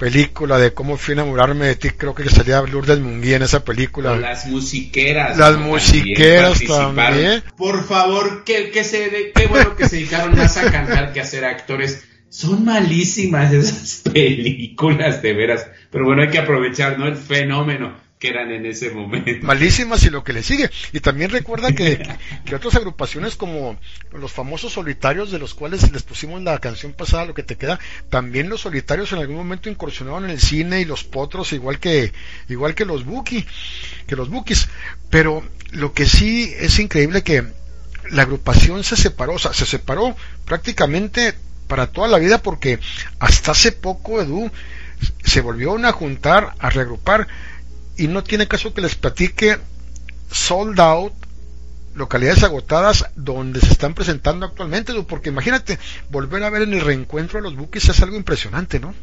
película 0.00 0.58
de 0.58 0.74
cómo 0.74 0.96
fui 0.96 1.12
a 1.12 1.22
enamorarme 1.22 1.66
de 1.66 1.76
ti, 1.76 1.90
creo 1.90 2.12
que 2.12 2.28
salía 2.28 2.60
Lourdes 2.62 2.98
Munguía 2.98 3.36
en 3.36 3.42
esa 3.42 3.64
película. 3.64 4.16
las 4.16 4.46
musiqueras. 4.46 5.38
Las 5.38 5.58
musiqueras 5.58 6.60
también, 6.66 7.44
Por 7.56 7.86
favor, 7.86 8.42
que, 8.42 8.70
que 8.70 8.82
se, 8.82 9.30
qué 9.32 9.46
bueno 9.46 9.76
que 9.76 9.88
se 9.88 9.96
dedicaron 9.96 10.36
más 10.36 10.56
a 10.56 10.72
cantar 10.72 11.12
que 11.12 11.20
a 11.20 11.24
ser 11.24 11.44
actores. 11.44 12.04
Son 12.28 12.64
malísimas 12.64 13.52
esas 13.52 14.02
películas, 14.12 15.22
de 15.22 15.32
veras. 15.32 15.66
Pero 15.90 16.04
bueno, 16.04 16.22
hay 16.22 16.30
que 16.30 16.38
aprovechar, 16.38 16.98
¿no? 16.98 17.06
El 17.06 17.16
fenómeno 17.16 18.06
que 18.18 18.28
eran 18.28 18.50
en 18.50 18.64
ese 18.64 18.90
momento. 18.90 19.46
Malísimas 19.46 20.02
y 20.04 20.10
lo 20.10 20.24
que 20.24 20.32
le 20.32 20.42
sigue. 20.42 20.70
Y 20.92 21.00
también 21.00 21.30
recuerda 21.30 21.72
que, 21.72 22.02
que 22.44 22.54
otras 22.54 22.74
agrupaciones 22.74 23.36
como 23.36 23.78
los 24.12 24.32
famosos 24.32 24.72
solitarios 24.72 25.30
de 25.30 25.38
los 25.38 25.54
cuales 25.54 25.90
les 25.92 26.02
pusimos 26.02 26.42
la 26.42 26.58
canción 26.58 26.92
pasada, 26.94 27.26
lo 27.26 27.34
que 27.34 27.42
te 27.42 27.56
queda, 27.56 27.78
también 28.08 28.48
los 28.48 28.62
solitarios 28.62 29.12
en 29.12 29.18
algún 29.18 29.36
momento 29.36 29.68
incursionaron 29.68 30.24
en 30.24 30.30
el 30.30 30.40
cine 30.40 30.80
y 30.80 30.86
los 30.86 31.04
potros 31.04 31.52
igual 31.52 31.78
que, 31.78 32.12
igual 32.48 32.74
que 32.74 32.86
los 32.86 33.04
Buki, 33.04 33.44
que 34.06 34.16
los 34.16 34.30
Bukis. 34.30 34.68
Pero 35.10 35.44
lo 35.72 35.92
que 35.92 36.06
sí 36.06 36.52
es 36.58 36.78
increíble 36.78 37.22
que 37.22 37.44
la 38.10 38.22
agrupación 38.22 38.82
se 38.84 38.96
separó, 38.96 39.34
o 39.34 39.38
sea, 39.38 39.52
se 39.52 39.66
separó 39.66 40.16
prácticamente 40.44 41.34
para 41.66 41.88
toda 41.88 42.08
la 42.08 42.18
vida 42.18 42.38
porque 42.38 42.78
hasta 43.18 43.52
hace 43.52 43.72
poco 43.72 44.20
Edu 44.20 44.50
se 45.24 45.40
volvió 45.40 45.76
a 45.76 45.92
juntar, 45.92 46.54
a 46.58 46.70
reagrupar 46.70 47.26
y 47.96 48.08
no 48.08 48.22
tiene 48.22 48.48
caso 48.48 48.74
que 48.74 48.82
les 48.82 48.94
platique 48.94 49.58
sold 50.30 50.78
out, 50.80 51.12
localidades 51.94 52.42
agotadas 52.42 53.06
donde 53.14 53.60
se 53.60 53.72
están 53.72 53.94
presentando 53.94 54.46
actualmente, 54.46 54.92
porque 55.02 55.30
imagínate, 55.30 55.78
volver 56.10 56.42
a 56.44 56.50
ver 56.50 56.62
en 56.62 56.74
el 56.74 56.82
reencuentro 56.82 57.38
a 57.38 57.42
los 57.42 57.56
Bookies 57.56 57.88
es 57.88 58.02
algo 58.02 58.16
impresionante, 58.16 58.78
¿no? 58.80 58.94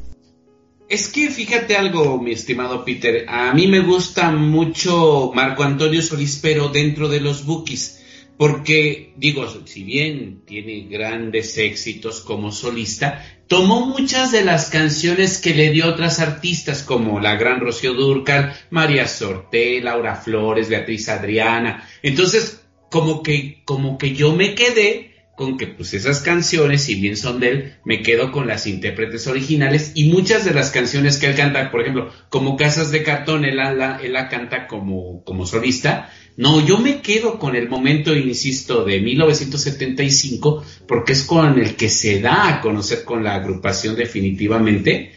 Es 0.89 1.07
que 1.07 1.31
fíjate 1.31 1.75
algo, 1.75 2.21
mi 2.21 2.33
estimado 2.33 2.85
Peter, 2.85 3.25
a 3.27 3.53
mí 3.53 3.67
me 3.67 3.79
gusta 3.79 4.31
mucho 4.31 5.31
Marco 5.33 5.63
Antonio 5.63 6.01
Solís, 6.01 6.39
pero 6.41 6.69
dentro 6.69 7.09
de 7.09 7.19
los 7.19 7.45
Bookies, 7.45 8.02
porque 8.43 9.13
digo, 9.15 9.47
si 9.63 9.85
bien 9.85 10.41
tiene 10.45 10.85
grandes 10.89 11.57
éxitos 11.57 12.19
como 12.19 12.51
solista, 12.51 13.25
tomó 13.47 13.85
muchas 13.85 14.33
de 14.33 14.43
las 14.43 14.69
canciones 14.69 15.37
que 15.39 15.55
le 15.55 15.69
dio 15.69 15.87
otras 15.87 16.19
artistas 16.19 16.83
como 16.83 17.21
la 17.21 17.37
gran 17.37 17.61
Rocío 17.61 17.93
Durcal, 17.93 18.53
María 18.69 19.07
Sorté, 19.07 19.79
Laura 19.79 20.17
Flores, 20.17 20.67
Beatriz 20.67 21.07
Adriana. 21.07 21.87
Entonces, 22.01 22.65
como 22.91 23.23
que, 23.23 23.61
como 23.63 23.97
que 23.97 24.13
yo 24.13 24.35
me 24.35 24.55
quedé 24.55 25.13
con 25.35 25.57
que 25.57 25.67
pues 25.67 25.93
esas 25.93 26.19
canciones, 26.19 26.83
si 26.83 26.95
bien 26.95 27.17
son 27.17 27.39
de 27.39 27.49
él, 27.49 27.73
me 27.85 28.03
quedo 28.03 28.31
con 28.31 28.45
las 28.45 28.67
intérpretes 28.67 29.25
originales 29.25 29.93
y 29.95 30.09
muchas 30.09 30.45
de 30.45 30.53
las 30.53 30.69
canciones 30.69 31.17
que 31.17 31.27
él 31.27 31.35
canta, 31.35 31.71
por 31.71 31.81
ejemplo, 31.81 32.11
como 32.29 32.55
Casas 32.55 32.91
de 32.91 33.03
Cartón, 33.03 33.45
él 33.45 33.55
la, 33.55 33.99
él 34.03 34.13
la 34.13 34.29
canta 34.29 34.67
como, 34.67 35.23
como 35.23 35.45
solista. 35.45 36.11
No, 36.35 36.65
yo 36.65 36.79
me 36.79 37.01
quedo 37.01 37.37
con 37.37 37.55
el 37.55 37.69
momento, 37.69 38.15
insisto, 38.15 38.83
de 38.83 38.99
1975, 38.99 40.63
porque 40.87 41.13
es 41.13 41.23
con 41.23 41.59
el 41.59 41.75
que 41.75 41.89
se 41.89 42.21
da 42.21 42.47
a 42.47 42.61
conocer 42.61 43.03
con 43.03 43.23
la 43.23 43.35
agrupación 43.35 43.95
definitivamente 43.95 45.11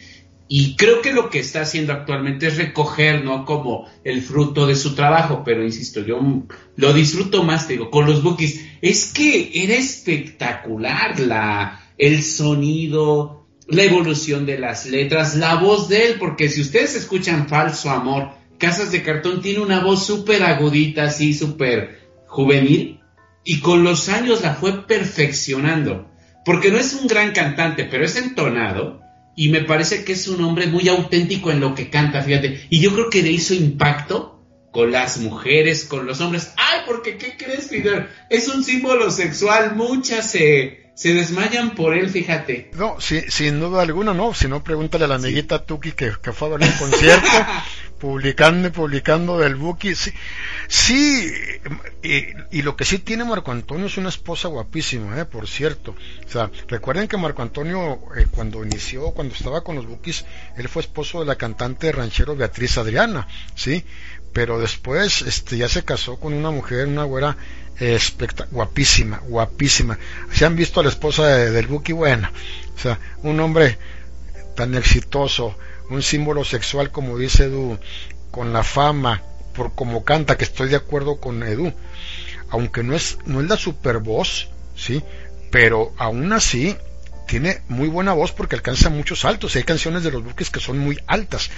y 0.49 0.75
creo 0.75 1.01
que 1.01 1.11
lo 1.11 1.29
que 1.29 1.39
está 1.39 1.61
haciendo 1.61 1.91
actualmente 1.91 2.47
es 2.47 2.57
recoger, 2.57 3.23
¿no? 3.23 3.43
Como 3.43 3.85
el 4.03 4.21
fruto 4.21 4.65
de 4.65 4.75
su 4.75 4.95
trabajo, 4.95 5.43
pero 5.43 5.63
insisto, 5.63 6.05
yo 6.05 6.21
lo 6.75 6.93
disfruto 6.93 7.43
más, 7.43 7.67
te 7.67 7.73
digo, 7.73 7.91
con 7.91 8.05
los 8.05 8.23
bookies. 8.23 8.61
Es 8.81 9.11
que 9.11 9.51
era 9.53 9.73
espectacular 9.73 11.19
la, 11.19 11.91
el 11.97 12.23
sonido, 12.23 13.45
la 13.67 13.83
evolución 13.83 14.45
de 14.45 14.57
las 14.57 14.85
letras, 14.85 15.35
la 15.35 15.55
voz 15.55 15.89
de 15.89 16.05
él, 16.07 16.15
porque 16.17 16.47
si 16.47 16.61
ustedes 16.61 16.95
escuchan 16.95 17.49
Falso 17.49 17.89
Amor, 17.89 18.29
Casas 18.57 18.91
de 18.91 19.03
Cartón 19.03 19.41
tiene 19.41 19.59
una 19.59 19.79
voz 19.79 20.05
súper 20.05 20.43
agudita, 20.43 21.03
así 21.03 21.33
súper 21.33 21.99
juvenil, 22.25 22.99
y 23.43 23.59
con 23.59 23.83
los 23.83 24.09
años 24.09 24.41
la 24.41 24.55
fue 24.55 24.85
perfeccionando, 24.87 26.09
porque 26.43 26.71
no 26.71 26.77
es 26.77 26.93
un 26.93 27.07
gran 27.07 27.31
cantante, 27.31 27.85
pero 27.85 28.05
es 28.05 28.15
entonado 28.15 29.01
y 29.37 29.49
me 29.49 29.61
parece 29.61 30.03
que 30.03 30.13
es 30.13 30.27
un 30.27 30.43
hombre 30.43 30.65
muy 30.65 30.89
auténtico 30.89 31.51
en 31.51 31.59
lo 31.59 31.75
que 31.75 31.91
canta, 31.91 32.23
fíjate. 32.23 32.65
Y 32.71 32.81
yo 32.81 32.91
creo 32.93 33.09
que 33.11 33.21
le 33.21 33.29
hizo 33.29 33.53
impacto 33.53 34.43
con 34.71 34.91
las 34.91 35.19
mujeres, 35.19 35.85
con 35.85 36.07
los 36.07 36.19
hombres. 36.21 36.53
Ay, 36.57 36.81
porque 36.87 37.17
¿qué 37.17 37.37
crees, 37.37 37.69
Fidel? 37.69 38.07
Es 38.31 38.47
un 38.47 38.63
símbolo 38.63 39.11
sexual, 39.11 39.75
muchas 39.75 40.31
se, 40.31 40.91
se 40.95 41.13
desmayan 41.13 41.75
por 41.75 41.95
él, 41.95 42.09
fíjate. 42.09 42.71
No, 42.73 42.97
sin 42.99 43.59
duda 43.59 43.83
alguna 43.83 44.15
no, 44.15 44.33
si 44.33 44.47
no 44.47 44.63
pregúntale 44.63 45.05
a 45.05 45.07
la 45.07 45.15
amiguita 45.15 45.63
Tuki 45.63 45.91
que, 45.91 46.13
que, 46.19 46.31
fue 46.31 46.47
a 46.47 46.57
ver 46.57 46.67
un 46.67 46.75
concierto, 46.77 47.27
publicando 47.99 48.67
y 48.67 48.71
publicando 48.71 49.39
del 49.39 49.55
Buki. 49.55 49.95
Sí, 49.95 50.13
sí 50.67 51.33
y, 52.03 52.61
lo 52.61 52.75
que 52.75 52.85
sí 52.85 52.99
tiene 52.99 53.25
Marco 53.25 53.51
Antonio 53.51 53.87
es 53.87 53.97
una 53.97 54.09
esposa 54.09 54.47
guapísima, 54.47 55.19
eh, 55.19 55.25
por 55.25 55.47
cierto. 55.47 55.95
O 56.25 56.29
sea, 56.29 56.51
recuerden 56.67 57.07
que 57.07 57.17
Marco 57.17 57.41
Antonio, 57.41 57.99
eh, 58.15 58.27
cuando 58.29 58.63
inició, 58.63 59.11
cuando 59.11 59.33
estaba 59.33 59.63
con 59.63 59.75
los 59.75 59.85
Bukis, 59.85 60.25
él 60.57 60.67
fue 60.67 60.81
esposo 60.81 61.19
de 61.19 61.25
la 61.25 61.35
cantante 61.35 61.91
ranchero 61.91 62.35
Beatriz 62.35 62.77
Adriana, 62.77 63.27
¿sí? 63.55 63.83
Pero 64.33 64.59
después 64.59 65.21
este, 65.23 65.57
ya 65.57 65.67
se 65.67 65.83
casó 65.83 66.19
con 66.19 66.33
una 66.33 66.51
mujer, 66.51 66.87
una 66.87 67.03
güera 67.03 67.37
guapísima, 68.51 69.21
guapísima. 69.27 69.97
Se 70.31 70.45
han 70.45 70.55
visto 70.55 70.79
a 70.79 70.83
la 70.83 70.89
esposa 70.89 71.27
del 71.27 71.67
Buki, 71.67 71.93
bueno, 71.93 72.29
o 72.75 72.79
sea, 72.79 72.99
un 73.21 73.39
hombre 73.39 73.77
tan 74.55 74.73
exitoso, 74.75 75.55
un 75.89 76.01
símbolo 76.03 76.43
sexual 76.43 76.91
como 76.91 77.17
dice 77.17 77.45
Edu, 77.45 77.79
con 78.31 78.53
la 78.53 78.63
fama, 78.63 79.23
por 79.53 79.73
como 79.73 80.03
canta, 80.03 80.37
que 80.37 80.43
estoy 80.43 80.69
de 80.69 80.75
acuerdo 80.75 81.19
con 81.19 81.43
Edu, 81.43 81.73
aunque 82.49 82.83
no 82.83 82.95
es, 82.95 83.17
no 83.25 83.41
es 83.41 83.47
la 83.47 83.57
super 83.57 83.99
voz, 83.99 84.49
¿sí? 84.75 85.03
Pero 85.51 85.93
aún 85.97 86.31
así 86.33 86.75
tiene 87.27 87.61
muy 87.67 87.89
buena 87.89 88.13
voz 88.13 88.31
porque 88.31 88.55
alcanza 88.55 88.89
muchos 88.89 89.25
altos. 89.25 89.55
Hay 89.55 89.63
canciones 89.63 90.03
de 90.03 90.11
los 90.11 90.23
buques 90.23 90.49
que 90.49 90.59
son 90.59 90.77
muy 90.77 90.99
altas, 91.07 91.49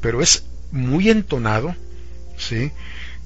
pero 0.00 0.22
es 0.22 0.44
muy 0.70 1.10
entonado, 1.10 1.74
¿sí? 2.36 2.72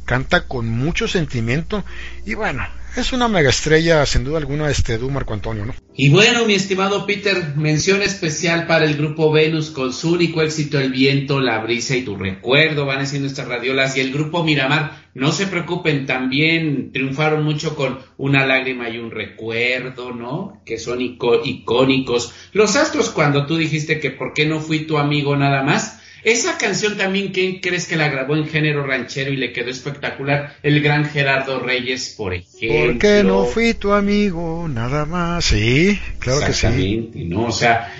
Canta 0.04 0.46
con 0.46 0.68
mucho 0.68 1.08
sentimiento 1.08 1.84
y 2.26 2.34
bueno, 2.34 2.66
es 2.96 3.12
una 3.12 3.28
mega 3.28 3.50
estrella 3.50 4.04
sin 4.04 4.24
duda 4.24 4.38
alguna 4.38 4.68
este 4.68 4.98
Du 4.98 5.10
Marco 5.10 5.32
Antonio, 5.32 5.64
¿no? 5.64 5.74
Y 5.94 6.08
bueno, 6.08 6.44
mi 6.44 6.54
estimado 6.54 7.06
Peter, 7.06 7.54
mención 7.56 8.02
especial 8.02 8.66
para 8.66 8.84
el 8.84 8.96
grupo 8.96 9.30
Venus 9.30 9.70
con 9.70 9.92
su 9.92 10.14
único 10.14 10.42
éxito 10.42 10.78
El 10.78 10.90
viento, 10.90 11.40
la 11.40 11.58
brisa 11.58 11.94
y 11.94 12.02
tu 12.02 12.16
recuerdo 12.16 12.86
van 12.86 13.00
haciendo 13.00 13.28
estas 13.28 13.46
radiolas 13.46 13.96
y 13.96 14.00
el 14.00 14.12
grupo 14.12 14.42
Miramar, 14.42 15.04
no 15.14 15.30
se 15.30 15.46
preocupen, 15.46 16.06
también 16.06 16.90
triunfaron 16.92 17.44
mucho 17.44 17.76
con 17.76 18.00
Una 18.16 18.44
lágrima 18.44 18.88
y 18.88 18.98
un 18.98 19.12
recuerdo, 19.12 20.12
¿no? 20.12 20.60
Que 20.66 20.78
son 20.78 21.00
icónicos. 21.00 22.32
Los 22.52 22.74
Astros 22.74 23.10
cuando 23.10 23.46
tú 23.46 23.56
dijiste 23.56 24.00
que 24.00 24.10
por 24.10 24.34
qué 24.34 24.46
no 24.46 24.60
fui 24.60 24.80
tu 24.80 24.98
amigo 24.98 25.36
nada 25.36 25.62
más, 25.62 25.99
esa 26.24 26.58
canción 26.58 26.96
también, 26.96 27.32
¿quién 27.32 27.60
crees 27.60 27.86
que 27.86 27.96
la 27.96 28.08
grabó 28.08 28.36
en 28.36 28.46
género 28.46 28.86
ranchero 28.86 29.30
y 29.30 29.36
le 29.36 29.52
quedó 29.52 29.70
espectacular? 29.70 30.56
El 30.62 30.82
gran 30.82 31.04
Gerardo 31.04 31.60
Reyes, 31.60 32.14
por 32.16 32.34
ejemplo. 32.34 32.86
¿Por 32.86 32.98
qué 32.98 33.22
no 33.24 33.44
fui 33.44 33.74
tu 33.74 33.92
amigo 33.92 34.68
nada 34.68 35.06
más? 35.06 35.44
Sí, 35.46 35.98
claro 36.18 36.44
que 36.46 36.52
sí. 36.52 37.10
¿no? 37.14 37.46
O 37.46 37.52
sea, 37.52 37.94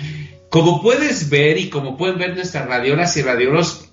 como 0.49 0.81
puedes 0.81 1.29
ver 1.29 1.57
y 1.57 1.69
como 1.69 1.97
pueden 1.97 2.19
ver 2.19 2.35
nuestras 2.35 2.67
radiolas 2.67 3.15
y 3.17 3.21
radiolos, 3.21 3.89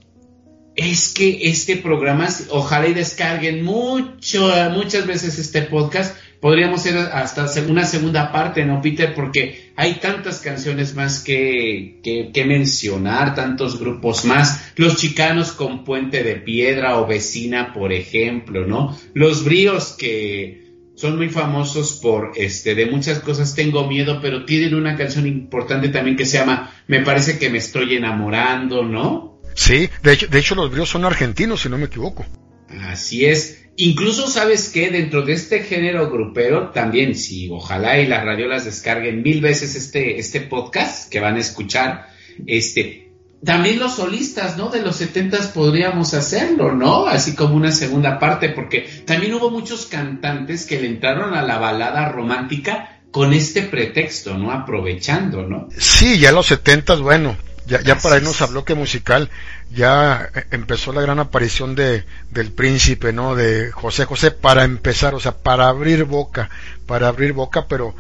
es 0.78 1.08
que 1.08 1.40
este 1.42 1.76
programa, 1.76 2.28
ojalá 2.50 2.86
y 2.86 2.94
descarguen 2.94 3.64
mucho, 3.64 4.52
muchas 4.70 5.06
veces 5.06 5.38
este 5.38 5.62
podcast, 5.62 6.16
podríamos 6.40 6.80
hacer 6.80 6.96
hasta 6.96 7.46
una 7.68 7.84
segunda 7.84 8.32
parte, 8.32 8.64
¿no, 8.64 8.80
Peter? 8.80 9.14
Porque 9.14 9.72
hay 9.76 9.94
tantas 9.94 10.40
canciones 10.40 10.94
más 10.94 11.22
que, 11.22 12.00
que, 12.02 12.44
mencionar, 12.44 13.34
tantos 13.34 13.78
grupos 13.78 14.24
más. 14.24 14.72
Los 14.76 14.96
chicanos 14.96 15.52
con 15.52 15.84
Puente 15.84 16.22
de 16.22 16.36
Piedra 16.36 16.98
o 16.98 17.06
Vecina, 17.06 17.72
por 17.72 17.92
ejemplo, 17.92 18.66
¿no? 18.66 18.96
Los 19.14 19.44
bríos 19.44 19.94
que 19.98 20.68
son 20.94 21.16
muy 21.16 21.28
famosos 21.28 21.92
por, 22.02 22.32
este, 22.36 22.74
de 22.74 22.86
muchas 22.86 23.20
cosas 23.20 23.54
tengo 23.54 23.86
miedo, 23.86 24.18
pero 24.20 24.44
tienen 24.44 24.74
una 24.74 24.96
canción 24.96 25.26
importante 25.26 25.88
también 25.90 26.16
que 26.16 26.26
se 26.26 26.38
llama 26.38 26.74
Me 26.88 27.00
parece 27.02 27.38
que 27.38 27.50
me 27.50 27.58
estoy 27.58 27.94
enamorando, 27.94 28.82
¿no? 28.82 29.40
Sí, 29.54 29.88
de 30.02 30.12
hecho, 30.12 30.26
de 30.26 30.38
hecho 30.38 30.54
los 30.54 30.70
bríos 30.70 30.88
son 30.88 31.04
argentinos, 31.04 31.62
si 31.62 31.68
no 31.68 31.78
me 31.78 31.86
equivoco. 31.86 32.26
Así 32.68 33.24
es. 33.26 33.67
Incluso 33.80 34.26
sabes 34.26 34.70
que 34.70 34.90
dentro 34.90 35.22
de 35.22 35.34
este 35.34 35.62
género 35.62 36.10
grupero, 36.10 36.70
también, 36.70 37.14
si 37.14 37.48
ojalá 37.48 38.00
y 38.00 38.08
las 38.08 38.24
radiolas 38.24 38.64
descarguen 38.64 39.22
mil 39.22 39.40
veces 39.40 39.76
este, 39.76 40.18
este 40.18 40.40
podcast 40.40 41.08
que 41.08 41.20
van 41.20 41.36
a 41.36 41.38
escuchar, 41.38 42.08
este, 42.44 43.12
también 43.44 43.78
los 43.78 43.94
solistas, 43.94 44.56
¿no? 44.56 44.68
De 44.68 44.82
los 44.82 44.96
setentas 44.96 45.46
podríamos 45.46 46.12
hacerlo, 46.12 46.74
¿no? 46.74 47.06
Así 47.06 47.36
como 47.36 47.54
una 47.54 47.70
segunda 47.70 48.18
parte, 48.18 48.48
porque 48.48 48.88
también 49.04 49.34
hubo 49.34 49.48
muchos 49.48 49.86
cantantes 49.86 50.66
que 50.66 50.80
le 50.80 50.88
entraron 50.88 51.34
a 51.34 51.42
la 51.42 51.58
balada 51.58 52.08
romántica 52.08 53.02
con 53.12 53.32
este 53.32 53.62
pretexto, 53.62 54.36
¿no? 54.36 54.50
Aprovechando, 54.50 55.46
¿no? 55.46 55.68
Sí, 55.78 56.18
ya 56.18 56.32
los 56.32 56.46
setentas, 56.46 57.00
bueno, 57.00 57.36
ya, 57.68 57.80
ya 57.82 57.98
para 57.98 58.16
irnos 58.16 58.40
a 58.42 58.46
bloque 58.46 58.74
musical, 58.74 59.30
ya 59.70 60.30
empezó 60.50 60.92
la 60.92 61.02
gran 61.02 61.18
aparición 61.18 61.74
de, 61.74 62.04
del 62.30 62.50
príncipe, 62.50 63.12
¿no? 63.12 63.34
De 63.34 63.70
José 63.70 64.06
José 64.06 64.30
para 64.30 64.64
empezar, 64.64 65.14
o 65.14 65.20
sea, 65.20 65.36
para 65.36 65.68
abrir 65.68 66.04
boca, 66.04 66.48
para 66.86 67.08
abrir 67.08 67.32
boca, 67.34 67.66
pero 67.68 67.94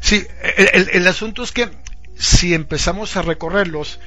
sí, 0.00 0.26
el, 0.56 0.88
el, 0.92 1.06
asunto 1.06 1.42
es 1.42 1.52
que 1.52 1.68
si 2.16 2.54
empezamos 2.54 3.16
a 3.16 3.22
recorrerlos, 3.22 4.00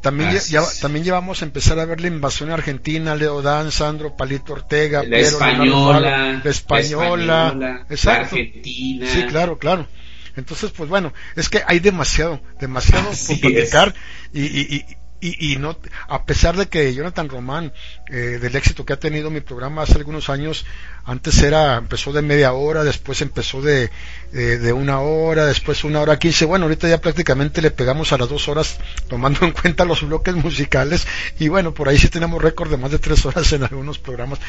también, 0.00 0.30
ya, 0.48 0.62
también 0.80 1.04
llevamos 1.04 1.42
a 1.42 1.46
empezar 1.46 1.80
a 1.80 1.84
ver 1.84 2.00
la 2.00 2.06
invasión 2.06 2.50
argentina, 2.50 3.16
Leo 3.16 3.42
Dan, 3.42 3.72
Sandro, 3.72 4.14
Palito 4.14 4.52
Ortega, 4.52 5.02
la 5.02 5.18
española, 5.18 6.40
la 6.44 6.50
española, 6.50 7.54
la 7.56 8.12
argentina. 8.12 9.06
Sí, 9.08 9.24
claro, 9.24 9.58
claro. 9.58 9.88
Entonces, 10.36 10.70
pues 10.70 10.88
bueno, 10.88 11.12
es 11.34 11.48
que 11.48 11.62
hay 11.66 11.80
demasiado, 11.80 12.40
demasiado 12.60 13.10
por 13.28 13.40
platicar 13.40 13.94
y, 14.32 14.76
y, 14.76 14.84
y, 15.20 15.56
no, 15.56 15.76
a 16.08 16.24
pesar 16.24 16.56
de 16.56 16.66
que 16.66 16.92
Jonathan 16.94 17.28
Román, 17.28 17.72
eh, 18.08 18.38
del 18.40 18.54
éxito 18.54 18.84
que 18.84 18.92
ha 18.92 18.98
tenido 18.98 19.30
mi 19.30 19.40
programa 19.40 19.82
hace 19.82 19.94
algunos 19.94 20.28
años, 20.28 20.66
antes 21.04 21.42
era, 21.42 21.76
empezó 21.76 22.12
de 22.12 22.20
media 22.20 22.52
hora, 22.52 22.84
después 22.84 23.22
empezó 23.22 23.62
de, 23.62 23.90
de, 24.32 24.72
una 24.72 25.00
hora, 25.00 25.46
después 25.46 25.84
una 25.84 26.00
hora 26.00 26.18
quince, 26.18 26.44
bueno, 26.44 26.64
ahorita 26.64 26.88
ya 26.88 27.00
prácticamente 27.00 27.62
le 27.62 27.70
pegamos 27.70 28.12
a 28.12 28.18
las 28.18 28.28
dos 28.28 28.48
horas 28.48 28.78
tomando 29.08 29.46
en 29.46 29.52
cuenta 29.52 29.84
los 29.84 30.06
bloques 30.06 30.34
musicales 30.34 31.06
y 31.38 31.48
bueno, 31.48 31.72
por 31.72 31.88
ahí 31.88 31.96
sí 31.96 32.08
tenemos 32.08 32.42
récord 32.42 32.70
de 32.70 32.76
más 32.76 32.90
de 32.90 32.98
tres 32.98 33.24
horas 33.24 33.52
en 33.52 33.62
algunos 33.62 33.98
programas, 33.98 34.40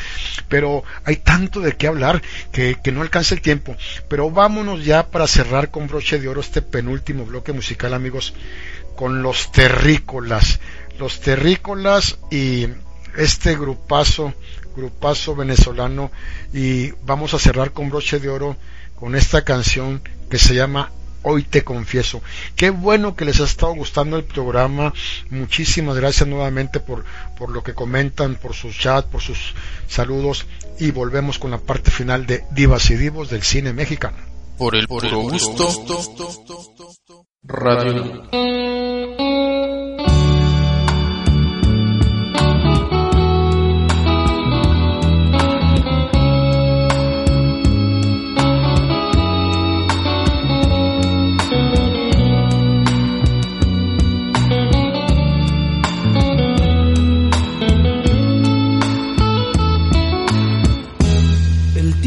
pero 0.49 0.83
hay 1.05 1.17
tanto 1.17 1.61
de 1.61 1.73
qué 1.73 1.87
hablar 1.87 2.21
que, 2.51 2.77
que 2.83 2.91
no 2.91 3.01
alcanza 3.01 3.35
el 3.35 3.41
tiempo, 3.41 3.75
pero 4.09 4.31
vámonos 4.31 4.83
ya 4.83 5.07
para 5.07 5.27
cerrar 5.27 5.69
con 5.69 5.87
broche 5.87 6.19
de 6.19 6.27
oro 6.27 6.41
este 6.41 6.61
penúltimo 6.61 7.25
bloque 7.25 7.53
musical, 7.53 7.93
amigos 7.93 8.33
con 8.97 9.21
los 9.21 9.51
terrícolas. 9.53 10.59
Los 10.99 11.21
terrícolas 11.21 12.17
y 12.29 12.67
este 13.15 13.55
grupazo, 13.55 14.33
grupazo 14.75 15.35
venezolano. 15.35 16.11
Y 16.53 16.91
vamos 17.05 17.33
a 17.33 17.39
cerrar 17.39 17.71
con 17.71 17.89
broche 17.89 18.19
de 18.19 18.27
oro 18.27 18.57
con 18.99 19.15
esta 19.15 19.43
canción 19.45 20.01
que 20.29 20.39
se 20.39 20.55
llama 20.55 20.91
Hoy 21.23 21.43
te 21.43 21.63
confieso. 21.63 22.21
Qué 22.55 22.69
bueno 22.69 23.15
que 23.15 23.25
les 23.25 23.39
ha 23.39 23.43
estado 23.43 23.75
gustando 23.75 24.17
el 24.17 24.23
programa. 24.23 24.93
Muchísimas 25.29 25.95
gracias 25.97 26.27
nuevamente 26.27 26.79
por, 26.79 27.03
por 27.37 27.49
lo 27.49 27.63
que 27.63 27.73
comentan, 27.73 28.35
por 28.35 28.53
sus 28.53 28.77
chats, 28.77 29.09
por 29.09 29.21
sus 29.21 29.53
saludos. 29.87 30.45
Y 30.79 30.91
volvemos 30.91 31.37
con 31.37 31.51
la 31.51 31.59
parte 31.59 31.91
final 31.91 32.25
de 32.25 32.43
Divas 32.51 32.89
y 32.91 32.95
Divos 32.95 33.29
del 33.29 33.43
cine 33.43 33.73
mexicano. 33.73 34.17
Por 34.57 34.75
el 34.75 34.87
puro 34.87 35.19
gusto. 35.19 35.67
Radio. 37.43 38.27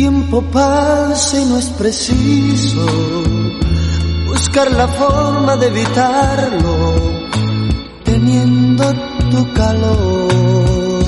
tiempo 0.01 0.43
pasa 0.51 1.41
y 1.41 1.45
no 1.45 1.59
es 1.59 1.67
preciso 1.71 3.30
buscar 4.31 4.71
la 4.71 4.87
forma 4.87 5.57
de 5.57 5.67
evitarlo 5.67 6.77
teniendo 8.05 8.85
tu 9.33 9.53
calor. 9.53 11.05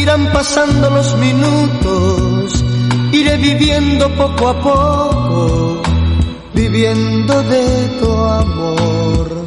Irán 0.00 0.32
pasando 0.32 0.90
los 0.90 1.16
minutos, 1.16 2.64
iré 3.12 3.36
viviendo 3.36 4.04
poco 4.14 4.48
a 4.48 4.60
poco, 4.60 5.82
viviendo 6.54 7.42
de 7.42 7.66
tu 8.00 8.10
amor. 8.12 9.46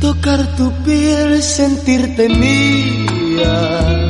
Tocar 0.00 0.56
tu 0.56 0.70
piel, 0.84 1.42
sentirte 1.42 2.28
mía 2.28 4.06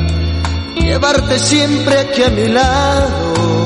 Llevarte 0.86 1.38
siempre 1.38 1.98
aquí 1.98 2.22
a 2.22 2.30
mi 2.30 2.48
lado 2.48 3.65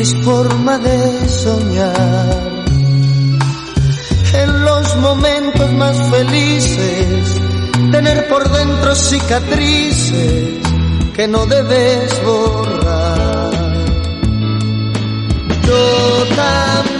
es 0.00 0.16
forma 0.24 0.78
de 0.78 1.28
soñar. 1.28 2.64
En 4.32 4.64
los 4.64 4.96
momentos 4.96 5.72
más 5.72 5.96
felices, 6.10 7.40
tener 7.92 8.28
por 8.28 8.50
dentro 8.50 8.94
cicatrices 8.94 10.60
que 11.14 11.28
no 11.28 11.46
debes 11.46 12.24
borrar. 12.24 13.50
Yo 15.66 16.24
también 16.36 16.93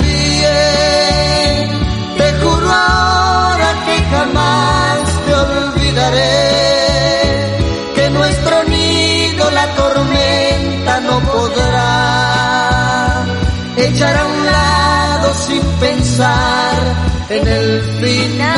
en 16.17 17.49
el 17.49 17.83
final. 18.01 18.55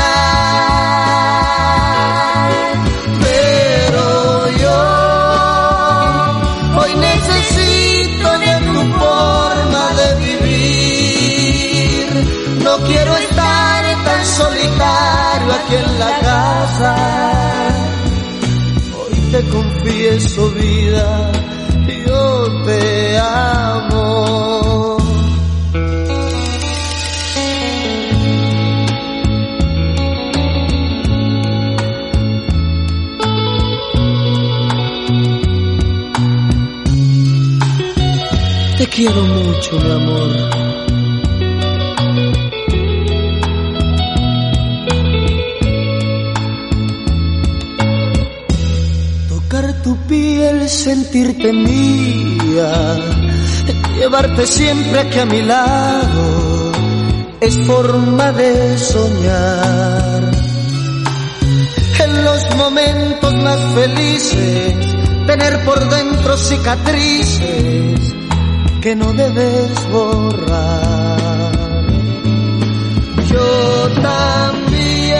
Pero 3.23 4.49
yo 4.63 4.79
hoy 6.81 6.93
necesito 6.97 8.39
de 8.39 8.55
tu 8.67 8.81
forma 8.99 9.85
de 10.01 10.09
vivir. 10.27 12.09
No 12.63 12.77
quiero 12.85 13.17
estar 13.17 13.85
tan 14.05 14.27
solitario 14.27 15.53
aquí 15.55 15.75
en 15.77 15.99
la 15.99 16.13
casa. 16.21 16.95
Hoy 18.99 19.17
te 19.33 19.41
confieso 19.49 20.51
vida 20.51 21.33
te 22.67 23.19
amo. 23.19 23.96
Quiero 38.97 39.23
mucho, 39.23 39.79
mi 39.79 39.91
amor. 39.91 40.67
sentirte 50.69 51.53
mía, 51.53 52.97
llevarte 53.99 54.47
siempre 54.47 55.01
aquí 55.01 55.19
a 55.21 55.27
mi 55.27 55.43
lado, 55.43 56.73
es 57.41 57.57
forma 57.67 58.33
de 58.33 58.77
soñar. 58.79 60.31
En 62.05 62.25
los 62.25 62.57
momentos 62.57 63.35
más 63.35 63.61
felices, 63.75 64.75
tener 65.27 65.65
por 65.65 65.89
dentro 65.89 66.37
cicatrices 66.37 68.26
que 68.87 68.95
no 68.95 69.13
debes 69.15 69.91
borrar. 69.91 71.19
Yo 73.33 73.89
también 74.01 75.17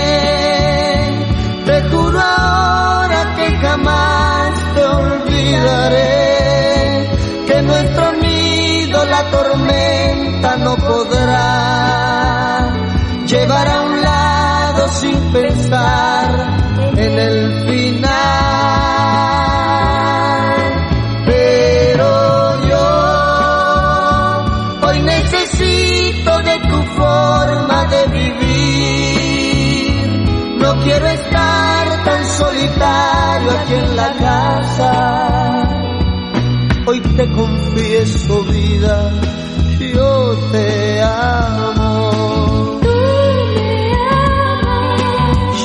te 1.65 1.83
juro 1.91 2.21
ahora 2.21 3.35
que 3.35 3.47
jamás 3.57 4.53
olvidaré 5.01 5.99
que 7.49 7.63
nuestro 7.63 8.13
nido 8.13 9.05
la 9.05 9.31
tormenta 9.33 10.57
no 10.59 10.77
podrá 10.77 12.71
llevar 13.27 13.69
a 13.69 13.83
un 13.83 14.01
lado 14.01 14.89
sin 15.01 15.19
pensar 15.33 16.56
te 37.17 37.27
confieso 37.31 38.45
vida, 38.45 39.11
yo 39.81 40.39
te 40.53 41.01
amo. 41.01 42.81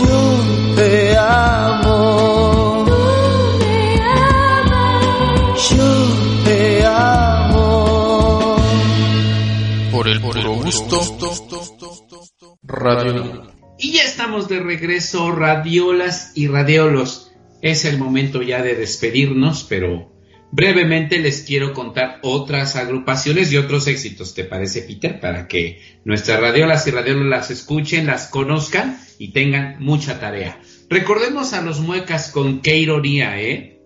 Yo 0.06 0.76
te 0.78 1.18
amo. 1.18 2.86
Yo 5.70 5.90
te 6.46 6.86
amo. 6.86 8.56
Por 9.92 10.08
el 10.08 10.22
puro 10.22 10.54
gusto. 10.54 11.02
Radio. 12.64 13.52
Y 13.78 13.92
ya 13.94 14.04
estamos 14.04 14.48
de 14.48 14.60
regreso, 14.62 15.32
radiolas 15.32 16.32
y 16.36 16.48
radiolos. 16.48 17.34
Es 17.62 17.84
el 17.84 17.98
momento 17.98 18.42
ya 18.42 18.62
de 18.62 18.76
despedirnos, 18.76 19.66
pero 19.68 20.21
brevemente 20.52 21.20
les 21.20 21.42
quiero 21.42 21.74
contar 21.74 22.20
otras 22.22 22.76
agrupaciones 22.76 23.52
y 23.52 23.58
otros 23.58 23.88
éxitos, 23.88 24.34
¿te 24.34 24.44
parece, 24.44 24.82
Peter? 24.82 25.20
Para 25.20 25.48
que 25.48 25.82
nuestras 26.04 26.40
radiolas 26.40 26.86
y 26.88 26.92
radiolas 26.92 27.28
las 27.28 27.52
escuchen, 27.52 28.06
las 28.06 28.28
conozcan 28.28 29.00
y 29.18 29.30
tengan 29.30 29.78
mucha 29.80 30.20
tarea. 30.20 30.60
Recordemos 30.90 31.54
a 31.54 31.62
los 31.62 31.80
muecas 31.80 32.32
con 32.32 32.62
qué 32.62 32.78
ironía, 32.78 33.42
¿eh? 33.42 33.80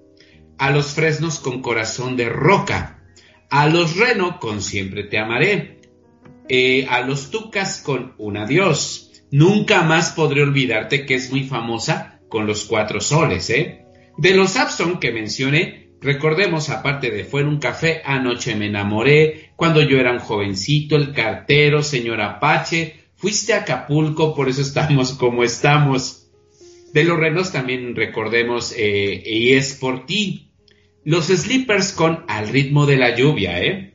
A 0.57 0.71
los 0.71 0.87
fresnos 0.87 1.39
con 1.39 1.61
corazón 1.61 2.17
de 2.17 2.29
roca. 2.29 3.03
A 3.49 3.67
los 3.67 3.97
reno 3.97 4.39
con 4.39 4.61
siempre 4.61 5.03
te 5.03 5.19
amaré. 5.19 5.81
Eh, 6.49 6.87
a 6.89 7.01
los 7.01 7.29
tucas 7.29 7.81
con 7.81 8.15
un 8.17 8.37
adiós. 8.37 9.11
Nunca 9.31 9.83
más 9.83 10.11
podré 10.11 10.41
olvidarte 10.41 11.05
que 11.05 11.15
es 11.15 11.31
muy 11.31 11.43
famosa 11.43 12.19
con 12.29 12.47
los 12.47 12.65
cuatro 12.65 13.01
soles, 13.01 13.49
¿eh? 13.49 13.85
De 14.17 14.33
los 14.33 14.55
Abson 14.55 14.99
que 14.99 15.11
mencioné, 15.11 15.84
recordemos, 16.05 16.69
aparte 16.69 17.11
de 17.11 17.25
Fue 17.25 17.41
en 17.41 17.47
un 17.47 17.59
café, 17.59 18.01
anoche 18.05 18.55
me 18.55 18.67
enamoré, 18.67 19.51
cuando 19.55 19.81
yo 19.81 19.97
era 19.97 20.13
un 20.13 20.19
jovencito, 20.19 20.95
el 20.95 21.11
cartero, 21.11 21.83
señor 21.83 22.21
Apache, 22.21 22.95
fuiste 23.15 23.53
a 23.53 23.61
Acapulco, 23.61 24.35
por 24.35 24.47
eso 24.47 24.61
estamos 24.61 25.13
como 25.19 25.43
estamos. 25.43 26.27
De 26.93 27.03
los 27.03 27.19
renos 27.19 27.51
también 27.51 27.93
recordemos 27.93 28.73
eh, 28.77 29.21
Y 29.25 29.53
es 29.53 29.73
por 29.73 30.05
ti. 30.05 30.51
Los 31.03 31.27
Slippers 31.27 31.91
con 31.91 32.23
Al 32.29 32.47
ritmo 32.47 32.85
de 32.85 32.97
la 32.97 33.15
lluvia, 33.15 33.61
¿eh? 33.61 33.94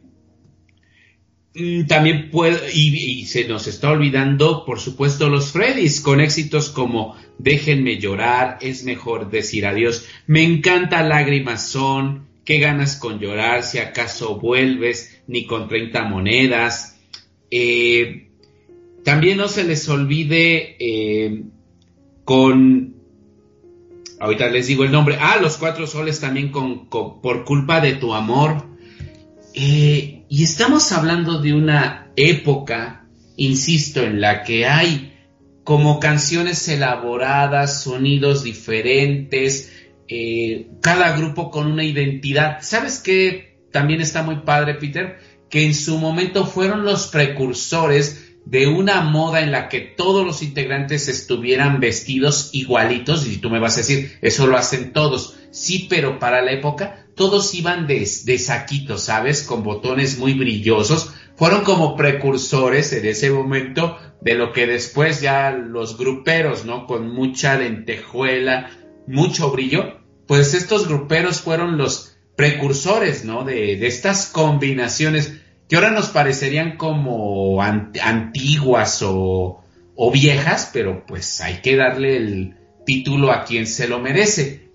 Mm, 1.54 1.86
también 1.86 2.30
puede, 2.30 2.72
y, 2.72 3.24
se 3.26 3.46
nos 3.48 3.66
está 3.66 3.90
olvidando, 3.90 4.64
por 4.64 4.78
supuesto, 4.78 5.28
los 5.28 5.50
Freddys, 5.52 6.00
con 6.00 6.20
éxitos 6.20 6.70
como 6.70 7.16
Déjenme 7.38 7.98
llorar, 7.98 8.58
es 8.60 8.84
mejor 8.84 9.30
decir 9.30 9.64
adiós, 9.64 10.06
me 10.26 10.44
encanta 10.44 11.02
lágrimas 11.02 11.66
son, 11.66 12.26
qué 12.44 12.58
ganas 12.58 12.96
con 12.96 13.18
llorar, 13.18 13.62
si 13.62 13.78
acaso 13.78 14.38
vuelves, 14.38 15.22
ni 15.26 15.46
con 15.46 15.66
30 15.66 16.04
monedas. 16.04 16.98
Eh, 17.50 18.28
también 19.04 19.38
no 19.38 19.48
se 19.48 19.64
les 19.64 19.88
olvide 19.88 20.76
eh, 20.78 21.44
con, 22.26 22.94
ahorita 24.20 24.50
les 24.50 24.66
digo 24.66 24.84
el 24.84 24.92
nombre, 24.92 25.16
ah, 25.18 25.38
los 25.40 25.56
cuatro 25.56 25.86
soles 25.86 26.20
también 26.20 26.50
con, 26.50 26.90
por 26.90 27.44
culpa 27.46 27.80
de 27.80 27.94
tu 27.94 28.12
amor. 28.12 28.66
Eh, 29.54 30.19
y 30.32 30.44
estamos 30.44 30.92
hablando 30.92 31.40
de 31.40 31.52
una 31.52 32.12
época, 32.14 33.04
insisto, 33.36 34.00
en 34.04 34.20
la 34.20 34.44
que 34.44 34.64
hay 34.64 35.12
como 35.64 35.98
canciones 35.98 36.68
elaboradas, 36.68 37.82
sonidos 37.82 38.44
diferentes, 38.44 39.72
eh, 40.06 40.68
cada 40.80 41.16
grupo 41.16 41.50
con 41.50 41.66
una 41.66 41.82
identidad. 41.82 42.58
¿Sabes 42.60 43.00
qué? 43.00 43.58
También 43.72 44.00
está 44.00 44.22
muy 44.22 44.36
padre, 44.42 44.74
Peter, 44.74 45.18
que 45.50 45.66
en 45.66 45.74
su 45.74 45.98
momento 45.98 46.46
fueron 46.46 46.84
los 46.84 47.08
precursores 47.08 48.29
de 48.50 48.66
una 48.66 49.02
moda 49.02 49.42
en 49.42 49.52
la 49.52 49.68
que 49.68 49.80
todos 49.80 50.26
los 50.26 50.42
integrantes 50.42 51.06
estuvieran 51.06 51.78
vestidos 51.78 52.50
igualitos, 52.52 53.24
y 53.28 53.38
tú 53.38 53.48
me 53.48 53.60
vas 53.60 53.74
a 53.74 53.80
decir, 53.82 54.18
eso 54.22 54.48
lo 54.48 54.56
hacen 54.56 54.92
todos, 54.92 55.36
sí, 55.52 55.86
pero 55.88 56.18
para 56.18 56.42
la 56.42 56.50
época 56.50 57.06
todos 57.14 57.54
iban 57.54 57.86
de, 57.86 58.08
de 58.24 58.38
saquito, 58.38 58.98
¿sabes? 58.98 59.44
Con 59.44 59.62
botones 59.62 60.18
muy 60.18 60.34
brillosos. 60.34 61.12
Fueron 61.36 61.62
como 61.62 61.94
precursores 61.94 62.92
en 62.92 63.06
ese 63.06 63.30
momento 63.30 63.96
de 64.20 64.34
lo 64.34 64.52
que 64.52 64.66
después 64.66 65.20
ya 65.20 65.52
los 65.52 65.96
gruperos, 65.96 66.64
¿no? 66.64 66.86
Con 66.86 67.14
mucha 67.14 67.56
lentejuela, 67.56 68.70
mucho 69.06 69.50
brillo. 69.52 70.00
Pues 70.26 70.54
estos 70.54 70.88
gruperos 70.88 71.40
fueron 71.40 71.78
los 71.78 72.16
precursores, 72.36 73.24
¿no? 73.24 73.44
De, 73.44 73.76
de 73.76 73.86
estas 73.86 74.26
combinaciones 74.26 75.40
que 75.70 75.76
ahora 75.76 75.92
nos 75.92 76.08
parecerían 76.08 76.76
como 76.76 77.62
antiguas 77.62 79.02
o, 79.02 79.62
o 79.94 80.10
viejas, 80.10 80.68
pero 80.72 81.06
pues 81.06 81.40
hay 81.40 81.60
que 81.62 81.76
darle 81.76 82.16
el 82.16 82.56
título 82.84 83.30
a 83.30 83.44
quien 83.44 83.68
se 83.68 83.86
lo 83.86 84.00
merece. 84.00 84.68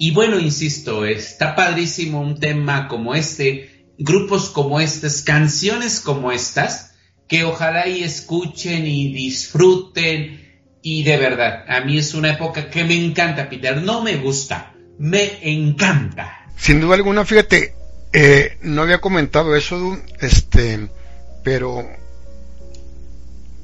Y 0.00 0.10
bueno, 0.10 0.40
insisto, 0.40 1.04
está 1.04 1.54
padrísimo 1.54 2.20
un 2.20 2.40
tema 2.40 2.88
como 2.88 3.14
este, 3.14 3.86
grupos 3.98 4.50
como 4.50 4.80
estos, 4.80 5.22
canciones 5.22 6.00
como 6.00 6.32
estas, 6.32 6.96
que 7.28 7.44
ojalá 7.44 7.86
y 7.86 8.02
escuchen 8.02 8.88
y 8.88 9.12
disfruten. 9.12 10.40
Y 10.82 11.04
de 11.04 11.18
verdad, 11.18 11.64
a 11.68 11.82
mí 11.82 11.98
es 11.98 12.14
una 12.14 12.30
época 12.32 12.68
que 12.68 12.82
me 12.82 12.96
encanta, 12.96 13.48
Peter. 13.48 13.80
No 13.80 14.02
me 14.02 14.16
gusta, 14.16 14.74
me 14.98 15.38
encanta. 15.42 16.46
Sin 16.56 16.80
duda 16.80 16.96
alguna, 16.96 17.24
fíjate, 17.24 17.74
eh, 18.12 18.58
no 18.62 18.82
había 18.82 19.00
comentado 19.00 19.54
eso, 19.54 19.98
este, 20.20 20.88
pero 21.44 21.88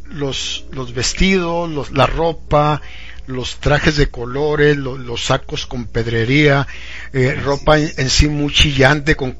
los, 0.04 0.66
los 0.72 0.94
vestidos, 0.94 1.90
la 1.90 2.06
ropa, 2.06 2.80
los 3.26 3.56
trajes 3.56 3.96
de 3.96 4.08
colores, 4.08 4.76
los 4.76 5.24
sacos 5.24 5.66
con 5.66 5.86
pedrería, 5.86 6.66
eh, 7.12 7.34
ropa 7.34 7.78
en, 7.78 8.08
sí 8.10 8.28
muy 8.28 8.52
chillante, 8.52 9.16
con, 9.16 9.36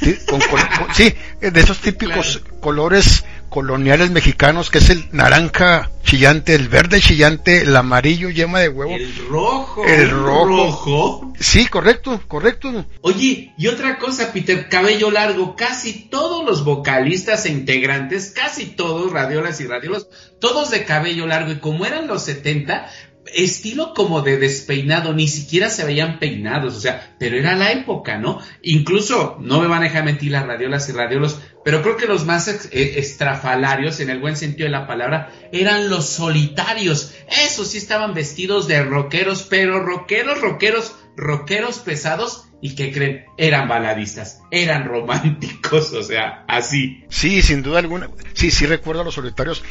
sí, 0.94 1.14
de 1.40 1.60
esos 1.60 1.78
típicos 1.78 2.42
colores 2.60 3.24
coloniales 3.50 4.10
mexicanos, 4.10 4.70
que 4.70 4.78
es 4.78 4.88
el 4.88 5.04
naranja 5.12 5.90
chillante, 6.02 6.54
el 6.54 6.68
verde 6.68 7.00
chillante, 7.00 7.62
el 7.62 7.76
amarillo 7.76 8.30
yema 8.30 8.60
de 8.60 8.68
huevo. 8.68 8.92
El 8.92 9.28
rojo. 9.28 9.84
El 9.84 10.10
rojo. 10.10 11.32
Sí, 11.38 11.66
correcto, 11.66 12.22
correcto. 12.26 12.86
Oye, 13.02 13.52
y 13.58 13.66
otra 13.66 13.98
cosa, 13.98 14.32
Peter, 14.32 14.68
cabello 14.68 15.10
largo, 15.10 15.56
casi 15.56 16.08
todos 16.08 16.44
los 16.44 16.64
vocalistas 16.64 17.44
e 17.44 17.50
integrantes, 17.50 18.30
casi 18.30 18.66
todos, 18.66 19.12
radiolas 19.12 19.60
y 19.60 19.66
radiolos, 19.66 20.08
todos 20.40 20.70
de 20.70 20.84
cabello 20.84 21.26
largo, 21.26 21.52
y 21.52 21.58
como 21.58 21.84
eran 21.84 22.06
los 22.06 22.22
70, 22.22 22.88
estilo 23.26 23.94
como 23.94 24.22
de 24.22 24.38
despeinado, 24.38 25.12
ni 25.12 25.28
siquiera 25.28 25.70
se 25.70 25.84
veían 25.84 26.18
peinados, 26.18 26.76
o 26.76 26.80
sea, 26.80 27.14
pero 27.18 27.36
era 27.36 27.54
la 27.54 27.72
época, 27.72 28.18
¿no? 28.18 28.40
Incluso, 28.62 29.36
no 29.40 29.60
me 29.60 29.68
van 29.68 29.82
a 29.82 29.84
dejar 29.84 30.04
mentir 30.04 30.32
las 30.32 30.46
radiolas 30.46 30.88
y 30.88 30.92
radiolos, 30.92 31.40
pero 31.64 31.82
creo 31.82 31.96
que 31.96 32.06
los 32.06 32.24
más 32.24 32.48
eh, 32.48 32.94
estrafalarios, 32.96 34.00
en 34.00 34.10
el 34.10 34.20
buen 34.20 34.36
sentido 34.36 34.66
de 34.66 34.72
la 34.72 34.86
palabra, 34.86 35.30
eran 35.52 35.90
los 35.90 36.06
solitarios. 36.06 37.14
Esos 37.44 37.68
sí 37.68 37.78
estaban 37.78 38.14
vestidos 38.14 38.66
de 38.66 38.82
rockeros, 38.82 39.42
pero 39.42 39.80
rockeros, 39.80 40.40
rockeros, 40.40 40.94
rockeros 41.16 41.78
pesados 41.78 42.46
y 42.62 42.74
que 42.74 42.92
creen, 42.92 43.24
eran 43.36 43.68
baladistas, 43.68 44.42
eran 44.50 44.84
románticos, 44.84 45.92
o 45.92 46.02
sea, 46.02 46.44
así. 46.48 47.04
Sí, 47.08 47.42
sin 47.42 47.62
duda 47.62 47.78
alguna. 47.78 48.10
Sí, 48.34 48.50
sí 48.50 48.66
recuerdo 48.66 49.02
a 49.02 49.04
los 49.04 49.14
solitarios. 49.14 49.62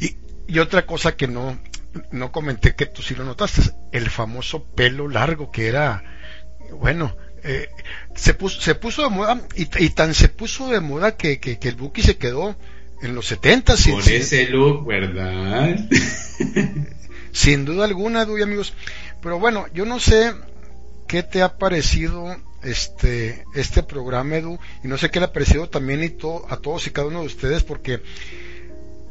Y, 0.00 0.16
y 0.46 0.58
otra 0.58 0.86
cosa 0.86 1.16
que 1.16 1.28
no, 1.28 1.58
no 2.10 2.32
comenté 2.32 2.74
que 2.74 2.86
tú 2.86 3.02
sí 3.02 3.14
lo 3.14 3.24
notaste, 3.24 3.62
el 3.92 4.08
famoso 4.10 4.64
pelo 4.64 5.08
largo 5.08 5.50
que 5.50 5.66
era, 5.66 6.02
bueno, 6.72 7.16
eh, 7.44 7.68
se, 8.14 8.34
puso, 8.34 8.60
se 8.60 8.74
puso 8.74 9.02
de 9.02 9.10
moda 9.10 9.40
y, 9.54 9.90
tan 9.90 10.14
se 10.14 10.28
puso 10.28 10.68
de 10.68 10.80
moda 10.80 11.16
que, 11.16 11.40
que, 11.40 11.58
el 11.62 11.74
Buki 11.74 12.02
se 12.02 12.16
quedó 12.16 12.56
en 13.02 13.14
los 13.14 13.26
70 13.26 13.74
Con 13.90 14.00
ese 14.08 14.48
look, 14.48 14.86
¿verdad? 14.86 15.76
sin 17.32 17.64
duda 17.64 17.84
alguna, 17.84 18.24
Duy, 18.24 18.42
amigos. 18.42 18.74
Pero 19.20 19.38
bueno, 19.40 19.66
yo 19.74 19.84
no 19.84 19.98
sé 19.98 20.32
qué 21.08 21.22
te 21.24 21.42
ha 21.42 21.58
parecido 21.58 22.36
este, 22.62 23.44
este 23.54 23.82
programa, 23.82 24.36
Edu, 24.36 24.58
y 24.84 24.88
no 24.88 24.96
sé 24.98 25.10
qué 25.10 25.18
le 25.18 25.26
ha 25.26 25.32
parecido 25.32 25.68
también 25.68 26.04
y 26.04 26.16
a 26.48 26.56
todos 26.58 26.86
y 26.86 26.90
cada 26.90 27.08
uno 27.08 27.20
de 27.20 27.26
ustedes, 27.26 27.64
porque 27.64 28.00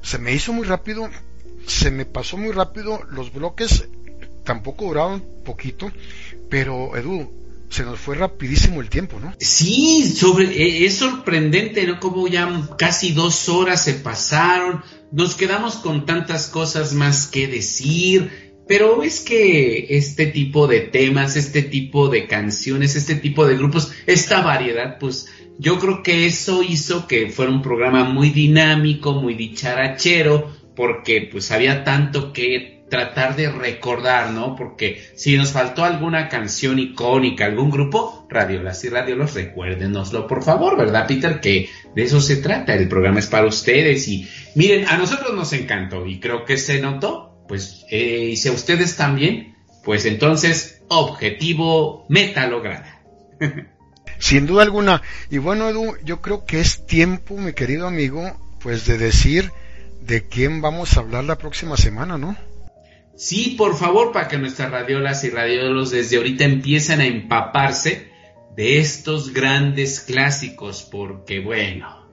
se 0.01 0.17
me 0.19 0.33
hizo 0.33 0.53
muy 0.53 0.65
rápido 0.65 1.09
se 1.65 1.91
me 1.91 2.05
pasó 2.05 2.37
muy 2.37 2.51
rápido, 2.51 3.01
los 3.09 3.33
bloques 3.33 3.87
tampoco 4.43 4.85
duraron 4.85 5.23
poquito, 5.45 5.91
pero 6.49 6.95
Edu, 6.95 7.31
se 7.69 7.83
nos 7.83 7.99
fue 7.99 8.15
rapidísimo 8.15 8.81
el 8.81 8.89
tiempo, 8.89 9.19
¿no? 9.19 9.33
Sí, 9.39 10.11
sobre, 10.13 10.45
e, 10.45 10.85
es 10.85 10.95
sorprendente, 10.95 11.85
¿no? 11.87 11.99
Como 11.99 12.27
ya 12.27 12.67
casi 12.77 13.13
dos 13.13 13.47
horas 13.47 13.83
se 13.83 13.93
pasaron, 13.93 14.83
nos 15.11 15.35
quedamos 15.35 15.75
con 15.75 16.05
tantas 16.05 16.47
cosas 16.47 16.93
más 16.93 17.27
que 17.27 17.47
decir, 17.47 18.51
pero 18.67 19.03
es 19.03 19.21
que 19.21 19.87
este 19.97 20.27
tipo 20.27 20.67
de 20.67 20.81
temas, 20.81 21.35
este 21.35 21.61
tipo 21.61 22.09
de 22.09 22.27
canciones, 22.27 22.95
este 22.95 23.15
tipo 23.15 23.45
de 23.45 23.57
grupos, 23.57 23.91
esta 24.05 24.41
variedad, 24.41 24.97
pues 24.99 25.27
yo 25.57 25.79
creo 25.79 26.03
que 26.03 26.25
eso 26.25 26.63
hizo 26.63 27.07
que 27.07 27.29
fuera 27.29 27.51
un 27.51 27.61
programa 27.61 28.03
muy 28.03 28.31
dinámico, 28.31 29.13
muy 29.13 29.35
dicharachero, 29.35 30.51
porque 30.81 31.29
pues 31.31 31.51
había 31.51 31.83
tanto 31.83 32.33
que 32.33 32.85
tratar 32.89 33.35
de 33.35 33.51
recordar, 33.51 34.31
¿no? 34.31 34.55
Porque 34.55 34.99
si 35.13 35.37
nos 35.37 35.51
faltó 35.51 35.83
alguna 35.83 36.27
canción 36.27 36.79
icónica, 36.79 37.45
algún 37.45 37.69
grupo, 37.69 38.25
Radiolas 38.31 38.83
y 38.83 38.89
Radiolos, 38.89 39.35
recuérdenoslo 39.35 40.25
por 40.25 40.43
favor, 40.43 40.75
¿verdad, 40.75 41.05
Peter? 41.05 41.39
Que 41.39 41.69
de 41.95 42.01
eso 42.01 42.19
se 42.19 42.37
trata, 42.37 42.73
el 42.73 42.89
programa 42.89 43.19
es 43.19 43.27
para 43.27 43.45
ustedes 43.45 44.07
y 44.07 44.27
miren, 44.55 44.87
a 44.87 44.97
nosotros 44.97 45.35
nos 45.35 45.53
encantó 45.53 46.07
y 46.07 46.19
creo 46.19 46.45
que 46.45 46.57
se 46.57 46.81
notó, 46.81 47.45
pues, 47.47 47.85
eh, 47.91 48.29
y 48.31 48.35
si 48.35 48.49
a 48.49 48.51
ustedes 48.51 48.97
también, 48.97 49.57
pues 49.83 50.05
entonces, 50.05 50.81
objetivo 50.87 52.07
meta 52.09 52.47
lograda. 52.47 53.03
Sin 54.17 54.47
duda 54.47 54.63
alguna. 54.63 55.03
Y 55.29 55.37
bueno, 55.37 55.69
Edu, 55.69 55.93
yo 56.03 56.21
creo 56.21 56.43
que 56.43 56.59
es 56.59 56.87
tiempo, 56.87 57.37
mi 57.37 57.53
querido 57.53 57.85
amigo, 57.85 58.35
pues 58.59 58.87
de 58.87 58.97
decir 58.97 59.51
de 60.01 60.27
quién 60.27 60.61
vamos 60.61 60.97
a 60.97 61.01
hablar 61.01 61.23
la 61.23 61.37
próxima 61.37 61.77
semana, 61.77 62.17
¿no? 62.17 62.35
Sí, 63.15 63.55
por 63.57 63.77
favor, 63.77 64.11
para 64.11 64.27
que 64.27 64.37
nuestras 64.37 64.71
radiolas 64.71 65.23
y 65.23 65.29
radiolos 65.29 65.91
desde 65.91 66.17
ahorita 66.17 66.43
empiecen 66.43 67.01
a 67.01 67.05
empaparse 67.05 68.09
de 68.55 68.79
estos 68.79 69.33
grandes 69.33 69.99
clásicos, 69.99 70.87
porque 70.91 71.39
bueno, 71.39 72.07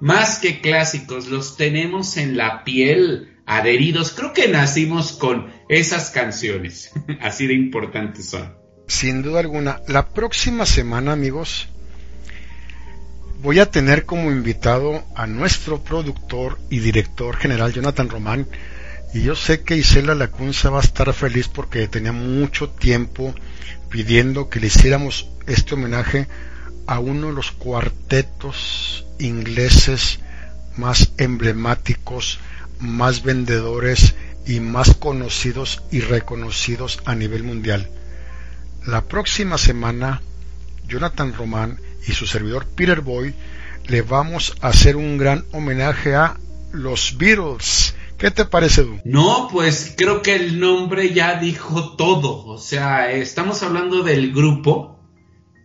más 0.00 0.38
que 0.38 0.60
clásicos, 0.60 1.28
los 1.28 1.56
tenemos 1.56 2.16
en 2.16 2.36
la 2.36 2.64
piel 2.64 3.36
adheridos. 3.46 4.12
Creo 4.12 4.32
que 4.32 4.48
nacimos 4.48 5.12
con 5.12 5.52
esas 5.68 6.10
canciones, 6.10 6.92
así 7.20 7.46
de 7.46 7.54
importantes 7.54 8.30
son. 8.30 8.56
Sin 8.88 9.22
duda 9.22 9.40
alguna, 9.40 9.82
la 9.88 10.08
próxima 10.08 10.64
semana, 10.64 11.12
amigos, 11.12 11.68
voy 13.46 13.60
a 13.60 13.70
tener 13.70 14.06
como 14.06 14.32
invitado 14.32 15.04
a 15.14 15.28
nuestro 15.28 15.80
productor 15.80 16.58
y 16.68 16.80
director 16.80 17.36
general, 17.36 17.72
Jonathan 17.72 18.08
Román, 18.08 18.48
y 19.14 19.22
yo 19.22 19.36
sé 19.36 19.62
que 19.62 19.76
Isela 19.76 20.16
Lacunza 20.16 20.68
va 20.70 20.80
a 20.80 20.82
estar 20.82 21.12
feliz 21.12 21.46
porque 21.46 21.86
tenía 21.86 22.10
mucho 22.10 22.70
tiempo 22.70 23.32
pidiendo 23.88 24.48
que 24.48 24.58
le 24.58 24.66
hiciéramos 24.66 25.30
este 25.46 25.74
homenaje 25.74 26.26
a 26.88 26.98
uno 26.98 27.28
de 27.28 27.34
los 27.34 27.52
cuartetos 27.52 29.06
ingleses 29.20 30.18
más 30.76 31.12
emblemáticos, 31.16 32.40
más 32.80 33.22
vendedores 33.22 34.16
y 34.44 34.58
más 34.58 34.92
conocidos 34.94 35.84
y 35.92 36.00
reconocidos 36.00 37.00
a 37.04 37.14
nivel 37.14 37.44
mundial. 37.44 37.88
La 38.84 39.04
próxima 39.04 39.56
semana, 39.56 40.20
Jonathan 40.88 41.34
Román 41.34 41.80
y 42.06 42.12
su 42.12 42.26
servidor 42.26 42.66
Peter 42.66 43.00
Boy 43.00 43.34
le 43.86 44.02
vamos 44.02 44.54
a 44.60 44.68
hacer 44.68 44.96
un 44.96 45.18
gran 45.18 45.44
homenaje 45.52 46.14
a 46.14 46.36
los 46.72 47.16
Beatles 47.18 47.94
¿Qué 48.18 48.30
te 48.30 48.46
parece, 48.46 48.82
Du? 48.82 48.98
No, 49.04 49.48
pues 49.52 49.94
creo 49.96 50.22
que 50.22 50.34
el 50.34 50.58
nombre 50.58 51.12
ya 51.12 51.38
dijo 51.38 51.96
todo. 51.96 52.46
O 52.46 52.58
sea, 52.58 53.12
estamos 53.12 53.62
hablando 53.62 54.02
del 54.02 54.32
grupo 54.32 54.98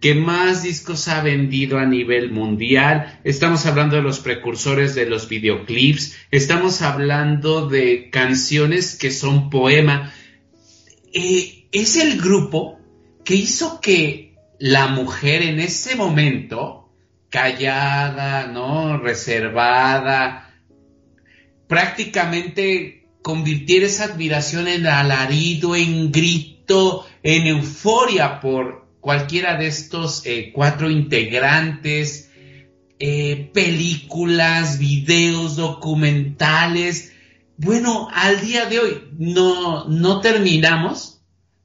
que 0.02 0.16
más 0.16 0.64
discos 0.64 1.08
ha 1.08 1.22
vendido 1.22 1.78
a 1.78 1.86
nivel 1.86 2.32
mundial. 2.32 3.22
Estamos 3.24 3.66
hablando 3.66 3.96
de 3.96 4.02
los 4.02 4.20
precursores 4.20 4.96
de 4.96 5.06
los 5.06 5.30
videoclips. 5.30 6.18
Estamos 6.30 6.82
hablando 6.82 7.70
de 7.70 8.10
canciones 8.10 8.98
que 8.98 9.12
son 9.12 9.50
poema. 9.50 10.12
Eh, 11.14 11.68
es 11.72 11.96
el 11.96 12.20
grupo 12.20 12.80
que 13.24 13.36
hizo 13.36 13.80
que 13.80 14.31
la 14.62 14.90
mujer 14.90 15.42
en 15.42 15.60
ese 15.60 15.96
momento, 15.96 16.88
callada, 17.30 18.46
¿no? 18.46 19.00
Reservada, 19.00 20.54
prácticamente 21.68 23.08
convirtiera 23.24 23.88
esa 23.88 24.04
admiración 24.04 24.68
en 24.68 24.86
alarido, 24.86 25.76
en 25.76 26.12
grito, 26.12 27.08
en 27.24 27.48
euforia 27.48 28.40
por 28.40 28.88
cualquiera 29.00 29.58
de 29.58 29.66
estos 29.66 30.28
eh, 30.28 30.52
cuatro 30.54 30.92
integrantes, 30.92 32.30
eh, 33.00 33.50
películas, 33.52 34.78
videos, 34.78 35.56
documentales. 35.56 37.14
Bueno, 37.58 38.10
al 38.14 38.40
día 38.42 38.68
de 38.68 38.80
hoy 38.80 39.08
no, 39.18 39.86
no 39.86 40.22
terminamos 40.22 41.11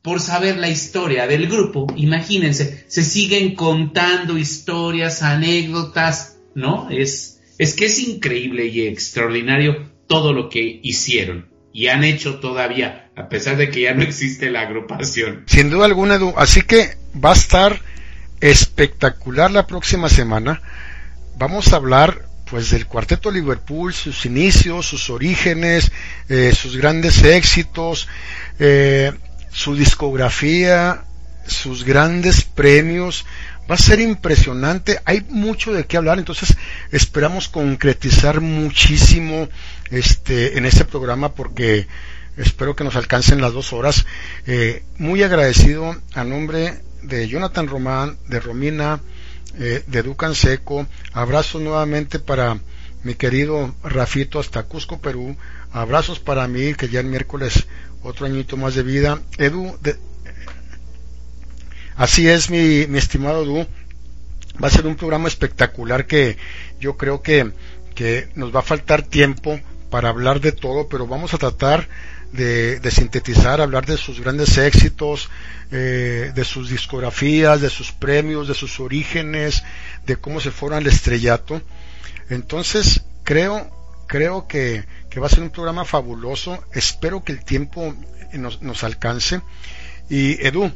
por 0.07 0.21
saber 0.21 0.57
la 0.57 0.69
historia 0.69 1.27
del 1.27 1.49
grupo. 1.49 1.89
Imagínense, 1.97 2.85
se 2.87 3.03
siguen 3.03 3.57
contando 3.57 4.39
historias, 4.39 5.25
anécdotas, 5.25 6.37
¿no? 6.55 6.89
Es, 6.91 7.41
es 7.59 7.75
que 7.75 7.87
es 7.87 7.99
increíble 7.99 8.67
y 8.67 8.87
extraordinario 8.87 9.91
todo 10.07 10.33
lo 10.33 10.49
que 10.49 10.79
hicieron 10.85 11.49
y 11.73 11.89
han 11.89 12.05
hecho 12.05 12.39
todavía, 12.39 13.11
a 13.17 13.29
pesar 13.29 13.57
de 13.57 13.69
que 13.69 13.81
ya 13.81 13.95
no 13.95 14.05
existe 14.05 14.49
la 14.49 14.61
agrupación. 14.61 15.43
Sin 15.47 15.71
duda 15.71 15.87
alguna, 15.87 16.21
así 16.37 16.63
que 16.63 16.97
va 17.13 17.31
a 17.31 17.35
estar 17.35 17.83
espectacular 18.41 19.51
la 19.51 19.67
próxima 19.67 20.09
semana. 20.09 20.63
Vamos 21.37 21.73
a 21.73 21.77
hablar 21.77 22.27
pues 22.49 22.71
del 22.71 22.87
cuarteto 22.87 23.33
Liverpool, 23.33 23.93
sus 23.93 24.25
inicios, 24.25 24.87
sus 24.87 25.11
orígenes, 25.11 25.91
eh, 26.29 26.53
sus 26.55 26.77
grandes 26.77 27.25
éxitos, 27.25 28.07
eh, 28.61 29.11
su 29.57 29.75
discografía, 29.75 31.05
sus 31.47 31.85
grandes 31.85 32.43
premios, 32.45 33.25
va 33.71 33.77
a 33.77 33.79
ser 33.79 34.01
impresionante, 34.01 35.01
hay 35.07 35.25
mucho 35.31 35.73
de 35.73 35.87
qué 35.87 35.97
hablar, 35.97 36.19
entonces 36.19 36.55
esperamos 36.93 37.49
concretizar 37.49 38.43
muchísimo 38.43 39.49
este, 39.91 40.59
en 40.59 40.67
este 40.67 40.85
programa 40.85 41.33
porque 41.33 41.89
espero 42.37 42.77
que 42.77 42.85
nos 42.85 42.97
alcancen 42.97 43.41
las 43.41 43.55
dos 43.55 43.73
horas. 43.73 44.05
Eh, 44.47 44.85
muy 44.99 45.23
agradecido 45.23 45.97
a 46.13 46.23
nombre 46.23 46.83
de 47.03 47.27
Jonathan 47.27 47.67
Román, 47.67 48.19
de 48.29 48.41
Romina, 48.41 49.01
eh, 49.59 49.83
de 49.87 50.03
Ducan 50.03 50.35
Seco, 50.35 50.87
abrazos 51.15 51.63
nuevamente 51.63 52.19
para 52.19 52.59
mi 53.05 53.15
querido 53.15 53.75
Rafito 53.83 54.39
hasta 54.39 54.65
Cusco, 54.65 55.01
Perú, 55.01 55.35
abrazos 55.77 56.19
para 56.21 56.49
mí, 56.49 56.75
que 56.75 56.89
ya 56.89 57.01
el 57.01 57.07
miércoles 57.07 57.67
otro 58.03 58.27
añito 58.27 58.57
más 58.57 58.75
de 58.75 58.83
vida. 58.83 59.21
Edu, 59.39 59.77
de, 59.83 59.97
Así 61.97 62.29
es, 62.29 62.51
mi, 62.51 62.83
estimado 62.99 63.45
Du. 63.45 63.67
Va 64.63 64.69
a 64.69 64.71
ser 64.71 64.87
un 64.87 64.97
programa 64.97 65.29
espectacular 65.29 66.07
que 66.07 66.37
yo 66.79 66.97
creo 66.97 67.23
que, 67.23 67.53
que 67.95 68.29
nos 68.35 68.55
va 68.55 68.61
a 68.61 68.63
faltar 68.63 69.03
tiempo 69.03 69.59
para 69.91 70.11
hablar 70.11 70.41
de 70.41 70.53
todo, 70.53 70.89
pero 70.89 71.07
vamos 71.07 71.33
a 71.33 71.39
tratar 71.39 71.89
de, 72.33 72.81
de 72.81 72.91
sintetizar, 72.91 73.61
hablar 73.61 73.87
de 73.87 73.97
sus 73.97 74.21
grandes 74.21 74.59
éxitos, 74.59 75.31
eh, 75.73 76.33
de 76.35 76.45
sus 76.45 76.69
discografías, 76.69 77.61
de 77.61 77.71
sus 77.71 77.93
premios, 77.93 78.47
de 78.47 78.55
sus 78.55 78.79
orígenes, 78.79 79.65
de 80.07 80.17
cómo 80.17 80.41
se 80.41 80.51
fueron 80.51 80.79
al 80.79 80.87
estrellato. 80.87 81.63
Entonces, 82.29 83.03
creo, 83.25 83.71
creo 84.07 84.47
que, 84.47 84.85
que 85.17 85.21
va 85.21 85.29
a 85.29 85.31
ser 85.31 85.43
un 85.43 85.49
programa 85.49 85.87
fabuloso. 85.87 86.63
Espero 86.75 87.25
que 87.25 87.33
el 87.33 87.43
tiempo 87.43 87.95
nos, 88.35 88.61
nos 88.61 88.85
alcance. 88.85 89.41
Y 90.11 90.33
Edu, 90.47 90.71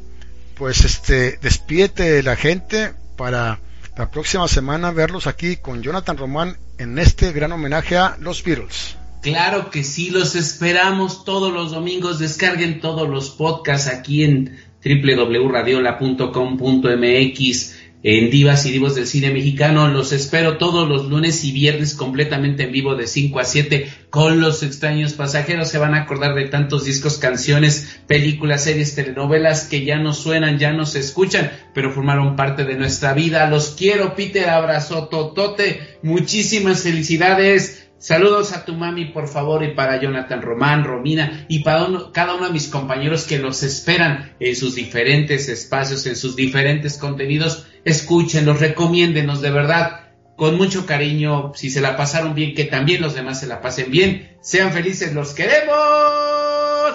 pues 0.55 0.87
este, 0.87 1.39
despídete 1.43 2.05
de 2.05 2.23
la 2.23 2.37
gente 2.37 2.95
para 3.19 3.61
la 3.99 4.11
próxima 4.11 4.49
semana 4.49 4.93
verlos 4.93 5.27
aquí 5.27 5.57
con 5.57 5.83
Jonathan 5.83 6.17
Román 6.17 6.57
en 6.79 6.99
este 6.99 7.33
gran 7.33 7.53
homenaje 7.53 7.99
a 7.99 8.17
los 8.19 8.43
Beatles. 8.43 8.97
Claro 9.21 9.71
que 9.71 9.85
sí, 9.85 10.09
los 10.09 10.35
esperamos 10.35 11.27
todos 11.27 11.53
los 11.53 11.73
domingos. 11.73 12.19
Descarguen 12.19 12.81
todos 12.81 13.11
los 13.11 13.29
podcasts 13.29 13.89
aquí 13.89 14.25
en 14.25 14.59
www.radiola.com.mx 14.83 17.75
en 18.03 18.31
Divas 18.31 18.65
y 18.67 18.73
Divos 18.73 18.95
del 18.95 19.07
Cine 19.07 19.31
Mexicano. 19.31 19.89
Los 19.89 20.13
espero 20.13 20.57
todos 20.57 20.89
los 20.89 21.07
lunes 21.09 21.45
y 21.45 21.53
viernes 21.53 21.95
completamente 21.95 22.65
en 22.65 22.73
vivo 22.73 22.95
de 22.95 23.07
5 23.07 23.41
a 23.41 23.45
7 23.45 23.91
con 24.11 24.41
los 24.41 24.63
extraños 24.63 25.13
pasajeros. 25.13 25.69
Se 25.69 25.79
van 25.79 25.95
a 25.95 26.03
acordar 26.03 26.35
de 26.35 26.47
tantos 26.47 26.85
discos, 26.85 27.19
canciones, 27.19 28.01
películas, 28.07 28.65
series, 28.65 28.95
telenovelas 28.95 29.65
que 29.65 29.85
ya 29.85 29.99
no 29.99 30.13
suenan, 30.15 30.59
ya 30.59 30.73
no 30.73 30.87
se 30.87 31.01
escuchan, 31.01 31.51
pero 31.75 31.93
formaron 31.93 32.37
parte 32.37 32.65
de 32.65 32.77
nuestra 32.77 33.13
vida. 33.13 33.49
Los 33.49 33.71
quiero, 33.71 34.15
Peter. 34.15 34.49
Abrazo, 34.49 35.09
Totote. 35.09 35.99
Muchísimas 36.03 36.83
felicidades. 36.83 37.90
Saludos 38.01 38.53
a 38.53 38.65
tu 38.65 38.73
mami, 38.73 39.13
por 39.13 39.29
favor, 39.29 39.63
y 39.63 39.75
para 39.75 40.01
Jonathan 40.01 40.41
Román, 40.41 40.85
Romina, 40.85 41.45
y 41.49 41.59
para 41.59 41.87
cada 42.15 42.35
uno 42.35 42.47
de 42.47 42.53
mis 42.55 42.69
compañeros 42.69 43.25
que 43.25 43.39
los 43.39 43.63
esperan 43.63 44.33
en 44.41 44.57
sus 44.57 44.75
diferentes 44.75 45.51
espacios, 45.51 46.07
en 46.07 46.17
sus 46.17 46.35
diferentes 46.35 46.97
contenidos. 46.97 47.67
Escúchenlos, 47.85 48.59
recomiéndenos 48.59 49.43
de 49.43 49.51
verdad, 49.51 50.13
con 50.35 50.57
mucho 50.57 50.87
cariño, 50.87 51.53
si 51.55 51.69
se 51.69 51.83
la 51.83 51.99
pasaron 51.99 52.35
bien, 52.35 52.55
que 52.55 52.65
también 52.65 53.03
los 53.03 53.15
demás 53.15 53.39
se 53.41 53.47
la 53.47 53.61
pasen 53.61 53.91
bien. 53.91 54.35
Sean 54.41 54.73
felices, 54.73 55.13
los 55.13 55.35
queremos. 55.35 55.77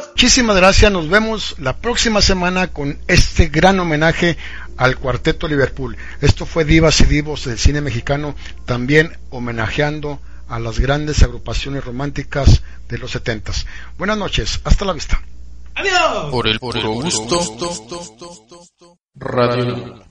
Muchísimas 0.09 0.55
gracias, 0.55 0.91
nos 0.91 1.07
vemos 1.07 1.55
la 1.59 1.77
próxima 1.77 2.23
semana 2.23 2.65
con 2.69 2.97
este 3.07 3.49
gran 3.49 3.79
homenaje 3.79 4.37
al 4.75 4.97
Cuarteto 4.97 5.47
Liverpool. 5.47 5.97
Esto 6.21 6.47
fue 6.47 6.65
Divas 6.65 6.99
y 7.01 7.05
Divos 7.05 7.45
del 7.45 7.59
cine 7.59 7.81
mexicano, 7.81 8.33
también 8.65 9.15
homenajeando 9.29 10.19
las 10.59 10.79
grandes 10.79 11.23
agrupaciones 11.23 11.83
románticas 11.83 12.61
de 12.87 12.97
los 12.97 13.11
setentas. 13.11 13.65
Buenas 13.97 14.17
noches, 14.17 14.61
hasta 14.63 14.85
la 14.85 14.93
vista. 14.93 15.21
Adiós. 15.75 16.31
Por 16.31 16.47
el 16.47 16.59
puro 16.59 16.93
gusto. 16.93 17.39
Radio. 19.15 20.03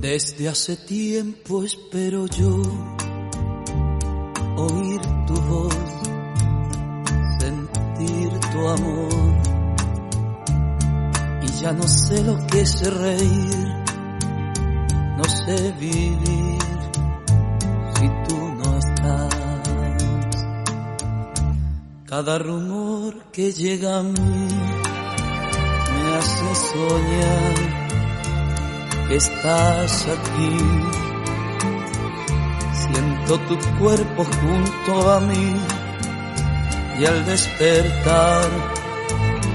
Desde 0.00 0.48
hace 0.48 0.76
tiempo 0.76 1.64
espero 1.64 2.26
yo 2.26 2.62
oír 4.56 5.00
tu 5.26 5.34
voz, 5.34 5.74
sentir 7.40 8.30
tu 8.52 8.68
amor. 8.68 9.34
Y 11.42 11.46
ya 11.60 11.72
no 11.72 11.82
sé 11.88 12.22
lo 12.22 12.36
que 12.46 12.60
es 12.60 12.94
reír, 12.94 13.68
no 15.16 15.24
sé 15.24 15.72
vivir 15.80 16.58
si 17.96 18.08
tú 18.28 18.38
no 18.38 18.78
estás. 18.78 19.34
Cada 22.06 22.38
rumor 22.38 23.14
que 23.32 23.52
llega 23.52 23.98
a 23.98 24.02
mí 24.04 24.48
me 25.92 26.14
hace 26.16 26.54
soñar 26.54 27.77
estás 29.10 30.06
aquí. 30.06 30.56
Siento 32.72 33.38
tu 33.48 33.56
cuerpo 33.78 34.24
junto 34.24 35.10
a 35.10 35.20
mí 35.20 35.56
y 36.98 37.04
al 37.06 37.24
despertar 37.24 38.48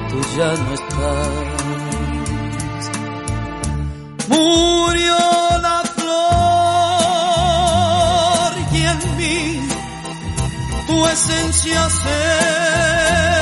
tú 0.10 0.22
ya 0.38 0.54
no 0.64 0.74
estás. 0.74 1.30
Murió 4.28 5.18
la 5.62 5.82
flor 5.96 6.14
y 8.72 8.82
en 8.94 9.00
mí 9.18 9.68
tu 10.88 11.08
esencia 11.08 11.90
se 11.90 13.33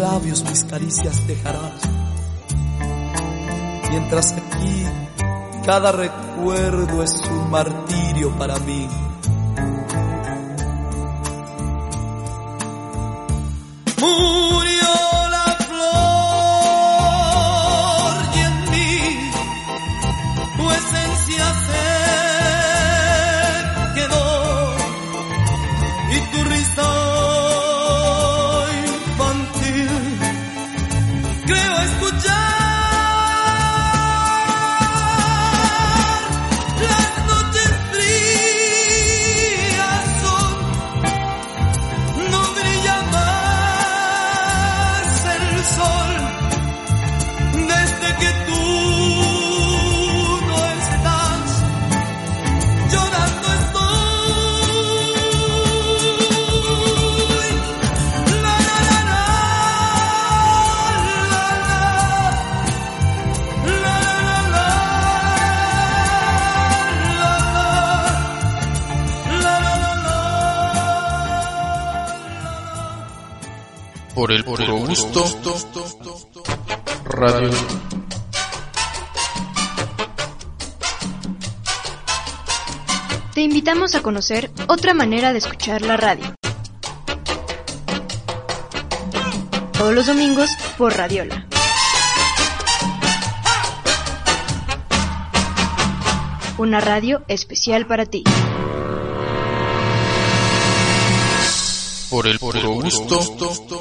labios 0.00 0.42
mis 0.44 0.64
caricias 0.64 1.26
dejarás? 1.26 1.82
Mientras 3.90 4.32
aquí 4.32 4.86
cada 5.64 5.92
recuerdo 5.92 7.02
es 7.02 7.12
un 7.30 7.50
martirio 7.50 8.30
para 8.38 8.58
mí. 8.60 8.88
Gusto. 74.90 75.24
Radio. 77.04 77.50
Te 83.32 83.40
invitamos 83.40 83.94
a 83.94 84.02
conocer 84.02 84.50
otra 84.66 84.92
manera 84.92 85.32
de 85.32 85.38
escuchar 85.38 85.82
la 85.82 85.96
radio. 85.96 86.34
Todos 89.78 89.94
los 89.94 90.06
domingos 90.06 90.50
por 90.76 90.96
Radiola. 90.96 91.46
Una 96.58 96.80
radio 96.80 97.22
especial 97.28 97.86
para 97.86 98.06
ti. 98.06 98.24
Por 102.10 102.26
el 102.26 102.40
puro 102.40 102.72
gusto. 102.72 103.79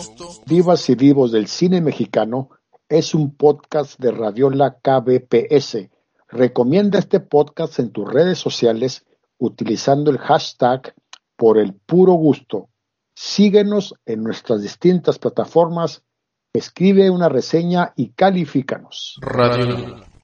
Divas 0.50 0.90
y 0.90 0.96
Divos 0.96 1.32
del 1.32 1.46
Cine 1.46 1.80
Mexicano 1.80 2.50
es 2.90 3.14
un 3.14 3.36
podcast 3.36 4.00
de 4.00 4.10
Radiola 4.10 4.80
KBPS. 4.82 5.92
Recomienda 6.28 6.98
este 6.98 7.20
podcast 7.20 7.78
en 7.78 7.92
tus 7.92 8.12
redes 8.12 8.40
sociales 8.40 9.06
utilizando 9.38 10.10
el 10.10 10.18
hashtag 10.18 10.96
por 11.36 11.60
el 11.60 11.76
puro 11.76 12.14
gusto. 12.14 12.70
Síguenos 13.14 13.94
en 14.08 14.24
nuestras 14.24 14.64
distintas 14.64 15.20
plataformas, 15.20 16.04
escribe 16.52 17.12
una 17.12 17.30
reseña 17.30 17.94
y 17.96 18.14
califícanos. 18.14 19.20